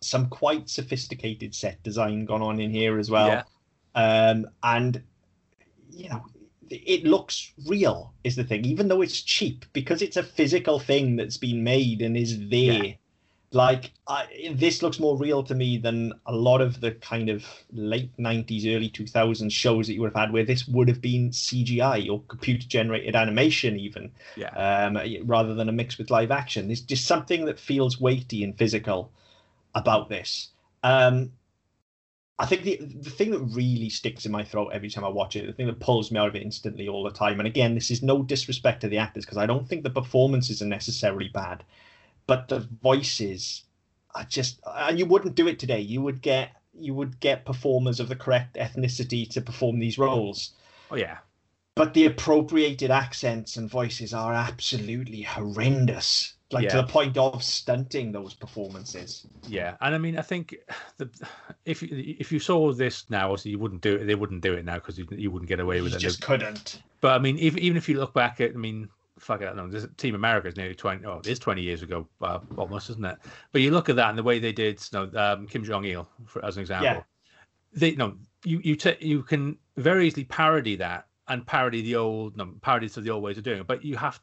some 0.01 0.27
quite 0.29 0.69
sophisticated 0.69 1.55
set 1.55 1.81
design 1.81 2.25
gone 2.25 2.41
on 2.43 2.59
in 2.59 2.69
here 2.69 2.99
as 2.99 3.09
well 3.09 3.29
Yeah. 3.95 4.29
um, 4.29 4.45
and 4.61 5.01
you 5.91 6.07
know 6.09 6.23
it 6.69 7.03
looks 7.03 7.53
real 7.65 8.13
is 8.23 8.35
the 8.35 8.43
thing 8.43 8.65
even 8.65 8.87
though 8.87 9.01
it's 9.01 9.21
cheap 9.21 9.65
because 9.73 10.01
it's 10.01 10.17
a 10.17 10.23
physical 10.23 10.79
thing 10.79 11.15
that's 11.15 11.37
been 11.37 11.63
made 11.63 12.01
and 12.01 12.17
is 12.17 12.37
there 12.49 12.85
Yeah. 12.85 12.93
like 13.51 13.91
I, 14.07 14.51
this 14.55 14.81
looks 14.83 14.99
more 14.99 15.17
real 15.17 15.43
to 15.43 15.55
me 15.55 15.77
than 15.77 16.13
a 16.25 16.33
lot 16.33 16.61
of 16.61 16.81
the 16.81 16.91
kind 16.91 17.29
of 17.29 17.45
late 17.71 18.11
90s 18.17 18.65
early 18.65 18.89
2000s 18.89 19.51
shows 19.53 19.87
that 19.87 19.93
you 19.93 20.01
would 20.01 20.13
have 20.13 20.21
had 20.21 20.33
where 20.33 20.45
this 20.45 20.67
would 20.67 20.87
have 20.87 21.01
been 21.01 21.29
cgi 21.29 22.09
or 22.11 22.21
computer 22.27 22.67
generated 22.67 23.15
animation 23.15 23.79
even 23.79 24.11
Yeah. 24.35 24.49
um, 24.55 24.97
rather 25.25 25.53
than 25.53 25.69
a 25.69 25.71
mix 25.73 25.97
with 25.97 26.11
live 26.11 26.31
action. 26.31 26.67
There's 26.67 26.81
just 26.81 27.05
something 27.05 27.45
that 27.45 27.59
feels 27.59 27.99
weighty 27.99 28.43
and 28.43 28.57
physical 28.57 29.11
about 29.75 30.09
this. 30.09 30.49
Um, 30.83 31.31
I 32.39 32.45
think 32.45 32.63
the 32.63 32.77
the 32.77 33.09
thing 33.09 33.31
that 33.31 33.39
really 33.39 33.89
sticks 33.89 34.25
in 34.25 34.31
my 34.31 34.43
throat 34.43 34.69
every 34.73 34.89
time 34.89 35.03
I 35.03 35.09
watch 35.09 35.35
it, 35.35 35.45
the 35.47 35.53
thing 35.53 35.67
that 35.67 35.79
pulls 35.79 36.11
me 36.11 36.19
out 36.19 36.27
of 36.29 36.35
it 36.35 36.41
instantly 36.43 36.87
all 36.87 37.03
the 37.03 37.11
time, 37.11 37.39
and 37.39 37.47
again, 37.47 37.75
this 37.75 37.91
is 37.91 38.03
no 38.03 38.23
disrespect 38.23 38.81
to 38.81 38.87
the 38.89 38.97
actors 38.99 39.25
because 39.25 39.37
I 39.37 39.45
don't 39.47 39.67
think 39.67 39.83
the 39.83 39.89
performances 39.89 40.61
are 40.61 40.65
necessarily 40.67 41.29
bad, 41.29 41.63
but 42.27 42.47
the 42.47 42.59
voices 42.59 43.63
are 44.15 44.23
just, 44.25 44.59
and 44.65 44.99
you 44.99 45.05
wouldn't 45.05 45.35
do 45.35 45.47
it 45.47 45.59
today. 45.59 45.79
You 45.81 46.01
would 46.03 46.21
get 46.21 46.51
you 46.73 46.93
would 46.93 47.19
get 47.19 47.45
performers 47.45 47.99
of 47.99 48.09
the 48.09 48.15
correct 48.15 48.55
ethnicity 48.55 49.27
to 49.31 49.41
perform 49.41 49.79
these 49.79 49.97
roles 49.97 50.51
Oh 50.91 50.95
yeah. 50.95 51.19
but 51.75 51.93
the 51.93 52.05
appropriated 52.05 52.91
accents 52.91 53.55
and 53.57 53.69
voices 53.69 54.13
are 54.13 54.33
absolutely 54.33 55.21
horrendous 55.23 56.33
like 56.51 56.63
Yeah. 56.63 56.69
to 56.69 56.77
the 56.77 56.87
point 56.87 57.17
of 57.17 57.43
stunting 57.43 58.11
those 58.11 58.33
performances 58.33 59.27
Yeah, 59.47 59.75
and 59.81 59.93
I 59.93 59.97
mean, 59.97 60.17
I 60.17 60.21
think 60.21 60.55
the 60.97 61.09
if 61.65 61.81
you- 61.81 62.15
if 62.19 62.31
you 62.31 62.39
saw 62.39 62.71
this 62.73 63.09
now, 63.09 63.31
obviously 63.31 63.51
you 63.51 63.59
wouldn't 63.59 63.81
do 63.81 63.95
it. 63.95 64.05
They 64.05 64.15
wouldn't 64.15 64.41
do 64.41 64.53
it 64.53 64.63
now 64.63 64.75
because 64.75 64.97
you, 64.97 65.07
you 65.11 65.29
wouldn't 65.31 65.49
get 65.49 65.59
away 65.59 65.77
you 65.77 65.83
with 65.83 65.93
it. 65.93 66.01
You 66.01 66.07
just 66.09 66.21
couldn't 66.21 66.81
But 67.01 67.15
I 67.15 67.19
mean, 67.19 67.37
even 67.37 67.59
even 67.59 67.77
if 67.77 67.89
you 67.89 67.99
look 67.99 68.13
back 68.13 68.39
at, 68.41 68.51
I 68.51 68.57
mean, 68.57 68.89
fuck 69.19 69.41
it, 69.41 69.55
no, 69.55 69.67
this 69.67 69.87
Team 69.97 70.15
America 70.15 70.47
is 70.47 70.55
nearly 70.55 70.75
twenty. 70.75 71.05
Oh, 71.05 71.19
it 71.19 71.27
is 71.27 71.39
twenty 71.39 71.61
years 71.61 71.81
ago, 71.81 72.07
uh, 72.21 72.39
almost, 72.55 72.89
isn't 72.91 73.05
it? 73.05 73.17
But 73.51 73.61
you 73.61 73.71
look 73.71 73.89
at 73.89 73.95
that 73.97 74.09
and 74.09 74.17
the 74.17 74.23
way 74.23 74.39
they 74.39 74.53
did, 74.53 74.79
you 74.91 74.99
know, 74.99 75.19
um, 75.21 75.47
Kim 75.47 75.63
Jong 75.63 75.85
Il, 75.85 76.07
for 76.25 76.43
as 76.45 76.55
an 76.57 76.61
example. 76.61 76.85
Yeah. 76.85 77.01
They 77.73 77.95
no, 77.95 78.15
you 78.45 78.59
you 78.63 78.75
ta 78.77 78.93
you 78.99 79.21
can 79.23 79.57
very 79.75 80.07
easily 80.07 80.23
parody 80.23 80.75
that 80.77 81.07
and 81.27 81.45
parody 81.45 81.81
the 81.81 81.95
old 81.95 82.37
no, 82.37 82.53
parodies 82.61 82.95
of 82.97 83.03
the 83.03 83.09
old 83.09 83.21
ways 83.23 83.37
of 83.37 83.43
doing 83.43 83.59
it. 83.59 83.67
But 83.67 83.83
you 83.83 83.97
have 83.97 84.19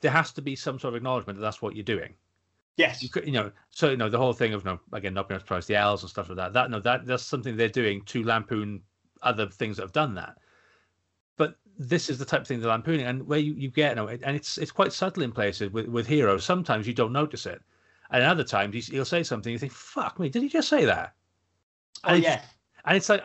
there 0.00 0.10
has 0.10 0.32
to 0.32 0.42
be 0.42 0.56
some 0.56 0.78
sort 0.78 0.94
of 0.94 0.96
acknowledgement 0.96 1.38
that 1.38 1.42
that's 1.42 1.62
what 1.62 1.74
you're 1.74 1.84
doing. 1.84 2.14
yes 2.76 3.02
You 3.02 3.08
could, 3.08 3.26
you 3.26 3.32
know, 3.32 3.50
so 3.70 3.90
you 3.90 3.96
know 3.96 4.08
the 4.08 4.18
whole 4.18 4.32
thing 4.32 4.54
of 4.54 4.64
no 4.64 4.78
again 4.92 5.14
not 5.14 5.28
being 5.28 5.40
to 5.40 5.60
the 5.66 5.76
L's 5.76 6.02
and 6.02 6.10
stuff 6.10 6.28
like 6.28 6.36
that. 6.36 6.52
That 6.52 6.70
no, 6.70 6.80
that 6.80 7.06
that's 7.06 7.24
something 7.24 7.56
they're 7.56 7.68
doing 7.68 8.02
to 8.02 8.24
lampoon 8.24 8.82
other 9.22 9.46
things 9.48 9.76
that 9.76 9.84
have 9.84 9.92
done 9.92 10.14
that. 10.14 10.36
But 11.36 11.56
this 11.78 12.08
is 12.08 12.18
the 12.18 12.24
type 12.24 12.42
of 12.42 12.46
thing 12.46 12.60
they're 12.60 12.70
lampooning, 12.70 13.06
and 13.06 13.26
where 13.26 13.38
you, 13.38 13.54
you 13.54 13.70
get, 13.70 13.90
you 13.90 13.96
know, 13.96 14.08
and 14.08 14.36
it's 14.36 14.58
it's 14.58 14.72
quite 14.72 14.92
subtle 14.92 15.22
in 15.22 15.32
places 15.32 15.70
with 15.70 15.86
with 15.88 16.06
Hiro's. 16.06 16.44
Sometimes 16.44 16.86
you 16.86 16.94
don't 16.94 17.12
notice 17.12 17.46
it, 17.46 17.60
and 18.10 18.22
other 18.22 18.44
times 18.44 18.86
he'll 18.88 19.04
say 19.04 19.22
something, 19.22 19.52
you 19.52 19.58
think, 19.58 19.72
"Fuck 19.72 20.18
me, 20.18 20.28
did 20.28 20.42
he 20.42 20.48
just 20.48 20.68
say 20.68 20.84
that?" 20.84 21.14
oh 22.04 22.14
And 22.14 22.22
yeah 22.22 22.42
and 22.86 22.96
it's 22.96 23.08
like 23.08 23.22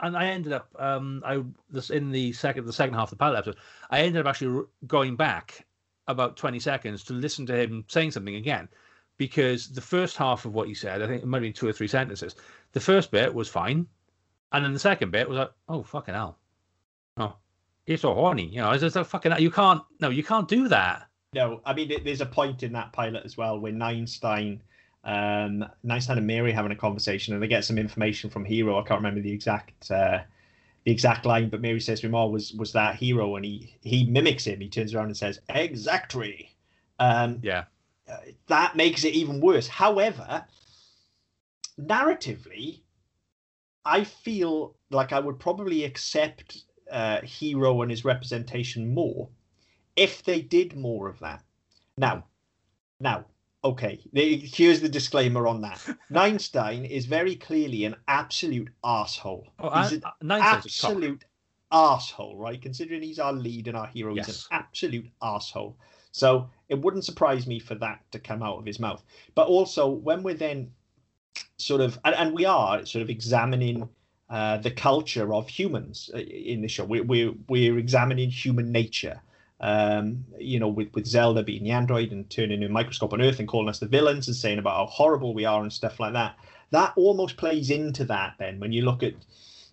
and 0.00 0.16
I 0.16 0.26
ended 0.26 0.52
up 0.52 0.68
um 0.78 1.22
I 1.24 1.42
this 1.70 1.90
in 1.90 2.10
the 2.10 2.32
second 2.32 2.66
the 2.66 2.72
second 2.72 2.94
half 2.94 3.04
of 3.04 3.10
the 3.10 3.16
pilot 3.16 3.38
episode 3.38 3.56
I 3.90 4.00
ended 4.00 4.20
up 4.20 4.28
actually 4.28 4.64
going 4.86 5.16
back 5.16 5.66
about 6.06 6.36
20 6.36 6.58
seconds 6.60 7.02
to 7.04 7.14
listen 7.14 7.46
to 7.46 7.56
him 7.56 7.84
saying 7.88 8.10
something 8.10 8.36
again. 8.36 8.68
Because 9.16 9.68
the 9.68 9.80
first 9.80 10.16
half 10.16 10.44
of 10.44 10.54
what 10.54 10.68
he 10.68 10.74
said 10.74 11.02
I 11.02 11.06
think 11.06 11.22
it 11.22 11.26
might 11.26 11.38
have 11.38 11.42
been 11.42 11.52
two 11.52 11.68
or 11.68 11.72
three 11.72 11.88
sentences 11.88 12.34
the 12.72 12.80
first 12.80 13.10
bit 13.10 13.32
was 13.32 13.48
fine. 13.48 13.86
And 14.52 14.64
then 14.64 14.72
the 14.72 14.78
second 14.78 15.10
bit 15.10 15.28
was 15.28 15.38
like 15.38 15.52
oh 15.68 15.82
fucking 15.82 16.14
hell. 16.14 16.38
Oh 17.16 17.36
you're 17.86 17.98
so 17.98 18.14
horny. 18.14 18.46
You 18.46 18.62
know 18.62 18.70
it's 18.72 18.82
just 18.82 19.10
fucking 19.10 19.32
hell. 19.32 19.40
you 19.40 19.50
can't 19.50 19.82
no 20.00 20.10
you 20.10 20.24
can't 20.24 20.48
do 20.48 20.68
that. 20.68 21.08
No, 21.34 21.60
I 21.66 21.74
mean, 21.74 21.92
there's 22.04 22.20
a 22.20 22.26
point 22.26 22.62
in 22.62 22.72
that 22.72 22.92
pilot 22.92 23.24
as 23.24 23.36
well 23.36 23.58
where 23.58 23.72
Ninestein, 23.72 24.60
um, 25.04 25.64
Ninestein 25.84 26.18
and 26.18 26.26
Mary 26.26 26.52
having 26.52 26.72
a 26.72 26.76
conversation, 26.76 27.34
and 27.34 27.42
they 27.42 27.48
get 27.48 27.64
some 27.64 27.78
information 27.78 28.30
from 28.30 28.44
Hiro. 28.44 28.78
I 28.78 28.82
can't 28.82 28.98
remember 28.98 29.20
the 29.20 29.32
exact 29.32 29.90
uh, 29.90 30.20
the 30.84 30.90
exact 30.90 31.26
line, 31.26 31.48
but 31.48 31.60
Mary 31.60 31.80
says 31.80 32.00
to 32.00 32.06
him, 32.06 32.14
"Oh, 32.14 32.28
was 32.28 32.52
was 32.54 32.72
that 32.72 32.96
Hiro?" 32.96 33.36
And 33.36 33.44
he 33.44 33.76
he 33.82 34.04
mimics 34.04 34.46
him. 34.46 34.60
He 34.60 34.68
turns 34.68 34.94
around 34.94 35.06
and 35.06 35.16
says, 35.16 35.40
"Exactly." 35.48 36.50
Um, 36.98 37.40
yeah 37.42 37.64
uh, 38.08 38.16
that 38.48 38.76
makes 38.76 39.04
it 39.04 39.14
even 39.14 39.40
worse. 39.40 39.66
However, 39.66 40.44
narratively, 41.80 42.80
I 43.84 44.04
feel 44.04 44.76
like 44.90 45.12
I 45.12 45.20
would 45.20 45.38
probably 45.38 45.84
accept 45.84 46.64
uh, 46.90 47.20
Hiro 47.22 47.82
and 47.82 47.90
his 47.90 48.04
representation 48.04 48.92
more 48.92 49.28
if 49.96 50.22
they 50.22 50.40
did 50.40 50.76
more 50.76 51.08
of 51.08 51.18
that. 51.20 51.42
Now, 51.96 52.24
now, 53.00 53.24
okay, 53.64 53.98
here's 54.12 54.80
the 54.80 54.88
disclaimer 54.88 55.46
on 55.46 55.62
that. 55.62 55.78
Ninestein 56.12 56.88
is 56.88 57.06
very 57.06 57.34
clearly 57.34 57.84
an 57.84 57.96
absolute 58.06 58.68
asshole. 58.84 59.48
oh, 59.58 59.68
I, 59.68 59.88
an 59.88 60.02
I, 60.04 60.10
Ninestein's 60.24 60.66
a 60.66 60.80
cock. 60.80 60.90
absolute 60.90 61.24
asshole, 61.72 62.36
right? 62.36 62.60
Considering 62.60 63.02
he's 63.02 63.18
our 63.18 63.32
lead 63.32 63.66
and 63.68 63.76
our 63.76 63.86
hero, 63.86 64.14
he's 64.14 64.28
an 64.28 64.58
absolute 64.58 65.10
asshole. 65.22 65.76
So 66.12 66.48
it 66.68 66.80
wouldn't 66.80 67.04
surprise 67.04 67.46
me 67.46 67.58
for 67.58 67.74
that 67.76 68.00
to 68.12 68.18
come 68.18 68.42
out 68.42 68.58
of 68.58 68.66
his 68.66 68.78
mouth. 68.78 69.02
But 69.34 69.48
also, 69.48 69.88
when 69.88 70.22
we're 70.22 70.34
then 70.34 70.70
sort 71.56 71.80
of, 71.80 71.98
and, 72.04 72.14
and 72.14 72.34
we 72.34 72.44
are 72.44 72.86
sort 72.86 73.02
of 73.02 73.10
examining 73.10 73.88
uh, 74.30 74.58
the 74.58 74.70
culture 74.70 75.34
of 75.34 75.48
humans 75.48 76.10
uh, 76.14 76.18
in 76.18 76.60
the 76.60 76.68
show, 76.68 76.84
we're, 76.84 77.02
we're, 77.02 77.32
we're 77.48 77.78
examining 77.78 78.30
human 78.30 78.70
nature. 78.70 79.20
Um, 79.60 80.24
you 80.38 80.58
know, 80.58 80.68
with, 80.68 80.88
with 80.94 81.06
Zelda 81.06 81.42
being 81.42 81.62
the 81.62 81.70
android 81.70 82.10
and 82.12 82.28
turning 82.28 82.62
a 82.62 82.68
microscope 82.68 83.12
on 83.12 83.22
Earth 83.22 83.38
and 83.38 83.48
calling 83.48 83.68
us 83.68 83.78
the 83.78 83.86
villains 83.86 84.26
and 84.26 84.36
saying 84.36 84.58
about 84.58 84.76
how 84.76 84.86
horrible 84.86 85.32
we 85.32 85.44
are 85.44 85.62
and 85.62 85.72
stuff 85.72 86.00
like 86.00 86.12
that. 86.12 86.36
That 86.70 86.92
almost 86.96 87.36
plays 87.36 87.70
into 87.70 88.04
that 88.06 88.34
then 88.38 88.58
when 88.58 88.72
you 88.72 88.82
look 88.84 89.02
at 89.02 89.14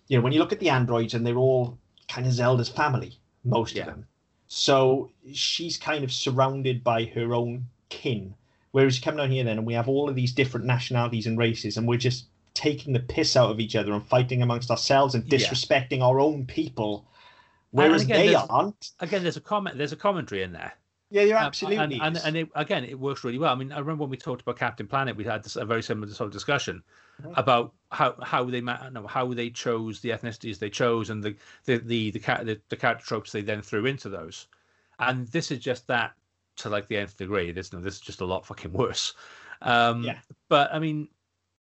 you 0.08 0.16
know, 0.16 0.22
when 0.22 0.32
you 0.32 0.38
look 0.38 0.52
at 0.52 0.60
the 0.60 0.68
androids 0.70 1.14
and 1.14 1.26
they're 1.26 1.36
all 1.36 1.78
kind 2.08 2.26
of 2.26 2.32
Zelda's 2.32 2.68
family, 2.68 3.18
most 3.44 3.74
Yeah. 3.74 3.82
of 3.82 3.86
them. 3.88 4.06
So 4.46 5.10
she's 5.32 5.76
kind 5.78 6.04
of 6.04 6.12
surrounded 6.12 6.84
by 6.84 7.04
her 7.06 7.34
own 7.34 7.66
kin. 7.88 8.34
Whereas 8.70 8.96
you 8.96 9.02
come 9.02 9.16
down 9.16 9.30
here 9.30 9.44
then 9.44 9.58
and 9.58 9.66
we 9.66 9.74
have 9.74 9.88
all 9.88 10.08
of 10.08 10.14
these 10.14 10.32
different 10.32 10.64
nationalities 10.66 11.26
and 11.26 11.36
races 11.38 11.76
and 11.76 11.88
we're 11.88 11.98
just 11.98 12.26
taking 12.54 12.92
the 12.92 13.00
piss 13.00 13.36
out 13.36 13.50
of 13.50 13.60
each 13.60 13.74
other 13.74 13.92
and 13.92 14.06
fighting 14.06 14.42
amongst 14.42 14.70
ourselves 14.70 15.14
and 15.14 15.24
Yeah. 15.30 15.38
disrespecting 15.38 16.02
our 16.02 16.20
own 16.20 16.46
people. 16.46 17.04
Whereas 17.72 18.02
again, 18.02 18.26
they 18.26 18.34
aren't. 18.34 18.92
again 19.00 19.22
there's 19.22 19.36
a 19.36 19.40
comment 19.40 19.76
there's 19.78 19.92
a 19.92 19.96
commentary 19.96 20.42
in 20.42 20.52
there 20.52 20.72
Yeah, 21.10 21.22
you're 21.22 21.38
Um, 21.38 21.44
absolutely. 21.46 21.78
and 21.98 22.16
and, 22.16 22.16
and 22.24 22.36
it, 22.36 22.48
again 22.54 22.84
it 22.84 22.98
works 22.98 23.24
really 23.24 23.38
well. 23.38 23.52
I 23.52 23.56
mean, 23.56 23.72
I 23.72 23.78
remember 23.78 24.02
when 24.04 24.10
we 24.10 24.16
talked 24.16 24.42
about 24.42 24.56
Captain 24.58 24.86
Planet, 24.86 25.16
we 25.16 25.24
had 25.24 25.42
this, 25.42 25.56
a 25.56 25.64
very 25.64 25.82
similar 25.82 26.12
sort 26.12 26.26
of 26.28 26.32
discussion 26.32 26.82
Mhm. 27.22 27.34
about 27.36 27.74
how 27.90 28.14
how 28.22 28.44
they 28.44 28.60
no, 28.62 29.06
how 29.06 29.32
they 29.34 29.50
chose 29.50 30.00
the 30.00 30.10
ethnicities 30.10 30.58
they 30.58 30.70
chose 30.70 31.10
and 31.10 31.22
the 31.22 31.36
the 31.64 31.76
the 31.78 32.10
the, 32.12 32.20
the 32.20 32.60
the 32.70 32.76
character 32.76 33.04
tropes 33.06 33.32
they 33.32 33.42
then 33.42 33.62
threw 33.62 33.84
into 33.86 34.08
those. 34.08 34.46
And 34.98 35.26
this 35.28 35.50
is 35.50 35.58
just 35.58 35.86
that 35.88 36.14
to 36.56 36.68
like 36.68 36.88
the 36.88 36.96
nth 36.98 37.16
degree. 37.16 37.52
This 37.52 37.72
no, 37.72 37.80
this 37.80 37.94
is 37.94 38.00
just 38.00 38.20
a 38.22 38.26
lot 38.26 38.46
fucking 38.46 38.72
worse. 38.72 39.14
Um, 39.62 40.02
Yeah. 40.04 40.18
But 40.48 40.72
I 40.74 40.78
mean, 40.78 41.08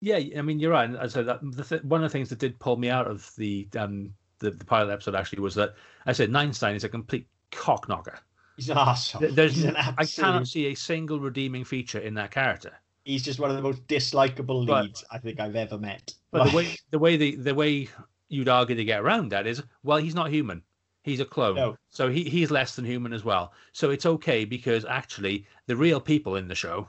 yeah, 0.02 0.18
I 0.38 0.42
mean 0.42 0.60
you're 0.60 0.72
right. 0.72 0.90
And 0.90 1.12
so 1.12 1.24
that 1.24 1.40
the 1.42 1.64
th- 1.64 1.84
one 1.84 2.04
of 2.04 2.10
the 2.12 2.14
things 2.18 2.30
that 2.30 2.40
did 2.40 2.60
pull 2.60 2.78
me 2.78 2.90
out 2.90 3.08
of 3.08 3.32
the 3.38 3.68
um 3.78 4.14
the, 4.40 4.52
the 4.52 4.66
pilot 4.66 4.92
episode 4.92 5.16
actually 5.16 5.40
was 5.42 5.56
that 5.56 5.76
I 6.06 6.14
said 6.14 6.30
Ninestein 6.30 6.76
is 6.76 6.84
a 6.84 6.90
complete 6.90 7.28
cock 7.52 7.88
knocker. 7.88 8.20
he's 8.56 8.70
an 8.70 8.78
asshole. 8.78 9.30
There's, 9.32 9.64
an 9.64 9.76
I 9.76 10.06
cannot 10.06 10.48
see 10.48 10.68
a 10.68 10.76
single 10.76 11.20
redeeming 11.20 11.64
feature 11.64 12.00
in 12.00 12.14
that 12.16 12.32
character. 12.32 12.74
He's 13.04 13.24
just 13.24 13.40
one 13.40 13.50
of 13.52 13.56
the 13.56 13.62
most 13.62 13.86
dislikable 13.88 14.66
But- 14.66 14.86
leads 14.86 15.04
I 15.12 15.20
think 15.20 15.40
I've 15.40 15.56
ever 15.56 15.78
met. 15.78 16.14
But 16.32 16.50
the 16.50 16.56
way 16.58 16.76
the 16.92 17.00
way 17.00 17.18
the, 17.18 17.36
the 17.36 17.56
way 17.56 17.88
you'd 18.30 18.50
argue 18.50 18.76
to 18.76 18.84
get 18.84 19.02
around 19.02 19.30
that 19.30 19.46
is, 19.48 19.62
well, 19.84 19.98
he's 19.98 20.16
not 20.16 20.32
human. 20.32 20.64
He's 21.04 21.20
a 21.20 21.26
clone. 21.26 21.56
No. 21.56 21.78
So 21.90 22.10
he, 22.10 22.24
he's 22.24 22.50
less 22.50 22.76
than 22.76 22.84
human 22.84 23.14
as 23.14 23.24
well. 23.24 23.54
So 23.74 23.92
it's 23.92 24.08
okay 24.08 24.44
because 24.44 24.84
actually 24.86 25.46
the 25.68 25.76
real 25.76 26.02
people 26.02 26.36
in 26.36 26.48
the 26.48 26.56
show, 26.56 26.88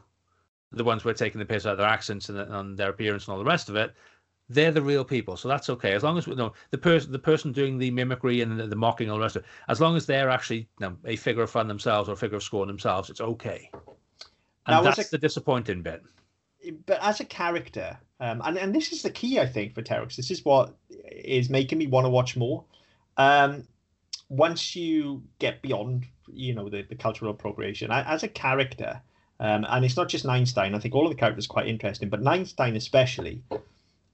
the 0.72 0.82
ones 0.84 1.02
who 1.02 1.10
are 1.10 1.14
taking 1.14 1.38
the 1.38 1.44
piss 1.44 1.66
out 1.66 1.72
of 1.72 1.78
their 1.78 1.86
accents 1.86 2.30
and, 2.30 2.38
and 2.38 2.78
their 2.78 2.88
appearance 2.88 3.26
and 3.26 3.32
all 3.34 3.38
the 3.38 3.44
rest 3.44 3.68
of 3.68 3.76
it, 3.76 3.94
they're 4.48 4.70
the 4.70 4.82
real 4.82 5.04
people. 5.04 5.36
So 5.36 5.48
that's 5.48 5.68
okay. 5.70 5.92
As 5.92 6.02
long 6.02 6.16
as 6.18 6.26
no 6.26 6.52
the 6.70 6.78
person 6.78 7.12
the 7.12 7.18
person 7.18 7.52
doing 7.52 7.78
the 7.78 7.90
mimicry 7.90 8.40
and 8.42 8.58
the, 8.58 8.66
the 8.66 8.76
mocking 8.76 9.06
and 9.06 9.12
all 9.12 9.18
the 9.18 9.22
rest 9.24 9.36
of 9.36 9.42
it, 9.42 9.48
as 9.68 9.80
long 9.80 9.96
as 9.96 10.06
they're 10.06 10.30
actually 10.30 10.68
you 10.80 10.86
know, 10.88 10.96
a 11.04 11.16
figure 11.16 11.42
of 11.42 11.50
fun 11.50 11.68
themselves 11.68 12.08
or 12.08 12.12
a 12.12 12.16
figure 12.16 12.36
of 12.36 12.42
scorn 12.42 12.68
themselves, 12.68 13.10
it's 13.10 13.20
okay. 13.20 13.70
And 13.74 14.74
Now, 14.74 14.82
that's 14.82 14.98
it- 14.98 15.10
the 15.10 15.18
disappointing 15.18 15.82
bit. 15.82 16.02
but 16.86 16.98
as 17.02 17.20
a 17.20 17.24
character, 17.24 17.96
um, 18.20 18.40
and 18.44 18.56
and 18.58 18.74
this 18.74 18.92
is 18.92 19.02
the 19.02 19.10
key, 19.10 19.38
I 19.40 19.46
think, 19.46 19.74
for 19.74 19.82
Terrahawks. 19.82 20.16
This 20.16 20.30
is 20.30 20.44
what 20.44 20.74
is 21.10 21.50
making 21.50 21.78
me 21.78 21.86
want 21.86 22.04
to 22.04 22.10
watch 22.10 22.36
more. 22.36 22.64
Um, 23.16 23.64
once 24.28 24.74
you 24.74 25.22
get 25.38 25.62
beyond, 25.62 26.04
you 26.26 26.54
know, 26.54 26.68
the, 26.68 26.82
the 26.82 26.96
cultural 26.96 27.30
appropriation, 27.30 27.90
I, 27.90 28.02
as 28.12 28.22
a 28.24 28.28
character, 28.28 29.00
um, 29.38 29.64
and 29.68 29.84
it's 29.84 29.96
not 29.96 30.08
just 30.08 30.24
Ninestein. 30.26 30.74
I 30.74 30.78
think 30.80 30.94
all 30.94 31.04
of 31.06 31.10
the 31.12 31.18
characters 31.18 31.46
are 31.46 31.48
quite 31.48 31.68
interesting, 31.68 32.08
but 32.08 32.20
Ninestein 32.22 32.74
especially, 32.76 33.42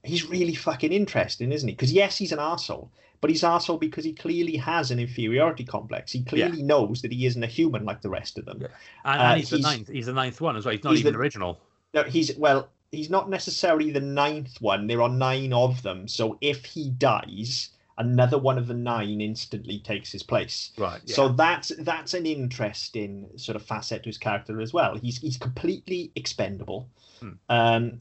he's 0.05 0.27
really 0.29 0.55
fucking 0.55 0.93
interesting, 0.93 1.53
isn't 1.53 1.69
he? 1.69 1.75
Because 1.75 1.93
yes, 1.93 2.19
he's 2.19 2.33
an 2.33 2.38
asshole, 2.38 2.91
but 3.21 3.31
he's 3.31 3.45
asshole 3.45 3.79
because 3.79 4.05
he 4.05 4.12
clearly 4.12 4.57
has 4.57 4.91
an 4.91 4.99
inferiority 4.99 5.65
complex. 5.65 6.12
He 6.12 6.23
clearly 6.25 6.62
knows 6.62 7.03
that 7.03 7.12
he 7.12 7.27
isn't 7.27 7.43
a 7.43 7.47
human 7.47 7.85
like 7.85 8.03
the 8.03 8.11
rest 8.11 8.38
of 8.38 8.45
them. 8.45 8.59
Yeah. 8.62 8.69
And, 9.05 9.21
Uh, 9.21 9.25
and 9.25 9.41
he's, 9.41 9.51
he's- 9.51 9.62
the 9.62 9.69
ninth. 9.69 9.88
He's 9.88 10.07
the 10.07 10.12
ninth 10.12 10.41
one 10.41 10.57
as 10.57 10.65
well. 10.65 10.75
He's 10.75 10.85
not 10.85 10.90
he's 10.90 11.00
even 11.00 11.13
the- 11.13 11.19
original. 11.19 11.61
No, 11.94 12.03
he's 12.05 12.37
well, 12.37 12.69
he's 12.90 13.11
not 13.11 13.29
necessarily 13.31 13.90
the 13.90 14.00
ninth 14.00 14.61
one. 14.61 14.87
There 14.87 15.03
are 15.03 15.09
nine 15.11 15.53
of 15.53 15.83
them. 15.83 16.09
So 16.09 16.38
if 16.40 16.65
he 16.65 16.88
dies, 16.90 17.69
another 17.98 18.38
one 18.38 18.57
of 18.59 18.67
the 18.67 18.75
nine 18.75 19.21
instantly 19.21 19.79
takes 19.79 20.11
his 20.11 20.23
place. 20.23 20.71
Right. 20.79 21.00
Yeah. 21.05 21.15
So 21.15 21.29
that's 21.29 21.71
that's 21.81 22.15
an 22.15 22.25
interesting 22.25 23.29
sort 23.37 23.57
of 23.57 23.63
facet 23.63 24.03
to 24.05 24.09
his 24.09 24.19
character 24.19 24.61
as 24.61 24.73
well. 24.73 24.96
He's 24.96 25.19
he's 25.19 25.37
completely 25.37 26.11
expendable. 26.17 26.88
Hmm. 27.21 27.31
Um, 27.50 28.00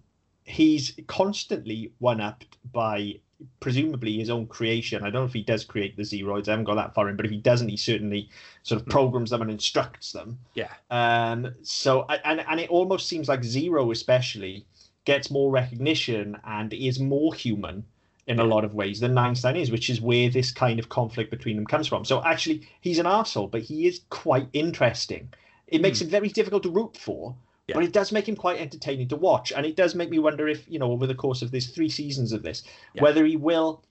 he's 0.52 0.94
constantly 1.08 1.92
one 2.00 2.22
upped 2.22 2.58
by 2.72 3.20
presumably 3.60 4.18
his 4.18 4.30
own 4.30 4.46
creation. 4.46 5.02
I 5.02 5.06
don't 5.06 5.22
know 5.22 5.26
if 5.26 5.34
he 5.34 5.42
does 5.42 5.64
create 5.66 5.98
the 5.98 6.04
Zeroids. 6.04 6.48
I 6.48 6.52
haven't 6.52 6.66
got 6.66 6.76
that 6.76 6.94
far 6.94 7.10
in, 7.10 7.16
but 7.16 7.26
if 7.26 7.32
he 7.32 7.40
doesn't, 7.40 7.70
he 7.70 7.78
certainly 7.78 8.30
sort 8.64 8.80
of 8.80 8.86
Hmm. 8.86 8.92
programs 8.92 9.32
them 9.32 9.42
and 9.42 9.50
instructs 9.50 10.12
them. 10.12 10.38
yeah. 10.54 10.70
Um, 10.92 11.56
so 11.64 12.06
and 12.26 12.42
and 12.42 12.60
it 12.60 12.70
almost 12.70 13.08
seems 13.08 13.28
like 13.28 13.44
Zero, 13.44 13.90
especially, 13.92 14.66
gets 15.06 15.32
more 15.32 15.50
recognition 15.52 16.38
and 16.46 16.72
is 16.74 17.00
more 17.00 17.34
human 17.34 17.84
in 18.28 18.40
a 18.40 18.44
lot 18.44 18.64
of 18.64 18.76
ways 18.76 19.00
than 19.00 19.16
Ninestein 19.16 19.58
is, 19.58 19.72
which 19.72 19.90
is 19.90 20.00
where 20.00 20.30
this 20.30 20.52
kind 20.52 20.78
of 20.80 20.90
conflict 20.90 21.32
between 21.32 21.56
them 21.56 21.66
comes 21.66 21.88
from. 21.88 22.06
So 22.06 22.24
actually, 22.24 22.68
he's 22.82 23.00
an 23.00 23.08
arsehole, 23.08 23.50
but 23.50 23.62
he 23.64 23.88
is 23.88 24.02
quite 24.12 24.48
interesting. 24.54 25.34
It 25.68 25.82
makes 25.82 26.00
Hmm. 26.00 26.06
him 26.06 26.12
very 26.12 26.30
difficult 26.30 26.62
to 26.64 26.70
root 26.70 26.96
for, 26.96 27.34
Yeah. 27.72 27.76
but 27.76 27.84
it 27.84 27.92
does 27.94 28.12
make 28.12 28.28
him 28.28 28.36
quite 28.36 28.60
entertaining 28.60 29.08
to 29.10 29.16
watch. 29.16 29.52
And 29.52 29.66
it 29.66 29.76
does 29.76 29.96
make 29.96 30.10
me 30.10 30.20
wonder 30.20 30.48
if, 30.48 30.64
you 30.70 30.80
know, 30.80 30.92
over 30.92 31.08
the 31.08 31.16
course 31.16 31.42
of 31.42 31.52
this 31.52 31.68
three 31.68 31.90
seasons 31.90 32.32
of 32.32 32.44
this, 32.44 32.64
Yeah. 32.94 33.02
whether 33.04 33.26
he 33.26 33.36
will 33.36 33.84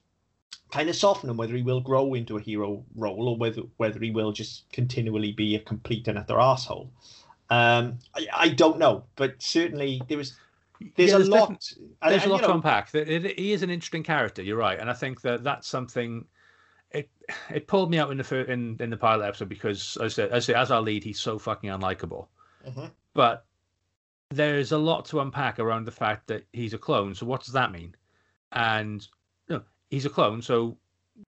kind 0.71 0.89
of 0.89 0.95
soften 0.97 1.29
him, 1.29 1.37
whether 1.37 1.57
he 1.57 1.63
will 1.63 1.81
grow 1.81 2.15
into 2.15 2.37
a 2.37 2.41
hero 2.41 2.85
role, 2.95 3.29
or 3.29 3.37
whether 3.37 3.63
whether 3.79 3.99
he 4.01 4.11
will 4.11 4.33
just 4.33 4.71
continually 4.73 5.33
be 5.33 5.55
a 5.57 5.59
complete 5.61 6.07
and 6.09 6.17
utter 6.19 6.39
asshole. 6.39 6.91
Um, 7.51 7.99
I, 8.15 8.27
I 8.33 8.49
don't 8.51 8.79
know, 8.79 9.05
but 9.17 9.43
certainly 9.43 10.01
there 10.09 10.19
was 10.19 10.37
there's 10.97 11.11
Yeah, 11.11 11.19
a 11.19 11.19
lot. 11.19 11.41
definitely- 11.51 11.89
and- 12.01 12.13
there's 12.13 12.23
and, 12.23 12.31
a 12.31 12.33
lot 12.35 12.41
you 12.41 12.47
know, 12.47 12.49
to 12.49 12.55
unpack. 12.55 12.91
There- 12.93 13.03
it- 13.03 13.39
he 13.39 13.53
is 13.53 13.63
an 13.63 13.71
interesting 13.71 14.03
character. 14.05 14.43
You're 14.43 14.57
right, 14.57 14.79
and 14.79 14.89
I 14.89 14.95
think 14.95 15.21
that 15.23 15.43
that's 15.45 15.67
something. 15.69 16.27
It 16.93 17.09
it 17.51 17.67
pulled 17.67 17.91
me 17.91 17.99
out 17.99 18.11
in 18.11 18.17
the 18.19 18.25
fir- 18.25 18.43
in 18.43 18.77
in 18.81 18.91
the 18.91 18.97
pilot 18.97 19.27
episode 19.27 19.49
because 19.49 19.97
as 19.99 20.03
I 20.03 20.09
said, 20.09 20.31
as, 20.31 20.49
I 20.49 20.53
say, 20.53 20.59
as 20.59 20.71
our 20.71 20.81
lead, 20.83 21.05
he's 21.05 21.21
so 21.21 21.39
fucking 21.39 21.71
unlikable. 21.71 22.29
Mhm. 22.67 22.91
But 23.15 23.45
there's 24.31 24.73
a 24.73 24.79
lot 24.79 25.05
to 25.07 25.21
unpack 25.21 25.59
around 25.59 25.85
the 25.87 25.91
fact 25.93 26.27
that 26.29 26.45
he's 26.53 26.75
a 26.75 26.79
clone. 26.79 27.15
So 27.15 27.27
what 27.27 27.43
does 27.43 27.53
that 27.53 27.73
mean? 27.73 27.95
And 28.53 29.07
you 29.49 29.57
know, 29.57 29.63
he's 29.91 30.07
a 30.07 30.11
clone. 30.11 30.41
So 30.43 30.77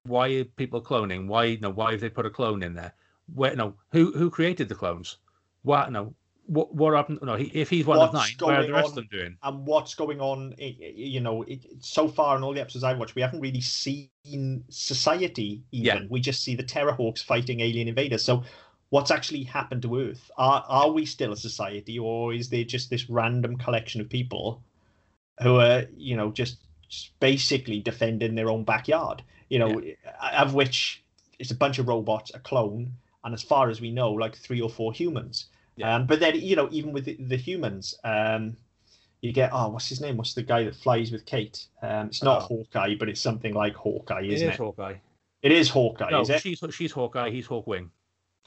why 0.05 0.29
are 0.29 0.45
people 0.45 0.81
cloning? 0.81 1.27
Why 1.27 1.45
you 1.45 1.61
know, 1.61 1.71
why 1.71 1.93
have 1.93 2.01
they 2.01 2.09
put 2.09 2.27
a 2.27 2.31
clone 2.31 2.63
in 2.63 2.75
there? 2.75 2.95
Where 3.35 3.55
no, 3.57 3.75
who 3.91 4.13
who 4.13 4.31
created 4.31 4.69
the 4.69 4.75
clones? 4.75 5.19
What 5.63 5.91
no, 5.93 6.15
what 6.47 6.75
what 6.75 6.95
happened? 6.95 7.21
No, 7.23 7.35
he, 7.37 7.47
if 7.55 7.71
he's 7.71 7.87
one 7.87 7.99
of 7.99 8.13
What's 8.13 8.39
nine, 8.41 8.49
what 8.49 8.59
are 8.59 8.67
the 8.67 8.73
rest 8.73 8.85
on? 8.85 8.91
of 8.91 8.95
them 8.97 9.09
doing? 9.11 9.37
and 9.43 9.67
what's 9.67 9.95
going 9.95 10.21
on 10.21 10.55
you 10.59 11.21
know 11.21 11.43
it, 11.43 11.61
so 11.81 12.09
far 12.09 12.37
in 12.37 12.43
all 12.43 12.53
the 12.53 12.61
episodes 12.61 12.83
i've 12.85 12.99
watched 12.99 13.15
we 13.15 13.23
haven't 13.23 13.41
really 13.41 13.61
seen 13.61 14.11
society 14.69 15.63
even 15.71 16.03
Yeah. 16.03 16.07
we 16.11 16.21
just 16.21 16.43
see 16.43 16.55
the 16.57 16.65
Terrahawks 16.65 17.23
fighting 17.23 17.61
alien 17.61 17.89
invaders 17.89 18.25
so 18.25 18.43
what's 18.93 19.11
actually 19.11 19.43
happened 19.43 19.81
to 19.81 19.99
earth 19.99 20.31
are 20.37 20.63
are 20.69 20.91
we 20.91 21.07
still 21.07 21.33
a 21.33 21.37
society 21.37 21.99
or 21.99 22.35
is 22.35 22.51
there 22.51 22.63
just 22.63 22.91
this 22.91 23.09
random 23.09 23.57
collection 23.57 24.03
of 24.03 24.09
people 24.11 24.63
who 25.43 25.57
are 25.57 25.85
you 25.97 26.15
know 26.15 26.31
just, 26.31 26.59
basically 27.21 27.81
defending 27.81 28.35
their 28.35 28.51
own 28.51 28.65
backyard 28.65 29.23
you 29.49 29.59
know 29.59 29.81
of 30.45 30.53
which 30.53 31.03
it's 31.39 31.51
a 31.51 31.55
bunch 31.55 31.79
of 31.79 31.89
robots 31.89 32.31
a 32.35 32.39
clone 32.41 32.93
and 33.25 33.33
as 33.33 33.43
far 33.43 33.71
as 33.71 33.81
we 33.81 33.91
know 33.91 34.13
like 34.13 34.37
three 34.37 34.61
or 34.61 34.69
four 34.69 34.93
humans 34.93 35.47
Yeah. 35.77 35.95
um, 35.95 36.07
but 36.07 36.21
then 36.21 36.35
you 36.39 36.55
know 36.55 36.69
even 36.71 36.93
with 36.93 37.07
the, 37.07 37.17
the 37.19 37.39
humans 37.49 37.95
um, 38.05 38.59
you 39.23 39.33
get 39.33 39.49
oh 39.55 39.69
what's 39.71 39.89
his 39.89 40.03
name 40.03 40.19
what's 40.19 40.35
the 40.35 40.43
guy 40.43 40.65
that 40.65 40.77
flies 40.77 41.11
with 41.11 41.25
kate 41.25 41.59
um, 41.81 42.09
it's 42.09 42.23
not 42.23 42.43
Oh. 42.43 42.47
hawkeye 42.51 42.95
but 43.01 43.09
it's 43.09 43.23
something 43.23 43.55
like 43.55 43.75
hawkeye 43.75 44.25
isn't 44.25 44.49
is 44.51 44.55
it 44.55 44.61
Hawkeye. 44.61 44.97
it 45.41 45.53
is 45.61 45.71
hawkeye 45.71 46.11
No, 46.11 46.21
is 46.21 46.29
it 46.29 46.43
she's 46.43 46.63
she's 46.79 46.93
Hawkeye. 46.93 47.31
He's 47.31 47.49
Hawkwing. 47.49 47.89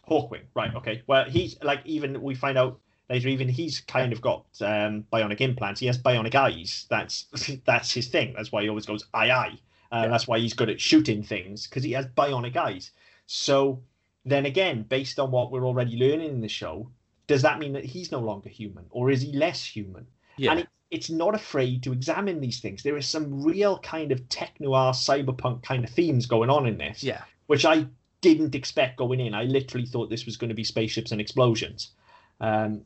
Hawkwing 0.09 0.43
right 0.55 0.73
okay. 0.75 1.01
Well 1.07 1.25
he's 1.29 1.61
like 1.63 1.81
even 1.85 2.21
we 2.21 2.35
find 2.35 2.57
out 2.57 2.79
later 3.09 3.27
even 3.29 3.47
he's 3.49 3.81
kind 3.81 4.11
of 4.13 4.21
got 4.21 4.45
um, 4.61 5.05
bionic 5.13 5.41
implants. 5.41 5.79
He 5.79 5.87
has 5.87 5.97
bionic 5.97 6.35
eyes. 6.35 6.85
That's 6.89 7.25
that's 7.65 7.91
his 7.91 8.07
thing. 8.07 8.33
That's 8.35 8.51
why 8.51 8.63
he 8.63 8.69
always 8.69 8.85
goes 8.85 9.05
aye 9.13 9.31
aye. 9.31 9.59
Uh, 9.91 10.01
Yeah. 10.03 10.07
that's 10.07 10.27
why 10.27 10.39
he's 10.39 10.53
good 10.53 10.69
at 10.69 10.81
shooting 10.81 11.23
things 11.23 11.67
because 11.67 11.83
he 11.83 11.91
has 11.93 12.05
bionic 12.07 12.55
eyes. 12.55 12.91
So 13.27 13.81
then 14.25 14.45
again 14.45 14.83
based 14.83 15.19
on 15.19 15.31
what 15.31 15.51
we're 15.51 15.65
already 15.65 15.97
learning 15.97 16.29
in 16.29 16.41
the 16.41 16.47
show 16.47 16.89
does 17.27 17.41
that 17.41 17.57
mean 17.59 17.73
that 17.73 17.85
he's 17.85 18.11
no 18.11 18.19
longer 18.19 18.49
human 18.49 18.85
or 18.91 19.09
is 19.09 19.21
he 19.21 19.31
less 19.33 19.63
human? 19.63 20.05
Yeah, 20.37 20.51
and 20.51 20.59
it, 20.61 20.67
it's 20.91 21.09
not 21.09 21.33
afraid 21.33 21.81
to 21.83 21.91
examine 21.93 22.39
these 22.39 22.59
things. 22.59 22.83
There 22.83 22.97
is 22.97 23.07
some 23.07 23.43
real 23.43 23.79
kind 23.79 24.11
of 24.11 24.27
techno-noir 24.29 24.91
cyberpunk 24.93 25.63
kind 25.63 25.83
of 25.83 25.89
themes 25.89 26.25
going 26.27 26.49
on 26.51 26.67
in 26.67 26.77
this 26.77 27.03
yeah, 27.03 27.23
which 27.47 27.65
I 27.65 27.87
didn't 28.33 28.55
expect 28.55 28.97
going 28.97 29.19
in. 29.19 29.35
I 29.35 29.43
literally 29.43 29.85
thought 29.85 30.09
this 30.09 30.25
was 30.25 30.37
going 30.37 30.49
to 30.49 30.55
be 30.55 30.63
spaceships 30.63 31.11
and 31.11 31.21
explosions. 31.21 31.91
Um, 32.41 32.81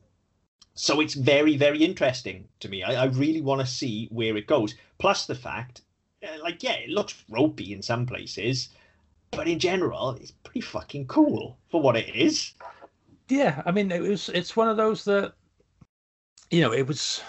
so 0.74 1.00
it's 1.00 1.14
very, 1.14 1.56
very 1.56 1.82
interesting 1.82 2.46
to 2.60 2.68
me. 2.68 2.82
I, 2.82 3.04
I 3.04 3.06
really 3.06 3.40
want 3.40 3.60
to 3.62 3.66
see 3.66 4.08
where 4.10 4.36
it 4.36 4.46
goes. 4.46 4.74
Plus 4.98 5.26
the 5.26 5.34
fact, 5.34 5.80
uh, 6.22 6.42
like, 6.42 6.62
yeah, 6.62 6.74
it 6.74 6.90
looks 6.90 7.24
ropey 7.30 7.72
in 7.72 7.82
some 7.82 8.04
places, 8.06 8.68
but 9.30 9.48
in 9.48 9.58
general, 9.58 10.10
it's 10.20 10.32
pretty 10.44 10.60
fucking 10.60 11.06
cool 11.06 11.56
for 11.70 11.80
what 11.80 11.96
it 11.96 12.14
is. 12.14 12.52
yeah. 13.28 13.62
I 13.64 13.70
mean, 13.70 13.90
it 13.90 14.02
was 14.02 14.28
it's 14.28 14.56
one 14.56 14.68
of 14.68 14.76
those 14.76 15.04
that 15.04 15.32
you 16.50 16.60
know 16.60 16.72
it 16.72 16.86
was 16.86 17.22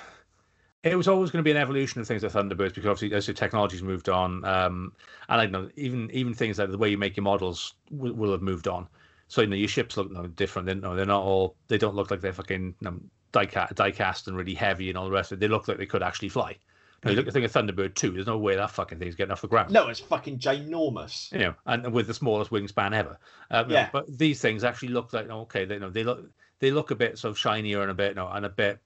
it 0.84 0.96
was 0.96 1.08
always 1.08 1.30
going 1.32 1.44
to 1.44 1.48
be 1.48 1.52
an 1.52 1.58
evolution 1.58 2.02
of 2.02 2.08
things 2.08 2.24
like 2.24 2.32
Thunderbirds 2.32 2.74
because 2.74 2.86
obviously 2.88 3.14
as 3.16 3.26
the 3.28 3.34
technology's 3.34 3.84
moved 3.84 4.10
on, 4.10 4.44
um, 4.46 4.94
and 5.30 5.42
I 5.42 5.46
know 5.46 5.70
even 5.76 6.10
even 6.12 6.34
things 6.34 6.58
like 6.60 6.72
the 6.72 6.78
way 6.78 6.90
you 6.90 6.98
make 6.98 7.16
your 7.16 7.24
models 7.24 7.74
will, 7.92 8.14
will 8.14 8.32
have 8.32 8.42
moved 8.42 8.68
on. 8.68 8.88
So 9.28 9.42
you 9.42 9.48
know 9.48 9.56
your 9.56 9.68
ships 9.68 9.96
look 9.98 10.12
no 10.12 10.28
different. 10.28 10.66
They, 10.66 10.74
no, 10.76 10.96
they're 10.96 11.06
not 11.06 11.24
all. 11.24 11.56
They 11.68 11.78
don't 11.78 11.96
look 11.96 12.10
like 12.12 12.22
they're 12.22 12.34
fucking 12.34 12.76
you 12.80 12.86
know, 12.86 13.00
die, 13.32 13.46
ca- 13.46 13.70
die 13.74 13.92
cast 13.92 14.28
and 14.28 14.36
really 14.36 14.56
heavy 14.56 14.90
and 14.90 14.98
all 14.98 15.06
the 15.06 15.12
rest 15.12 15.32
of 15.32 15.38
it. 15.38 15.42
They 15.42 15.48
look 15.48 15.68
like 15.68 15.78
they 15.78 15.86
could 15.86 16.04
actually 16.04 16.30
fly. 16.30 16.50
You, 16.52 16.58
know, 17.06 17.12
you 17.12 17.16
look 17.18 17.28
at 17.28 17.34
the 17.34 17.40
thing 17.40 17.46
of 17.46 17.54
Thunderbird 17.54 17.96
two. 17.96 18.12
There's 18.12 18.28
no 18.28 18.38
way 18.38 18.56
that 18.56 18.72
fucking 18.72 19.00
thing's 19.00 19.16
getting 19.16 19.32
off 19.32 19.42
the 19.42 19.48
ground. 19.48 19.72
No, 19.72 19.88
it's 19.88 20.00
fucking 20.00 20.40
ginormous. 20.40 21.32
you 21.32 21.40
know, 21.40 21.54
and 21.66 21.92
with 21.94 22.08
the 22.08 22.14
smallest 22.14 22.52
wingspan 22.52 22.94
ever. 22.94 23.18
Um, 23.50 23.68
you 23.70 23.74
know, 23.76 23.80
Yeah. 23.82 23.90
but 23.94 24.18
these 24.18 24.42
things 24.42 24.64
actually 24.64 24.90
look 24.90 25.14
like 25.14 25.30
okay, 25.30 25.66
they 25.66 25.76
you 25.76 25.80
know 25.80 25.90
they 25.90 26.04
look 26.04 26.30
they 26.60 26.72
look 26.72 26.92
a 26.92 26.96
bit 26.96 27.18
sort 27.18 27.30
of 27.32 27.38
shinier 27.38 27.82
and 27.82 27.92
a 27.92 27.96
bit 27.96 28.10
you 28.10 28.16
know, 28.16 28.28
and 28.28 28.46
a 28.46 28.50
bit 28.50 28.80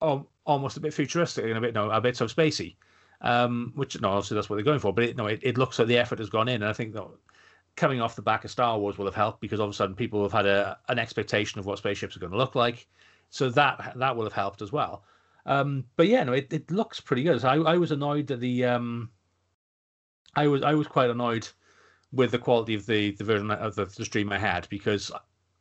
almost 0.00 0.76
a 0.76 0.80
bit 0.80 0.94
futuristic 0.94 1.44
and 1.44 1.56
a 1.56 1.60
bit 1.60 1.74
no 1.74 1.90
a 1.90 2.00
bit 2.00 2.16
so 2.16 2.26
spacey. 2.26 2.76
Um, 3.20 3.72
which 3.74 3.98
no, 4.00 4.10
obviously 4.10 4.34
that's 4.34 4.50
what 4.50 4.56
they're 4.56 4.64
going 4.64 4.80
for. 4.80 4.92
But 4.92 5.04
it, 5.04 5.16
no, 5.16 5.26
it, 5.26 5.40
it 5.42 5.56
looks 5.56 5.78
like 5.78 5.88
the 5.88 5.96
effort 5.96 6.18
has 6.18 6.28
gone 6.28 6.48
in, 6.48 6.56
and 6.56 6.66
I 6.66 6.74
think 6.74 6.92
that 6.92 7.06
coming 7.76 8.00
off 8.00 8.16
the 8.16 8.22
back 8.22 8.44
of 8.44 8.50
Star 8.50 8.78
Wars 8.78 8.98
will 8.98 9.06
have 9.06 9.14
helped 9.14 9.40
because 9.40 9.60
all 9.60 9.66
of 9.66 9.72
a 9.72 9.74
sudden 9.74 9.96
people 9.96 10.22
have 10.22 10.32
had 10.32 10.46
a 10.46 10.78
an 10.88 10.98
expectation 10.98 11.58
of 11.58 11.66
what 11.66 11.78
spaceships 11.78 12.16
are 12.16 12.20
going 12.20 12.32
to 12.32 12.38
look 12.38 12.54
like, 12.54 12.86
so 13.30 13.48
that 13.50 13.94
that 13.96 14.16
will 14.16 14.24
have 14.24 14.32
helped 14.32 14.62
as 14.62 14.72
well. 14.72 15.04
Um, 15.46 15.84
but 15.96 16.08
yeah, 16.08 16.24
no, 16.24 16.32
it, 16.32 16.52
it 16.52 16.70
looks 16.70 17.00
pretty 17.00 17.22
good. 17.22 17.40
So 17.40 17.48
I, 17.48 17.74
I 17.74 17.76
was 17.76 17.90
annoyed 17.92 18.26
that 18.28 18.40
the 18.40 18.64
um, 18.64 19.10
I 20.34 20.46
was 20.46 20.62
I 20.62 20.74
was 20.74 20.86
quite 20.86 21.10
annoyed 21.10 21.48
with 22.12 22.30
the 22.30 22.38
quality 22.38 22.74
of 22.74 22.86
the 22.86 23.12
the 23.12 23.24
version 23.24 23.50
of 23.50 23.74
the, 23.74 23.86
the 23.86 24.04
stream 24.04 24.32
I 24.32 24.38
had 24.38 24.68
because 24.68 25.10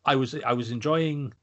I 0.06 0.16
was 0.16 0.36
I 0.46 0.54
was 0.54 0.72
enjoying 0.72 1.34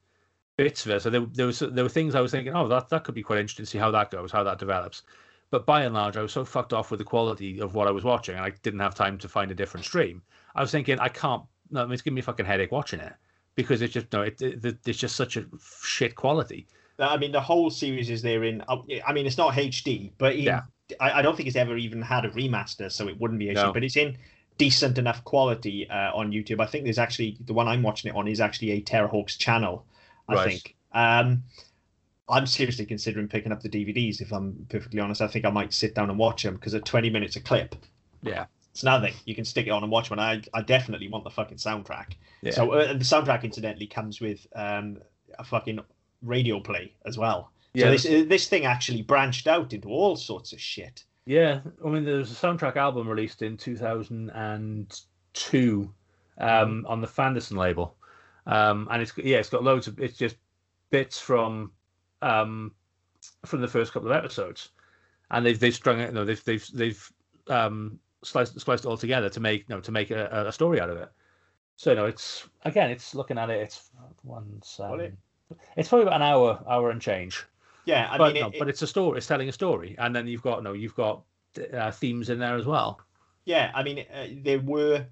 bits 0.63 0.85
of 0.85 0.91
it. 0.91 1.01
So 1.01 1.09
there, 1.09 1.21
there 1.33 1.45
was 1.45 1.59
there 1.59 1.83
were 1.83 1.89
things 1.89 2.15
I 2.15 2.21
was 2.21 2.31
thinking, 2.31 2.55
oh, 2.55 2.67
that 2.67 2.89
that 2.89 3.03
could 3.03 3.15
be 3.15 3.23
quite 3.23 3.39
interesting 3.39 3.65
to 3.65 3.69
see 3.69 3.77
how 3.77 3.91
that 3.91 4.11
goes, 4.11 4.31
how 4.31 4.43
that 4.43 4.59
develops. 4.59 5.03
But 5.49 5.65
by 5.65 5.83
and 5.83 5.93
large, 5.93 6.15
I 6.15 6.21
was 6.21 6.31
so 6.31 6.45
fucked 6.45 6.71
off 6.71 6.91
with 6.91 6.99
the 6.99 7.03
quality 7.03 7.59
of 7.59 7.75
what 7.75 7.87
I 7.87 7.91
was 7.91 8.03
watching, 8.03 8.35
and 8.35 8.45
I 8.45 8.51
didn't 8.63 8.79
have 8.79 8.95
time 8.95 9.17
to 9.17 9.27
find 9.27 9.51
a 9.51 9.55
different 9.55 9.85
stream. 9.85 10.21
I 10.55 10.61
was 10.61 10.71
thinking, 10.71 10.99
I 10.99 11.09
can't. 11.09 11.43
No, 11.71 11.89
it's 11.89 12.01
giving 12.01 12.15
me 12.15 12.21
a 12.21 12.23
fucking 12.23 12.45
headache 12.45 12.71
watching 12.71 12.99
it 12.99 13.13
because 13.55 13.81
it's 13.81 13.93
just 13.93 14.11
no, 14.13 14.21
it, 14.21 14.41
it, 14.41 14.77
it's 14.85 14.99
just 14.99 15.15
such 15.15 15.37
a 15.37 15.45
shit 15.83 16.15
quality. 16.15 16.67
I 16.99 17.17
mean, 17.17 17.31
the 17.31 17.41
whole 17.41 17.69
series 17.69 18.09
is 18.09 18.21
there 18.21 18.43
in. 18.43 18.63
I 18.69 19.13
mean, 19.13 19.25
it's 19.25 19.37
not 19.37 19.53
HD, 19.53 20.11
but 20.17 20.35
in, 20.35 20.43
Yeah. 20.43 20.61
I, 20.99 21.19
I 21.19 21.21
don't 21.21 21.35
think 21.35 21.47
it's 21.47 21.57
ever 21.57 21.77
even 21.77 22.01
had 22.01 22.25
a 22.25 22.29
remaster, 22.29 22.91
so 22.91 23.07
it 23.07 23.19
wouldn't 23.19 23.39
be 23.39 23.47
HD. 23.47 23.55
No. 23.55 23.73
But 23.73 23.83
it's 23.83 23.97
in 23.97 24.17
decent 24.57 24.97
enough 24.97 25.23
quality 25.23 25.89
uh, 25.89 26.11
on 26.13 26.31
YouTube. 26.31 26.59
I 26.61 26.65
think 26.65 26.83
there's 26.83 26.99
actually 26.99 27.37
the 27.45 27.53
one 27.53 27.67
I'm 27.67 27.81
watching 27.81 28.11
it 28.11 28.15
on 28.15 28.27
is 28.27 28.39
actually 28.39 28.71
a 28.71 28.81
Terrahawks 28.81 29.37
channel. 29.37 29.85
I 30.31 30.35
Right. 30.35 30.49
think. 30.51 30.75
Um, 30.93 31.43
I'm 32.29 32.45
seriously 32.47 32.85
considering 32.85 33.27
picking 33.27 33.51
up 33.51 33.61
the 33.61 33.67
DVDs. 33.69 34.21
If 34.21 34.31
I'm 34.31 34.65
perfectly 34.69 34.99
honest, 35.01 35.21
I 35.21 35.27
think 35.27 35.43
I 35.45 35.49
might 35.49 35.73
sit 35.73 35.93
down 35.95 36.09
and 36.09 36.17
watch 36.17 36.43
them 36.43 36.55
because 36.55 36.73
at 36.73 36.85
20 36.85 37.09
minutes 37.09 37.35
a 37.35 37.41
clip, 37.41 37.75
Yeah, 38.23 38.45
it's 38.71 38.83
nothing. 38.83 39.13
You 39.25 39.35
can 39.35 39.43
stick 39.43 39.67
it 39.67 39.71
on 39.71 39.83
and 39.83 39.91
watch 39.91 40.07
them. 40.09 40.17
And 40.19 40.47
I, 40.53 40.57
I 40.57 40.61
definitely 40.61 41.09
want 41.09 41.25
the 41.25 41.29
fucking 41.29 41.57
soundtrack. 41.57 42.13
yeah. 42.41 42.51
So 42.51 42.71
uh, 42.71 42.93
the 42.93 42.99
soundtrack, 43.03 43.43
incidentally, 43.43 43.87
comes 43.87 44.21
with 44.21 44.47
um, 44.55 44.99
a 45.39 45.43
fucking 45.43 45.79
radio 46.21 46.59
play 46.61 46.93
as 47.05 47.17
well. 47.17 47.51
yeah, 47.73 47.85
so 47.85 47.91
this 47.91 48.05
uh, 48.05 48.23
this 48.27 48.47
thing 48.47 48.63
actually 48.65 49.01
branched 49.01 49.47
out 49.47 49.73
into 49.73 49.89
all 49.89 50.15
sorts 50.15 50.53
of 50.53 50.61
shit. 50.61 51.03
Yeah, 51.25 51.59
I 51.85 51.89
mean, 51.89 52.05
there 52.05 52.15
was 52.17 52.31
a 52.31 52.35
soundtrack 52.35 52.77
album 52.77 53.07
released 53.09 53.41
in 53.41 53.57
2002 53.57 55.93
um, 56.37 56.85
on 56.87 57.01
the 57.01 57.07
Fanderson 57.07 57.57
label, 57.57 57.95
um, 58.45 58.87
and 58.91 59.01
it's 59.01 59.17
yeah, 59.17 59.37
it's 59.37 59.49
got 59.49 59.63
loads 59.63 59.87
of 59.87 59.99
it's 59.99 60.17
just 60.17 60.37
bits 60.89 61.19
from 61.19 61.71
um, 62.21 62.73
from 63.45 63.61
the 63.61 63.67
first 63.67 63.93
couple 63.93 64.09
of 64.11 64.15
episodes, 64.17 64.69
and 65.31 65.45
they've 65.45 65.59
they've 65.59 65.75
strung 65.75 65.99
it, 65.99 66.13
no, 66.13 66.25
they've 66.25 66.43
they've 66.43 66.67
they've 66.73 67.11
um, 67.47 67.99
sliced 68.23 68.59
spliced 68.59 68.85
it 68.85 68.89
all 68.89 68.97
together 68.97 69.29
to 69.29 69.39
make 69.39 69.69
no 69.69 69.79
to 69.81 69.91
make 69.91 70.11
a, 70.11 70.45
a 70.47 70.51
story 70.51 70.79
out 70.81 70.89
of 70.89 70.97
it. 70.97 71.09
So 71.75 71.93
no, 71.93 72.05
it's 72.05 72.49
again, 72.63 72.91
it's 72.91 73.15
looking 73.15 73.37
at 73.37 73.49
it, 73.49 73.61
it's 73.61 73.91
once 74.23 74.79
um, 74.79 74.99
it- 75.01 75.17
it's 75.75 75.89
probably 75.89 76.03
about 76.07 76.15
an 76.17 76.21
hour 76.23 76.63
hour 76.69 76.91
and 76.91 77.01
change 77.01 77.45
Yeah, 77.85 78.07
I 78.11 78.17
but 78.17 78.33
mean, 78.33 78.37
no, 78.39 78.51
it, 78.51 78.57
but 78.57 78.69
it's 78.69 78.81
a 78.81 78.87
story. 78.87 79.17
It's 79.17 79.27
telling 79.27 79.49
a 79.49 79.51
story, 79.51 79.95
and 79.99 80.15
then 80.15 80.27
you've 80.27 80.41
got 80.43 80.63
no, 80.63 80.73
you've 80.73 80.95
got 80.95 81.23
uh, 81.73 81.91
themes 81.91 82.29
in 82.29 82.39
there 82.39 82.55
as 82.55 82.65
well. 82.65 83.01
yeah, 83.45 83.71
I 83.73 83.83
mean, 83.83 83.99
uh, 84.13 84.27
there 84.43 84.59
were 84.59 85.05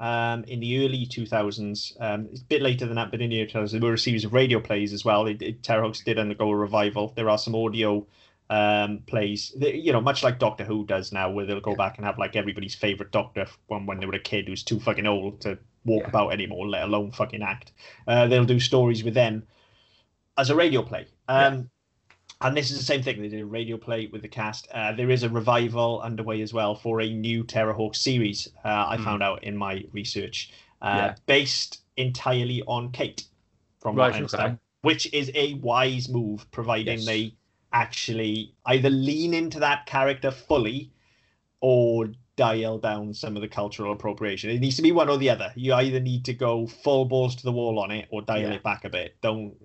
um, 0.00 0.44
in 0.44 0.60
the 0.60 0.84
early 0.84 1.06
2000s, 1.06 1.96
um, 2.00 2.28
it's 2.32 2.42
a 2.42 2.44
bit 2.44 2.62
later 2.62 2.86
than 2.86 2.96
that, 2.96 3.10
but 3.10 3.20
in 3.20 3.30
the 3.30 3.40
early 3.40 3.50
2000s, 3.50 3.70
there 3.72 3.80
were 3.80 3.94
a 3.94 3.98
series 3.98 4.24
of 4.24 4.32
radio 4.32 4.60
plays 4.60 4.92
as 4.92 5.04
well. 5.04 5.26
It, 5.26 5.40
it, 5.40 5.62
did 5.62 6.18
undergo 6.18 6.50
a 6.50 6.56
revival. 6.56 7.12
There 7.14 7.30
are 7.30 7.38
some 7.38 7.54
audio 7.54 8.06
um, 8.50 9.02
plays, 9.06 9.52
the, 9.56 9.74
you 9.76 9.92
know, 9.92 10.00
much 10.00 10.22
like 10.22 10.38
Doctor 10.38 10.64
Who 10.64 10.84
does 10.84 11.12
now, 11.12 11.30
where 11.30 11.46
they'll 11.46 11.60
go 11.60 11.72
Yeah. 11.72 11.76
back 11.76 11.96
and 11.96 12.06
have 12.06 12.18
like 12.18 12.36
everybody's 12.36 12.74
favorite 12.74 13.12
Doctor 13.12 13.46
when 13.68 13.86
when 13.86 14.00
they 14.00 14.06
were 14.06 14.14
a 14.14 14.18
kid 14.18 14.48
who's 14.48 14.64
too 14.64 14.80
fucking 14.80 15.06
old 15.06 15.40
to 15.42 15.58
walk 15.84 16.02
Yeah. 16.02 16.08
about 16.08 16.32
anymore, 16.32 16.68
let 16.68 16.82
alone 16.82 17.12
fucking 17.12 17.42
act. 17.42 17.72
Uh, 18.06 18.26
they'll 18.26 18.44
do 18.44 18.60
stories 18.60 19.04
with 19.04 19.14
them 19.14 19.46
as 20.36 20.50
a 20.50 20.56
radio 20.56 20.82
play. 20.82 21.06
Um, 21.28 21.70
And 22.44 22.54
this 22.54 22.70
is 22.70 22.76
the 22.76 22.84
same 22.84 23.02
thing. 23.02 23.22
They 23.22 23.28
did 23.28 23.40
a 23.40 23.46
radio 23.46 23.78
play 23.78 24.06
with 24.06 24.20
the 24.20 24.28
cast. 24.28 24.68
Uh, 24.70 24.92
there 24.92 25.10
is 25.10 25.22
a 25.22 25.30
revival 25.30 26.00
underway 26.02 26.42
as 26.42 26.52
well 26.52 26.74
for 26.74 27.00
a 27.00 27.08
new 27.08 27.42
Terrahawk 27.42 27.96
series. 27.96 28.48
Uh, 28.64 28.68
I 28.88 28.96
Hmm. 28.98 29.04
found 29.04 29.22
out 29.22 29.42
in 29.44 29.56
my 29.56 29.84
research, 29.92 30.50
uh, 30.82 30.94
Yeah. 30.96 31.14
based 31.24 31.80
entirely 31.96 32.62
on 32.66 32.92
Kate, 32.92 33.24
from 33.80 33.96
Right, 33.96 34.08
what 34.08 34.12
I 34.12 34.16
understand, 34.16 34.52
okay. 34.52 34.58
which 34.82 35.12
is 35.14 35.30
a 35.34 35.54
wise 35.54 36.08
move, 36.10 36.50
providing 36.50 36.98
Yes. 36.98 37.06
they 37.06 37.34
actually 37.72 38.52
either 38.66 38.90
lean 38.90 39.32
into 39.32 39.58
that 39.60 39.86
character 39.86 40.30
fully 40.30 40.90
or 41.60 42.12
dial 42.36 42.78
down 42.78 43.14
some 43.14 43.36
of 43.36 43.42
the 43.42 43.48
cultural 43.48 43.92
appropriation. 43.92 44.50
It 44.50 44.60
needs 44.60 44.76
to 44.76 44.82
be 44.82 44.92
one 44.92 45.08
or 45.08 45.16
the 45.16 45.30
other. 45.30 45.52
You 45.56 45.72
either 45.74 45.98
need 46.00 46.24
to 46.26 46.34
go 46.34 46.66
full 46.66 47.06
balls 47.06 47.36
to 47.36 47.42
the 47.42 47.52
wall 47.52 47.78
on 47.78 47.90
it 47.90 48.06
or 48.10 48.20
dial 48.22 48.42
Yeah. 48.42 48.54
it 48.54 48.62
back 48.62 48.84
a 48.84 48.90
bit. 48.90 49.16
Don't 49.22 49.56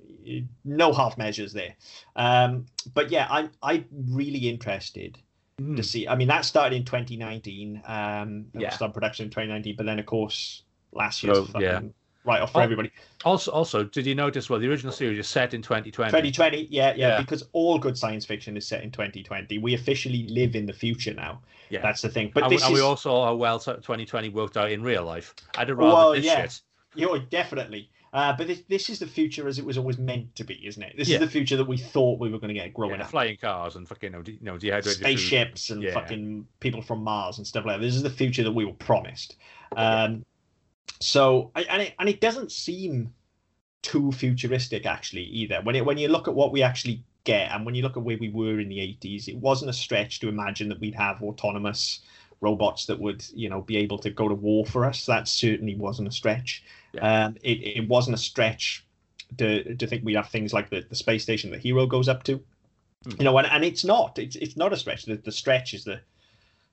no 0.66 0.94
half 0.94 1.18
measures 1.18 1.54
there. 1.54 1.76
Um, 2.16 2.66
but 2.94 3.10
yeah, 3.12 3.28
I'm 3.30 3.52
I'm 3.64 3.86
really 4.10 4.50
interested 4.50 5.18
Hmm. 5.60 5.76
to 5.76 5.84
see. 5.84 6.08
I 6.08 6.16
mean, 6.16 6.30
that 6.30 6.46
started 6.46 6.76
in 6.78 6.86
2019. 6.86 7.82
Um, 7.86 8.46
Yeah. 8.58 8.70
started 8.70 8.94
production 8.94 9.26
in 9.26 9.30
2019, 9.30 9.76
but 9.76 9.86
then 9.86 10.00
of 10.00 10.06
course 10.06 10.64
last 10.94 11.22
year's 11.22 11.38
So, 11.38 11.46
fucking 11.46 11.62
yeah. 11.62 11.82
right 12.24 12.42
off 12.42 12.54
for 12.54 12.60
Oh, 12.60 12.64
everybody. 12.64 12.92
Also, 13.26 13.52
also, 13.52 13.84
did 13.84 14.06
you 14.06 14.16
notice? 14.16 14.50
Well, 14.50 14.60
the 14.62 14.70
original 14.70 14.94
series 14.94 15.20
is 15.20 15.28
set 15.28 15.54
in 15.54 15.62
2020. 15.62 16.12
2020, 16.12 16.68
yeah, 16.72 16.94
yeah, 16.96 16.96
Yeah. 16.96 17.22
because 17.22 17.44
all 17.52 17.78
good 17.78 17.98
science 17.98 18.26
fiction 18.26 18.56
is 18.56 18.66
set 18.66 18.84
in 18.84 18.92
2020. 18.92 19.58
We 19.58 19.74
officially 19.74 20.28
live 20.30 20.56
in 20.56 20.66
the 20.66 20.72
future 20.74 21.14
now. 21.14 21.42
Yeah. 21.70 21.82
That's 21.82 22.02
the 22.02 22.10
thing. 22.10 22.32
But 22.34 22.44
and, 22.44 22.52
this 22.54 22.64
and 22.64 22.72
is 22.74 22.80
we 22.80 22.82
all 22.82 22.96
saw 22.96 23.26
how 23.26 23.36
well 23.36 23.60
2020 23.60 24.30
worked 24.30 24.56
out 24.56 24.72
in 24.72 24.82
real 24.82 25.04
life. 25.04 25.36
I'd 25.58 25.68
have 25.68 25.78
rather 25.78 25.94
Well, 25.94 26.12
this 26.14 26.24
yeah. 26.24 26.44
shit. 26.44 26.62
you 26.96 27.06
know, 27.06 27.20
definitely. 27.20 27.90
Uh, 28.12 28.34
but 28.36 28.48
this, 28.48 28.64
this 28.68 28.90
is 28.90 28.98
the 29.00 29.06
future 29.08 29.48
as 29.48 29.60
it 29.60 29.66
was 29.66 29.78
always 29.78 29.98
meant 30.00 30.34
to 30.36 30.44
be, 30.44 30.66
isn't 30.66 30.82
it? 30.82 30.96
This 30.98 31.08
Yeah. 31.10 31.16
is 31.16 31.22
the 31.22 31.28
future 31.30 31.56
that 31.58 31.68
we 31.68 31.78
thought 31.78 32.20
we 32.20 32.30
were 32.30 32.40
going 32.40 32.48
to 32.48 32.60
get 32.60 32.74
growing 32.74 32.96
Yeah, 32.98 33.04
up. 33.04 33.12
flying 33.12 33.38
cars 33.38 33.76
and 33.76 33.88
fucking, 33.88 34.12
you 34.14 34.18
know, 34.18 34.24
de- 34.24 34.32
you 34.34 34.72
know 34.72 34.82
food. 34.82 34.86
spaceships 34.94 35.70
and 35.70 35.84
Yeah. 35.84 35.94
fucking 35.94 36.48
people 36.60 36.82
from 36.82 37.04
Mars 37.04 37.38
and 37.38 37.46
stuff 37.46 37.66
like 37.66 37.78
that. 37.78 37.86
This 37.86 37.96
is 37.96 38.02
the 38.04 38.10
future 38.10 38.44
that 38.44 38.52
we 38.52 38.66
were 38.66 38.74
promised. 38.74 39.36
Um, 39.76 40.26
so 41.00 41.52
and 41.56 41.82
it 41.84 41.94
and 42.00 42.10
it 42.10 42.20
doesn't 42.20 42.52
seem 42.52 43.14
too 43.82 44.12
futuristic 44.12 44.86
actually 44.86 45.24
either. 45.24 45.62
When 45.64 45.76
it 45.76 45.86
when 45.86 45.98
you 45.98 46.08
look 46.08 46.28
at 46.28 46.34
what 46.34 46.52
we 46.52 46.62
actually 46.64 47.04
get 47.24 47.52
and 47.52 47.66
when 47.66 47.76
you 47.76 47.84
look 47.84 47.96
at 47.98 48.04
where 48.04 48.18
we 48.18 48.30
were 48.30 48.60
in 48.60 48.70
the 48.70 48.80
80s, 48.80 49.28
it 49.28 49.38
wasn't 49.38 49.70
a 49.70 49.74
stretch 49.74 50.20
to 50.22 50.30
imagine 50.30 50.68
that 50.70 50.80
we'd 50.80 50.96
have 50.96 51.22
autonomous 51.22 52.00
robots 52.42 52.86
that 52.86 53.00
would 53.00 53.24
you 53.36 53.50
know 53.50 53.62
be 53.62 53.78
able 53.78 53.98
to 54.00 54.10
go 54.10 54.28
to 54.28 54.34
war 54.36 54.66
for 54.66 54.84
us. 54.86 55.06
That 55.06 55.28
certainly 55.28 55.76
wasn't 55.76 56.08
a 56.08 56.12
stretch. 56.12 56.64
Yeah. 56.94 57.26
Um, 57.26 57.38
it 57.42 57.78
it 57.82 57.88
wasn't 57.88 58.16
a 58.16 58.20
stretch 58.20 58.86
to 59.38 59.76
to 59.76 59.88
think 59.88 60.04
we'd 60.04 60.16
have 60.16 60.30
things 60.30 60.54
like 60.54 60.70
the, 60.70 60.86
the 60.90 60.96
space 60.96 61.24
station 61.24 61.52
the 61.52 61.58
hero 61.58 61.86
goes 61.86 62.10
up 62.10 62.24
to 62.24 62.44
you 63.18 63.24
know, 63.24 63.38
and, 63.38 63.48
and 63.48 63.64
it's 63.64 63.86
not. 63.86 64.20
It's 64.20 64.36
it's 64.36 64.58
not 64.58 64.74
a 64.74 64.78
stretch. 64.78 65.06
The, 65.06 65.16
the 65.16 65.32
stretch 65.32 65.74
is 65.74 65.84
the 65.86 66.02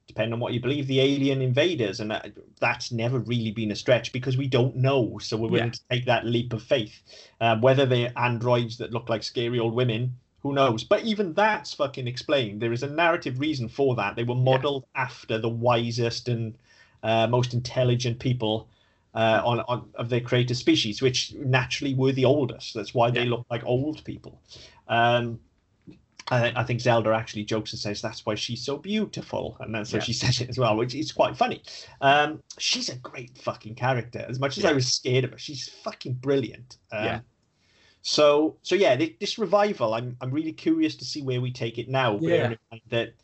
depending 0.09 0.33
on 0.35 0.41
what 0.41 0.53
you 0.53 0.61
believe, 0.61 0.87
the 0.87 1.01
alien 1.01 1.43
invaders, 1.43 1.99
and 1.99 2.11
that, 2.13 2.31
that's 2.61 2.93
never 2.93 3.19
really 3.19 3.51
been 3.51 3.73
a 3.73 3.77
stretch 3.77 4.13
because 4.13 4.37
we 4.37 4.47
don't 4.47 4.77
know. 4.77 5.19
So 5.19 5.37
we're 5.37 5.49
willing 5.49 5.67
Yeah. 5.67 5.73
to 5.73 5.81
take 5.91 6.05
that 6.07 6.25
leap 6.25 6.53
of 6.53 6.63
faith. 6.63 7.03
Uh, 7.41 7.57
whether 7.59 7.87
they're 7.87 8.13
androids 8.17 8.77
that 8.79 8.93
look 8.93 9.09
like 9.09 9.25
scary 9.25 9.59
old 9.59 9.75
women, 9.75 10.15
who 10.43 10.53
knows? 10.53 10.85
But 10.85 11.03
even 11.05 11.33
that's 11.35 11.75
fucking 11.75 12.07
explained. 12.07 12.63
There 12.63 12.73
is 12.73 12.85
a 12.85 12.89
narrative 12.89 13.41
reason 13.41 13.69
for 13.69 13.97
that. 13.97 14.15
They 14.15 14.23
were 14.23 14.37
modeled 14.37 14.87
after 14.95 15.39
the 15.39 15.49
wisest 15.49 16.29
and 16.29 16.57
uh, 17.03 17.27
most 17.27 17.53
intelligent 17.53 18.21
people. 18.21 18.69
Uh, 19.17 19.41
on, 19.47 19.61
on 19.61 19.89
of 19.95 20.11
their 20.11 20.21
created 20.21 20.55
species, 20.57 21.01
which 21.01 21.33
naturally 21.35 21.95
were 21.95 22.13
the 22.13 22.27
oldest. 22.27 22.75
That's 22.75 22.93
why 22.93 23.11
they 23.11 23.23
Yeah. 23.25 23.31
look 23.31 23.47
like 23.49 23.65
old 23.65 24.05
people. 24.05 24.43
Um, 24.89 25.41
I, 26.31 26.53
I 26.55 26.65
think 26.65 26.81
Zelda 26.83 27.15
actually 27.15 27.45
jokes 27.45 27.73
and 27.73 27.81
says 27.81 28.03
that's 28.03 28.27
why 28.27 28.35
she's 28.35 28.63
so 28.63 28.77
beautiful, 28.77 29.57
and 29.61 29.75
that's 29.75 29.93
how 29.93 29.99
Yeah. 29.99 30.05
she 30.05 30.13
says 30.23 30.43
it 30.43 30.51
as 30.51 30.59
well, 30.59 30.77
which 30.77 30.95
is 30.95 31.13
quite 31.13 31.35
funny. 31.35 31.63
Um, 32.03 32.43
she's 32.59 32.91
a 32.91 32.97
great 32.97 33.39
fucking 33.39 33.77
character. 33.77 34.23
As 34.29 34.39
much 34.39 34.59
as 34.59 34.67
I 34.67 34.73
was 34.75 34.87
scared 34.93 35.25
of 35.25 35.31
her, 35.31 35.39
she's 35.39 35.67
fucking 35.83 36.15
brilliant. 36.15 36.77
Um, 36.93 37.05
Yeah. 37.05 37.21
So 38.03 38.57
so 38.63 38.75
yeah, 38.75 38.97
thi- 38.99 39.17
this 39.19 39.39
revival, 39.39 39.95
I'm 39.95 40.17
I'm 40.21 40.31
really 40.31 40.53
curious 40.53 40.95
to 40.97 41.05
see 41.07 41.23
where 41.23 41.41
we 41.41 41.51
take 41.53 41.79
it 41.79 41.89
now. 41.89 42.19
Yeah. 42.21 42.29
bearing 42.29 42.53
in 42.53 42.59
mind 42.71 42.83
That 42.91 43.15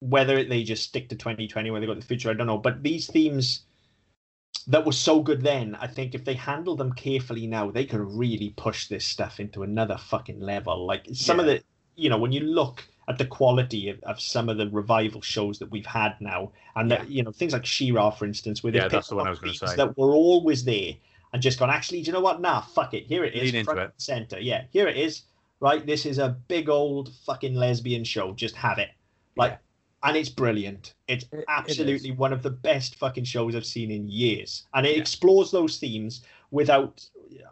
whether 0.00 0.42
they 0.42 0.64
just 0.64 0.82
stick 0.82 1.08
to 1.10 1.14
2020, 1.14 1.70
whether 1.70 1.80
they 1.82 1.86
go 1.86 1.94
to 1.94 2.00
the 2.00 2.06
future, 2.06 2.30
I 2.30 2.34
don't 2.34 2.46
know. 2.48 2.58
But 2.58 2.82
these 2.82 3.06
themes 3.06 3.60
that 4.70 4.86
were 4.86 4.92
so 4.92 5.20
good 5.20 5.42
then, 5.42 5.76
I 5.80 5.86
think 5.86 6.14
if 6.14 6.24
they 6.24 6.34
handle 6.34 6.76
them 6.76 6.92
carefully 6.92 7.46
now, 7.46 7.70
they 7.70 7.84
could 7.84 8.00
really 8.00 8.54
push 8.56 8.86
this 8.88 9.04
stuff 9.04 9.40
into 9.40 9.62
another 9.62 9.98
fucking 9.98 10.40
level. 10.40 10.86
Like 10.86 11.06
some 11.12 11.40
of 11.40 11.46
the, 11.46 11.62
you 11.96 12.08
know, 12.08 12.18
when 12.18 12.32
you 12.32 12.40
look 12.40 12.84
at 13.08 13.18
the 13.18 13.26
quality 13.26 13.88
of, 13.88 14.00
of 14.04 14.20
some 14.20 14.48
of 14.48 14.56
the 14.58 14.70
revival 14.70 15.20
shows 15.20 15.58
that 15.58 15.70
we've 15.70 15.86
had 15.86 16.14
now, 16.20 16.52
and 16.76 16.90
that 16.90 17.10
you 17.10 17.22
know 17.24 17.32
things 17.32 17.52
like 17.52 17.66
She-Ra, 17.66 18.10
for 18.10 18.24
instance, 18.24 18.62
where 18.62 18.72
they 18.72 18.78
Yeah, 18.78 18.88
that's 18.88 19.08
the 19.08 19.16
one 19.16 19.26
I 19.26 19.30
up 19.30 19.42
was 19.42 19.58
gonna 19.58 19.70
say. 19.72 19.76
that 19.76 19.98
were 19.98 20.12
always 20.12 20.64
there 20.64 20.92
and 21.32 21.42
just 21.42 21.58
gone. 21.58 21.70
Actually, 21.70 22.02
do 22.02 22.06
you 22.06 22.12
know 22.12 22.20
what? 22.20 22.40
Nah, 22.40 22.60
fuck 22.60 22.94
it. 22.94 23.06
Here 23.06 23.24
it 23.24 23.34
is, 23.34 23.52
Lean 23.52 23.64
front 23.64 23.80
it. 23.80 23.92
center. 23.96 24.38
Yeah, 24.38 24.64
here 24.70 24.86
it 24.86 24.96
is. 24.96 25.22
Right, 25.58 25.84
this 25.84 26.06
is 26.06 26.18
a 26.18 26.36
big 26.48 26.68
old 26.68 27.10
fucking 27.26 27.54
lesbian 27.54 28.04
show. 28.04 28.32
Just 28.32 28.54
have 28.54 28.78
it. 28.78 28.90
Like, 29.36 29.52
Yeah. 29.52 29.58
And 30.02 30.16
it's 30.16 30.28
brilliant. 30.28 30.94
It's 31.08 31.24
It- 31.32 31.40
it 31.40 31.44
absolutely 31.48 32.10
one 32.12 32.32
of 32.32 32.42
the 32.42 32.50
best 32.50 32.96
fucking 32.96 33.24
shows 33.24 33.54
I've 33.54 33.66
seen 33.66 33.90
in 33.90 34.08
years, 34.08 34.64
and 34.74 34.86
it 34.86 34.96
Yeah. 34.96 35.00
explores 35.00 35.50
those 35.50 35.78
themes 35.78 36.22
without. 36.50 37.04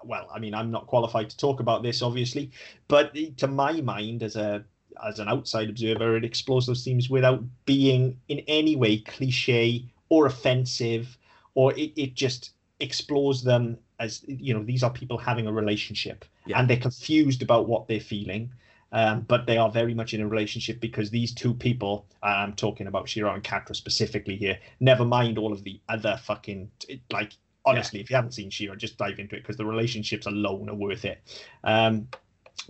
Well, 0.04 0.28
I 0.34 0.38
mean, 0.40 0.54
I'm 0.54 0.70
not 0.70 0.86
qualified 0.86 1.30
to 1.30 1.36
talk 1.36 1.60
about 1.60 1.82
this, 1.82 2.02
obviously, 2.02 2.50
but 2.88 3.16
to 3.36 3.46
my 3.46 3.80
mind, 3.80 4.22
as 4.22 4.36
a 4.36 4.64
as 5.04 5.20
an 5.20 5.28
outside 5.28 5.68
observer, 5.68 6.16
it 6.16 6.24
explores 6.24 6.66
those 6.66 6.82
themes 6.82 7.08
without 7.08 7.44
being 7.66 8.18
in 8.26 8.40
any 8.48 8.74
way 8.74 8.98
cliche 8.98 9.84
or 10.08 10.26
offensive, 10.26 11.16
or 11.54 11.72
it, 11.78 11.92
it 11.94 12.14
just 12.14 12.50
explores 12.80 13.42
them 13.42 13.78
as 14.00 14.24
you 14.26 14.54
know 14.54 14.62
these 14.64 14.82
are 14.82 14.90
people 14.90 15.18
having 15.18 15.46
a 15.46 15.52
relationship 15.52 16.24
Yeah. 16.46 16.58
and 16.58 16.68
they're 16.70 16.76
confused 16.76 17.42
about 17.42 17.68
what 17.68 17.86
they're 17.88 18.00
feeling 18.00 18.50
um, 18.92 19.20
but 19.22 19.46
they 19.46 19.56
are 19.58 19.70
very 19.70 19.92
much 19.94 20.14
in 20.14 20.20
a 20.20 20.26
relationship 20.28 20.80
because 20.80 21.10
these 21.10 21.32
two 21.34 21.52
people 21.54 22.06
i'm 22.22 22.54
talking 22.54 22.86
about 22.86 23.08
She-Ra 23.08 23.34
and 23.34 23.42
Catra 23.44 23.76
specifically 23.76 24.36
here 24.36 24.58
never 24.80 25.04
mind 25.04 25.38
all 25.38 25.52
of 25.52 25.62
the 25.64 25.80
other 25.88 26.18
fucking 26.24 26.70
like 27.12 27.32
honestly 27.66 28.00
if 28.00 28.08
you 28.10 28.16
haven't 28.16 28.32
seen 28.32 28.50
She-Ra 28.50 28.74
just 28.76 28.96
dive 28.98 29.18
into 29.18 29.36
it 29.36 29.40
because 29.42 29.56
the 29.56 29.66
relationships 29.66 30.26
alone 30.26 30.68
are 30.70 30.74
worth 30.74 31.04
it 31.04 31.20
um, 31.64 32.08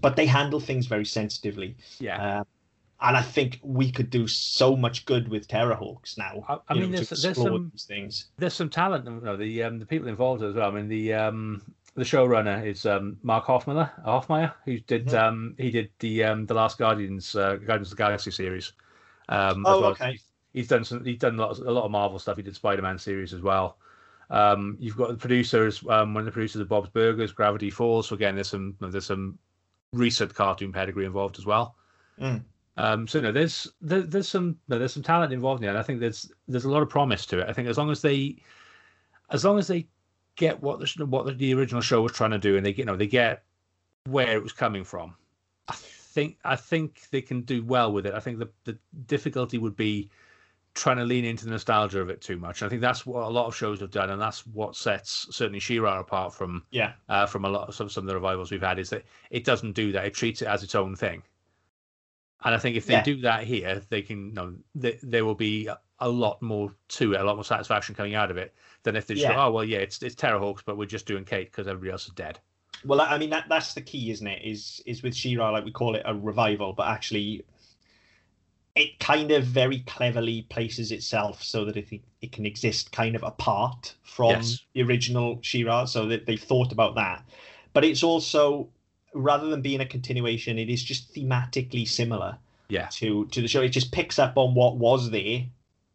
but 0.00 0.16
they 0.16 0.26
handle 0.26 0.60
things 0.60 0.86
very 0.86 1.04
sensitively 1.04 1.76
Yeah. 2.00 2.38
um, 2.40 2.46
and 3.00 3.16
I 3.16 3.22
think 3.22 3.60
we 3.62 3.92
could 3.92 4.10
do 4.10 4.26
so 4.26 4.74
much 4.76 5.06
good 5.06 5.28
with 5.28 5.46
Terrahawks 5.46 6.18
now. 6.18 6.44
I- 6.48 6.58
I 6.68 6.74
mean, 6.74 6.90
know, 6.90 6.96
there's- 6.96 7.22
there's 7.22 7.36
some- 7.40 7.70
these 7.72 7.84
things. 7.84 8.30
there's 8.38 8.54
some 8.54 8.68
talent. 8.68 9.04
You 9.04 9.20
know, 9.20 9.36
the 9.36 9.62
um, 9.62 9.78
the 9.78 9.86
people 9.86 10.08
involved 10.08 10.42
as 10.42 10.56
well. 10.56 10.68
I 10.68 10.74
mean, 10.74 10.88
the 10.88 11.12
um, 11.14 11.62
the 11.99 12.05
showrunner 12.05 12.64
is 12.64 12.86
um, 12.86 13.16
Mark 13.22 13.46
Hoffmeier, 13.46 13.90
Hoffmeier, 14.05 14.53
who 14.64 14.78
did 14.80 15.07
Mhm. 15.09 15.22
um, 15.22 15.55
he 15.59 15.70
did 15.70 15.90
the 15.99 16.24
um, 16.24 16.46
the 16.46 16.55
Last 16.55 16.78
Guardians 16.78 17.34
uh, 17.36 17.57
Guardians 17.57 17.90
of 17.92 17.96
the 17.96 18.03
Galaxy 18.03 18.30
series. 18.30 18.72
Um, 19.28 19.64
Oh, 19.66 19.76
as 19.76 19.80
well. 19.80 19.90
okay. 19.90 20.12
He's, 20.12 20.24
he's 20.55 20.68
done 20.68 20.84
some. 20.84 21.05
He's 21.05 21.18
done 21.18 21.38
a 21.38 21.42
lot, 21.42 21.59
a 21.59 21.70
lot 21.70 21.84
of 21.84 21.90
Marvel 21.90 22.18
stuff. 22.18 22.36
He 22.36 22.42
did 22.42 22.55
Spider 22.57 22.82
Man 22.82 22.99
series 22.99 23.34
as 23.34 23.42
well. 23.42 23.78
Um, 24.30 24.76
you've 24.78 24.96
got 24.96 25.09
the 25.09 25.16
producers. 25.16 25.82
Um, 25.88 26.14
one 26.14 26.22
of 26.22 26.26
the 26.26 26.32
producers 26.32 26.61
of 26.61 26.68
Bob's 26.68 26.90
Burgers, 26.90 27.32
Gravity 27.32 27.70
Falls. 27.70 28.09
So 28.09 28.14
again, 28.14 28.34
there's 28.34 28.49
some 28.49 28.76
there's 28.80 29.07
some 29.07 29.38
recent 29.92 30.34
cartoon 30.34 30.72
pedigree 30.72 31.05
involved 31.07 31.38
as 31.38 31.46
well. 31.46 31.76
Mm. 32.20 32.42
Um, 32.76 33.09
so 33.09 33.20
no, 33.20 33.32
there's 33.32 33.66
there, 33.80 34.03
there's 34.03 34.28
some 34.28 34.57
no, 34.68 34.78
there's 34.78 34.92
some 34.92 35.03
talent 35.03 35.32
involved 35.32 35.62
in 35.62 35.68
it. 35.68 35.70
And 35.70 35.78
I 35.78 35.82
think 35.82 36.01
there's 36.01 36.30
there's 36.46 36.64
a 36.64 36.70
lot 36.70 36.82
of 36.82 36.88
promise 36.88 37.26
to 37.26 37.40
it. 37.40 37.49
I 37.49 37.53
think 37.53 37.68
as 37.68 37.76
long 37.78 37.90
as 37.90 38.03
they 38.03 38.36
as 39.30 39.44
long 39.44 39.59
as 39.59 39.66
they 39.66 39.86
get 40.39 40.62
what 40.62 40.80
the 40.80 41.05
what 41.05 41.26
the, 41.26 41.32
the 41.32 41.53
original 41.53 41.82
show 41.82 42.01
was 42.01 42.12
trying 42.12 42.30
to 42.30 42.39
do, 42.39 42.57
and 42.57 42.64
they 42.64 42.72
get 42.72 42.78
you 42.78 42.84
know 42.86 42.97
they 42.97 43.07
get 43.07 43.43
where 44.07 44.34
it 44.34 44.43
was 44.43 44.55
coming 44.55 44.84
from, 44.84 45.14
I 45.68 45.74
think 45.74 46.39
I 46.45 46.57
think 46.57 47.11
they 47.11 47.20
can 47.20 47.43
do 47.43 47.62
well 47.62 47.93
with 47.93 48.07
it. 48.07 48.14
I 48.14 48.20
think 48.20 48.39
the 48.39 48.49
the 48.64 48.78
difficulty 49.07 49.59
would 49.59 49.76
be 49.76 50.11
trying 50.74 50.97
to 50.97 51.05
lean 51.05 51.24
into 51.24 51.45
the 51.45 51.51
nostalgia 51.51 52.01
of 52.01 52.09
it 52.09 52.20
too 52.20 52.39
much. 52.39 52.62
I 52.62 52.68
think 52.68 52.80
that's 52.80 53.05
what 53.05 53.24
a 53.24 53.28
lot 53.28 53.47
of 53.47 53.57
shows 53.57 53.80
have 53.80 53.91
done, 53.91 54.11
and 54.11 54.20
that's 54.22 54.47
what 54.47 54.76
sets 54.76 55.26
certainly 55.30 55.59
She-Ra 55.59 55.99
apart 55.99 56.32
from 56.32 56.64
Yeah, 56.70 56.93
uh, 57.09 57.26
from 57.26 57.45
a 57.45 57.49
lot 57.49 57.68
of 57.68 57.74
some, 57.74 57.89
some 57.91 58.05
of 58.05 58.09
the 58.09 58.14
revivals 58.14 58.51
we've 58.53 58.62
had 58.62 58.78
is 58.78 58.89
that 58.91 59.05
it 59.30 59.45
doesn't 59.45 59.72
do 59.72 59.91
that. 59.93 60.05
It 60.07 60.14
treats 60.14 60.41
it 60.41 60.47
as 60.49 60.62
its 60.62 60.76
own 60.76 60.95
thing. 60.95 61.22
And 62.45 62.55
I 62.55 62.59
think 62.59 62.76
if 62.76 62.86
they 62.86 62.95
Yeah. 62.95 63.03
do 63.03 63.20
that 63.22 63.43
here, 63.43 63.82
they 63.89 64.03
can, 64.03 64.28
you 64.28 64.34
know, 64.34 64.55
th- 64.80 65.01
there 65.03 65.24
will 65.24 65.34
be 65.34 65.68
a, 66.01 66.09
lot 66.09 66.40
more 66.42 66.72
to 66.88 67.14
it, 67.14 67.20
a 67.20 67.24
lot 67.24 67.36
more 67.36 67.44
satisfaction 67.44 67.94
coming 67.94 68.14
out 68.14 68.30
of 68.30 68.36
it 68.36 68.55
than 68.82 68.96
if 68.96 69.07
they 69.07 69.14
just 69.14 69.24
Yeah. 69.26 69.34
go, 69.34 69.40
oh 69.46 69.51
well, 69.51 69.64
yeah, 69.64 69.78
it's 69.78 70.03
it's 70.03 70.14
Terrahawks, 70.14 70.61
but 70.64 70.76
we're 70.76 70.86
just 70.86 71.07
doing 71.07 71.24
Kate 71.24 71.51
because 71.51 71.66
everybody 71.66 71.90
else 71.92 72.07
is 72.07 72.12
dead. 72.14 72.38
well, 72.84 73.01
I 73.01 73.18
mean 73.18 73.30
that 73.30 73.46
that's 73.49 73.74
the 73.74 73.80
key, 73.80 74.11
isn't 74.11 74.26
it? 74.26 74.42
Is 74.44 74.80
is 74.86 75.03
with 75.03 75.14
She-Ra, 75.14 75.51
like 75.51 75.64
we 75.64 75.72
call 75.72 75.94
it 75.96 76.03
a 76.05 76.14
revival, 76.14 76.72
but 76.72 76.86
actually, 76.88 77.44
it 78.76 78.99
kind 79.01 79.30
of 79.32 79.44
very 79.44 79.80
cleverly 79.80 80.42
places 80.42 80.92
itself 80.92 81.42
so 81.42 81.64
that 81.64 81.76
it 81.76 81.88
it 82.20 82.32
can 82.32 82.46
exist 82.46 82.92
kind 82.92 83.16
of 83.16 83.22
apart 83.22 83.94
from 84.03 84.30
Yes. 84.30 84.64
the 84.74 84.82
original 84.82 85.38
She-Ra, 85.42 85.84
so 85.84 86.07
that 86.07 86.26
they've 86.26 86.40
thought 86.42 86.72
about 86.72 86.94
that. 86.96 87.24
But 87.72 87.84
it's 87.84 88.03
also 88.03 88.68
rather 89.14 89.49
than 89.49 89.62
being 89.62 89.80
a 89.80 89.86
continuation, 89.86 90.59
it 90.59 90.68
is 90.68 90.82
just 90.82 91.12
thematically 91.14 91.88
similar 91.88 92.38
Yeah. 92.68 92.86
to 92.92 93.26
to 93.26 93.40
the 93.42 93.49
show. 93.49 93.62
It 93.62 93.70
just 93.70 93.90
picks 93.90 94.18
up 94.18 94.36
on 94.36 94.55
what 94.55 94.76
was 94.76 95.11
there. 95.11 95.46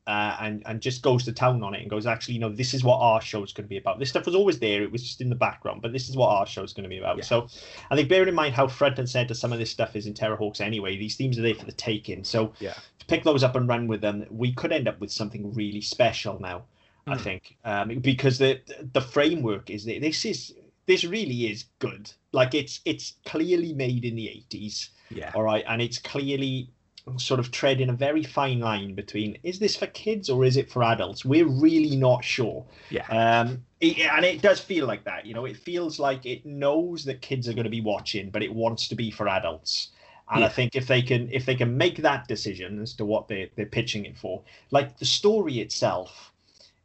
Uh, 0.06 0.36
and 0.42 0.62
and 0.66 0.82
just 0.82 1.02
goes 1.02 1.24
to 1.24 1.32
town 1.32 1.64
on 1.64 1.74
it 1.74 1.80
and 1.80 1.90
goes 1.90 2.06
actually 2.06 2.34
you 2.34 2.40
know 2.42 2.50
this 2.50 2.74
is 2.74 2.84
what 2.84 2.98
our 2.98 3.22
show 3.22 3.42
is 3.42 3.54
going 3.54 3.64
to 3.64 3.70
be 3.70 3.78
about 3.78 4.00
this 4.00 4.10
stuff 4.10 4.26
was 4.26 4.36
always 4.36 4.60
there 4.60 4.84
it 4.84 4.92
was 4.92 5.02
just 5.02 5.22
in 5.22 5.30
the 5.30 5.36
background 5.36 5.82
but 5.82 5.94
this 5.94 6.10
is 6.10 6.18
what 6.18 6.28
our 6.28 6.46
show 6.46 6.62
is 6.62 6.74
going 6.74 6.84
to 6.84 6.90
be 6.90 6.98
about 6.98 7.16
Yeah. 7.16 7.24
so 7.24 7.48
I 7.90 7.96
think 7.96 8.10
bearing 8.10 8.28
in 8.28 8.36
mind 8.36 8.54
how 8.54 8.68
front 8.68 9.00
and 9.00 9.10
center 9.10 9.34
some 9.34 9.54
of 9.54 9.60
this 9.60 9.72
stuff 9.72 9.96
is 9.96 10.06
in 10.06 10.14
Terrahawks 10.14 10.60
anyway 10.60 10.98
these 10.98 11.16
themes 11.16 11.40
are 11.40 11.42
there 11.42 11.56
for 11.56 11.64
the 11.66 11.72
taking 11.72 12.26
so 12.26 12.52
Yeah. 12.60 12.74
to 13.00 13.06
pick 13.06 13.24
those 13.24 13.44
up 13.44 13.56
and 13.56 13.66
run 13.66 13.88
with 13.88 14.02
them 14.02 14.26
we 14.30 14.52
could 14.52 14.74
end 14.74 14.90
up 14.90 15.00
with 15.00 15.10
something 15.10 15.54
really 15.54 15.80
special 15.80 16.38
now 16.38 16.66
I 17.08 17.16
Mm. 17.16 17.22
think 17.22 17.56
um, 17.64 18.00
because 18.00 18.38
the 18.38 18.60
the 18.92 19.00
framework 19.02 19.70
is 19.70 19.86
there 19.86 20.02
this 20.02 20.26
is 20.26 20.54
this 20.86 21.06
really 21.06 21.46
is 21.50 21.64
good 21.80 22.12
like 22.34 22.54
it's 22.54 22.82
it's 22.84 23.14
clearly 23.26 23.72
made 23.72 24.04
in 24.04 24.16
the 24.18 24.26
80s 24.28 24.90
Yeah. 25.12 25.32
all 25.34 25.44
right 25.44 25.64
and 25.66 25.82
it's 25.82 25.98
clearly 25.98 26.72
sort 27.18 27.40
of 27.40 27.52
treading 27.52 27.90
a 27.90 27.94
very 27.94 28.24
fine 28.24 28.60
line 28.60 28.96
between 28.96 29.38
is 29.44 29.60
this 29.60 29.76
for 29.76 29.88
kids 29.88 30.30
or 30.30 30.46
is 30.46 30.56
it 30.56 30.72
for 30.72 30.84
adults 30.84 31.26
we're 31.26 31.46
really 31.48 31.96
not 31.98 32.24
sure 32.24 32.66
Yeah. 32.90 33.06
um 33.10 33.66
it, 33.82 34.00
and 34.00 34.24
it 34.24 34.42
does 34.42 34.60
feel 34.62 34.88
like 34.88 35.04
that 35.04 35.26
you 35.26 35.34
know 35.34 35.46
it 35.46 35.58
feels 35.58 36.00
like 36.00 36.26
it 36.26 36.46
knows 36.46 37.04
that 37.06 37.22
kids 37.22 37.50
are 37.50 37.54
going 37.54 37.66
to 37.66 37.70
be 37.70 37.82
watching 37.82 38.30
but 38.30 38.42
it 38.42 38.54
wants 38.54 38.88
to 38.88 38.96
be 38.96 39.12
for 39.12 39.28
adults 39.28 39.90
and 40.34 40.44
i 40.46 40.48
think 40.50 40.76
if 40.76 40.88
they 40.88 41.02
can 41.02 41.30
if 41.32 41.46
they 41.46 41.56
can 41.56 41.78
make 41.78 41.98
that 41.98 42.28
decision 42.28 42.82
as 42.82 42.94
to 42.94 43.06
what 43.06 43.28
they, 43.28 43.52
they're 43.56 43.66
pitching 43.66 44.06
it 44.06 44.18
for 44.18 44.42
like 44.72 44.98
the 44.98 45.06
story 45.06 45.60
itself 45.60 46.32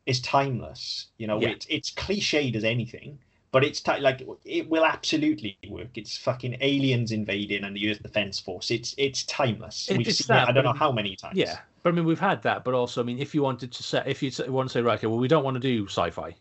is 0.07 0.21
timeless 0.21 1.07
you 1.19 1.27
know 1.29 1.41
Yeah. 1.41 1.51
it's 1.51 1.67
it's 1.71 1.91
cliched 1.93 2.57
as 2.57 2.65
anything 2.65 3.19
but 3.51 3.65
it's 3.65 3.81
ti 3.81 3.99
like 4.01 4.23
it 4.45 4.69
will 4.69 4.85
absolutely 4.85 5.57
work. 5.69 5.97
It's 5.97 6.17
fucking 6.17 6.59
aliens 6.61 7.13
invading 7.13 7.65
and 7.65 7.75
the 7.77 7.91
Earth 7.91 8.03
Defense 8.03 8.39
Force. 8.39 8.71
It's 8.71 8.95
it's 8.99 9.25
timeless. 9.25 9.89
It- 9.91 9.99
We've 9.99 10.09
it's 10.09 10.19
seen 10.19 10.35
that, 10.35 10.49
it, 10.49 10.51
I 10.51 10.53
don't 10.53 10.65
know 10.65 10.73
how 10.73 10.93
many 10.93 11.17
times. 11.17 11.37
Yeah, 11.37 11.59
but 11.83 11.91
I 11.91 11.93
mean, 11.93 12.05
we've 12.05 12.19
had 12.21 12.43
that, 12.43 12.65
but 12.65 12.75
also, 12.75 13.01
I 13.01 13.05
mean, 13.05 13.19
if 13.19 13.35
you 13.35 13.43
wanted 13.43 13.73
to 13.73 13.83
set, 13.83 14.07
if 14.07 14.23
you 14.23 14.31
want 14.53 14.69
to 14.69 14.73
say, 14.73 14.83
right, 14.83 14.99
okay, 14.99 15.07
well, 15.07 15.19
we 15.19 15.29
don't 15.29 15.45
want 15.45 15.55
to 15.55 15.61
do 15.61 15.87
sci-fi, 15.87 16.35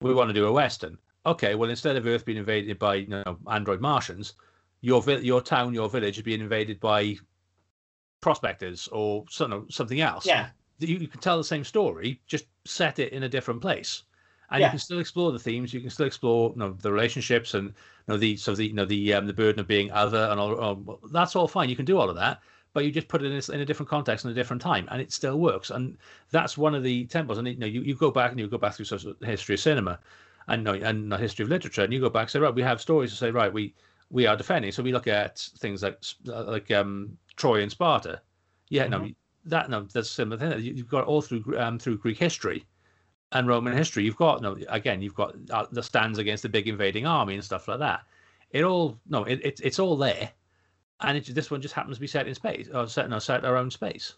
we 0.00 0.14
want 0.14 0.28
to 0.30 0.34
do 0.34 0.46
a 0.46 0.52
western. 0.52 0.98
Okay, 1.26 1.54
well, 1.54 1.68
instead 1.68 1.96
of 1.96 2.06
Earth 2.06 2.24
being 2.24 2.38
invaded 2.38 2.78
by 2.78 2.94
you 2.96 3.08
know 3.08 3.38
android 3.50 3.80
Martians, 3.80 4.34
your 4.80 5.02
vi- 5.02 5.18
your 5.18 5.42
town, 5.42 5.74
your 5.74 5.88
village 5.88 6.16
is 6.16 6.22
being 6.22 6.40
invaded 6.40 6.80
by 6.80 7.16
prospectors 8.20 8.88
or 8.88 9.24
some, 9.30 9.66
something 9.70 10.00
else. 10.00 10.26
yeah, 10.26 10.48
you, 10.80 10.96
you 10.96 11.08
can 11.08 11.20
tell 11.20 11.36
the 11.38 11.44
same 11.44 11.64
story, 11.64 12.20
just 12.26 12.46
set 12.64 12.98
it 12.98 13.12
in 13.12 13.22
a 13.24 13.28
different 13.28 13.60
place, 13.60 14.04
and 14.50 14.60
Yeah. 14.60 14.66
you 14.66 14.70
can 14.70 14.78
still 14.78 14.98
explore 15.00 15.32
the 15.32 15.38
themes. 15.38 15.72
You 15.74 15.80
can 15.80 15.90
still 15.90 16.06
explore 16.06 16.50
you 16.50 16.56
know, 16.58 16.72
the 16.72 16.92
relationships 16.92 17.54
and 17.54 17.68
you 17.68 17.74
know, 18.08 18.16
the 18.16 18.36
so 18.36 18.54
the 18.54 18.66
you 18.66 18.72
know 18.74 18.84
the 18.84 19.14
um, 19.14 19.26
the 19.26 19.32
burden 19.32 19.60
of 19.60 19.66
being 19.66 19.90
other 19.92 20.28
and 20.30 20.40
all. 20.40 20.54
all 20.56 21.00
that's 21.10 21.36
all 21.36 21.48
fine. 21.48 21.68
You 21.68 21.76
can 21.76 21.84
do 21.84 21.98
all 21.98 22.08
of 22.10 22.16
that, 22.16 22.40
but 22.72 22.84
you 22.84 22.90
just 22.90 23.08
put 23.08 23.22
it 23.22 23.26
in 23.26 23.32
a, 23.32 23.52
in 23.54 23.60
a 23.60 23.64
different 23.66 23.90
context 23.90 24.24
and 24.24 24.32
a 24.32 24.34
different 24.34 24.62
time, 24.62 24.88
and 24.90 25.00
it 25.02 25.12
still 25.12 25.38
works. 25.38 25.70
And 25.70 25.98
that's 26.30 26.56
one 26.58 26.74
of 26.74 26.82
the 26.82 27.04
temples. 27.06 27.38
And 27.38 27.46
you 27.48 27.56
know, 27.56 27.66
you, 27.66 27.82
you 27.82 27.94
go 27.94 28.10
back 28.10 28.30
and 28.30 28.40
you 28.40 28.48
go 28.48 28.58
back 28.58 28.74
through 28.74 28.86
sort 28.86 29.04
of 29.04 29.16
history 29.20 29.54
of 29.54 29.60
cinema, 29.60 30.00
and 30.48 30.64
no, 30.64 30.72
and 30.74 31.12
the 31.12 31.18
history 31.18 31.42
of 31.44 31.50
literature, 31.50 31.82
and 31.84 31.92
you 31.92 32.00
go 32.00 32.10
back 32.10 32.22
and 32.22 32.30
say, 32.30 32.38
right, 32.40 32.54
we 32.54 32.62
have 32.62 32.80
stories 32.80 33.10
to 33.10 33.16
say, 33.16 33.30
right, 33.30 33.52
we 33.52 33.74
we 34.10 34.26
are 34.26 34.36
defending. 34.36 34.72
So 34.72 34.82
we 34.82 34.92
look 34.92 35.06
at 35.06 35.38
things 35.58 35.82
like 35.82 36.02
like 36.24 36.70
um, 36.70 37.18
Troy 37.36 37.62
and 37.62 37.70
Sparta. 37.70 38.22
Yeah, 38.70 38.86
no, 38.88 39.00
Mhm. 39.00 39.14
that 39.44 39.70
no, 39.70 39.82
that's 39.82 40.10
a 40.10 40.12
similar 40.14 40.38
thing. 40.38 40.52
You- 40.64 40.72
You've 40.74 40.88
got 40.88 41.04
all 41.04 41.22
through 41.22 41.44
um, 41.58 41.78
through 41.78 41.98
Greek 41.98 42.18
history 42.18 42.64
and 43.32 43.46
Roman 43.48 43.76
history. 43.76 44.04
You've 44.04 44.16
got 44.16 44.42
no 44.42 44.56
again. 44.68 45.02
You've 45.02 45.14
got 45.14 45.34
uh, 45.50 45.66
the 45.70 45.82
stands 45.82 46.18
against 46.18 46.42
the 46.42 46.48
big 46.48 46.68
invading 46.68 47.06
army 47.06 47.34
and 47.34 47.44
stuff 47.44 47.68
like 47.68 47.80
that. 47.80 48.02
It 48.50 48.64
all 48.64 48.98
no, 49.08 49.24
it, 49.24 49.40
it 49.44 49.60
it's 49.62 49.78
all 49.78 49.96
there, 49.96 50.30
and 51.00 51.18
it, 51.18 51.34
this 51.34 51.50
one 51.50 51.60
just 51.60 51.74
happens 51.74 51.96
to 51.96 52.00
be 52.00 52.06
set 52.06 52.26
in 52.28 52.34
space 52.34 52.68
or 52.72 52.86
set 52.88 53.10
no 53.10 53.18
set 53.18 53.44
our 53.44 53.56
own 53.56 53.70
space. 53.70 54.14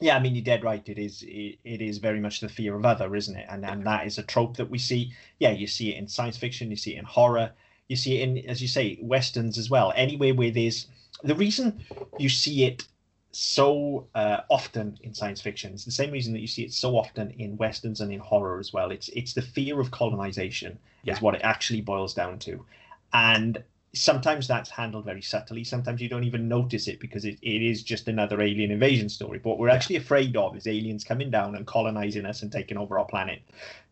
yeah. 0.00 0.16
I 0.16 0.20
mean, 0.20 0.34
you're 0.34 0.44
dead 0.44 0.64
right. 0.64 0.88
It 0.88 0.98
is 0.98 1.22
it, 1.26 1.58
it 1.64 1.82
is 1.82 1.98
very 1.98 2.20
much 2.20 2.40
the 2.40 2.48
fear 2.48 2.74
of 2.74 2.84
other, 2.84 3.14
isn't 3.14 3.36
it? 3.36 3.46
And 3.48 3.64
and 3.64 3.84
that 3.86 4.06
is 4.06 4.18
a 4.18 4.22
trope 4.22 4.56
that 4.56 4.70
we 4.70 4.78
see. 4.78 5.12
Yeah, 5.38 5.50
you 5.50 5.66
see 5.66 5.92
it 5.92 5.98
in 5.98 6.08
science 6.08 6.36
fiction. 6.36 6.70
You 6.70 6.76
see 6.76 6.94
it 6.96 6.98
in 6.98 7.04
horror. 7.04 7.52
You 7.88 7.96
see 7.96 8.20
it 8.20 8.28
in, 8.28 8.38
as 8.48 8.62
you 8.62 8.68
say, 8.68 8.98
westerns 9.02 9.58
as 9.58 9.68
well. 9.68 9.92
Anywhere 9.94 10.34
where 10.34 10.50
there's 10.50 10.86
the 11.22 11.34
reason 11.34 11.84
you 12.18 12.28
see 12.28 12.64
it 12.64 12.86
so 13.34 14.06
uh, 14.14 14.40
often 14.48 14.96
in 15.02 15.12
science 15.14 15.40
fiction. 15.40 15.72
It's 15.72 15.84
the 15.84 15.90
same 15.90 16.10
reason 16.10 16.32
that 16.34 16.40
you 16.40 16.46
see 16.46 16.62
it 16.62 16.72
so 16.72 16.96
often 16.96 17.30
in 17.32 17.56
westerns 17.56 18.00
and 18.00 18.12
in 18.12 18.20
horror 18.20 18.58
as 18.60 18.72
well. 18.72 18.90
It's 18.90 19.08
it's 19.10 19.32
the 19.34 19.42
fear 19.42 19.80
of 19.80 19.90
colonization 19.90 20.78
Yeah. 21.02 21.14
is 21.14 21.20
what 21.20 21.34
it 21.34 21.40
actually 21.42 21.80
boils 21.80 22.14
down 22.14 22.38
to, 22.40 22.64
and 23.12 23.62
sometimes 23.92 24.48
that's 24.48 24.70
handled 24.70 25.04
very 25.04 25.22
subtly. 25.22 25.62
Sometimes 25.62 26.00
you 26.00 26.08
don't 26.08 26.24
even 26.24 26.48
notice 26.48 26.88
it 26.88 26.98
because 26.98 27.24
it, 27.24 27.38
it 27.42 27.62
is 27.62 27.82
just 27.84 28.08
another 28.08 28.40
alien 28.42 28.72
invasion 28.72 29.08
story. 29.08 29.38
But 29.38 29.50
what 29.50 29.58
we're 29.60 29.68
Yeah. 29.68 29.74
actually 29.74 29.96
afraid 29.96 30.36
of 30.36 30.56
is 30.56 30.66
aliens 30.66 31.04
coming 31.04 31.30
down 31.30 31.54
and 31.54 31.64
colonizing 31.64 32.26
us 32.26 32.42
and 32.42 32.50
taking 32.50 32.76
over 32.76 32.98
our 32.98 33.04
planet. 33.04 33.40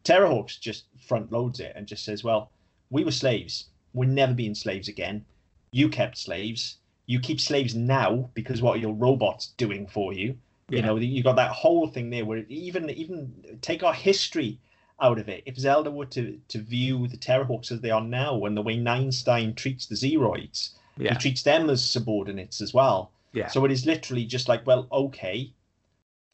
Terrahawks 0.04 0.58
just 0.60 0.86
front 1.06 1.30
loads 1.30 1.60
it 1.60 1.72
and 1.76 1.86
just 1.86 2.04
says, 2.04 2.24
well, 2.24 2.50
we 2.90 3.04
were 3.04 3.12
slaves. 3.12 3.66
We're 3.94 4.08
never 4.08 4.34
being 4.34 4.56
slaves 4.56 4.88
again. 4.88 5.24
You 5.70 5.88
kept 5.88 6.18
slaves. 6.18 6.78
You 7.06 7.20
keep 7.20 7.40
slaves 7.40 7.74
now 7.74 8.30
because 8.34 8.62
what 8.62 8.76
are 8.76 8.80
your 8.80 8.94
robots 8.94 9.48
doing 9.56 9.86
for 9.86 10.12
you? 10.12 10.38
You 10.70 10.80
know, 10.80 10.96
you 10.96 11.22
got 11.22 11.36
that 11.36 11.50
whole 11.50 11.88
thing 11.88 12.08
there 12.08 12.24
where 12.24 12.46
even 12.48 12.88
even 12.88 13.58
take 13.60 13.82
our 13.82 13.92
history 13.92 14.58
out 15.02 15.18
of 15.18 15.28
it. 15.28 15.42
If 15.44 15.58
Zelda 15.58 15.90
were 15.90 16.06
to 16.06 16.40
to 16.48 16.58
view 16.62 17.08
the 17.08 17.18
Terrahawks 17.18 17.70
as 17.70 17.80
they 17.82 17.90
are 17.90 18.00
now, 18.00 18.42
and 18.46 18.56
the 18.56 18.62
way 18.62 18.78
Ninestein 18.78 19.54
treats 19.54 19.84
the 19.84 19.96
Zeroids, 19.96 20.70
Yeah, 20.96 21.12
he 21.12 21.18
treats 21.18 21.42
them 21.42 21.68
as 21.68 21.84
subordinates 21.84 22.62
as 22.62 22.72
well. 22.72 23.10
yeah, 23.34 23.48
So 23.48 23.64
it 23.66 23.70
is 23.72 23.84
literally 23.84 24.24
just 24.24 24.48
like, 24.48 24.66
well, 24.66 24.86
okay, 24.90 25.52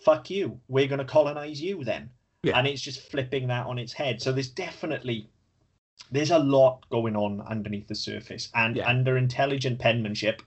fuck 0.01 0.31
you. 0.31 0.61
We're 0.69 0.87
going 0.87 0.99
to 1.01 1.05
colonize 1.05 1.61
you 1.61 1.83
then. 1.83 2.11
Yeah. 2.45 2.57
And 2.57 2.69
it's 2.69 2.83
just 2.83 3.11
flipping 3.11 3.49
that 3.49 3.67
on 3.67 3.79
its 3.79 3.93
head. 3.93 4.23
So 4.23 4.31
there's 4.31 4.51
definitely 4.51 5.29
there's 6.13 6.31
a 6.31 6.39
lot 6.39 6.89
going 6.91 7.17
on 7.17 7.41
underneath 7.41 7.89
the 7.89 7.95
surface, 7.97 8.51
and 8.55 8.77
Yeah. 8.77 8.89
under 8.89 9.17
intelligent 9.17 9.81
penmanship 9.81 10.43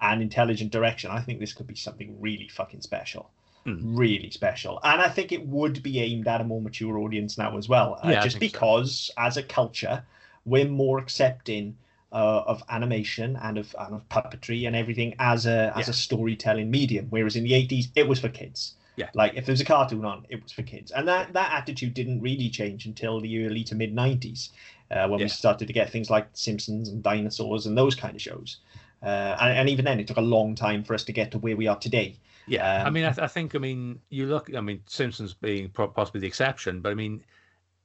and 0.00 0.22
intelligent 0.22 0.70
direction, 0.72 1.10
I 1.10 1.20
think 1.20 1.40
this 1.40 1.52
could 1.52 1.66
be 1.66 1.74
something 1.74 2.20
really 2.20 2.48
fucking 2.48 2.82
special. 2.82 3.30
Hmm. 3.64 3.96
Really 3.96 4.30
special, 4.30 4.78
and 4.84 5.02
I 5.02 5.08
think 5.08 5.32
it 5.32 5.44
would 5.46 5.82
be 5.82 5.98
aimed 5.98 6.28
at 6.28 6.40
a 6.40 6.44
more 6.44 6.60
mature 6.60 6.98
audience 6.98 7.36
now 7.36 7.56
as 7.58 7.68
well. 7.68 7.98
uh, 8.04 8.10
Yeah, 8.10 8.22
just 8.22 8.38
think 8.38 8.52
so. 8.52 8.58
because, 8.60 9.10
as 9.18 9.36
a 9.36 9.42
culture, 9.42 10.04
we're 10.44 10.68
more 10.68 10.98
accepting 10.98 11.76
uh, 12.12 12.42
of 12.46 12.62
animation 12.68 13.36
and 13.42 13.58
of, 13.58 13.74
and 13.80 13.94
of 13.96 14.08
puppetry 14.08 14.68
and 14.68 14.76
everything 14.76 15.16
as 15.18 15.46
a 15.46 15.72
as 15.76 15.88
Yeah. 15.88 15.90
a 15.90 15.94
storytelling 15.94 16.70
medium. 16.70 17.06
Whereas 17.10 17.34
in 17.34 17.42
the 17.42 17.54
eighties, 17.54 17.88
it 17.96 18.06
was 18.06 18.20
for 18.20 18.28
kids. 18.28 18.74
Yeah. 18.94 19.10
Like 19.14 19.34
if 19.34 19.44
there 19.46 19.52
was 19.52 19.60
a 19.60 19.64
cartoon 19.64 20.04
on, 20.04 20.24
it 20.28 20.40
was 20.42 20.52
for 20.52 20.62
kids, 20.62 20.92
and 20.92 21.08
that 21.08 21.32
that 21.32 21.52
attitude 21.52 21.92
didn't 21.92 22.20
really 22.20 22.48
change 22.48 22.86
until 22.86 23.20
the 23.20 23.44
early 23.44 23.64
to 23.64 23.74
mid 23.74 23.92
nineties, 23.92 24.50
uh, 24.92 25.08
when 25.08 25.18
Yeah. 25.18 25.24
we 25.24 25.28
started 25.28 25.66
to 25.66 25.72
get 25.74 25.90
things 25.90 26.08
like 26.08 26.28
Simpsons 26.34 26.88
and 26.88 27.02
dinosaurs 27.02 27.66
and 27.66 27.76
those 27.76 27.96
kind 27.96 28.14
of 28.14 28.22
shows. 28.22 28.58
Uh, 29.02 29.36
and, 29.40 29.58
and 29.58 29.68
even 29.68 29.84
then, 29.84 30.00
it 30.00 30.06
took 30.06 30.16
a 30.16 30.22
long 30.22 30.54
time 30.54 30.84
for 30.84 30.94
us 30.94 31.04
to 31.04 31.12
get 31.12 31.30
to 31.32 31.38
where 31.38 31.56
we 31.56 31.66
are 31.68 31.78
today. 31.78 32.18
yeah. 32.46 32.66
I 32.82 32.90
Um, 32.90 32.90
mean, 32.90 33.04
I, 33.04 33.08
th- 33.10 33.24
I 33.24 33.26
think, 33.28 33.54
I 33.54 33.58
mean, 33.58 34.00
you 34.10 34.26
look, 34.26 34.54
I 34.54 34.60
mean, 34.60 34.82
Simpsons 34.86 35.34
being 35.34 35.70
pro- 35.70 35.88
possibly 35.88 36.20
the 36.20 36.26
exception, 36.26 36.80
but 36.80 36.92
I 36.92 36.94
mean, 36.94 37.24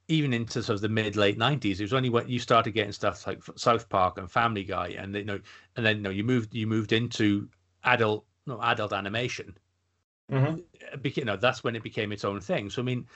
even 0.08 0.32
into 0.34 0.62
sort 0.62 0.76
of 0.76 0.82
the 0.82 0.88
mid 0.90 1.16
late 1.16 1.38
nineties, 1.38 1.80
it 1.80 1.84
was 1.84 1.94
only 1.94 2.10
when 2.10 2.28
you 2.28 2.38
started 2.40 2.72
getting 2.72 2.92
stuff 2.92 3.26
like 3.26 3.42
South 3.56 3.88
Park 3.88 4.18
and 4.18 4.30
Family 4.30 4.64
Guy, 4.64 4.88
and 4.90 5.14
you 5.16 5.24
know, 5.24 5.40
and 5.76 5.86
then 5.86 5.98
you 5.98 6.02
know, 6.02 6.10
you 6.10 6.24
moved 6.24 6.54
you 6.54 6.66
moved 6.66 6.92
into 6.92 7.48
adult 7.84 8.26
no 8.46 8.60
adult 8.62 8.92
animation. 8.92 9.56
uh, 10.92 10.96
beca- 10.96 11.18
you 11.18 11.24
know 11.24 11.36
that's 11.36 11.64
when 11.64 11.76
it 11.76 11.82
became 11.82 12.12
its 12.12 12.24
own 12.24 12.40
thing. 12.40 12.70
So 12.70 12.82
I 12.82 12.84
mean, 12.84 13.06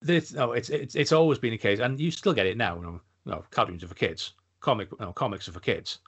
this 0.00 0.32
no, 0.32 0.52
it's 0.52 0.70
it's 0.70 0.94
it's 0.94 1.12
always 1.12 1.38
been 1.38 1.52
a 1.52 1.58
case, 1.58 1.80
and 1.80 2.00
you 2.00 2.10
still 2.10 2.34
get 2.34 2.46
it 2.46 2.56
now. 2.56 2.76
You 2.76 2.82
know, 2.82 3.00
know 3.26 3.44
cartoons 3.50 3.84
are 3.84 3.88
for 3.88 3.94
kids, 3.94 4.34
comic 4.60 4.88
know, 5.00 5.12
comics 5.12 5.48
are 5.48 5.52
for 5.52 5.60
kids, 5.60 6.00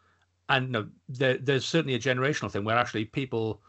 and 0.49 0.91
there, 1.09 1.39
there's 1.39 1.65
certainly 1.65 1.95
a 1.95 1.99
generational 1.99 2.51
thing 2.51 2.65
where 2.65 2.77
actually 2.77 3.05
people 3.07 3.63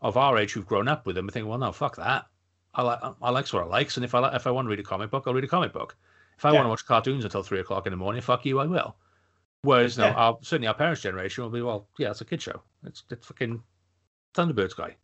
of 0.00 0.16
our 0.16 0.38
age 0.38 0.52
who've 0.52 0.66
grown 0.66 0.88
up 0.88 1.06
with 1.06 1.14
them 1.16 1.28
think, 1.28 1.46
well, 1.46 1.58
no, 1.58 1.72
fuck 1.72 1.96
that. 1.96 2.26
I 2.74 2.82
like 2.82 2.98
I 3.20 3.30
like 3.30 3.52
what 3.52 3.62
I 3.64 3.66
likes, 3.66 3.96
and 3.96 4.04
if 4.04 4.14
I 4.14 4.20
li- 4.20 4.34
if 4.34 4.46
I 4.46 4.50
want 4.50 4.66
to 4.66 4.70
read 4.70 4.80
a 4.80 4.82
comic 4.82 5.10
book, 5.10 5.24
I'll 5.26 5.34
read 5.34 5.44
a 5.44 5.48
comic 5.48 5.72
book. 5.72 5.96
If 6.38 6.44
I 6.44 6.48
Yeah. 6.50 6.54
want 6.56 6.64
to 6.66 6.70
watch 6.70 6.86
cartoons 6.86 7.24
until 7.24 7.42
three 7.42 7.60
o'clock 7.60 7.86
in 7.86 7.90
the 7.90 7.96
morning, 7.98 8.22
fuck 8.22 8.46
you, 8.46 8.58
I 8.60 8.64
will. 8.66 8.96
Whereas, 9.60 9.96
no, 9.98 10.08
our, 10.08 10.38
certainly 10.42 10.66
our 10.68 10.74
parents' 10.74 11.02
generation 11.02 11.44
will 11.44 11.50
be, 11.50 11.60
well, 11.62 11.86
yeah, 11.98 12.10
it's 12.10 12.20
a 12.22 12.24
kid 12.24 12.40
show. 12.42 12.62
It's 12.84 13.04
it's 13.10 13.26
fucking 13.26 13.62
Thunderbirds 14.34 14.74
guy. 14.74 14.96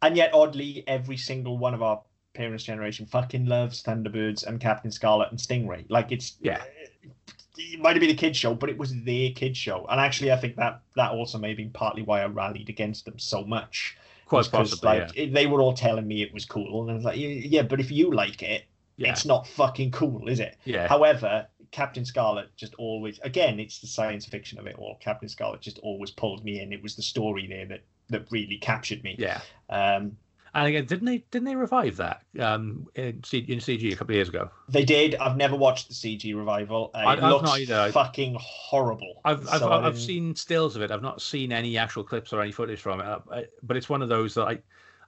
And 0.00 0.16
yet, 0.16 0.32
oddly, 0.32 0.84
every 0.86 1.16
single 1.16 1.58
one 1.58 1.74
of 1.74 1.82
our 1.82 2.00
parents' 2.34 2.62
generation 2.62 3.04
fucking 3.04 3.46
loves 3.46 3.82
Thunderbirds 3.82 4.46
and 4.46 4.60
Captain 4.60 4.92
Scarlet 4.92 5.30
and 5.30 5.38
Stingray. 5.40 5.84
Like 5.88 6.12
it's 6.12 6.36
Yeah. 6.40 6.62
Uh, 6.62 7.10
It 7.58 7.80
might 7.80 7.94
have 7.96 8.00
been 8.00 8.10
a 8.10 8.14
kid 8.14 8.36
show, 8.36 8.54
but 8.54 8.70
it 8.70 8.78
was 8.78 8.94
their 9.02 9.30
kid 9.32 9.56
show. 9.56 9.86
And 9.90 10.00
actually, 10.00 10.32
I 10.32 10.36
think 10.36 10.56
that 10.56 10.80
that 10.96 11.10
also 11.12 11.38
may 11.38 11.48
have 11.48 11.56
been 11.56 11.70
partly 11.70 12.02
why 12.02 12.22
I 12.22 12.26
rallied 12.26 12.68
against 12.68 13.04
them 13.04 13.18
so 13.18 13.44
much. 13.44 13.96
Quite 14.26 14.50
possibly, 14.50 14.98
like 14.98 15.16
it- 15.16 15.32
they 15.32 15.46
were 15.46 15.60
all 15.60 15.72
telling 15.72 16.06
me 16.06 16.22
it 16.22 16.32
was 16.34 16.44
cool, 16.44 16.82
and 16.82 16.90
I 16.90 16.94
was 16.94 17.04
like, 17.04 17.18
yeah, 17.18 17.28
yeah, 17.28 17.62
but 17.62 17.80
if 17.80 17.90
you 17.90 18.12
like 18.12 18.42
it, 18.42 18.64
Yeah, 18.96 19.10
it's 19.12 19.24
not 19.24 19.46
fucking 19.46 19.90
cool, 19.92 20.28
is 20.28 20.38
it? 20.40 20.56
yeah, 20.64 20.86
However, 20.88 21.46
Captain 21.70 22.04
Scarlet 22.04 22.48
just 22.56 22.74
always, 22.74 23.18
again, 23.20 23.58
it's 23.60 23.78
the 23.80 23.86
science 23.86 24.26
fiction 24.26 24.58
of 24.58 24.66
it 24.66 24.76
all. 24.76 24.96
Captain 25.00 25.28
Scarlet 25.28 25.60
just 25.60 25.78
always 25.78 26.10
pulled 26.10 26.44
me 26.44 26.60
in. 26.60 26.72
It 26.72 26.82
was 26.82 26.94
the 26.96 27.02
story 27.02 27.46
there 27.46 27.66
that 27.66 27.82
that 28.10 28.26
really 28.30 28.56
captured 28.56 29.04
me. 29.04 29.16
yeah. 29.18 29.40
Um, 29.68 30.16
And 30.54 30.66
again, 30.66 30.86
didn't 30.86 31.04
they 31.06 31.18
didn't 31.30 31.44
they 31.44 31.56
revive 31.56 31.96
that 31.96 32.22
um, 32.40 32.86
in, 32.94 33.22
C, 33.22 33.38
in 33.38 33.58
CG 33.58 33.92
a 33.92 33.96
couple 33.96 34.12
of 34.12 34.16
years 34.16 34.28
ago? 34.28 34.50
they 34.68 34.84
did. 34.84 35.14
I've 35.16 35.36
never 35.36 35.56
watched 35.56 35.88
the 35.88 35.94
CG 35.94 36.34
revival. 36.34 36.90
Uh, 36.94 36.98
I- 36.98 37.12
it 37.14 37.22
I've 37.22 37.30
looks 37.30 37.44
not 37.44 37.60
either. 37.60 37.92
Fucking 37.92 38.36
horrible. 38.40 39.20
I've 39.24 39.46
I've, 39.48 39.60
So 39.60 39.68
I 39.68 39.86
I've 39.86 39.98
seen 39.98 40.34
stills 40.34 40.74
of 40.76 40.82
it. 40.82 40.90
I've 40.90 41.02
not 41.02 41.20
seen 41.20 41.52
any 41.52 41.76
actual 41.76 42.02
clips 42.04 42.32
or 42.32 42.40
any 42.40 42.52
footage 42.52 42.80
from 42.80 43.00
it. 43.00 43.06
Uh, 43.06 43.18
I, 43.30 43.44
but 43.62 43.76
it's 43.76 43.88
one 43.88 44.02
of 44.02 44.08
those 44.08 44.34
that 44.34 44.44
I 44.48 44.58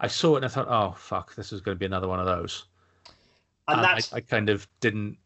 I 0.01 0.07
saw 0.09 0.35
it 0.35 0.39
and 0.39 0.47
I 0.47 0.49
thought, 0.49 0.69
oh 0.69 0.95
fuck, 0.97 1.35
this 1.35 1.53
is 1.53 1.61
going 1.61 1.75
to 1.77 1.79
be 1.79 1.87
another 1.87 2.09
one 2.09 2.21
of 2.21 2.27
those. 2.27 2.65
and 3.69 3.79
And 3.79 3.87
I, 3.87 3.95
that's 3.95 4.13
I 4.13 4.21
kind 4.21 4.49
of 4.51 4.67
didn't. 4.81 5.17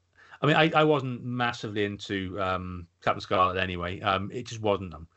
I 0.42 0.46
mean, 0.46 0.56
I, 0.56 0.70
I 0.74 0.84
wasn't 0.84 1.24
massively 1.24 1.84
into 1.84 2.38
um, 2.40 2.86
Captain 3.02 3.20
Scarlet 3.20 3.58
anyway. 3.58 4.00
Um, 4.00 4.30
it 4.32 4.46
just 4.46 4.60
wasn't 4.60 4.90
them. 4.90 5.08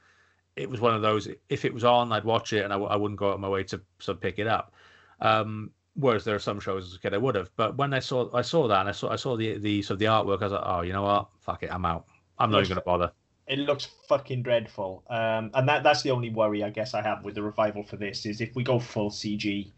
It 0.56 0.70
was 0.70 0.80
one 0.80 0.95
of 0.95 1.02
those. 1.02 1.28
If 1.50 1.66
it 1.66 1.74
was 1.74 1.84
on, 1.84 2.12
I'd 2.12 2.24
watch 2.24 2.54
it, 2.54 2.64
and 2.64 2.72
I, 2.74 2.78
I 2.78 2.95
wouldn't 2.95 3.20
go 3.20 3.30
out 3.30 3.36
of 3.36 3.39
my 3.41 3.50
way 3.50 3.64
to 3.66 3.82
sort 4.00 4.18
of 4.18 4.22
pick 4.22 4.39
it 4.39 4.48
up. 4.48 4.74
Um, 5.20 5.72
whereas 5.95 6.24
there 6.24 6.36
are 6.36 6.39
some 6.39 6.59
shows 6.59 6.86
as 6.88 6.95
a 6.95 6.99
kid 6.99 7.13
I 7.13 7.18
would 7.18 7.36
have. 7.36 7.49
But 7.55 7.78
when 7.78 7.93
I 7.93 7.99
saw 7.99 8.30
I 8.36 8.41
saw 8.41 8.68
that 8.68 8.82
and 8.82 8.89
I 8.89 8.91
saw 8.91 9.09
I 9.11 9.15
saw 9.15 9.36
the 9.38 9.57
the 9.57 9.82
sort 9.82 9.95
of 9.95 9.99
the 9.99 10.05
artwork, 10.05 10.41
I 10.41 10.45
was 10.45 10.53
like, 10.53 10.63
oh, 10.65 10.82
you 10.82 10.93
know 10.93 11.03
what? 11.03 11.28
Fuck 11.41 11.63
it, 11.63 11.72
I'm 11.72 11.86
out. 11.86 12.05
I'm 12.38 12.51
not 12.51 12.59
even 12.59 12.70
going 12.70 12.76
to 12.82 12.86
bother. 12.86 13.11
it 13.47 13.59
looks 13.59 13.88
fucking 14.07 14.43
dreadful. 14.43 15.03
Um, 15.09 15.51
and 15.53 15.68
that 15.70 15.84
that's 15.84 16.01
the 16.03 16.11
only 16.11 16.30
worry 16.30 16.63
I 16.63 16.70
guess 16.70 16.93
I 16.93 17.01
have 17.01 17.24
with 17.24 17.36
the 17.36 17.41
revival 17.43 17.84
for 17.84 17.95
this 17.97 18.26
is 18.26 18.41
if 18.41 18.55
we 18.55 18.63
go 18.63 18.80
full 18.80 19.09
CG, 19.09 19.72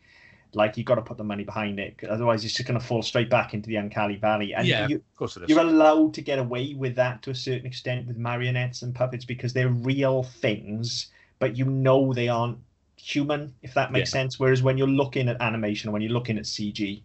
like 0.54 0.78
you 0.78 0.84
got 0.84 0.96
to 0.96 1.02
put 1.04 1.18
the 1.18 1.24
money 1.24 1.44
behind 1.44 1.80
it. 1.80 1.96
Otherwise, 2.10 2.44
it's 2.44 2.56
just 2.56 2.68
going 2.68 2.80
to 2.80 2.86
fall 2.86 3.02
straight 3.04 3.30
back 3.30 3.54
into 3.54 3.68
the 3.70 3.76
uncanny 3.78 4.18
valley. 4.18 4.54
And 4.54 4.68
Yeah. 4.68 4.88
you, 4.88 4.96
Of 4.98 5.16
course 5.16 5.38
it 5.38 5.44
is. 5.44 5.50
you're 5.50 5.60
allowed 5.60 6.14
to 6.16 6.22
get 6.22 6.40
away 6.40 6.74
with 6.74 6.96
that 6.96 7.22
to 7.24 7.30
a 7.32 7.36
certain 7.36 7.68
extent 7.68 8.08
with 8.08 8.18
marionettes 8.18 8.82
and 8.82 8.94
puppets 8.96 9.26
because 9.26 9.54
they're 9.54 9.70
real 9.70 10.24
things, 10.24 11.12
but 11.40 11.56
you 11.56 11.66
know 11.66 12.14
they 12.14 12.28
aren't 12.28 12.58
human, 13.00 13.56
if 13.62 13.74
that 13.76 13.92
makes 13.92 14.12
sense. 14.12 14.40
Whereas 14.40 14.64
when 14.64 14.78
you're 14.78 14.88
looking 14.88 15.30
at 15.30 15.42
animation, 15.42 15.92
when 15.92 16.02
you're 16.02 16.12
looking 16.12 16.38
at 16.38 16.46
CG, 16.48 17.04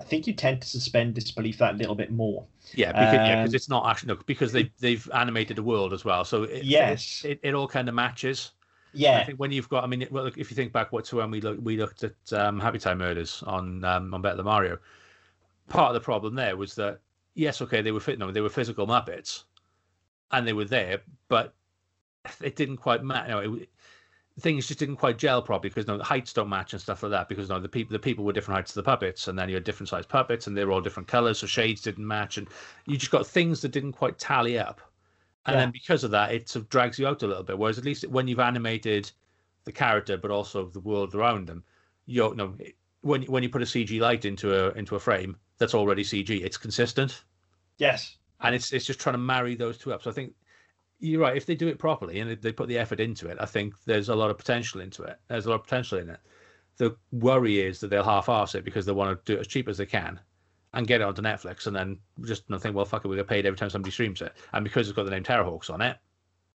I 0.00 0.04
think 0.04 0.26
you 0.26 0.32
tend 0.34 0.62
to 0.62 0.68
suspend 0.68 1.14
disbelief 1.14 1.58
that 1.58 1.76
little 1.78 1.94
bit 1.94 2.10
more. 2.12 2.46
Yeah, 2.72 2.92
because 2.92 3.20
yeah, 3.24 3.36
'cause 3.36 3.52
Um, 3.52 3.54
it's 3.54 3.68
not 3.68 3.86
actually 3.88 4.14
no, 4.14 4.20
because 4.26 4.52
they 4.52 4.70
they've 4.78 5.08
animated 5.12 5.56
the 5.56 5.62
world 5.62 5.92
as 5.92 6.04
well, 6.04 6.24
so 6.24 6.44
it, 6.44 6.68
Yes. 6.78 7.24
it, 7.24 7.30
it, 7.32 7.40
it 7.42 7.54
all 7.54 7.66
kind 7.66 7.88
of 7.88 7.94
matches. 7.96 8.52
I 9.14 9.20
Yeah, 9.20 9.24
think 9.24 9.40
when 9.40 9.52
you've 9.52 9.68
got, 9.68 9.84
I 9.84 9.88
mean, 9.88 10.06
well, 10.10 10.26
if 10.26 10.38
you 10.50 10.56
think 10.56 10.72
back 10.72 10.92
what 10.92 11.04
to 11.06 11.16
when 11.16 11.30
we 11.30 11.40
looked 11.40 11.62
we 11.62 11.76
looked 11.76 12.04
at 12.04 12.32
um, 12.32 12.60
Happy 12.60 12.78
Time 12.78 12.98
Murders 12.98 13.42
on 13.44 13.84
um, 13.84 14.14
on 14.14 14.22
Better 14.22 14.36
Than 14.38 14.46
Mario, 14.46 14.78
part 15.68 15.88
of 15.90 15.94
the 15.94 16.00
problem 16.04 16.34
there 16.36 16.56
was 16.56 16.74
that 16.76 17.00
yes, 17.34 17.62
okay, 17.62 17.82
they 17.82 17.92
were 17.92 18.00
fit, 18.00 18.18
no, 18.18 18.32
they 18.32 18.40
were 18.42 18.50
physical 18.50 18.86
Muppets, 18.86 19.44
and 20.32 20.46
they 20.46 20.52
were 20.52 20.64
there, 20.64 21.02
but 21.28 21.54
it 22.42 22.56
didn't 22.56 22.78
quite 22.78 23.04
match. 23.04 23.28
No, 23.28 23.40
it, 23.40 23.70
things 24.42 24.66
just 24.66 24.78
didn't 24.80 24.96
quite 24.96 25.18
gel 25.18 25.42
properly 25.42 25.70
because 25.70 25.86
no, 25.86 25.96
the 25.98 26.04
heights 26.04 26.32
don't 26.32 26.48
match 26.48 26.72
and 26.72 26.80
stuff 26.82 27.02
like 27.02 27.10
that. 27.10 27.28
Because 27.28 27.48
no, 27.48 27.60
the 27.60 27.68
people 27.68 27.92
the 27.92 27.98
people 27.98 28.24
were 28.24 28.32
different 28.32 28.56
heights 28.56 28.72
to 28.72 28.78
the 28.78 28.82
puppets, 28.84 29.28
and 29.28 29.38
then 29.38 29.48
you 29.48 29.54
had 29.56 29.64
different 29.64 29.88
sized 29.88 30.08
puppets, 30.08 30.46
and 30.46 30.56
they 30.56 30.64
were 30.64 30.72
all 30.72 30.80
different 30.80 31.08
colors, 31.08 31.38
so 31.38 31.46
shades 31.46 31.82
didn't 31.82 32.06
match, 32.06 32.38
and 32.38 32.48
you 32.86 32.96
just 32.96 33.12
got 33.12 33.26
things 33.26 33.60
that 33.62 33.70
didn't 33.72 33.92
quite 33.92 34.18
tally 34.18 34.58
up. 34.58 34.80
And 35.46 35.56
Yeah. 35.56 35.58
then 35.58 35.70
because 35.72 36.04
of 36.04 36.10
that, 36.12 36.32
it 36.34 36.48
sort 36.48 36.64
of 36.64 36.70
drags 36.70 36.98
you 36.98 37.06
out 37.06 37.22
a 37.22 37.26
little 37.26 37.42
bit. 37.44 37.58
Whereas 37.58 37.78
at 37.78 37.84
least 37.84 38.06
when 38.08 38.28
you've 38.28 38.40
animated 38.40 39.10
the 39.64 39.72
character, 39.72 40.16
but 40.18 40.30
also 40.30 40.66
the 40.70 40.80
world 40.80 41.14
around 41.14 41.48
them, 41.48 41.64
you 42.06 42.34
know, 42.34 42.56
when 43.02 43.22
when 43.24 43.42
you 43.42 43.48
put 43.50 43.62
a 43.62 43.66
CG 43.66 44.00
light 44.00 44.24
into 44.24 44.54
a 44.54 44.72
into 44.72 44.96
a 44.96 45.00
frame 45.00 45.38
that's 45.58 45.74
already 45.74 46.04
CG, 46.04 46.42
it's 46.44 46.56
consistent 46.58 47.24
yes. 47.78 48.18
and 48.40 48.54
it's 48.54 48.72
it's 48.72 48.84
just 48.86 49.00
trying 49.00 49.14
to 49.14 49.18
marry 49.18 49.54
those 49.54 49.78
two 49.78 49.92
up. 49.92 50.02
So 50.02 50.10
I 50.10 50.14
think 50.14 50.34
you're 51.00 51.20
right. 51.20 51.36
If 51.36 51.46
they 51.46 51.54
do 51.54 51.68
it 51.68 51.78
properly 51.78 52.20
and 52.20 52.30
they, 52.40 52.52
put 52.52 52.68
the 52.68 52.78
effort 52.78 53.00
into 53.00 53.28
it, 53.28 53.38
I 53.40 53.46
think 53.46 53.74
there's 53.86 54.08
a 54.08 54.14
lot 54.14 54.30
of 54.30 54.38
potential 54.38 54.80
into 54.80 55.02
it. 55.02 55.18
There's 55.28 55.46
a 55.46 55.50
lot 55.50 55.56
of 55.56 55.64
potential 55.64 55.98
in 55.98 56.10
it. 56.10 56.20
The 56.76 56.96
worry 57.10 57.60
is 57.60 57.80
that 57.80 57.88
they'll 57.88 58.04
half-ass 58.04 58.54
it 58.54 58.64
because 58.64 58.86
they 58.86 58.92
want 58.92 59.24
to 59.24 59.32
do 59.32 59.36
it 59.36 59.40
as 59.40 59.46
cheap 59.46 59.68
as 59.68 59.78
they 59.78 59.86
can 59.86 60.20
and 60.72 60.86
get 60.86 61.00
it 61.00 61.04
onto 61.04 61.20
Netflix, 61.20 61.66
and 61.66 61.74
then 61.74 61.98
just 62.24 62.44
you 62.48 62.54
know, 62.54 62.58
think, 62.58 62.76
well, 62.76 62.84
fuck 62.84 63.04
it, 63.04 63.08
we 63.08 63.16
get 63.16 63.26
paid 63.26 63.44
every 63.44 63.58
time 63.58 63.70
somebody 63.70 63.90
streams 63.90 64.22
it, 64.22 64.32
and 64.52 64.62
because 64.62 64.88
it's 64.88 64.94
got 64.94 65.04
the 65.04 65.10
name 65.10 65.24
Terrahawks 65.24 65.68
on 65.68 65.80
it, 65.82 65.96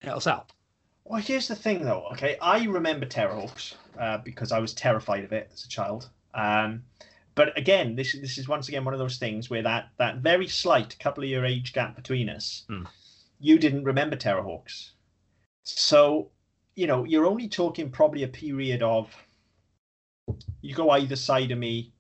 it'll 0.03 0.21
sell. 0.21 0.47
Well, 1.05 1.21
here's 1.21 1.49
the 1.49 1.57
thing, 1.57 1.83
though. 1.83 2.07
Okay, 2.13 2.37
I 2.41 2.65
remember 2.65 3.07
Terrahawks 3.07 3.75
uh, 3.99 4.19
because 4.19 4.53
I 4.53 4.59
was 4.59 4.75
terrified 4.75 5.25
of 5.25 5.33
it 5.33 5.51
as 5.53 5.65
a 5.65 5.69
child. 5.69 6.11
Um, 6.35 6.83
but 7.35 7.57
again, 7.57 7.97
this 7.97 8.13
this 8.13 8.37
is 8.37 8.49
once 8.49 8.69
again 8.69 8.85
one 8.85 8.95
of 8.95 9.01
those 9.01 9.17
things 9.17 9.49
where 9.49 9.63
that 9.63 9.89
that 9.97 10.19
very 10.19 10.47
slight 10.47 10.99
couple 10.99 11.25
of 11.25 11.31
year 11.31 11.45
age 11.45 11.73
gap 11.73 11.97
between 11.97 12.29
us, 12.29 12.65
Hmm. 12.69 12.85
You 13.43 13.59
didn't 13.59 13.85
remember 13.85 14.17
Terrahawks, 14.17 14.91
so 15.65 16.31
you 16.77 16.87
know 16.87 17.05
you're 17.05 17.27
only 17.27 17.49
talking 17.49 17.91
probably 17.91 18.23
a 18.23 18.29
period 18.29 18.83
of. 18.83 19.15
You 20.61 20.75
go 20.75 20.91
either 20.91 21.17
side 21.17 21.51
of 21.51 21.59
me, 21.59 21.93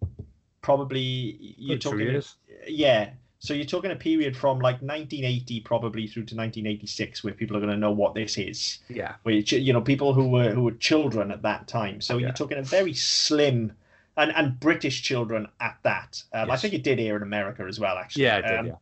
probably 0.62 1.54
you're 1.58 1.76
Good 1.76 1.82
talking 1.82 2.22
yeah. 2.68 3.10
So 3.40 3.54
you're 3.54 3.64
talking 3.66 3.90
a 3.90 3.96
period 3.96 4.36
from 4.36 4.60
like 4.60 4.76
1980 4.76 5.60
probably 5.62 6.06
through 6.06 6.26
to 6.26 6.36
1986 6.36 7.24
where 7.24 7.34
people 7.34 7.56
are 7.56 7.60
going 7.60 7.72
to 7.72 7.76
know 7.76 7.90
what 7.90 8.14
this 8.14 8.38
is. 8.38 8.78
Yeah, 8.88 9.16
Which 9.24 9.50
you 9.52 9.72
know 9.72 9.80
people 9.80 10.14
who 10.14 10.28
were 10.28 10.50
who 10.50 10.62
were 10.62 10.72
children 10.72 11.32
at 11.32 11.42
that 11.42 11.66
time. 11.66 12.00
So 12.00 12.16
Yeah. 12.16 12.26
you're 12.26 12.34
talking 12.34 12.58
a 12.58 12.62
very 12.62 12.94
slim 12.94 13.72
and 14.16 14.32
and 14.36 14.60
British 14.60 15.02
children 15.02 15.48
at 15.58 15.76
that. 15.82 16.22
Um, 16.32 16.52
I 16.52 16.56
think 16.56 16.72
it 16.72 16.84
did 16.84 17.00
air 17.00 17.16
in 17.16 17.22
America 17.24 17.64
as 17.68 17.80
well 17.80 17.98
actually. 17.98 18.22
yeah, 18.22 18.38
it 18.38 18.42
did. 18.42 18.58
Um, 18.60 18.66
yeah. 18.66 18.74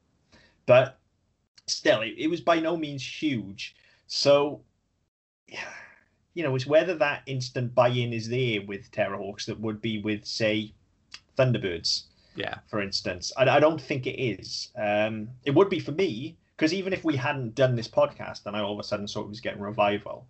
But 0.66 0.99
still, 1.70 2.02
it, 2.02 2.14
it 2.16 2.28
was 2.28 2.40
by 2.40 2.60
no 2.60 2.76
means 2.76 3.04
huge. 3.04 3.74
So 4.06 4.62
you 6.34 6.44
know, 6.44 6.54
it's 6.54 6.66
whether 6.66 6.94
that 6.94 7.22
instant 7.26 7.74
buy-in 7.74 8.12
is 8.12 8.28
there 8.28 8.62
with 8.62 8.90
Terrahawks 8.92 9.46
that 9.46 9.60
would 9.60 9.80
be 9.80 10.00
with 10.00 10.24
say 10.24 10.72
Thunderbirds 11.36 12.04
Yeah, 12.36 12.58
for 12.68 12.80
instance. 12.80 13.32
I, 13.36 13.48
I 13.48 13.60
don't 13.60 13.80
think 13.80 14.06
it 14.06 14.20
is. 14.20 14.70
Um, 14.76 15.28
it 15.44 15.54
would 15.54 15.68
be 15.68 15.80
for 15.80 15.92
me 15.92 16.36
because 16.56 16.72
even 16.72 16.92
if 16.92 17.04
we 17.04 17.16
hadn't 17.16 17.54
done 17.54 17.74
this 17.74 17.88
podcast 17.88 18.46
and 18.46 18.56
I 18.56 18.60
all 18.60 18.74
of 18.74 18.78
a 18.78 18.84
sudden 18.84 19.08
saw 19.08 19.20
it 19.22 19.28
was 19.28 19.40
getting 19.40 19.60
revival, 19.60 20.26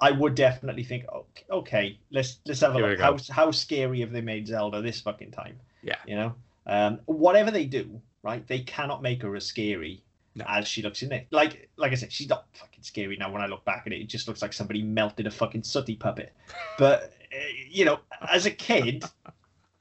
I 0.00 0.12
would 0.12 0.34
definitely 0.34 0.84
think, 0.84 1.04
okay, 1.12 1.44
okay 1.50 1.98
let's 2.10 2.38
let's 2.46 2.60
have 2.60 2.74
a 2.74 2.78
Here 2.78 2.88
look. 2.88 3.00
How 3.00 3.16
how 3.30 3.50
scary 3.50 4.00
have 4.00 4.12
they 4.12 4.22
made 4.22 4.46
Zelda 4.46 4.80
this 4.80 5.00
fucking 5.00 5.32
time? 5.32 5.60
Yeah. 5.82 5.96
you 6.06 6.16
know, 6.16 6.34
um, 6.66 7.00
whatever 7.04 7.50
they 7.50 7.66
do, 7.66 8.00
right? 8.22 8.46
They 8.46 8.60
cannot 8.60 9.02
make 9.02 9.22
her 9.22 9.36
as 9.36 9.44
scary. 9.44 10.02
As 10.46 10.66
she 10.66 10.82
looks 10.82 11.02
in 11.02 11.12
it. 11.12 11.26
Like 11.30 11.68
like 11.76 11.92
I 11.92 11.94
said, 11.94 12.12
she's 12.12 12.28
not 12.28 12.46
fucking 12.52 12.82
scary 12.82 13.16
now. 13.16 13.30
When 13.30 13.42
I 13.42 13.46
look 13.46 13.64
back 13.64 13.84
at 13.86 13.92
it, 13.92 14.00
it 14.00 14.08
just 14.08 14.28
looks 14.28 14.42
like 14.42 14.52
somebody 14.52 14.82
melted 14.82 15.26
a 15.26 15.30
fucking 15.30 15.62
sooty 15.62 15.96
puppet. 15.96 16.32
But 16.78 17.12
uh, 17.32 17.36
you 17.68 17.84
know, 17.84 18.00
as 18.30 18.46
a 18.46 18.50
kid, 18.50 19.04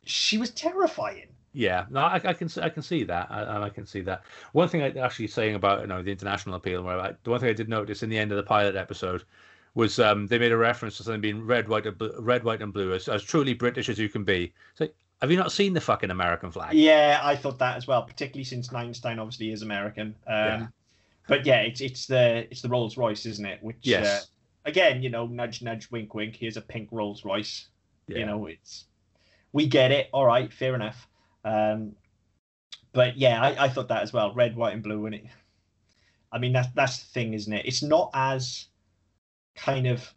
she 0.06 0.38
was 0.38 0.52
terrifying. 0.52 1.28
Yeah, 1.54 1.86
no, 1.90 2.02
I, 2.02 2.16
I 2.16 2.34
can 2.34 2.50
I 2.62 2.70
can 2.70 2.84
see 2.84 3.04
that, 3.06 3.28
I, 3.32 3.64
I 3.64 3.70
can 3.70 3.86
see 3.86 4.02
that. 4.02 4.24
One 4.52 4.68
thing 4.68 4.82
I 4.82 4.90
actually 5.00 5.28
saying 5.28 5.56
about 5.56 5.82
you 5.82 5.88
know 5.88 6.04
the 6.04 6.12
international 6.12 6.56
appeal, 6.56 6.84
where 6.84 7.00
I, 7.00 7.14
the 7.24 7.30
one 7.30 7.40
thing 7.40 7.50
I 7.50 7.54
did 7.54 7.70
notice 7.70 8.04
in 8.04 8.10
the 8.10 8.18
end 8.18 8.32
of 8.32 8.38
the 8.38 8.44
pilot 8.44 8.76
episode 8.76 9.24
was 9.74 10.00
um, 10.00 10.28
they 10.28 10.40
made 10.40 10.52
a 10.52 10.58
reference 10.58 10.98
to 10.98 11.04
something 11.04 11.22
being 11.22 11.46
red, 11.46 11.68
white, 11.68 11.86
and 11.86 11.98
blue, 11.98 12.14
red, 12.20 12.44
white, 12.44 12.62
and 12.62 12.74
blue, 12.74 12.94
as, 12.94 13.08
as 13.08 13.22
truly 13.24 13.54
British 13.54 13.90
as 13.90 14.00
you 14.00 14.10
can 14.10 14.24
be. 14.24 14.54
It's 14.72 14.82
like, 14.82 14.96
have 15.22 15.32
you 15.32 15.38
not 15.38 15.52
seen 15.52 15.74
the 15.74 15.82
fucking 15.82 16.12
American 16.12 16.52
flag? 16.52 16.74
Yeah, 16.74 17.20
I 17.24 17.36
thought 17.36 17.60
that 17.60 17.78
as 17.78 17.88
well, 17.88 18.04
particularly 18.04 18.44
since 18.44 18.70
Ninestein 18.70 19.18
obviously 19.20 19.52
is 19.52 19.62
American. 19.62 20.16
Um, 20.28 20.36
Yeah. 20.36 20.68
But 21.28 21.46
yeah, 21.46 21.62
it's 21.62 21.82
it's 21.82 22.06
the 22.06 22.48
it's 22.52 22.62
the 22.62 22.70
Rolls 22.70 22.98
Royce, 22.98 23.26
isn't 23.26 23.46
it? 23.46 23.64
Which 23.64 23.78
Yes. 23.82 24.06
uh, 24.06 24.26
again, 24.66 25.02
you 25.02 25.10
know, 25.10 25.26
nudge 25.26 25.64
nudge, 25.64 25.90
wink 25.90 26.14
wink. 26.14 26.36
Here's 26.36 26.58
a 26.58 26.62
pink 26.62 26.90
Rolls 26.92 27.26
Royce. 27.26 27.68
Yeah. 28.08 28.20
You 28.20 28.26
know, 28.28 28.46
it's 28.46 28.86
we 29.52 29.66
get 29.66 29.92
it. 29.92 30.10
All 30.14 30.26
right, 30.26 30.54
fair 30.54 30.76
enough. 30.76 31.08
Um, 31.44 31.94
but 32.94 33.18
yeah, 33.18 33.42
I, 33.42 33.66
I 33.66 33.70
thought 33.70 33.88
that 33.88 34.04
as 34.04 34.14
well. 34.14 34.34
Red, 34.36 34.56
white, 34.56 34.74
and 34.74 34.84
blue, 34.84 35.06
and 35.08 35.16
it. 35.16 35.26
I 36.32 36.38
mean, 36.38 36.54
that's 36.54 36.68
that's 36.76 37.00
the 37.00 37.08
thing, 37.12 37.34
isn't 37.34 37.52
it? 37.52 37.66
It's 37.66 37.82
not 37.82 38.12
as 38.14 38.68
kind 39.56 39.88
of, 39.88 40.14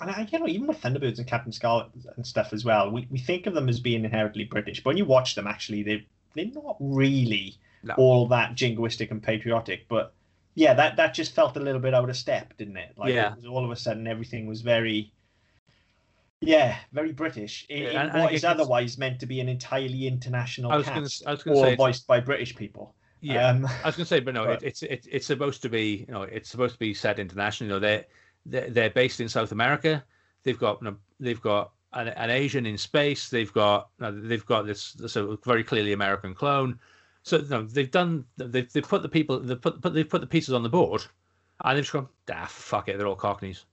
and 0.00 0.10
I, 0.10 0.28
you 0.30 0.38
know, 0.38 0.46
even 0.48 0.66
with 0.66 0.80
Thunderbirds 0.80 1.18
and 1.18 1.26
Captain 1.26 1.52
Scarlet 1.52 1.88
and 2.16 2.26
stuff 2.26 2.52
as 2.52 2.64
well, 2.64 2.90
we, 2.90 3.06
we 3.10 3.18
think 3.18 3.46
of 3.46 3.54
them 3.54 3.68
as 3.68 3.80
being 3.80 4.04
inherently 4.04 4.44
British, 4.44 4.82
but 4.82 4.90
when 4.90 4.96
you 4.96 5.04
watch 5.04 5.34
them, 5.34 5.46
actually, 5.46 5.82
they 5.82 6.06
they're 6.34 6.46
not 6.46 6.76
really 6.80 7.56
No. 7.82 7.94
all 7.96 8.26
that 8.28 8.54
jingoistic 8.54 9.10
and 9.10 9.22
patriotic. 9.22 9.86
But 9.88 10.12
yeah, 10.54 10.74
that 10.74 10.96
that 10.96 11.14
just 11.14 11.32
felt 11.34 11.56
a 11.56 11.60
little 11.60 11.80
bit 11.80 11.94
out 11.94 12.08
of 12.10 12.16
step, 12.16 12.54
didn't 12.58 12.76
it? 12.76 12.92
Like 12.96 13.14
Yeah. 13.14 13.34
it 13.42 13.46
all 13.46 13.64
of 13.64 13.70
a 13.70 13.76
sudden 13.76 14.06
everything 14.06 14.46
was 14.46 14.60
very. 14.60 15.12
Yeah, 16.40 16.76
very 16.92 17.12
British. 17.12 17.64
In, 17.70 17.82
Yeah, 17.84 17.88
and- 18.02 18.10
and 18.10 18.20
what 18.22 18.32
I 18.32 18.34
it's- 18.36 18.44
otherwise 18.44 18.98
meant 18.98 19.20
to 19.20 19.26
be 19.26 19.40
an 19.40 19.48
entirely 19.48 20.06
international 20.06 20.70
I 20.70 20.76
was 20.76 20.86
cast, 20.86 21.22
to 21.22 21.28
I 21.28 21.32
was 21.32 21.46
all 21.46 21.62
say 21.62 21.76
voiced 21.76 22.06
by 22.06 22.20
British 22.20 22.54
people. 22.54 22.94
yeah. 23.22 23.48
Um, 23.48 23.64
I 23.66 23.86
was 23.86 23.96
going 23.96 24.04
to 24.04 24.06
say, 24.06 24.20
but 24.20 24.34
no, 24.34 24.44
But- 24.46 24.62
it, 24.62 24.66
it's 24.66 24.82
it, 24.82 25.06
it's 25.10 25.26
supposed 25.26 25.62
to 25.62 25.70
be, 25.70 26.04
you 26.06 26.12
know, 26.12 26.22
it's 26.22 26.50
supposed 26.50 26.74
to 26.74 26.78
be 26.78 26.92
set 26.92 27.18
internationally. 27.18 27.72
You 27.72 27.80
know, 27.80 28.02
they're, 28.46 28.70
they're 28.70 28.90
based 28.90 29.20
in 29.20 29.28
South 29.28 29.52
America. 29.52 30.04
they've 30.42 30.58
got 30.58 30.82
they've 31.20 31.40
got 31.40 31.72
an, 31.92 32.08
an, 32.08 32.30
Asian 32.30 32.66
in 32.66 32.78
space. 32.78 33.28
They've 33.28 33.52
got 33.52 33.90
they've 33.98 34.46
got 34.46 34.66
this, 34.66 34.92
this 34.92 35.16
very 35.44 35.64
clearly 35.64 35.92
American 35.92 36.34
clone. 36.34 36.78
So 37.22 37.38
they've 37.38 37.90
done 37.90 38.24
they've, 38.36 38.70
they've 38.72 38.88
put 38.88 39.02
the 39.02 39.08
people 39.08 39.40
they 39.40 39.56
put, 39.56 39.82
put 39.82 39.94
they've 39.94 40.08
put 40.08 40.20
the 40.20 40.26
pieces 40.26 40.54
on 40.54 40.62
the 40.62 40.68
board, 40.68 41.04
and 41.64 41.76
they've 41.76 41.84
just 41.84 41.92
gone, 41.92 42.08
ah, 42.32 42.46
fuck 42.48 42.88
it, 42.88 42.98
they're 42.98 43.08
all 43.08 43.16
Cockneys. 43.16 43.64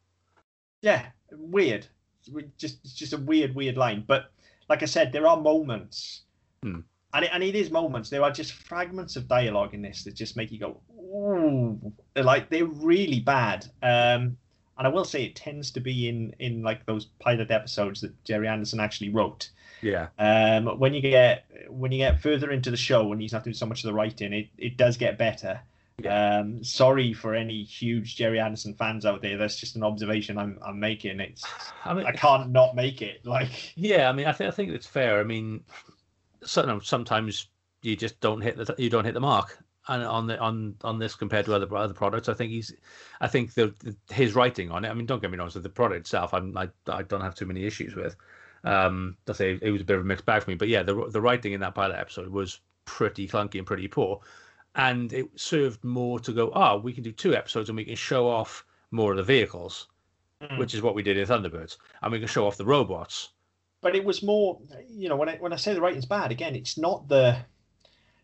Yeah, 0.81 1.05
weird. 1.31 1.87
Just 2.57 2.79
it's 2.83 2.93
just 2.93 3.13
a 3.13 3.17
weird, 3.17 3.53
weird 3.53 3.77
line. 3.77 4.03
But 4.07 4.31
like 4.69 4.81
I 4.81 4.85
said, 4.85 5.11
there 5.11 5.27
are 5.27 5.39
moments, 5.39 6.21
hmm. 6.63 6.79
and 7.13 7.25
it, 7.25 7.31
and 7.33 7.43
it 7.43 7.55
is 7.55 7.69
moments. 7.69 8.09
There 8.09 8.23
are 8.23 8.31
just 8.31 8.53
fragments 8.53 9.15
of 9.17 9.27
dialogue 9.27 9.73
in 9.73 9.81
this 9.81 10.03
that 10.05 10.15
just 10.15 10.35
make 10.35 10.51
you 10.51 10.59
go, 10.59 10.81
ooh, 10.97 11.79
they're 12.13 12.23
like 12.23 12.49
they're 12.49 12.65
really 12.65 13.19
bad. 13.19 13.67
Um, 13.83 14.37
and 14.77 14.87
I 14.87 14.89
will 14.89 15.05
say 15.05 15.23
it 15.23 15.35
tends 15.35 15.71
to 15.71 15.79
be 15.79 16.09
in 16.09 16.33
in 16.39 16.63
like 16.63 16.85
those 16.85 17.05
pilot 17.19 17.51
episodes 17.51 18.01
that 18.01 18.23
Gerry 18.23 18.47
Anderson 18.47 18.79
actually 18.79 19.09
wrote. 19.09 19.49
Yeah. 19.81 20.07
Um, 20.17 20.79
when 20.79 20.93
you 20.93 21.01
get 21.01 21.45
when 21.69 21.91
you 21.91 21.99
get 21.99 22.21
further 22.21 22.51
into 22.51 22.71
the 22.71 22.77
show, 22.77 23.05
when 23.05 23.19
he's 23.19 23.33
not 23.33 23.43
doing 23.43 23.53
so 23.53 23.65
much 23.65 23.83
of 23.83 23.87
the 23.87 23.93
writing, 23.93 24.33
it 24.33 24.47
it 24.57 24.77
does 24.77 24.97
get 24.97 25.17
better. 25.17 25.59
Yeah. 26.01 26.39
Um, 26.39 26.63
sorry 26.63 27.13
for 27.13 27.35
any 27.35 27.63
huge 27.63 28.15
Gerry 28.15 28.39
Anderson 28.39 28.73
fans 28.73 29.05
out 29.05 29.21
there. 29.21 29.37
That's 29.37 29.57
just 29.57 29.75
an 29.75 29.83
observation 29.83 30.37
I'm 30.37 30.57
I'm 30.65 30.79
making. 30.79 31.19
It's 31.19 31.43
I 31.85 31.93
mean 31.93 32.05
I 32.05 32.11
can't 32.13 32.49
not 32.51 32.75
make 32.75 33.01
it. 33.01 33.25
Like 33.25 33.73
yeah, 33.75 34.09
I 34.09 34.13
mean 34.13 34.25
I 34.25 34.31
think 34.31 34.47
I 34.47 34.51
think 34.51 34.71
it's 34.71 34.87
fair. 34.87 35.19
I 35.19 35.23
mean, 35.23 35.63
sometimes 36.43 37.47
you 37.83 37.95
just 37.95 38.19
don't 38.21 38.41
hit 38.41 38.57
the 38.57 38.73
you 38.77 38.89
don't 38.89 39.05
hit 39.05 39.13
the 39.13 39.19
mark, 39.19 39.63
and 39.87 40.03
on 40.03 40.27
the 40.27 40.39
on 40.39 40.75
on 40.83 40.99
this 40.99 41.15
compared 41.15 41.45
to 41.45 41.53
other 41.53 41.73
other 41.75 41.93
products. 41.93 42.29
I 42.29 42.33
think 42.33 42.51
he's, 42.51 42.73
I 43.19 43.27
think 43.27 43.53
the, 43.53 43.73
the 43.79 43.95
his 44.13 44.35
writing 44.35 44.71
on 44.71 44.85
it. 44.85 44.89
I 44.89 44.93
mean, 44.93 45.05
don't 45.05 45.21
get 45.21 45.31
me 45.31 45.37
wrong. 45.37 45.49
So 45.49 45.59
the 45.59 45.69
product 45.69 46.01
itself, 46.01 46.33
I'm 46.33 46.57
I, 46.57 46.69
I 46.87 47.03
don't 47.03 47.21
have 47.21 47.35
too 47.35 47.45
many 47.45 47.65
issues 47.65 47.95
with. 47.95 48.15
Um, 48.63 49.17
I 49.27 49.33
say 49.33 49.59
it 49.61 49.71
was 49.71 49.81
a 49.81 49.85
bit 49.85 49.97
of 49.97 50.03
a 50.03 50.05
mixed 50.05 50.25
bag 50.25 50.43
for 50.43 50.49
me, 50.49 50.55
but 50.55 50.69
yeah, 50.69 50.83
the 50.83 51.09
the 51.09 51.21
writing 51.21 51.53
in 51.53 51.59
that 51.61 51.75
pilot 51.75 51.99
episode 51.99 52.29
was 52.29 52.59
pretty 52.85 53.27
clunky 53.27 53.57
and 53.57 53.67
pretty 53.67 53.87
poor, 53.87 54.21
and 54.75 55.11
it 55.11 55.27
served 55.35 55.83
more 55.83 56.19
to 56.19 56.31
go. 56.31 56.51
Oh, 56.53 56.77
we 56.77 56.93
can 56.93 57.03
do 57.03 57.11
two 57.11 57.35
episodes 57.35 57.69
and 57.69 57.75
we 57.75 57.85
can 57.85 57.95
show 57.95 58.27
off 58.27 58.65
more 58.91 59.11
of 59.11 59.17
the 59.17 59.23
vehicles, 59.23 59.87
mm. 60.41 60.57
which 60.57 60.73
is 60.73 60.81
what 60.81 60.95
we 60.95 61.03
did 61.03 61.17
in 61.17 61.27
Thunderbirds, 61.27 61.77
and 62.01 62.11
we 62.11 62.19
can 62.19 62.27
show 62.27 62.47
off 62.47 62.57
the 62.57 62.65
robots. 62.65 63.29
But 63.81 63.97
it 63.97 64.05
was 64.05 64.23
more, 64.23 64.61
you 64.87 65.09
know, 65.09 65.17
when 65.17 65.27
I 65.27 65.35
when 65.37 65.51
I 65.51 65.57
say 65.57 65.73
the 65.73 65.81
writing's 65.81 66.05
bad, 66.05 66.31
again, 66.31 66.55
it's 66.55 66.77
not 66.77 67.09
the 67.09 67.37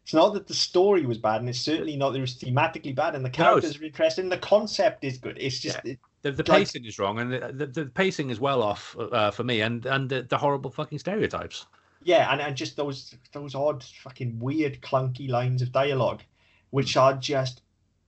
it's 0.10 0.14
not 0.16 0.34
that 0.34 0.48
the 0.48 0.56
story 0.56 1.06
was 1.06 1.20
bad, 1.20 1.40
and 1.40 1.48
it's 1.48 1.62
certainly 1.62 1.96
not 1.96 2.10
that 2.14 2.18
it 2.18 2.22
was 2.22 2.34
thematically 2.34 2.96
bad, 2.96 3.14
and 3.14 3.24
the 3.24 3.30
characters 3.30 3.76
no, 3.76 3.84
are 3.84 3.86
interesting. 3.86 4.28
The 4.28 4.40
concept 4.40 5.04
is 5.04 5.20
good. 5.20 5.38
It's 5.40 5.60
just 5.60 5.78
yeah. 5.86 5.92
it, 5.92 6.00
the, 6.24 6.32
the 6.32 6.52
like, 6.52 6.62
pacing 6.62 6.86
is 6.86 6.98
wrong, 6.98 7.20
and 7.20 7.32
the, 7.32 7.52
the, 7.54 7.66
the, 7.68 7.86
pacing 7.86 8.32
is 8.32 8.40
well 8.40 8.64
off 8.64 8.98
uh, 9.00 9.30
for 9.30 9.44
me, 9.44 9.62
and 9.62 9.86
and 9.86 10.10
the, 10.10 10.24
the 10.24 10.40
horrible 10.40 10.72
fucking 10.72 10.98
stereotypes. 10.98 11.68
Yeah, 12.02 12.34
and, 12.34 12.42
and 12.42 12.58
just 12.58 12.76
those 12.76 13.14
those 13.34 13.54
odd 13.54 13.84
fucking 13.84 14.40
weird 14.40 14.82
clunky 14.82 15.30
lines 15.30 15.62
of 15.62 15.72
dialogue, 15.72 16.24
which 16.72 16.98
are 16.98 17.14
just 17.14 17.62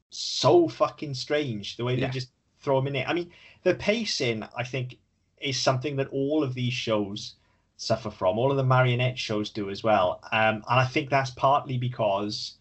so 0.09 0.67
fucking 0.67 1.13
strange. 1.13 1.77
The 1.77 1.83
way 1.83 1.97
they 1.97 2.01
yeah. 2.01 2.09
just 2.09 2.31
throw 2.61 2.79
them 2.79 2.87
in 2.87 2.95
it. 2.95 3.07
I 3.07 3.13
mean, 3.13 3.29
the 3.61 3.75
pacing, 3.75 4.43
I 4.57 4.63
think, 4.63 4.97
is 5.39 5.61
something 5.61 5.97
that 5.97 6.07
all 6.07 6.43
of 6.43 6.55
these 6.55 6.73
shows 6.73 7.35
suffer 7.81 8.11
from. 8.11 8.37
All 8.37 8.51
of 8.51 8.57
the 8.57 8.63
marionette 8.63 9.17
shows 9.17 9.49
do 9.49 9.71
as 9.71 9.83
well. 9.83 10.19
Um, 10.31 10.55
and 10.55 10.79
I 10.79 10.85
think 10.85 11.09
that's 11.09 11.31
partly 11.31 11.79
because 11.79 12.53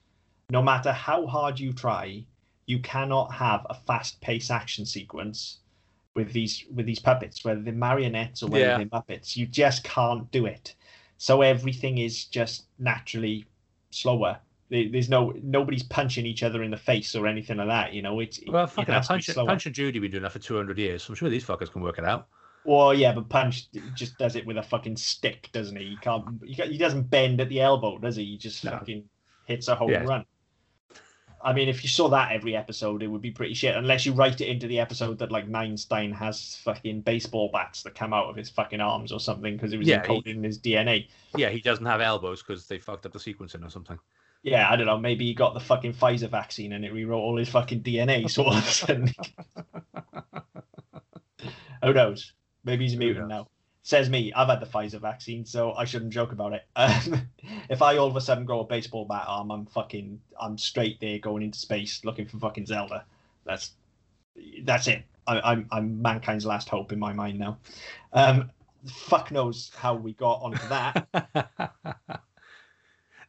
no 0.49 0.62
matter 0.62 0.93
how 0.93 1.27
hard 1.27 1.61
you 1.61 1.75
try, 1.75 2.25
you 2.64 2.79
cannot 2.79 3.33
have 3.35 3.66
a 3.68 3.75
fast-paced 3.75 4.51
action 4.51 4.87
sequence 4.87 5.59
with 6.14 6.33
these 6.33 6.64
with 6.75 6.87
these 6.87 6.99
puppets, 6.99 7.45
whether 7.45 7.61
they're 7.61 7.75
marionettes 7.75 8.43
or 8.43 8.49
whether 8.49 8.64
yeah. 8.64 8.79
they're 8.79 8.87
Muppets. 8.87 9.37
You 9.37 9.47
just 9.47 9.85
can't 9.85 10.31
do 10.31 10.47
it. 10.47 10.75
So 11.18 11.43
everything 11.43 11.99
is 11.99 12.25
just 12.25 12.64
naturally 12.79 13.47
slower. 13.91 14.39
There's 14.71 15.11
no 15.11 15.35
nobody's 15.43 15.83
punching 15.83 16.25
each 16.25 16.43
other 16.43 16.62
in 16.62 16.71
the 16.71 16.79
face 16.79 17.14
or 17.14 17.27
anything 17.27 17.59
like 17.59 17.68
that. 17.68 17.93
You 17.93 18.03
know, 18.03 18.21
it's 18.21 18.41
well, 18.47 18.66
fucking 18.66 18.95
it 18.95 19.05
punch, 19.05 19.35
punch 19.35 19.66
and 19.66 19.75
Judy 19.75 19.99
we've 19.99 20.11
been 20.11 20.12
doing 20.12 20.23
that 20.23 20.33
for 20.33 20.39
two 20.39 20.57
hundred 20.57 20.79
years. 20.79 21.07
I'm 21.09 21.14
sure 21.14 21.29
these 21.29 21.45
fuckers 21.45 21.71
can 21.71 21.83
work 21.83 21.99
it 21.99 22.07
out. 22.07 22.29
Well, 22.65 22.93
yeah, 22.93 23.13
but 23.13 23.29
Punch 23.29 23.69
just 23.95 24.19
does 24.19 24.37
it 24.37 24.47
with 24.47 24.59
a 24.59 24.63
fucking 24.63 24.97
stick, 24.97 25.49
doesn't 25.53 25.77
he? 25.77 25.91
He 25.91 25.97
can't. 25.97 26.43
He 26.45 26.79
doesn't 26.79 27.11
bend 27.11 27.41
at 27.41 27.49
the 27.49 27.61
elbow, 27.61 27.99
does 27.99 28.17
he? 28.17 28.25
He 28.25 28.39
just 28.39 28.65
no. 28.65 28.73
fucking 28.73 29.05
hits 29.47 29.69
a 29.69 29.75
home 29.75 29.91
yeah. 29.91 30.05
run. 30.05 30.25
I 31.43 31.55
mean, 31.55 31.69
if 31.71 31.83
you 31.83 31.89
saw 31.89 32.09
that 32.11 32.33
every 32.33 32.55
episode, 32.55 33.03
it 33.03 33.07
would 33.07 33.23
be 33.23 33.31
pretty 33.31 33.55
shit. 33.55 33.75
Unless 33.75 34.05
you 34.05 34.13
write 34.13 34.43
it 34.43 34.49
into 34.49 34.67
the 34.67 34.79
episode 34.79 35.19
that 35.19 35.33
like 35.33 35.49
Ninestein 35.49 36.15
has 36.15 36.57
fucking 36.57 37.01
baseball 37.01 37.49
bats 37.51 37.83
that 37.85 37.95
come 37.95 38.13
out 38.13 38.29
of 38.29 38.37
his 38.37 38.51
fucking 38.51 38.81
arms 38.81 39.11
or 39.11 39.21
something 39.21 39.57
because 39.57 39.73
it 39.73 39.79
was 39.79 39.89
yeah, 39.89 40.05
encoded 40.05 40.27
he, 40.27 40.31
in 40.33 40.45
his 40.45 40.59
DNA. 40.59 41.09
Yeah, 41.35 41.49
he 41.49 41.61
doesn't 41.61 41.87
have 41.87 42.03
elbows 42.03 42.43
because 42.43 42.67
they 42.67 42.79
fucked 42.79 43.07
up 43.07 43.13
the 43.13 43.19
sequencing 43.19 43.67
or 43.67 43.71
something. 43.71 43.99
Yeah, 44.43 44.71
I 44.71 44.77
don't 44.77 44.87
know. 44.87 44.99
Maybe 44.99 45.25
he 45.27 45.35
got 45.35 45.55
the 45.55 45.61
fucking 45.61 45.95
Pfizer 45.95 46.31
vaccine 46.31 46.75
and 46.75 46.85
it 46.85 46.93
rewrote 46.93 47.21
all 47.21 47.37
his 47.39 47.49
fucking 47.49 47.83
DNA. 47.83 48.31
So 48.31 48.45
all 48.45 48.57
of 48.57 48.67
a 48.67 48.71
sudden, 48.71 49.11
who 51.83 51.93
knows? 51.95 52.33
Maybe 52.65 52.85
he's 52.85 52.95
a 52.95 52.99
mutant 52.99 53.29
now. 53.29 53.49
Says 53.83 54.11
me. 54.11 54.33
I've 54.35 54.49
had 54.49 54.61
the 54.61 54.67
Pfizer 54.67 55.01
vaccine, 55.01 55.45
so 55.45 55.73
I 55.73 55.85
shouldn't 55.85 56.13
joke 56.13 56.33
about 56.33 56.53
it. 56.53 56.67
Um, 56.77 57.29
if 57.71 57.81
I 57.81 57.97
all 57.97 58.09
of 58.09 58.17
a 58.17 58.21
sudden 58.21 58.45
grow 58.45 58.61
a 58.61 58.65
baseball 58.65 59.07
bat 59.07 59.25
arm, 59.27 59.51
I'm 59.51 59.67
fucking, 59.67 60.21
I'm 60.41 60.59
straight 60.59 61.01
there 61.01 61.19
going 61.19 61.43
into 61.43 61.59
space 61.59 62.05
looking 62.05 62.27
for 62.27 62.39
fucking 62.39 62.67
Zelda. 62.67 63.05
That's, 63.45 63.73
that's 64.63 64.87
it. 64.87 65.03
I, 65.27 65.37
am 65.37 65.43
I'm, 65.45 65.69
I'm 65.71 66.03
mankind's 66.03 66.45
last 66.45 66.69
hope 66.69 66.93
in 66.93 66.99
my 66.99 67.13
mind 67.13 67.39
now. 67.39 67.59
Um, 68.13 68.51
fuck 68.87 69.31
knows 69.31 69.71
how 69.77 69.95
we 69.95 70.13
got 70.15 70.41
onto 70.43 70.69
that. 70.69 71.07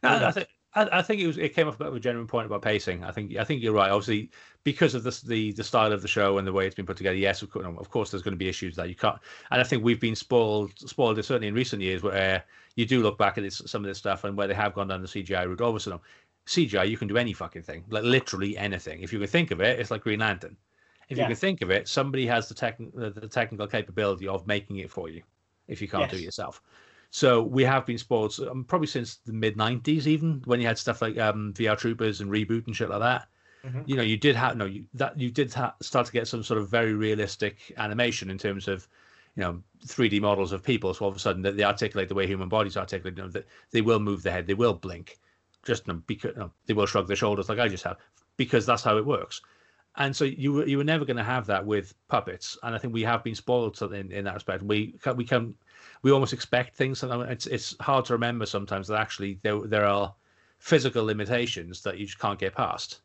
no, 0.02 0.26
I 0.26 0.30
think 0.32 0.48
I, 0.74 0.88
I, 0.98 1.02
think 1.02 1.20
it 1.20 1.26
was 1.26 1.38
it 1.38 1.54
came 1.54 1.68
off 1.68 1.74
a 1.74 1.78
bit 1.78 1.86
of 1.88 1.96
a 1.96 2.00
genuine 2.00 2.26
point 2.26 2.46
about 2.46 2.62
pacing. 2.62 3.04
I 3.04 3.10
think 3.10 3.36
I 3.36 3.44
think 3.44 3.62
you're 3.62 3.74
right. 3.74 3.90
Obviously, 3.90 4.30
because 4.64 4.94
of 4.94 5.02
this, 5.02 5.20
the 5.20 5.52
the 5.52 5.64
style 5.64 5.92
of 5.92 6.02
the 6.02 6.08
show 6.08 6.38
and 6.38 6.46
the 6.46 6.52
way 6.52 6.66
it's 6.66 6.74
been 6.74 6.86
put 6.86 6.96
together, 6.96 7.16
yes, 7.16 7.42
of 7.42 7.50
course, 7.50 7.66
of 7.66 7.90
course 7.90 8.10
there's 8.10 8.22
going 8.22 8.32
to 8.32 8.38
be 8.38 8.48
issues 8.48 8.76
that 8.76 8.88
you 8.88 8.94
can't. 8.94 9.18
And 9.50 9.60
I 9.60 9.64
think 9.64 9.84
we've 9.84 10.00
been 10.00 10.16
spoiled 10.16 10.78
spoiled 10.78 11.22
certainly 11.24 11.48
in 11.48 11.54
recent 11.54 11.82
years 11.82 12.02
where 12.02 12.44
you 12.76 12.86
do 12.86 13.02
look 13.02 13.18
back 13.18 13.36
at 13.36 13.44
this, 13.44 13.60
some 13.66 13.84
of 13.84 13.88
this 13.88 13.98
stuff 13.98 14.24
and 14.24 14.36
where 14.36 14.46
they 14.46 14.54
have 14.54 14.74
gone 14.74 14.88
down 14.88 15.02
the 15.02 15.08
CGI 15.08 15.46
route. 15.46 15.60
Of 15.60 16.00
CGI 16.46 16.88
you 16.88 16.96
can 16.96 17.08
do 17.08 17.16
any 17.16 17.32
fucking 17.32 17.62
thing, 17.62 17.84
like 17.90 18.04
literally 18.04 18.56
anything. 18.56 19.02
If 19.02 19.12
you 19.12 19.18
can 19.18 19.28
think 19.28 19.50
of 19.50 19.60
it, 19.60 19.78
it's 19.78 19.90
like 19.90 20.02
Green 20.02 20.20
Lantern. 20.20 20.56
If 21.08 21.18
yeah. 21.18 21.24
you 21.24 21.28
can 21.28 21.36
think 21.36 21.62
of 21.62 21.70
it, 21.70 21.88
somebody 21.88 22.26
has 22.26 22.48
the, 22.48 22.54
tech, 22.54 22.78
the, 22.94 23.10
the 23.10 23.28
technical 23.28 23.66
capability 23.66 24.26
of 24.26 24.46
making 24.46 24.78
it 24.78 24.90
for 24.90 25.10
you. 25.10 25.22
If 25.68 25.82
you 25.82 25.88
can't 25.88 26.04
yes. 26.04 26.10
do 26.12 26.16
it 26.16 26.22
yourself. 26.22 26.62
So 27.14 27.42
we 27.42 27.62
have 27.64 27.84
been 27.84 27.98
spoiled 27.98 28.34
um, 28.50 28.64
probably 28.64 28.86
since 28.86 29.16
the 29.16 29.34
mid 29.34 29.58
'90s, 29.58 30.06
even 30.06 30.40
when 30.46 30.62
you 30.62 30.66
had 30.66 30.78
stuff 30.78 31.02
like 31.02 31.18
um, 31.18 31.52
VR 31.52 31.76
Troopers 31.76 32.22
and 32.22 32.30
Reboot 32.30 32.66
and 32.66 32.74
shit 32.74 32.88
like 32.88 33.00
that. 33.00 33.28
Mm-hmm. 33.66 33.82
You 33.84 33.96
know, 33.96 34.02
you 34.02 34.16
did 34.16 34.34
have 34.34 34.56
no, 34.56 34.64
you, 34.64 34.86
that 34.94 35.20
you 35.20 35.30
did 35.30 35.52
ha- 35.52 35.74
start 35.82 36.06
to 36.06 36.12
get 36.12 36.26
some 36.26 36.42
sort 36.42 36.58
of 36.58 36.70
very 36.70 36.94
realistic 36.94 37.70
animation 37.76 38.30
in 38.30 38.38
terms 38.38 38.66
of, 38.66 38.88
you 39.36 39.42
know, 39.42 39.62
3D 39.86 40.22
models 40.22 40.52
of 40.52 40.62
people. 40.62 40.94
So 40.94 41.04
all 41.04 41.10
of 41.10 41.16
a 41.16 41.20
sudden, 41.20 41.42
they, 41.42 41.50
they 41.50 41.64
articulate 41.64 42.08
the 42.08 42.14
way 42.14 42.26
human 42.26 42.48
bodies 42.48 42.78
articulate. 42.78 43.18
You 43.18 43.24
know, 43.24 43.28
that 43.28 43.46
they 43.72 43.82
will 43.82 44.00
move 44.00 44.22
their 44.22 44.32
head, 44.32 44.46
they 44.46 44.54
will 44.54 44.72
blink, 44.74 45.18
just 45.66 45.86
you 45.86 45.92
know, 45.92 46.02
because 46.06 46.32
you 46.34 46.40
know, 46.40 46.50
they 46.64 46.72
will 46.72 46.86
shrug 46.86 47.08
their 47.08 47.16
shoulders 47.16 47.50
like 47.50 47.58
I 47.58 47.68
just 47.68 47.84
have, 47.84 47.98
because 48.38 48.64
that's 48.64 48.82
how 48.82 48.96
it 48.96 49.04
works. 49.04 49.42
And 49.96 50.16
so 50.16 50.24
you 50.24 50.54
were 50.54 50.66
you 50.66 50.78
were 50.78 50.84
never 50.84 51.04
going 51.04 51.18
to 51.18 51.24
have 51.24 51.46
that 51.46 51.66
with 51.66 51.94
puppets, 52.08 52.56
and 52.62 52.74
I 52.74 52.78
think 52.78 52.94
we 52.94 53.02
have 53.02 53.22
been 53.22 53.34
spoiled 53.34 53.80
in, 53.82 54.10
in 54.10 54.24
that 54.24 54.34
respect. 54.34 54.62
We 54.62 54.94
we 55.16 55.24
can 55.24 55.54
we 56.02 56.10
almost 56.10 56.32
expect 56.32 56.76
things. 56.76 57.02
And 57.02 57.22
it's 57.30 57.46
it's 57.46 57.76
hard 57.80 58.06
to 58.06 58.14
remember 58.14 58.46
sometimes 58.46 58.88
that 58.88 58.98
actually 58.98 59.38
there 59.42 59.60
there 59.60 59.84
are 59.84 60.14
physical 60.58 61.04
limitations 61.04 61.82
that 61.82 61.98
you 61.98 62.06
just 62.06 62.18
can't 62.18 62.38
get 62.38 62.54
past. 62.54 63.00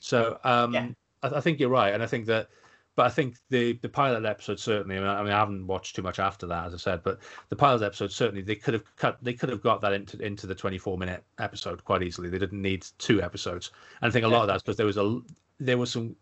So 0.00 0.38
um, 0.44 0.74
yeah. 0.74 0.88
I, 1.22 1.28
I, 1.36 1.40
think 1.40 1.60
you're 1.60 1.68
right, 1.68 1.94
and 1.94 2.02
I 2.02 2.06
think 2.06 2.26
that. 2.26 2.48
But 2.94 3.06
I 3.06 3.10
think 3.10 3.36
the 3.48 3.74
the 3.74 3.88
pilot 3.88 4.24
episode 4.24 4.58
certainly. 4.58 4.96
I 4.96 5.00
mean, 5.00 5.08
I 5.08 5.22
mean, 5.22 5.32
I 5.32 5.38
haven't 5.38 5.68
watched 5.68 5.94
too 5.94 6.02
much 6.02 6.18
after 6.18 6.48
that, 6.48 6.66
as 6.66 6.74
I 6.74 6.78
said. 6.78 7.02
But 7.04 7.20
the 7.48 7.54
pilot 7.54 7.82
episode 7.82 8.10
certainly 8.10 8.42
they 8.42 8.56
could 8.56 8.74
have 8.74 8.96
cut. 8.96 9.18
They 9.22 9.34
could 9.34 9.50
have 9.50 9.62
got 9.62 9.80
that 9.82 9.92
into 9.92 10.18
into 10.18 10.48
the 10.48 10.54
24 10.54 10.98
minute 10.98 11.22
episode 11.38 11.84
quite 11.84 12.02
easily. 12.02 12.28
They 12.28 12.38
didn't 12.38 12.60
need 12.60 12.84
two 12.98 13.22
episodes. 13.22 13.70
And 14.02 14.10
I 14.10 14.12
think 14.12 14.24
a 14.24 14.28
lot 14.28 14.42
of 14.42 14.48
that's 14.48 14.64
because 14.64 14.76
there 14.76 14.84
was 14.84 14.96
a 14.96 15.20
there 15.58 15.78
were 15.78 15.86
some 15.86 16.16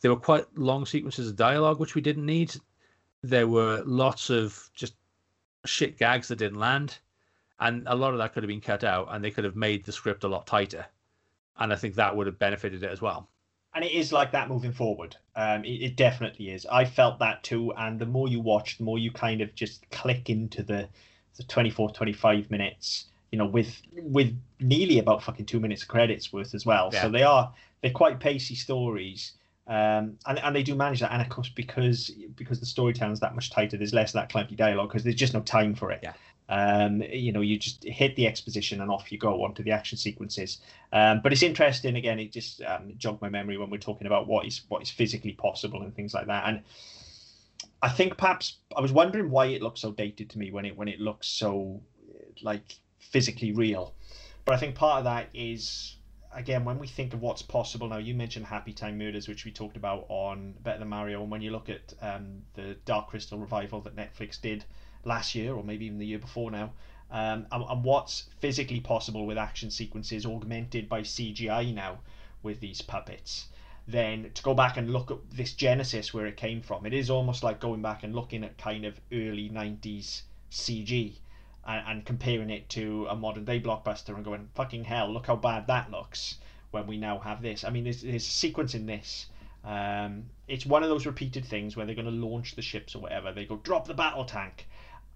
there 0.00 0.10
were 0.10 0.20
quite 0.20 0.46
long 0.56 0.86
sequences 0.86 1.28
of 1.28 1.36
dialogue 1.36 1.80
which 1.80 1.94
we 1.94 2.00
didn't 2.00 2.26
need. 2.26 2.54
There 3.22 3.48
were 3.48 3.82
lots 3.84 4.30
of 4.30 4.70
just 4.74 4.94
shit 5.64 5.98
gags 5.98 6.28
that 6.28 6.36
didn't 6.36 6.58
land, 6.58 6.98
and 7.58 7.82
a 7.86 7.96
lot 7.96 8.12
of 8.12 8.18
that 8.18 8.32
could 8.32 8.42
have 8.42 8.48
been 8.48 8.60
cut 8.60 8.84
out, 8.84 9.08
and 9.10 9.24
they 9.24 9.30
could 9.30 9.44
have 9.44 9.56
made 9.56 9.84
the 9.84 9.92
script 9.92 10.24
a 10.24 10.28
lot 10.28 10.46
tighter, 10.46 10.86
and 11.58 11.72
I 11.72 11.76
think 11.76 11.94
that 11.96 12.16
would 12.16 12.26
have 12.26 12.38
benefited 12.38 12.82
it 12.82 12.90
as 12.90 13.00
well. 13.00 13.28
And 13.74 13.84
it 13.84 13.92
is 13.92 14.12
like 14.12 14.32
that 14.32 14.48
moving 14.48 14.72
forward. 14.72 15.16
Um, 15.36 15.64
it, 15.64 15.82
it 15.82 15.96
definitely 15.96 16.50
is. 16.50 16.66
I 16.66 16.84
felt 16.84 17.18
that 17.18 17.42
too, 17.42 17.72
and 17.76 17.98
the 17.98 18.06
more 18.06 18.28
you 18.28 18.40
watch, 18.40 18.78
the 18.78 18.84
more 18.84 18.98
you 18.98 19.10
kind 19.10 19.40
of 19.40 19.54
just 19.54 19.88
click 19.90 20.30
into 20.30 20.62
the 20.62 20.88
the 21.36 21.44
24, 21.44 21.90
25 21.90 22.50
minutes. 22.50 23.06
You 23.30 23.38
know, 23.38 23.46
with 23.46 23.80
with 23.92 24.36
nearly 24.58 24.98
about 24.98 25.22
fucking 25.22 25.46
two 25.46 25.60
minutes 25.60 25.82
of 25.82 25.88
credits 25.88 26.32
worth 26.32 26.54
as 26.54 26.64
well. 26.64 26.90
Yeah. 26.92 27.02
So 27.02 27.10
they 27.10 27.22
are 27.22 27.52
they're 27.82 27.90
quite 27.90 28.20
pacey 28.20 28.54
stories. 28.54 29.32
Um, 29.66 30.16
and, 30.26 30.38
and 30.38 30.56
they 30.56 30.62
do 30.62 30.74
manage 30.74 31.00
that, 31.00 31.12
and 31.12 31.20
of 31.20 31.28
course 31.28 31.50
because 31.50 32.10
because 32.36 32.58
the 32.58 32.64
storytelling 32.64 33.12
is 33.12 33.20
that 33.20 33.34
much 33.34 33.50
tighter, 33.50 33.76
there's 33.76 33.92
less 33.92 34.10
of 34.10 34.14
that 34.14 34.30
clunky 34.30 34.56
dialogue 34.56 34.88
because 34.88 35.04
there's 35.04 35.14
just 35.14 35.34
no 35.34 35.40
time 35.40 35.74
for 35.74 35.90
it. 35.90 36.00
Yeah. 36.02 36.14
Um, 36.48 37.02
you 37.02 37.32
know, 37.32 37.42
you 37.42 37.58
just 37.58 37.84
hit 37.84 38.16
the 38.16 38.26
exposition 38.26 38.80
and 38.80 38.90
off 38.90 39.12
you 39.12 39.18
go 39.18 39.44
onto 39.44 39.62
the 39.62 39.70
action 39.70 39.98
sequences. 39.98 40.62
Um, 40.94 41.20
but 41.22 41.32
it's 41.32 41.42
interesting. 41.42 41.96
Again, 41.96 42.18
it 42.18 42.32
just 42.32 42.62
um, 42.62 42.94
jogged 42.96 43.20
my 43.20 43.28
memory 43.28 43.58
when 43.58 43.68
we're 43.68 43.76
talking 43.76 44.06
about 44.06 44.26
what 44.26 44.46
is 44.46 44.62
what 44.68 44.80
is 44.80 44.88
physically 44.88 45.32
possible 45.32 45.82
and 45.82 45.94
things 45.94 46.14
like 46.14 46.26
that. 46.28 46.48
And 46.48 46.62
I 47.82 47.90
think 47.90 48.16
perhaps 48.16 48.56
I 48.74 48.80
was 48.80 48.92
wondering 48.92 49.30
why 49.30 49.46
it 49.46 49.62
looks 49.62 49.82
so 49.82 49.92
dated 49.92 50.30
to 50.30 50.38
me 50.38 50.50
when 50.50 50.64
it 50.64 50.76
when 50.76 50.88
it 50.88 51.00
looks 51.00 51.28
so 51.28 51.82
like 52.42 52.76
physically 52.98 53.52
real. 53.52 53.94
But 54.46 54.54
I 54.54 54.58
think 54.58 54.74
part 54.74 54.98
of 54.98 55.04
that 55.04 55.28
is 55.34 55.96
again 56.32 56.64
when 56.64 56.78
we 56.78 56.86
think 56.86 57.14
of 57.14 57.22
what's 57.22 57.42
possible 57.42 57.88
now. 57.88 57.98
You 57.98 58.14
mentioned 58.14 58.46
Happy 58.46 58.72
Time 58.72 58.98
Murders, 58.98 59.28
which 59.28 59.44
we 59.44 59.50
talked 59.50 59.76
about 59.76 60.06
on 60.08 60.54
Better 60.62 60.80
Than 60.80 60.88
Mario, 60.88 61.22
and 61.22 61.30
when 61.30 61.42
you 61.42 61.50
look 61.50 61.68
at 61.68 61.94
um, 62.00 62.42
the 62.54 62.76
Dark 62.84 63.08
Crystal 63.08 63.38
revival 63.38 63.80
that 63.82 63.96
Netflix 63.96 64.40
did 64.40 64.64
last 65.04 65.34
year 65.34 65.54
or 65.54 65.64
maybe 65.64 65.86
even 65.86 65.98
the 65.98 66.06
year 66.06 66.18
before 66.18 66.50
now. 66.50 66.72
Um, 67.10 67.46
and, 67.50 67.64
and 67.68 67.84
what's 67.84 68.28
physically 68.40 68.80
possible 68.80 69.26
with 69.26 69.38
action 69.38 69.70
sequences 69.70 70.26
augmented 70.26 70.88
by 70.88 71.00
CGI 71.00 71.74
now 71.74 72.00
with 72.42 72.60
these 72.60 72.82
puppets 72.82 73.48
then 73.88 74.30
to 74.34 74.42
go 74.42 74.52
back 74.52 74.76
and 74.76 74.92
look 74.92 75.10
at 75.10 75.16
this 75.30 75.54
genesis 75.54 76.12
where 76.12 76.26
it 76.26 76.36
came 76.36 76.60
from 76.60 76.84
it 76.84 76.92
is 76.92 77.08
almost 77.08 77.42
like 77.42 77.58
going 77.58 77.80
back 77.80 78.02
and 78.02 78.14
looking 78.14 78.44
at 78.44 78.58
kind 78.58 78.84
of 78.84 79.00
early 79.10 79.48
90s 79.48 80.22
cg 80.52 81.14
and, 81.68 81.84
and 81.86 82.04
comparing 82.04 82.50
it 82.50 82.68
to 82.68 83.06
a 83.10 83.14
modern 83.14 83.44
day 83.44 83.60
blockbuster 83.60 84.14
and 84.14 84.24
going 84.24 84.48
fucking 84.54 84.82
hell 84.82 85.12
look 85.12 85.26
how 85.26 85.36
bad 85.36 85.66
that 85.68 85.90
looks 85.90 86.38
when 86.72 86.86
we 86.86 86.96
now 86.96 87.18
have 87.18 87.40
this 87.40 87.62
i 87.62 87.70
mean 87.70 87.84
there's, 87.84 88.02
there's 88.02 88.26
a 88.26 88.30
sequence 88.30 88.74
in 88.74 88.86
this 88.86 89.26
um, 89.64 90.24
it's 90.46 90.64
one 90.64 90.82
of 90.82 90.88
those 90.88 91.04
repeated 91.04 91.44
things 91.44 91.76
where 91.76 91.84
they're 91.84 91.94
going 91.94 92.06
to 92.06 92.26
launch 92.26 92.54
the 92.54 92.62
ships 92.62 92.94
or 92.94 93.00
whatever 93.00 93.32
they 93.32 93.44
go 93.44 93.56
drop 93.56 93.86
the 93.86 93.94
battle 93.94 94.24
tank 94.24 94.66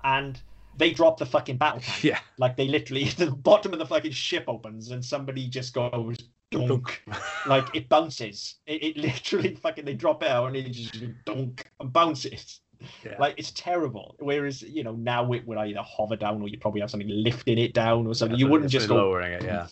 and 0.04 0.40
they 0.76 0.90
drop 0.90 1.18
the 1.18 1.26
fucking 1.26 1.56
battle 1.56 1.80
tank. 1.80 2.04
Yeah. 2.04 2.18
Like 2.38 2.56
they 2.56 2.68
literally, 2.68 3.04
the 3.16 3.30
bottom 3.30 3.72
of 3.72 3.78
the 3.78 3.86
fucking 3.86 4.12
ship 4.12 4.44
opens 4.48 4.90
and 4.90 5.04
somebody 5.04 5.46
just 5.48 5.74
goes 5.74 6.16
dunk. 6.50 7.02
like 7.46 7.74
it 7.74 7.88
bounces. 7.88 8.56
It, 8.66 8.82
it 8.82 8.96
literally 8.96 9.54
fucking, 9.54 9.84
they 9.84 9.94
drop 9.94 10.22
it 10.22 10.30
out 10.30 10.48
and 10.48 10.56
it 10.56 10.70
just 10.70 11.02
dunk 11.24 11.70
and 11.80 11.92
bounces. 11.92 12.60
Yeah. 13.04 13.16
Like 13.18 13.34
it's 13.36 13.50
terrible. 13.52 14.16
Whereas, 14.18 14.62
you 14.62 14.84
know, 14.84 14.92
now 14.92 15.32
it 15.32 15.46
would 15.46 15.58
either 15.58 15.82
hover 15.82 16.16
down 16.16 16.42
or 16.42 16.48
you 16.48 16.58
probably 16.58 16.80
have 16.80 16.90
something 16.90 17.08
lifting 17.08 17.58
it 17.58 17.74
down 17.74 18.06
or 18.06 18.14
something. 18.14 18.38
you 18.38 18.48
wouldn't 18.48 18.70
just 18.70 18.88
go 18.88 18.96
lowering 18.96 19.32
it, 19.32 19.44
yeah. 19.44 19.66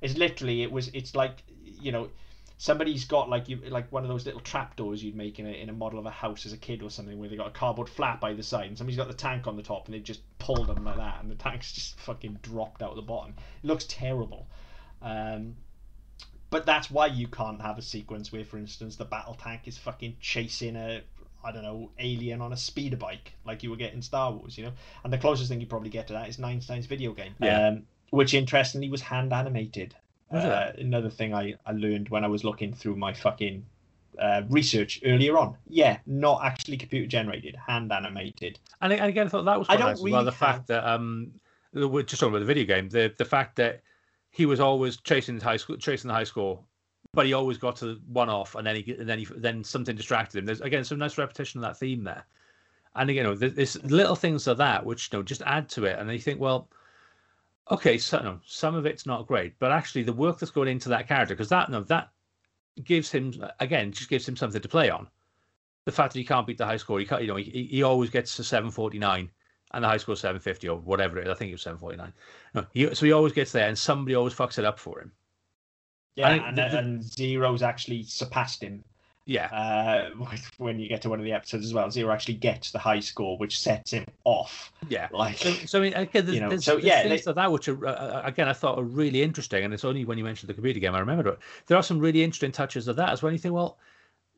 It's 0.00 0.16
literally, 0.16 0.62
it 0.62 0.70
was, 0.70 0.88
it's 0.92 1.14
like, 1.14 1.42
you 1.80 1.92
know, 1.92 2.08
somebody's 2.58 3.04
got 3.04 3.28
like 3.28 3.48
you 3.48 3.56
like 3.68 3.90
one 3.90 4.04
of 4.04 4.08
those 4.08 4.24
little 4.24 4.40
trapdoors 4.40 5.02
you'd 5.02 5.16
make 5.16 5.38
in 5.38 5.46
a, 5.46 5.50
in 5.50 5.68
a 5.68 5.72
model 5.72 5.98
of 5.98 6.06
a 6.06 6.10
house 6.10 6.46
as 6.46 6.52
a 6.52 6.56
kid 6.56 6.82
or 6.82 6.90
something 6.90 7.18
where 7.18 7.28
they 7.28 7.36
got 7.36 7.48
a 7.48 7.50
cardboard 7.50 7.88
flap 7.88 8.20
by 8.20 8.32
the 8.32 8.42
side 8.42 8.66
and 8.66 8.78
somebody's 8.78 8.96
got 8.96 9.08
the 9.08 9.14
tank 9.14 9.46
on 9.46 9.56
the 9.56 9.62
top 9.62 9.86
and 9.86 9.94
they've 9.94 10.04
just 10.04 10.20
pulled 10.38 10.68
them 10.68 10.84
like 10.84 10.96
that 10.96 11.20
and 11.20 11.30
the 11.30 11.34
tank's 11.34 11.72
just 11.72 11.98
fucking 12.00 12.38
dropped 12.42 12.82
out 12.82 12.94
the 12.94 13.02
bottom 13.02 13.34
it 13.62 13.66
looks 13.66 13.84
terrible 13.88 14.46
um, 15.02 15.56
but 16.50 16.64
that's 16.64 16.90
why 16.90 17.06
you 17.06 17.26
can't 17.26 17.60
have 17.60 17.76
a 17.76 17.82
sequence 17.82 18.32
where 18.32 18.44
for 18.44 18.56
instance 18.56 18.96
the 18.96 19.04
battle 19.04 19.34
tank 19.34 19.62
is 19.66 19.76
fucking 19.76 20.16
chasing 20.20 20.76
a 20.76 21.02
I 21.44 21.52
don't 21.52 21.62
know, 21.62 21.90
alien 21.98 22.40
on 22.40 22.52
a 22.52 22.56
speeder 22.56 22.96
bike 22.96 23.32
like 23.44 23.62
you 23.62 23.70
would 23.70 23.78
get 23.78 23.92
in 23.92 24.00
Star 24.02 24.32
Wars, 24.32 24.56
you 24.56 24.64
know. 24.64 24.72
And 25.04 25.12
the 25.12 25.18
closest 25.18 25.48
thing 25.50 25.60
you 25.60 25.66
probably 25.66 25.90
get 25.90 26.06
to 26.08 26.12
that 26.14 26.28
is 26.28 26.38
Ninestein's 26.38 26.86
video 26.86 27.12
game, 27.12 27.34
Yeah. 27.40 27.68
um, 27.68 27.82
which 28.10 28.34
interestingly 28.34 28.88
was 28.88 29.02
hand 29.02 29.32
animated. 29.32 29.94
Was? 30.30 30.44
Uh, 30.44 30.72
another 30.78 31.10
thing 31.10 31.34
I, 31.34 31.54
I 31.66 31.72
learned 31.72 32.08
when 32.08 32.24
I 32.24 32.28
was 32.28 32.44
looking 32.44 32.72
through 32.72 32.96
my 32.96 33.12
fucking 33.12 33.64
uh, 34.18 34.42
research 34.48 35.00
earlier 35.04 35.36
on. 35.36 35.56
Yeah, 35.68 35.98
not 36.06 36.42
actually 36.44 36.76
computer 36.76 37.06
generated, 37.06 37.56
hand 37.56 37.92
animated. 37.92 38.58
And, 38.80 38.92
and 38.92 39.04
again, 39.06 39.26
I 39.26 39.30
thought 39.30 39.44
that 39.44 39.58
was 39.58 39.68
I 39.68 39.76
don't 39.76 39.86
nice 39.86 39.98
as 39.98 40.02
well. 40.02 40.12
really 40.12 40.24
The 40.26 40.32
fact 40.32 40.66
that 40.68 40.84
um, 40.86 41.32
we're 41.72 42.02
just 42.04 42.20
talking 42.20 42.32
about 42.32 42.40
the 42.40 42.44
video 42.46 42.64
game. 42.64 42.88
The 42.88 43.12
the 43.18 43.24
fact 43.24 43.56
that 43.56 43.82
he 44.30 44.46
was 44.46 44.60
always 44.60 44.96
chasing 44.98 45.38
the 45.38 45.44
high 45.44 45.56
school, 45.56 45.76
chasing 45.76 46.08
the 46.08 46.14
high 46.14 46.24
score, 46.24 46.60
but 47.14 47.26
he 47.26 47.32
always 47.32 47.58
got 47.58 47.76
to 47.76 48.00
one 48.08 48.28
off, 48.28 48.54
and 48.54 48.66
then 48.66 48.76
he 48.76 48.94
and 48.94 49.08
then 49.08 49.18
he 49.18 49.26
then 49.36 49.64
something 49.64 49.96
distracted 49.96 50.38
him. 50.38 50.46
There's 50.46 50.60
again 50.60 50.84
some 50.84 50.98
nice 50.98 51.18
repetition 51.18 51.58
of 51.58 51.68
that 51.68 51.78
theme 51.78 52.04
there, 52.04 52.24
and 52.96 53.10
again, 53.10 53.24
you 53.24 53.30
know, 53.30 53.36
there's, 53.36 53.54
there's 53.54 53.84
little 53.84 54.16
things 54.16 54.46
like 54.46 54.58
that 54.58 54.84
which 54.84 55.10
you 55.12 55.18
know 55.18 55.22
just 55.22 55.42
add 55.46 55.68
to 55.70 55.84
it, 55.84 55.98
and 55.98 56.08
then 56.08 56.14
you 56.14 56.22
think, 56.22 56.40
well, 56.40 56.68
okay, 57.70 57.98
so 57.98 58.18
no, 58.18 58.40
some 58.46 58.74
of 58.74 58.86
it's 58.86 59.06
not 59.06 59.26
great, 59.26 59.58
but 59.58 59.72
actually 59.72 60.02
the 60.02 60.12
work 60.12 60.38
that's 60.38 60.52
going 60.52 60.68
into 60.68 60.88
that 60.88 61.08
character, 61.08 61.34
because 61.34 61.48
that 61.48 61.70
no 61.70 61.82
that 61.82 62.10
gives 62.82 63.10
him 63.10 63.32
again 63.60 63.92
just 63.92 64.10
gives 64.10 64.28
him 64.28 64.36
something 64.36 64.60
to 64.60 64.68
play 64.68 64.90
on. 64.90 65.08
The 65.84 65.92
fact 65.92 66.12
that 66.12 66.18
he 66.18 66.24
can't 66.24 66.46
beat 66.46 66.58
the 66.58 66.64
high 66.64 66.78
score, 66.78 66.98
he 66.98 67.04
can't, 67.04 67.22
you 67.22 67.28
know, 67.28 67.36
he, 67.36 67.68
he 67.70 67.82
always 67.82 68.08
gets 68.08 68.36
to 68.36 68.44
749 68.44 69.30
and 69.74 69.84
the 69.84 69.88
high 69.88 69.98
score 69.98 70.16
750 70.16 70.68
or 70.68 70.78
whatever 70.78 71.18
it 71.18 71.26
is. 71.26 71.30
I 71.30 71.34
think 71.34 71.50
it 71.50 71.54
was 71.54 71.62
749. 71.62 72.12
No, 72.54 72.66
he, 72.72 72.94
so 72.94 73.04
he 73.04 73.12
always 73.12 73.34
gets 73.34 73.52
there 73.52 73.68
and 73.68 73.78
somebody 73.78 74.14
always 74.14 74.32
fucks 74.32 74.58
it 74.58 74.64
up 74.64 74.78
for 74.78 75.00
him. 75.00 75.12
Yeah, 76.16 76.30
and, 76.30 76.56
the- 76.56 76.68
the- 76.68 76.78
and 76.78 77.02
Zero's 77.04 77.62
actually 77.62 78.04
surpassed 78.04 78.62
him 78.62 78.84
Yeah. 79.26 79.46
uh, 79.46 80.10
when 80.58 80.78
you 80.78 80.88
get 80.88 81.02
to 81.02 81.08
one 81.10 81.18
of 81.18 81.24
the 81.24 81.32
episodes 81.32 81.64
as 81.66 81.74
well. 81.74 81.90
Zero 81.90 82.12
actually 82.12 82.34
gets 82.34 82.70
the 82.70 82.78
high 82.78 83.00
score, 83.00 83.36
which 83.38 83.58
sets 83.58 83.90
him 83.92 84.06
off. 84.24 84.72
Yeah. 84.88 85.08
Like, 85.12 85.38
So, 85.38 85.50
so 85.66 85.78
I 85.78 85.82
mean, 85.82 85.94
again, 85.94 86.24
there's, 86.24 86.34
You 86.36 86.40
know, 86.42 86.48
there's, 86.50 86.64
so, 86.64 86.72
there's 86.74 86.84
yeah, 86.84 87.02
things 87.02 87.24
they- 87.24 87.30
like 87.30 87.36
that 87.36 87.50
which 87.52 87.68
are 87.68 87.86
uh, 87.86 88.22
again 88.24 88.48
I 88.48 88.52
thought 88.52 88.78
are 88.78 88.84
really 88.84 89.22
interesting, 89.22 89.64
and 89.64 89.74
it's 89.74 89.84
only 89.84 90.04
when 90.04 90.18
you 90.18 90.24
mentioned 90.24 90.48
the 90.48 90.54
computer 90.54 90.78
game 90.80 90.94
I 90.94 91.00
remembered 91.00 91.26
it. 91.26 91.38
There 91.66 91.76
are 91.76 91.82
some 91.82 91.98
really 91.98 92.22
interesting 92.22 92.52
touches 92.52 92.86
of 92.88 92.96
that 92.96 93.10
as 93.10 93.22
well. 93.22 93.32
You 93.32 93.38
think, 93.38 93.54
well, 93.54 93.78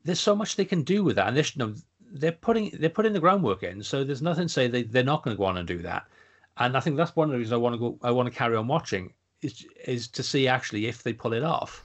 there's 0.05 0.21
so 0.21 0.35
much 0.37 0.57
they 0.57 0.65
can 0.65 0.83
do 0.83 1.05
with 1.05 1.17
that, 1.17 1.29
and 1.29 1.37
this, 1.37 1.55
you 1.57 1.67
know, 1.67 1.75
they're 2.13 2.33
putting 2.33 2.71
they're 2.79 2.89
putting 2.89 3.13
the 3.13 3.21
groundwork 3.21 3.65
in, 3.65 3.83
so 3.83 4.05
there's 4.05 4.23
nothing 4.23 4.47
to 4.47 4.53
say 4.53 4.69
they 4.69 4.85
they're 4.85 5.03
not 5.03 5.23
going 5.25 5.37
to 5.37 5.39
go 5.39 5.45
on 5.45 5.57
and 5.59 5.67
do 5.69 5.79
that. 5.79 6.05
And 6.59 6.75
I 6.77 6.81
think 6.81 6.97
that's 6.97 7.15
one 7.17 7.29
of 7.29 7.33
the 7.33 7.39
reasons 7.39 7.53
I 7.53 7.57
want 7.57 7.75
to 7.75 7.79
go. 7.79 7.99
I 8.03 8.13
want 8.13 8.33
to 8.33 8.39
carry 8.39 8.57
on 8.57 8.67
watching 8.69 9.13
is 9.47 9.67
is 9.85 10.09
to 10.09 10.23
see 10.23 10.49
actually 10.49 10.87
if 10.87 11.03
they 11.03 11.13
pull 11.13 11.33
it 11.33 11.45
off. 11.45 11.85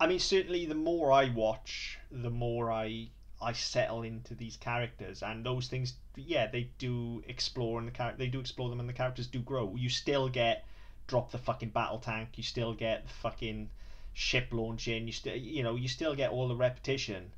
I 0.00 0.06
mean, 0.06 0.18
certainly 0.18 0.66
the 0.66 0.74
more 0.74 1.12
I 1.12 1.30
watch, 1.30 1.98
the 2.10 2.30
more 2.30 2.70
I 2.72 3.08
I 3.40 3.52
settle 3.52 4.02
into 4.02 4.34
these 4.34 4.56
characters, 4.56 5.22
and 5.22 5.44
those 5.44 5.68
things, 5.68 5.94
yeah, 6.16 6.46
they 6.46 6.70
do 6.78 7.22
explore, 7.28 7.78
and 7.78 7.86
the 7.88 7.92
character 7.92 8.18
they 8.18 8.28
do 8.28 8.40
explore 8.40 8.70
them, 8.70 8.80
and 8.80 8.88
the 8.88 8.94
characters 8.94 9.26
do 9.26 9.40
grow. 9.40 9.76
You 9.76 9.88
still 9.88 10.28
get 10.28 10.64
drop 11.06 11.30
the 11.30 11.38
fucking 11.38 11.70
battle 11.70 11.98
tank. 11.98 12.30
You 12.36 12.42
still 12.42 12.74
get 12.74 13.06
the 13.06 13.12
fucking 13.12 13.70
ship 14.14 14.48
launching. 14.50 15.06
You 15.06 15.12
still, 15.12 15.36
you 15.36 15.62
know, 15.62 15.76
you 15.76 15.88
still 15.88 16.14
get 16.14 16.30
all 16.30 16.48
the 16.48 16.56
repetition, 16.56 17.32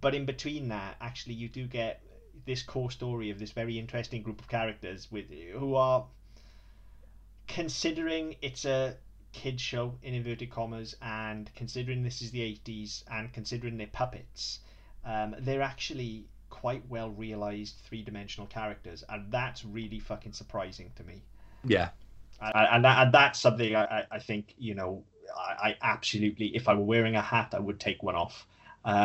but 0.00 0.14
in 0.14 0.26
between 0.26 0.68
that, 0.68 0.96
actually, 1.00 1.34
you 1.34 1.48
do 1.48 1.66
get 1.66 2.02
this 2.46 2.62
core 2.62 2.90
story 2.90 3.30
of 3.30 3.38
this 3.38 3.52
very 3.52 3.78
interesting 3.78 4.22
group 4.22 4.40
of 4.40 4.48
characters 4.48 5.10
with 5.10 5.26
who 5.52 5.74
are 5.74 6.06
considering 7.54 8.36
it's 8.42 8.64
a 8.64 8.96
kid 9.32 9.60
show 9.60 9.94
in 10.04 10.14
inverted 10.14 10.50
commas 10.50 10.94
and 11.02 11.50
considering 11.56 12.02
this 12.02 12.22
is 12.22 12.30
the 12.30 12.40
80s 12.40 13.02
and 13.10 13.32
considering 13.32 13.76
they're 13.76 13.86
puppets 13.88 14.60
um, 15.04 15.34
they're 15.40 15.62
actually 15.62 16.26
quite 16.48 16.82
well 16.88 17.10
realized 17.10 17.74
three-dimensional 17.88 18.46
characters 18.46 19.02
and 19.08 19.30
that's 19.32 19.64
really 19.64 19.98
fucking 19.98 20.32
surprising 20.32 20.90
to 20.96 21.02
me 21.04 21.22
Yeah. 21.64 21.88
and, 22.40 22.68
and, 22.72 22.84
that, 22.84 23.02
and 23.06 23.14
that's 23.14 23.40
something 23.40 23.74
I, 23.74 24.04
I- 24.10 24.18
think 24.20 24.54
you 24.56 24.74
know 24.74 25.02
I, 25.36 25.70
I 25.70 25.76
absolutely 25.82 26.54
if 26.56 26.68
I 26.68 26.74
were 26.74 26.84
wearing 26.84 27.16
a 27.16 27.22
hat 27.22 27.52
I 27.52 27.58
would 27.60 27.80
take 27.80 28.02
one 28.02 28.14
off 28.16 28.46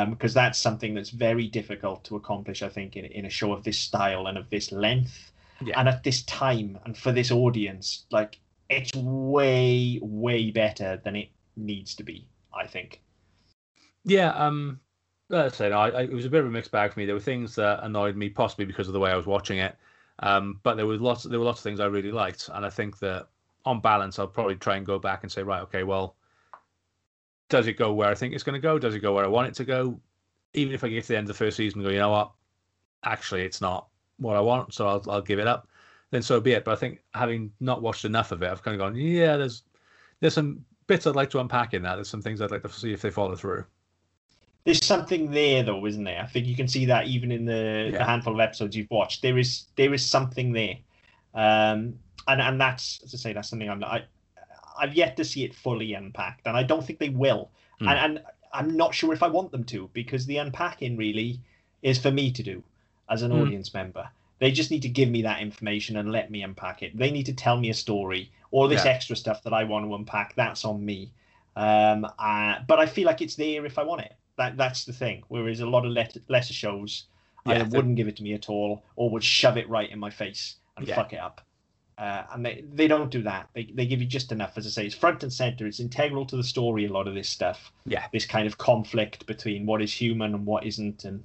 because 0.09 0.33
that's 0.35 0.57
something 0.59 0.93
that's 0.93 1.09
very 1.09 1.47
difficult 1.47 2.03
to 2.05 2.15
accomplish 2.15 2.61
I 2.61 2.69
think 2.69 2.95
in, 2.95 3.05
in 3.05 3.25
a 3.25 3.29
show 3.29 3.53
of 3.53 3.63
this 3.63 3.79
style 3.79 4.27
and 4.27 4.37
of 4.37 4.49
this 4.51 4.71
length 4.71 5.31
Yeah. 5.61 5.79
and 5.79 5.87
at 5.87 6.03
this 6.03 6.23
time 6.23 6.77
and 6.85 6.97
for 6.97 7.11
this 7.11 7.31
audience 7.31 8.05
like 8.11 8.39
it's 8.69 8.93
way 8.95 9.99
way 10.01 10.51
better 10.51 11.01
than 11.03 11.15
it 11.15 11.29
needs 11.55 11.95
to 11.95 12.03
be 12.03 12.27
I 12.53 12.67
think 12.67 13.01
Yeah, 14.03 14.29
um, 14.29 14.79
I 15.31 15.47
say, 15.49 15.69
no, 15.69 15.77
I, 15.79 15.89
I, 15.89 16.01
it 16.03 16.11
was 16.11 16.25
a 16.25 16.29
bit 16.29 16.41
of 16.41 16.45
a 16.45 16.51
mixed 16.51 16.71
bag 16.71 16.93
for 16.93 16.99
me. 16.99 17.05
There 17.05 17.15
were 17.15 17.21
things 17.21 17.55
that 17.55 17.83
annoyed 17.83 18.15
me, 18.15 18.29
possibly 18.29 18.65
because 18.65 18.87
of 18.87 18.93
the 18.93 18.99
way 18.99 19.11
I 19.11 19.15
was 19.15 19.25
watching 19.25 19.57
it. 19.57 19.75
Um, 20.19 20.59
but 20.63 20.75
there 20.75 20.85
was 20.85 21.01
lots, 21.01 21.23
there 21.23 21.39
were 21.39 21.45
lots 21.45 21.59
of 21.59 21.63
things 21.63 21.79
I 21.79 21.85
really 21.85 22.11
liked, 22.11 22.49
and 22.53 22.65
I 22.65 22.69
think 22.69 22.99
that 22.99 23.27
on 23.65 23.81
balance, 23.81 24.19
I'll 24.19 24.27
probably 24.27 24.55
try 24.55 24.77
and 24.77 24.85
go 24.85 24.99
back 24.99 25.23
and 25.23 25.31
say, 25.31 25.41
right, 25.41 25.61
okay, 25.63 25.83
well, 25.83 26.15
does 27.49 27.67
it 27.67 27.73
go 27.73 27.93
where 27.93 28.09
I 28.09 28.15
think 28.15 28.33
it's 28.33 28.43
going 28.43 28.53
to 28.53 28.59
go? 28.59 28.79
Does 28.79 28.95
it 28.95 28.99
go 28.99 29.13
where 29.13 29.25
I 29.25 29.27
want 29.27 29.47
it 29.47 29.55
to 29.55 29.65
go? 29.65 29.99
Even 30.53 30.73
if 30.73 30.83
I 30.83 30.89
get 30.89 31.03
to 31.03 31.07
the 31.09 31.17
end 31.17 31.25
of 31.25 31.35
the 31.35 31.45
first 31.45 31.57
season 31.57 31.79
and 31.79 31.87
go, 31.87 31.91
you 31.91 31.99
know 31.99 32.11
what, 32.11 32.31
actually, 33.03 33.41
it's 33.41 33.61
not 33.61 33.87
what 34.17 34.35
I 34.35 34.41
want, 34.41 34.73
so 34.73 34.87
I'll, 34.87 35.03
I'll 35.09 35.21
give 35.21 35.39
it 35.39 35.47
up. 35.47 35.67
Then 36.11 36.21
so 36.21 36.39
be 36.41 36.53
it. 36.53 36.63
But 36.65 36.73
I 36.73 36.75
think 36.75 37.01
having 37.13 37.51
not 37.59 37.81
watched 37.81 38.05
enough 38.05 38.31
of 38.31 38.43
it, 38.43 38.49
I've 38.51 38.63
kind 38.63 38.75
of 38.75 38.79
gone, 38.79 38.95
yeah, 38.95 39.37
there's 39.37 39.63
there's 40.21 40.33
some 40.35 40.65
bits 40.87 41.07
I'd 41.07 41.15
like 41.15 41.29
to 41.31 41.39
unpack 41.39 41.73
in 41.73 41.83
that. 41.83 41.95
There's 41.95 42.09
some 42.09 42.21
things 42.21 42.41
I'd 42.41 42.51
like 42.51 42.63
to 42.63 42.69
see 42.69 42.93
if 42.93 43.01
they 43.01 43.11
follow 43.11 43.35
through. 43.35 43.65
there's 44.63 44.83
something 44.85 45.31
there 45.31 45.63
though 45.63 45.85
isn't 45.85 46.03
there 46.03 46.21
i 46.21 46.25
think 46.25 46.45
you 46.45 46.55
can 46.55 46.67
see 46.67 46.85
that 46.85 47.07
even 47.07 47.31
in 47.31 47.45
the, 47.45 47.91
Yeah. 47.91 47.97
the 47.99 48.03
handful 48.05 48.33
of 48.33 48.39
episodes 48.39 48.75
you've 48.75 48.89
watched 48.89 49.21
there 49.21 49.37
is 49.37 49.65
there 49.75 49.93
is 49.93 50.05
something 50.05 50.51
there 50.53 50.77
um 51.33 51.99
and 52.27 52.41
and 52.41 52.59
that's 52.59 52.99
as 53.03 53.13
i 53.13 53.17
say 53.17 53.33
that's 53.33 53.49
something 53.49 53.69
i'm 53.69 53.79
not 53.79 53.91
I, 53.91 54.05
i've 54.79 54.93
yet 54.95 55.17
to 55.17 55.25
see 55.25 55.43
it 55.43 55.53
fully 55.53 55.93
unpacked 55.93 56.47
and 56.47 56.57
i 56.57 56.63
don't 56.63 56.85
think 56.85 56.99
they 56.99 57.09
will 57.09 57.51
Hmm. 57.79 57.89
and 57.89 57.99
and 58.17 58.25
I'm 58.53 58.77
not 58.77 58.95
sure 58.95 59.11
if 59.11 59.21
I 59.21 59.27
want 59.27 59.51
them 59.51 59.65
to 59.65 59.89
because 59.91 60.25
the 60.25 60.37
unpacking 60.37 60.95
really 60.95 61.41
is 61.81 61.97
for 61.99 62.09
me 62.09 62.31
to 62.31 62.41
do 62.41 62.63
as 63.09 63.21
an 63.21 63.31
Hmm. 63.31 63.41
audience 63.41 63.73
member. 63.73 64.09
They 64.39 64.51
just 64.51 64.69
need 64.71 64.81
to 64.81 64.89
give 64.89 65.09
me 65.09 65.21
that 65.21 65.41
information 65.41 65.95
and 65.97 66.11
let 66.11 66.29
me 66.29 66.43
unpack 66.43 66.83
it. 66.83 66.97
They 66.97 67.09
need 67.11 67.25
to 67.27 67.33
tell 67.33 67.57
me 67.57 67.69
a 67.69 67.73
story. 67.73 68.31
All 68.51 68.67
this 68.67 68.85
Yeah. 68.85 68.91
extra 68.91 69.15
stuff 69.15 69.43
that 69.43 69.53
I 69.53 69.63
want 69.63 69.85
to 69.85 69.95
unpack, 69.95 70.35
that's 70.35 70.65
on 70.65 70.83
me. 70.83 71.11
Um, 71.55 72.05
uh, 72.19 72.55
but 72.67 72.79
I 72.79 72.85
feel 72.85 73.05
like 73.05 73.21
it's 73.21 73.35
there 73.35 73.65
if 73.65 73.77
I 73.79 73.83
want 73.83 74.01
it. 74.01 74.13
That 74.37 74.57
that's 74.57 74.83
the 74.83 74.91
thing. 74.93 75.23
Whereas 75.29 75.61
a 75.61 75.65
lot 75.65 75.85
of 75.85 75.91
let- 75.91 76.17
lesser 76.27 76.53
shows 76.53 77.05
Yeah, 77.45 77.53
either 77.55 77.65
wouldn't 77.77 77.95
give 77.95 78.07
it 78.07 78.17
to 78.17 78.23
me 78.23 78.33
at 78.33 78.49
all 78.49 78.83
or 78.97 79.09
would 79.11 79.23
shove 79.23 79.57
it 79.57 79.69
right 79.69 79.89
in 79.89 79.99
my 79.99 80.09
face 80.09 80.55
and 80.75 80.85
Yeah. 80.87 80.95
fuck 80.95 81.13
it 81.13 81.19
up. 81.19 81.41
Uh, 81.97 82.23
and 82.33 82.45
they, 82.45 82.65
they 82.73 82.87
don't 82.89 83.09
do 83.09 83.21
that. 83.23 83.47
They, 83.53 83.65
they 83.73 83.85
give 83.85 84.01
you 84.01 84.07
just 84.07 84.33
enough. 84.33 84.57
As 84.57 84.67
I 84.67 84.69
say, 84.69 84.85
it's 84.85 84.95
front 84.95 85.23
and 85.23 85.31
center. 85.31 85.65
It's 85.65 85.79
integral 85.79 86.25
to 86.25 86.35
the 86.35 86.43
story. 86.43 86.85
A 86.85 86.91
lot 86.91 87.07
of 87.07 87.13
this 87.13 87.29
stuff. 87.29 87.71
Yeah. 87.85 88.05
This 88.11 88.25
kind 88.25 88.47
of 88.47 88.57
conflict 88.57 89.25
between 89.27 89.65
what 89.65 89.81
is 89.81 89.93
human 89.93 90.33
and 90.33 90.45
what 90.45 90.65
isn't, 90.65 91.05
and 91.05 91.23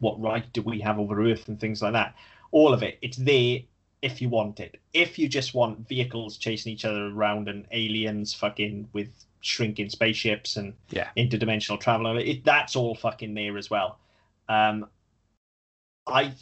what 0.00 0.20
right 0.20 0.50
do 0.52 0.62
we 0.62 0.80
have 0.80 0.98
over 0.98 1.22
Earth 1.24 1.48
and 1.48 1.58
things 1.60 1.82
like 1.82 1.92
that. 1.92 2.14
All 2.50 2.72
of 2.72 2.82
it. 2.82 2.98
It's 3.02 3.16
there 3.16 3.60
if 4.02 4.22
you 4.22 4.28
want 4.28 4.60
it. 4.60 4.80
If 4.92 5.18
you 5.18 5.28
just 5.28 5.54
want 5.54 5.88
vehicles 5.88 6.36
chasing 6.36 6.72
each 6.72 6.84
other 6.84 7.06
around 7.06 7.48
and 7.48 7.66
aliens 7.72 8.32
fucking 8.34 8.88
with 8.92 9.08
shrinking 9.40 9.90
spaceships 9.90 10.56
and 10.56 10.74
Yeah. 10.90 11.08
interdimensional 11.16 11.80
travel, 11.80 12.16
it, 12.18 12.44
that's 12.44 12.76
all 12.76 12.94
fucking 12.94 13.34
there 13.34 13.56
as 13.58 13.70
well. 13.70 13.98
Um, 14.48 14.86
I, 16.06 16.32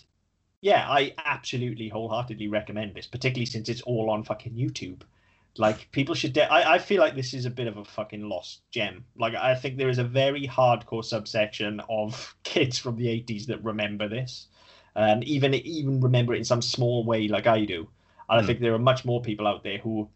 yeah, 0.60 0.88
I 0.88 1.14
absolutely 1.24 1.88
wholeheartedly 1.88 2.48
recommend 2.48 2.94
this, 2.94 3.06
particularly 3.06 3.46
since 3.46 3.68
it's 3.68 3.82
all 3.82 4.10
on 4.10 4.22
fucking 4.22 4.54
YouTube. 4.54 5.02
Like 5.58 5.90
people 5.92 6.14
should. 6.14 6.32
De- 6.34 6.50
I 6.52 6.74
I 6.74 6.78
feel 6.78 7.00
like 7.00 7.14
this 7.14 7.32
is 7.34 7.46
a 7.46 7.50
bit 7.50 7.66
of 7.66 7.76
a 7.78 7.84
fucking 7.84 8.28
lost 8.28 8.62
gem. 8.70 9.06
Like 9.16 9.34
I 9.34 9.54
think 9.54 9.76
there 9.78 9.88
is 9.88 9.98
a 9.98 10.04
very 10.04 10.46
hardcore 10.46 11.04
subsection 11.04 11.80
of 11.88 12.36
kids 12.44 12.78
from 12.78 12.96
the 12.96 13.08
'80s 13.08 13.46
that 13.46 13.64
remember 13.64 14.08
this, 14.08 14.48
and 14.94 15.24
even 15.24 15.54
even 15.54 16.00
remember 16.00 16.34
it 16.34 16.38
in 16.38 16.44
some 16.44 16.62
small 16.62 17.04
way, 17.04 17.28
like 17.28 17.46
I 17.46 17.64
do. 17.64 17.88
And 18.28 18.40
I 18.40 18.42
Hmm. 18.42 18.46
think 18.46 18.60
there 18.60 18.74
are 18.74 18.78
much 18.78 19.04
more 19.04 19.22
people 19.22 19.46
out 19.46 19.62
there 19.64 19.78
who 19.78 20.10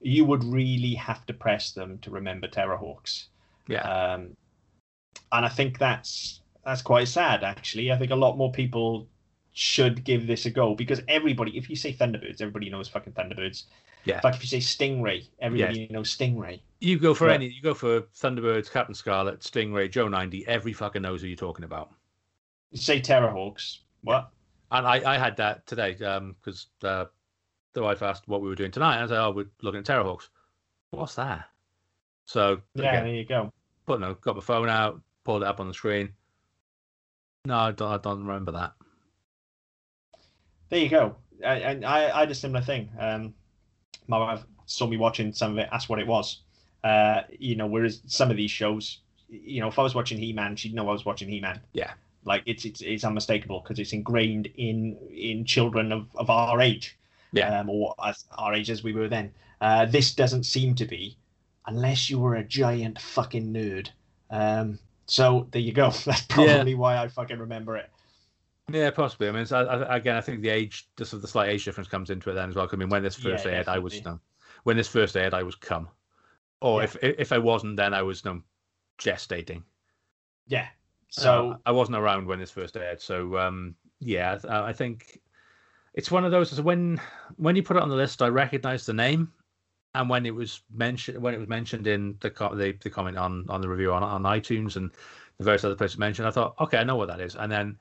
you 0.00 0.24
would 0.24 0.44
really 0.44 0.94
have 0.94 1.26
to 1.26 1.34
press 1.34 1.72
them 1.72 1.98
to 2.00 2.10
remember 2.10 2.48
Terrahawks. 2.48 3.26
Yeah. 3.68 3.86
Um, 3.86 4.36
and 5.32 5.44
I 5.44 5.48
think 5.48 5.78
that's 5.78 6.40
that's 6.64 6.82
quite 6.82 7.08
sad 7.08 7.44
actually. 7.44 7.92
I 7.92 7.96
think 7.98 8.10
a 8.10 8.16
lot 8.16 8.36
more 8.36 8.52
people 8.52 9.08
should 9.52 10.04
give 10.04 10.26
this 10.26 10.46
a 10.46 10.50
go 10.50 10.74
because 10.74 11.00
everybody, 11.08 11.56
if 11.56 11.68
you 11.70 11.76
say 11.76 11.92
Thunderbirds, 11.92 12.40
everybody 12.40 12.70
knows 12.70 12.88
fucking 12.88 13.14
Thunderbirds. 13.14 13.64
Yeah. 14.08 14.20
Fact, 14.20 14.36
if 14.36 14.42
you 14.50 14.60
say 14.60 14.60
Stingray, 14.60 15.28
everybody 15.40 15.86
knows 15.90 16.16
Stingray. 16.16 16.60
You 16.80 16.98
go 16.98 17.12
for 17.12 17.28
Yeah. 17.28 17.34
any. 17.34 17.48
You 17.48 17.60
go 17.60 17.74
for 17.74 18.00
Thunderbirds, 18.00 18.70
Captain 18.70 18.94
Scarlet, 18.94 19.40
Stingray, 19.40 19.90
Joe 19.90 20.08
ninety. 20.08 20.46
Every 20.48 20.72
fucking 20.72 21.02
knows 21.02 21.20
who 21.20 21.26
you're 21.28 21.36
talking 21.36 21.64
about. 21.64 21.90
You 22.70 22.78
say 22.78 23.00
Terrahawks, 23.00 23.78
what? 24.02 24.30
And 24.70 24.86
I, 24.86 25.14
I 25.14 25.18
had 25.18 25.36
that 25.38 25.66
today 25.66 25.92
because 25.94 26.66
uh, 26.82 27.06
the 27.74 27.82
wife 27.82 28.02
asked 28.02 28.28
what 28.28 28.40
we 28.42 28.48
were 28.48 28.54
doing 28.54 28.70
tonight. 28.70 28.96
And 28.96 29.04
I 29.04 29.08
said, 29.08 29.20
"Oh, 29.22 29.30
we're 29.30 29.46
looking 29.62 29.80
at 29.80 29.86
Terrahawks." 29.86 30.28
What's 30.90 31.14
that? 31.16 31.44
So 32.24 32.60
Yeah, 32.74 32.90
again, 32.90 33.04
there 33.04 33.14
you 33.14 33.24
go. 33.26 33.52
put 33.86 34.00
no, 34.00 34.14
got 34.14 34.36
my 34.36 34.42
phone 34.42 34.68
out, 34.68 35.00
pulled 35.24 35.42
it 35.42 35.48
up 35.48 35.60
on 35.60 35.68
the 35.68 35.74
screen. 35.74 36.12
No, 37.44 37.56
I 37.58 37.72
don't, 37.72 37.90
I 37.92 37.96
don't 37.98 38.24
remember 38.26 38.52
that. 38.52 38.72
There 40.68 40.80
you 40.80 40.88
go. 40.88 41.16
I- 41.44 41.60
And 41.60 41.84
I, 41.84 42.14
I 42.16 42.20
had 42.20 42.30
a 42.30 42.34
similar 42.34 42.60
thing. 42.64 42.90
Um, 42.98 43.34
my 44.08 44.18
wife 44.18 44.42
saw 44.66 44.86
me 44.86 44.96
watching 44.96 45.32
some 45.32 45.52
of 45.52 45.58
it, 45.58 45.68
asked 45.72 45.88
what 45.88 45.98
it 45.98 46.06
was. 46.06 46.40
Uh, 46.82 47.22
you 47.38 47.56
know, 47.56 47.66
whereas 47.66 48.00
some 48.06 48.30
of 48.30 48.36
these 48.36 48.50
shows, 48.50 48.98
you 49.28 49.60
know, 49.60 49.68
if 49.68 49.78
I 49.78 49.82
was 49.82 49.94
watching 49.94 50.18
He 50.18 50.32
Man, 50.32 50.56
she'd 50.56 50.74
know 50.74 50.88
I 50.88 50.92
was 50.92 51.04
watching 51.04 51.28
He 51.28 51.40
Man. 51.40 51.60
Yeah. 51.72 51.92
Like 52.24 52.42
it's 52.46 52.64
it's 52.64 52.80
it's 52.80 53.04
unmistakable 53.04 53.60
because 53.60 53.78
it's 53.78 53.92
ingrained 53.92 54.48
in 54.56 54.96
in 55.10 55.44
children 55.44 55.92
of, 55.92 56.06
of 56.16 56.30
our 56.30 56.60
age. 56.60 56.96
Yeah. 57.32 57.60
Um, 57.60 57.70
or 57.70 57.94
as 58.04 58.24
our 58.36 58.54
age 58.54 58.70
as 58.70 58.82
we 58.82 58.92
were 58.92 59.08
then. 59.08 59.32
Uh, 59.60 59.86
this 59.86 60.14
doesn't 60.14 60.44
seem 60.44 60.74
to 60.76 60.84
be, 60.84 61.16
unless 61.66 62.08
you 62.08 62.18
were 62.18 62.36
a 62.36 62.44
giant 62.44 63.00
fucking 63.00 63.52
nerd. 63.52 63.88
Um, 64.30 64.78
so 65.06 65.48
there 65.50 65.60
you 65.60 65.72
go. 65.72 65.90
That's 66.04 66.22
probably 66.22 66.74
why 66.74 66.96
I 66.96 67.08
fucking 67.08 67.38
remember 67.38 67.76
it. 67.76 67.90
Yeah, 68.70 68.90
possibly. 68.90 69.28
I 69.28 69.32
mean, 69.32 69.42
it's, 69.42 69.52
I, 69.52 69.62
I, 69.62 69.96
again, 69.96 70.16
I 70.16 70.20
think 70.20 70.42
the 70.42 70.50
age, 70.50 70.88
just 70.96 71.12
of 71.14 71.22
the 71.22 71.28
slight 71.28 71.48
age 71.48 71.64
difference 71.64 71.88
comes 71.88 72.10
into 72.10 72.30
it 72.30 72.34
then 72.34 72.50
as 72.50 72.54
well. 72.54 72.68
I 72.70 72.76
mean, 72.76 72.90
when 72.90 73.02
this 73.02 73.16
first 73.16 73.46
Yeah, 73.46 73.52
aired, 73.54 73.68
I 73.68 73.78
was 73.78 73.92
definitely. 73.94 74.12
no, 74.12 74.20
when 74.64 74.76
this 74.76 74.88
first 74.88 75.16
aired, 75.16 75.34
I 75.34 75.42
was 75.42 75.54
cum, 75.54 75.88
or 76.60 76.80
Yeah. 76.80 76.84
if 76.84 76.96
if 77.02 77.32
I 77.32 77.38
wasn't, 77.38 77.76
then 77.76 77.94
I 77.94 78.02
was 78.02 78.24
no, 78.24 78.42
gestating. 78.98 79.64
Yeah. 80.46 80.68
So 81.10 81.52
Uh, 81.52 81.58
I 81.64 81.72
wasn't 81.72 81.96
around 81.96 82.26
when 82.26 82.38
this 82.38 82.50
first 82.50 82.76
aired, 82.76 83.00
so 83.00 83.38
um, 83.38 83.76
yeah, 84.00 84.38
I, 84.48 84.68
I 84.68 84.72
think 84.74 85.20
it's 85.94 86.10
one 86.10 86.24
of 86.24 86.30
those. 86.30 86.60
When 86.60 87.00
when 87.36 87.56
you 87.56 87.62
put 87.62 87.76
it 87.76 87.82
on 87.82 87.88
the 87.88 87.96
list, 87.96 88.22
I 88.22 88.28
recognized 88.28 88.86
the 88.86 88.92
name, 88.92 89.32
and 89.94 90.10
when 90.10 90.26
it 90.26 90.34
was 90.34 90.62
mentioned 90.70 91.22
when 91.22 91.34
it 91.34 91.38
was 91.38 91.48
mentioned 91.48 91.86
in 91.86 92.18
the 92.20 92.30
the, 92.30 92.76
the 92.80 92.90
comment 92.90 93.16
on 93.16 93.48
on 93.48 93.60
the 93.62 93.68
review 93.68 93.92
on 93.92 94.02
on 94.02 94.22
iTunes 94.24 94.76
and 94.76 94.92
the 95.38 95.44
various 95.44 95.64
other 95.64 95.76
places 95.76 95.98
mentioned, 95.98 96.28
I 96.28 96.30
thought, 96.30 96.54
okay, 96.60 96.78
I 96.78 96.84
know 96.84 96.96
what 96.96 97.08
that 97.08 97.20
is. 97.20 97.36
And 97.36 97.50
then 97.50 97.78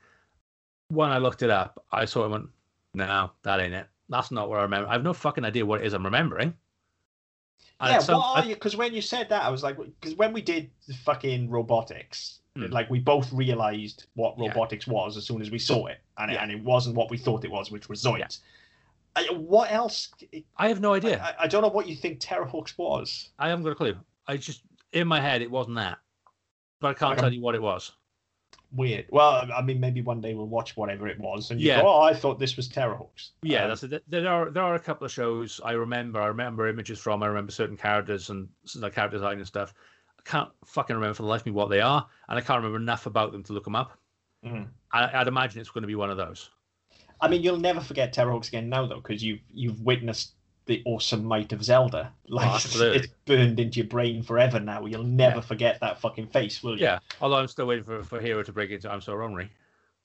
when 0.90 1.10
I 1.12 1.18
looked 1.18 1.42
it 1.44 1.50
up, 1.50 1.84
I 1.92 2.06
saw 2.06 2.22
it 2.22 2.26
and 2.26 2.32
went, 2.32 2.46
no, 2.94 3.32
that 3.44 3.60
ain't 3.60 3.74
it. 3.74 3.88
That's 4.10 4.32
not 4.32 4.50
what 4.50 4.60
I 4.60 4.64
remember. 4.64 4.88
I 4.90 4.94
have 4.94 5.04
no 5.04 5.14
fucking 5.14 5.44
idea 5.46 5.66
what 5.66 5.82
it 5.82 5.86
is 5.88 5.94
I'm 5.94 6.06
remembering. 6.06 6.54
And 7.80 7.92
yeah, 7.92 8.16
what 8.16 8.44
I- 8.46 8.48
you? 8.48 8.56
Because 8.56 8.76
when 8.76 8.94
you 8.94 9.02
said 9.02 9.30
that, 9.30 9.44
I 9.44 9.50
was 9.50 9.64
like, 9.64 9.78
because 9.78 10.16
when 10.16 10.34
we 10.34 10.42
did 10.42 10.72
the 10.88 10.94
fucking 10.94 11.50
Robotix, 11.50 12.40
Hmm. 12.56 12.66
like 12.72 12.90
we 12.90 12.98
both 13.00 13.32
realized 13.32 14.06
what 14.16 14.36
Yeah. 14.40 14.52
Robotix 14.52 14.88
was 14.88 15.16
as 15.16 15.26
soon 15.28 15.42
as 15.42 15.52
we 15.52 15.60
saw 15.60 15.86
it, 15.88 16.00
and 16.18 16.32
it, 16.32 16.38
and 16.42 16.52
it 16.52 16.64
wasn't 16.64 16.96
what 16.96 17.12
we 17.12 17.18
thought 17.18 17.46
it 17.46 17.52
was, 17.52 17.70
which 17.70 17.88
was 17.88 18.02
Zoids. 18.02 18.40
I, 19.16 19.26
what 19.32 19.72
else? 19.72 20.10
I 20.56 20.68
have 20.70 20.80
no 20.80 20.94
idea. 20.94 21.22
I, 21.22 21.44
I 21.44 21.48
don't 21.48 21.62
know 21.62 21.68
what 21.70 21.88
you 21.88 21.96
think 21.96 22.20
Terrahawks 22.20 22.76
was. 22.78 23.30
I 23.38 23.50
haven't 23.50 23.64
got 23.64 23.72
a 23.72 23.76
clue. 23.76 23.96
I 24.28 24.38
just 24.38 24.62
in 24.92 25.08
my 25.08 25.22
head 25.22 25.42
it 25.44 25.52
wasn't 25.52 25.76
that, 25.76 26.00
but 26.80 26.88
I 26.90 26.94
can't 26.96 27.12
Like 27.12 27.20
tell 27.20 27.34
you 27.34 27.42
what 27.42 27.54
it 27.54 27.62
was. 27.62 27.92
Weird. 28.72 29.06
Well, 29.10 29.50
I 29.56 29.62
mean, 29.62 29.80
maybe 29.80 30.02
one 30.02 30.20
day 30.20 30.34
we'll 30.34 30.46
watch 30.48 30.76
whatever 30.76 31.08
it 31.08 31.18
was, 31.20 31.52
and 31.52 31.62
you 31.62 31.68
Yeah. 31.70 31.82
go, 31.82 31.88
"Oh, 31.88 32.02
I 32.02 32.14
thought 32.14 32.38
this 32.38 32.58
was 32.58 32.68
Terrahawks." 32.68 33.30
Yeah, 33.42 33.64
Um, 33.64 33.70
that's 33.70 33.84
it. 33.84 34.04
There 34.10 34.28
are 34.28 34.50
there 34.50 34.64
are 34.64 34.76
a 34.76 34.80
couple 34.80 35.06
of 35.06 35.12
shows 35.12 35.62
I 35.64 35.72
remember. 35.72 36.20
I 36.22 36.28
remember 36.28 36.68
images 36.68 37.00
from. 37.00 37.24
I 37.24 37.28
remember 37.28 37.52
certain 37.52 37.78
characters 37.78 38.30
and 38.30 38.50
the 38.76 38.90
character 38.90 39.18
design 39.18 39.38
and 39.38 39.48
stuff. 39.48 39.74
I 40.20 40.30
can't 40.30 40.50
fucking 40.66 40.96
remember 40.96 41.14
for 41.14 41.24
the 41.24 41.30
life 41.30 41.42
of 41.42 41.46
me 41.46 41.54
what 41.54 41.70
they 41.70 41.80
are, 41.80 42.06
and 42.28 42.38
I 42.38 42.42
can't 42.42 42.58
remember 42.58 42.78
enough 42.78 43.06
about 43.06 43.32
them 43.32 43.44
to 43.44 43.54
look 43.54 43.64
them 43.64 43.76
up. 43.76 43.98
Mhm. 44.46 44.68
I, 44.92 45.22
I'd 45.22 45.28
imagine 45.28 45.62
it's 45.62 45.70
going 45.72 45.84
to 45.84 45.88
be 45.88 45.96
one 45.96 46.10
of 46.10 46.18
those. 46.18 46.50
I 47.22 47.28
mean, 47.30 47.42
you'll 47.42 47.58
never 47.60 47.80
forget 47.80 48.14
Terrahawks 48.14 48.50
again 48.50 48.70
now, 48.70 48.86
though, 48.86 48.98
because 49.02 49.24
you've 49.24 49.40
you've 49.50 49.82
witnessed 49.82 50.34
the 50.68 50.82
awesome 50.86 51.26
might 51.26 51.52
of 51.54 51.64
Zelda. 51.64 52.12
Like 52.30 52.62
Oh, 52.76 52.92
it's 52.92 53.08
burned 53.26 53.60
into 53.60 53.80
your 53.80 53.88
brain 53.88 54.22
forever 54.22 54.60
now. 54.60 54.86
You'll 54.86 55.04
never 55.04 55.38
Yeah. 55.38 55.42
forget 55.42 55.80
that 55.80 56.00
fucking 56.00 56.28
face, 56.28 56.62
will 56.62 56.78
you? 56.78 56.84
Yeah. 56.84 57.00
Although 57.22 57.38
I'm 57.38 57.48
still 57.48 57.66
waiting 57.66 57.86
for 57.86 58.04
for 58.04 58.20
Hiro 58.20 58.44
to 58.44 58.52
break 58.52 58.70
into 58.72 58.92
I'm 58.92 59.02
so 59.02 59.14
ornery. 59.14 59.50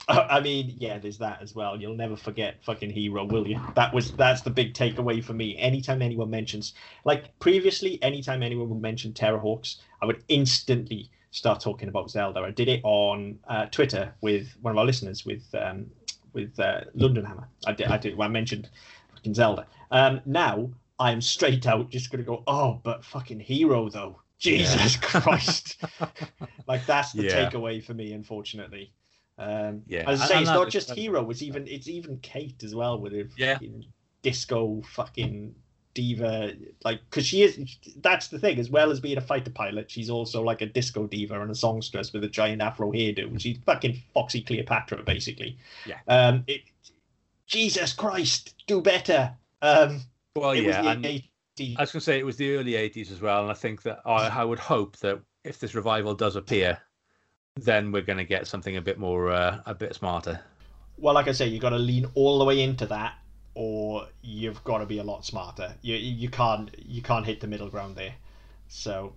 I 0.08 0.40
mean, 0.40 0.74
yeah, 0.78 0.98
there's 0.98 1.18
that 1.18 1.40
as 1.42 1.54
well. 1.54 1.80
You'll 1.80 1.94
never 1.94 2.16
forget 2.16 2.56
fucking 2.64 2.90
Hiro, 2.90 3.24
will 3.24 3.46
you? 3.46 3.60
That 3.76 3.94
was 3.94 4.12
that's 4.12 4.42
the 4.42 4.50
big 4.50 4.74
takeaway 4.74 5.22
for 5.22 5.32
me. 5.32 5.56
Anytime 5.58 6.02
anyone 6.02 6.28
mentions, 6.30 6.74
like 7.04 7.38
previously, 7.38 8.02
anytime 8.02 8.42
anyone 8.42 8.68
would 8.70 8.80
mention 8.82 9.12
Terrahawks, 9.12 9.76
I 10.00 10.06
would 10.06 10.22
instantly 10.28 11.08
start 11.30 11.60
talking 11.60 11.88
about 11.88 12.10
Zelda. 12.10 12.40
I 12.40 12.50
did 12.50 12.68
it 12.68 12.80
on 12.82 13.38
uh, 13.48 13.66
Twitter 13.66 14.12
with 14.22 14.52
one 14.60 14.72
of 14.72 14.78
our 14.78 14.84
listeners, 14.84 15.24
with 15.24 15.44
um, 15.54 15.86
with 16.32 16.58
uh, 16.58 16.80
London 16.94 17.24
Hammer. 17.24 17.46
I 17.66 17.72
did. 17.72 17.86
I 17.86 17.96
did. 17.96 18.20
I 18.20 18.26
mentioned 18.28 18.68
fucking 19.14 19.34
Zelda. 19.34 19.66
Um, 19.92 20.20
now 20.26 20.70
I'm 20.98 21.20
straight 21.20 21.66
out 21.66 21.90
just 21.90 22.10
gonna 22.10 22.24
go. 22.24 22.42
Oh, 22.46 22.80
but 22.82 23.04
fucking 23.04 23.38
Hiro 23.40 23.88
though. 23.88 24.20
Jesus 24.38 24.96
Christ! 25.00 25.80
like 26.66 26.84
that's 26.86 27.12
the 27.12 27.24
Yeah. 27.24 27.48
takeaway 27.48 27.82
for 27.84 27.94
me, 27.94 28.12
unfortunately. 28.12 28.92
Um, 29.38 29.82
Yeah, 29.86 30.08
as 30.10 30.20
I 30.20 30.26
say, 30.26 30.34
and 30.34 30.42
it's 30.42 30.50
not 30.50 30.68
just 30.70 30.88
that- 30.88 30.98
Hiro. 30.98 31.30
It's 31.30 31.42
even 31.42 31.66
it's 31.68 31.86
even 31.88 32.18
Kate 32.18 32.62
as 32.64 32.74
well 32.74 32.98
with 32.98 33.12
her 33.12 33.28
Yeah. 33.36 33.54
fucking 33.54 33.84
disco 34.22 34.82
fucking 34.90 35.54
diva. 35.94 36.54
Like, 36.84 37.00
because 37.08 37.26
she 37.26 37.42
is. 37.42 37.58
That's 38.00 38.28
the 38.28 38.38
thing. 38.38 38.58
As 38.58 38.70
well 38.70 38.90
as 38.90 38.98
being 38.98 39.18
a 39.18 39.22
fighter 39.22 39.50
pilot, 39.50 39.90
she's 39.90 40.10
also 40.10 40.42
like 40.42 40.60
a 40.62 40.66
disco 40.66 41.06
diva 41.06 41.40
and 41.40 41.50
a 41.50 41.54
songstress 41.54 42.12
with 42.12 42.24
a 42.24 42.28
giant 42.28 42.62
afro 42.62 42.90
hairdo. 42.92 43.38
She's 43.40 43.58
fucking 43.66 44.00
Foxy 44.14 44.40
Cleopatra, 44.40 45.02
basically. 45.04 45.58
Yeah. 45.86 45.98
Um. 46.08 46.44
It. 46.46 46.62
Jesus 47.46 47.92
Christ, 47.92 48.54
do 48.66 48.80
better. 48.80 49.34
Um. 49.62 50.02
Well, 50.36 50.54
yeah. 50.54 50.92
and- 50.92 51.04
80s. 51.04 51.76
I 51.76 51.82
was 51.82 51.92
going 51.92 52.00
to 52.00 52.04
say 52.04 52.18
it 52.18 52.26
was 52.26 52.36
the 52.36 52.56
early 52.56 52.72
80s 52.72 53.12
as 53.12 53.20
well. 53.20 53.42
And 53.42 53.50
I 53.50 53.54
think 53.54 53.82
that 53.82 54.00
I, 54.06 54.28
I 54.28 54.44
would 54.44 54.58
hope 54.58 54.96
that 54.98 55.20
if 55.44 55.58
this 55.58 55.74
revival 55.74 56.14
does 56.14 56.36
appear, 56.36 56.78
then 57.56 57.92
we're 57.92 58.02
going 58.02 58.18
to 58.18 58.24
get 58.24 58.46
something 58.46 58.76
a 58.76 58.82
bit 58.82 58.98
more, 58.98 59.30
uh, 59.30 59.60
a 59.66 59.74
bit 59.74 59.94
smarter. 59.94 60.40
Well, 60.96 61.14
like 61.14 61.28
I 61.28 61.32
say, 61.32 61.48
you've 61.48 61.62
got 61.62 61.70
to 61.70 61.78
lean 61.78 62.06
all 62.14 62.38
the 62.38 62.44
way 62.44 62.62
into 62.62 62.86
that, 62.86 63.14
or 63.54 64.06
you've 64.22 64.62
got 64.64 64.78
to 64.78 64.86
be 64.86 64.98
a 64.98 65.04
lot 65.04 65.24
smarter. 65.24 65.74
You 65.82 65.96
you 65.96 66.28
can't 66.28 66.70
you 66.78 67.02
can't 67.02 67.26
hit 67.26 67.40
the 67.40 67.46
middle 67.46 67.68
ground 67.68 67.96
there. 67.96 68.14
So 68.68 69.14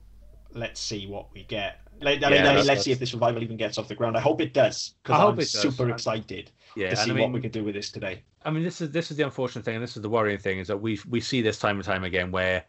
let's 0.55 0.79
see 0.79 1.05
what 1.05 1.31
we 1.33 1.43
get. 1.43 1.81
Let, 2.01 2.23
I 2.23 2.29
Yeah, 2.29 2.35
mean, 2.35 2.43
that's- 2.43 2.65
let's 2.65 2.83
see 2.83 2.91
if 2.91 2.99
this 2.99 3.13
revival 3.13 3.43
even 3.43 3.57
gets 3.57 3.77
off 3.77 3.87
the 3.87 3.95
ground. 3.95 4.17
I 4.17 4.21
hope 4.21 4.41
it 4.41 4.53
does 4.53 4.95
because 5.03 5.19
I'm 5.19 5.33
it 5.33 5.35
does. 5.37 5.51
super 5.51 5.89
I- 5.89 5.93
excited 5.93 6.51
Yeah, 6.75 6.89
to 6.89 6.95
see 6.95 7.09
and 7.09 7.19
I 7.19 7.21
what 7.21 7.31
we 7.31 7.41
can 7.41 7.51
do 7.51 7.63
with 7.63 7.75
this 7.75 7.91
today. 7.91 8.23
I 8.43 8.51
mean, 8.51 8.63
this 8.63 8.81
is 8.81 8.91
this 8.91 9.11
is 9.11 9.17
the 9.17 9.23
unfortunate 9.23 9.63
thing, 9.65 9.75
and 9.75 9.83
this 9.83 9.95
is 9.95 10.01
the 10.01 10.09
worrying 10.09 10.39
thing, 10.39 10.59
is 10.59 10.67
that 10.67 10.77
we 10.77 10.99
we 11.09 11.19
see 11.21 11.41
this 11.41 11.59
time 11.59 11.75
and 11.77 11.85
time 11.85 12.03
again, 12.03 12.31
where 12.31 12.65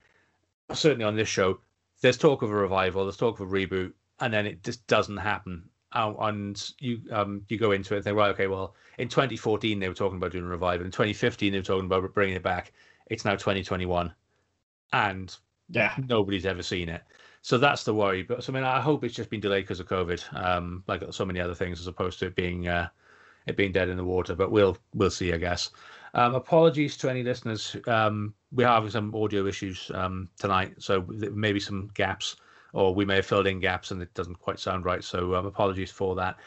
certainly 0.73 1.05
on 1.05 1.17
this 1.17 1.29
show, 1.29 1.61
there's 2.03 2.19
talk 2.19 2.43
of 2.43 2.51
a 2.51 2.55
revival, 2.55 3.05
there's 3.05 3.17
talk 3.17 3.41
of 3.41 3.49
a 3.49 3.51
reboot, 3.51 3.93
and 4.21 4.33
then 4.33 4.47
it 4.47 4.63
just 4.63 4.87
doesn't 4.87 5.17
happen. 5.19 5.69
Uh, 5.93 6.13
and 6.21 6.73
you 6.79 7.01
um 7.11 7.43
you 7.49 7.59
go 7.59 7.73
into 7.73 7.95
it 7.95 7.99
and 7.99 8.05
think, 8.05 8.17
right, 8.17 8.31
okay, 8.31 8.47
well, 8.49 8.75
in 8.99 9.09
2014 9.09 9.79
they 9.79 9.89
were 9.89 9.95
talking 9.95 10.17
about 10.19 10.33
doing 10.33 10.45
a 10.45 10.49
revival, 10.49 10.85
in 10.87 10.93
2015 10.93 11.53
they 11.53 11.59
were 11.59 11.63
talking 11.65 11.87
about 11.87 12.13
bringing 12.15 12.37
it 12.37 12.43
back. 12.43 12.73
It's 13.09 13.25
now 13.25 13.33
2021, 13.33 14.13
and 14.93 15.37
Yeah, 15.69 15.95
nobody's 15.99 16.47
ever 16.47 16.63
seen 16.63 16.89
it. 16.89 17.03
So 17.47 17.59
that's 17.59 17.85
the 17.85 17.95
worry. 17.95 18.25
But 18.25 18.43
so, 18.43 18.53
I 18.53 18.55
mean, 18.57 18.65
I 18.65 18.81
hope 18.81 19.05
it's 19.05 19.15
just 19.15 19.31
been 19.31 19.39
delayed 19.39 19.63
because 19.63 19.79
of 19.79 19.87
COVID, 19.87 20.21
um, 20.35 20.83
like 20.89 21.05
so 21.13 21.25
many 21.25 21.39
other 21.39 21.55
things, 21.55 21.79
as 21.79 21.87
opposed 21.87 22.19
to 22.19 22.27
it 22.27 22.35
being 22.35 22.67
uh, 22.67 22.89
it 23.47 23.57
being 23.57 23.71
dead 23.71 23.89
in 23.89 23.97
the 23.97 24.03
water. 24.03 24.35
But 24.35 24.51
we'll 24.51 24.77
we'll 24.95 25.13
see, 25.13 25.33
I 25.33 25.37
guess. 25.37 25.71
Um, 26.15 26.35
apologies 26.35 26.97
to 26.97 27.09
any 27.09 27.23
listeners. 27.23 27.77
Um, 27.87 28.35
we're 28.51 28.67
having 28.67 28.91
some 28.91 29.15
audio 29.15 29.47
issues 29.47 29.93
um, 29.95 30.29
tonight, 30.41 30.75
so 30.79 31.07
maybe 31.07 31.61
some 31.61 31.89
gaps, 31.95 32.35
or 32.73 32.93
we 32.93 33.05
may 33.05 33.15
have 33.15 33.27
filled 33.27 33.47
in 33.47 33.61
gaps 33.61 33.93
and 33.93 34.03
it 34.03 34.13
doesn't 34.15 34.41
quite 34.41 34.59
sound 34.59 34.85
right. 34.85 35.05
So 35.05 35.37
um, 35.37 35.47
apologies 35.47 35.93
for 35.93 36.17
that. 36.17 36.39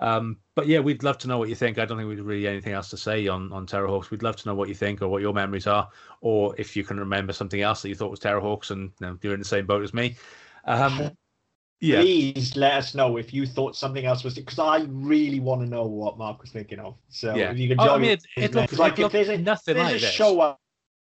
Um, 0.00 0.38
but 0.56 0.66
yeah, 0.66 0.80
we'd 0.80 1.04
love 1.04 1.18
to 1.18 1.28
know 1.28 1.38
what 1.38 1.48
you 1.48 1.54
think. 1.54 1.78
I 1.78 1.84
don't 1.84 1.98
think 1.98 2.08
we've 2.08 2.24
really 2.24 2.48
anything 2.48 2.72
else 2.72 2.90
to 2.90 2.96
say 2.96 3.28
on 3.28 3.52
on 3.52 3.64
Terrahawks. 3.64 4.10
We'd 4.10 4.24
love 4.24 4.34
to 4.36 4.48
know 4.48 4.56
what 4.56 4.68
you 4.68 4.74
think 4.74 5.02
or 5.02 5.08
what 5.08 5.22
your 5.22 5.34
memories 5.34 5.68
are, 5.68 5.88
or 6.20 6.52
if 6.58 6.76
you 6.76 6.82
can 6.82 6.98
remember 6.98 7.32
something 7.32 7.60
else 7.60 7.82
that 7.82 7.90
you 7.90 7.94
thought 7.94 8.10
was 8.10 8.18
Terrahawks 8.18 8.72
and 8.72 8.90
you 9.00 9.06
know, 9.06 9.18
you're 9.22 9.34
in 9.34 9.38
the 9.38 9.44
same 9.44 9.64
boat 9.64 9.84
as 9.84 9.94
me. 9.94 10.16
Um, 10.64 11.10
yeah, 11.80 12.00
please 12.00 12.56
let 12.56 12.72
us 12.74 12.94
know 12.94 13.16
if 13.16 13.32
you 13.32 13.46
thought 13.46 13.76
something 13.76 14.04
else 14.04 14.24
was 14.24 14.34
because 14.34 14.58
I 14.58 14.86
really 14.88 15.40
want 15.40 15.60
to 15.62 15.66
know 15.68 15.84
what 15.86 16.18
Mark 16.18 16.40
was 16.40 16.50
thinking 16.50 16.78
of. 16.78 16.96
So 17.08 17.34
Yeah. 17.34 17.50
if 17.52 17.58
you 17.58 17.68
can 17.68 17.80
Oh, 17.80 17.94
I 17.94 17.98
mean, 17.98 18.10
his 18.10 18.24
it- 18.24 18.28
it 18.36 18.40
memory- 18.54 18.60
looked- 18.62 18.70
'cause, 18.70 18.78
like, 18.78 18.98
if 18.98 19.12
there's 19.12 19.28
a, 19.28 19.38
nothing 19.38 19.74
there's 19.74 19.86
like 19.86 19.96
a 19.96 20.00
this. 20.00 20.10
show 20.12 20.40
out, 20.42 20.58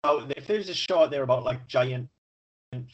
out 0.05 0.29
there, 0.29 0.35
if 0.37 0.47
there's 0.47 0.69
a 0.69 0.75
show 0.75 1.01
out 1.03 1.11
there 1.11 1.23
about 1.23 1.45
like 1.45 1.67
giant 1.69 2.09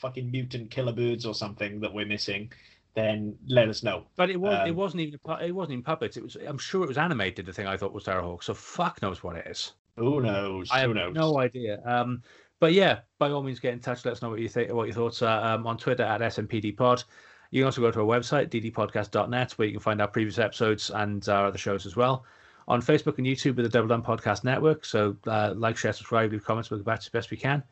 fucking 0.00 0.30
mutant 0.30 0.70
killer 0.70 0.92
birds 0.92 1.24
or 1.24 1.34
something 1.34 1.78
that 1.80 1.92
we're 1.94 2.04
missing, 2.06 2.50
then 2.94 3.38
let 3.46 3.68
us 3.68 3.82
know. 3.84 4.04
but 4.16 4.28
it 4.28 4.36
was 4.40 4.54
it 4.66 4.70
um, 4.70 4.76
wasn't 4.76 5.00
even 5.00 5.18
pu- 5.24 5.44
it 5.44 5.52
wasn't 5.52 5.72
even 5.72 5.84
puppets. 5.84 6.16
It 6.16 6.22
was 6.24 6.36
I'm 6.36 6.58
sure 6.58 6.82
it 6.82 6.88
was 6.88 6.98
animated. 6.98 7.46
The 7.46 7.52
thing 7.52 7.68
I 7.68 7.76
thought 7.76 7.92
was 7.92 8.04
Terrahawks. 8.04 8.44
So 8.44 8.54
fuck 8.54 9.00
knows 9.02 9.22
what 9.22 9.36
it 9.36 9.46
is. 9.46 9.72
Who 9.96 10.20
knows? 10.20 10.68
I 10.72 10.82
Who 10.82 10.88
have 10.88 10.96
knows? 10.96 11.14
no 11.14 11.38
idea. 11.38 11.80
Um, 11.84 12.22
but 12.60 12.72
yeah, 12.72 13.00
by 13.18 13.30
all 13.30 13.42
means, 13.42 13.60
get 13.60 13.72
in 13.72 13.80
touch. 13.80 14.04
Let 14.04 14.12
us 14.12 14.22
know 14.22 14.30
what 14.30 14.40
you 14.40 14.48
think, 14.48 14.72
what 14.72 14.86
your 14.86 14.94
thoughts 14.94 15.22
are 15.22 15.54
um, 15.54 15.66
on 15.66 15.76
Twitter 15.76 16.02
at 16.02 16.20
SMPD 16.20 16.76
Pod. 16.76 17.04
You 17.50 17.60
can 17.62 17.66
also 17.66 17.80
go 17.80 17.90
to 17.90 18.00
our 18.00 18.06
website, 18.06 18.48
ddpodcast.net, 18.50 19.52
where 19.52 19.66
you 19.66 19.72
can 19.72 19.80
find 19.80 20.00
our 20.00 20.08
previous 20.08 20.38
episodes 20.38 20.90
and 20.90 21.26
our 21.28 21.46
other 21.46 21.58
shows 21.58 21.86
as 21.86 21.96
well. 21.96 22.24
On 22.66 22.82
Facebook 22.82 23.16
and 23.16 23.26
YouTube 23.26 23.56
with 23.56 23.64
the 23.64 23.70
Double 23.70 23.88
Down 23.88 24.02
Podcast 24.02 24.44
Network. 24.44 24.84
So 24.84 25.16
uh, 25.26 25.54
like, 25.56 25.76
share, 25.76 25.92
subscribe, 25.92 26.32
leave 26.32 26.44
comments. 26.44 26.70
We'll 26.70 26.80
get 26.80 26.86
back 26.86 26.98
as 26.98 27.08
best 27.08 27.30
we 27.30 27.38
can. 27.38 27.62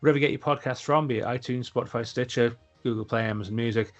Wherever 0.00 0.18
you 0.18 0.20
get 0.20 0.30
your 0.30 0.38
podcasts 0.38 0.82
from, 0.82 1.08
be 1.08 1.18
it 1.18 1.24
iTunes, 1.24 1.70
Spotify, 1.70 2.06
Stitcher, 2.06 2.56
Google 2.84 3.04
Play, 3.04 3.24
Amazon 3.24 3.56
Music. 3.56 3.92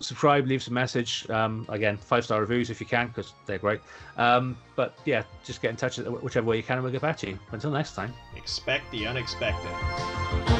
Subscribe, 0.00 0.46
leave 0.46 0.60
us 0.60 0.68
a 0.68 0.72
message. 0.72 1.28
Um, 1.30 1.64
again, 1.68 1.96
five 1.96 2.24
star 2.24 2.40
reviews 2.40 2.68
if 2.68 2.80
you 2.80 2.86
can, 2.86 3.08
because 3.08 3.32
they're 3.46 3.58
great. 3.58 3.80
Um, 4.16 4.56
but 4.74 4.98
yeah, 5.04 5.22
just 5.44 5.62
get 5.62 5.70
in 5.70 5.76
touch 5.76 5.98
whichever 5.98 6.46
way 6.46 6.58
you 6.58 6.62
can, 6.62 6.76
and 6.76 6.82
we'll 6.82 6.92
get 6.92 7.02
back 7.02 7.16
to 7.18 7.28
you. 7.28 7.38
Until 7.52 7.70
next 7.70 7.94
time. 7.94 8.12
Expect 8.36 8.90
the 8.90 9.06
unexpected. 9.06 10.55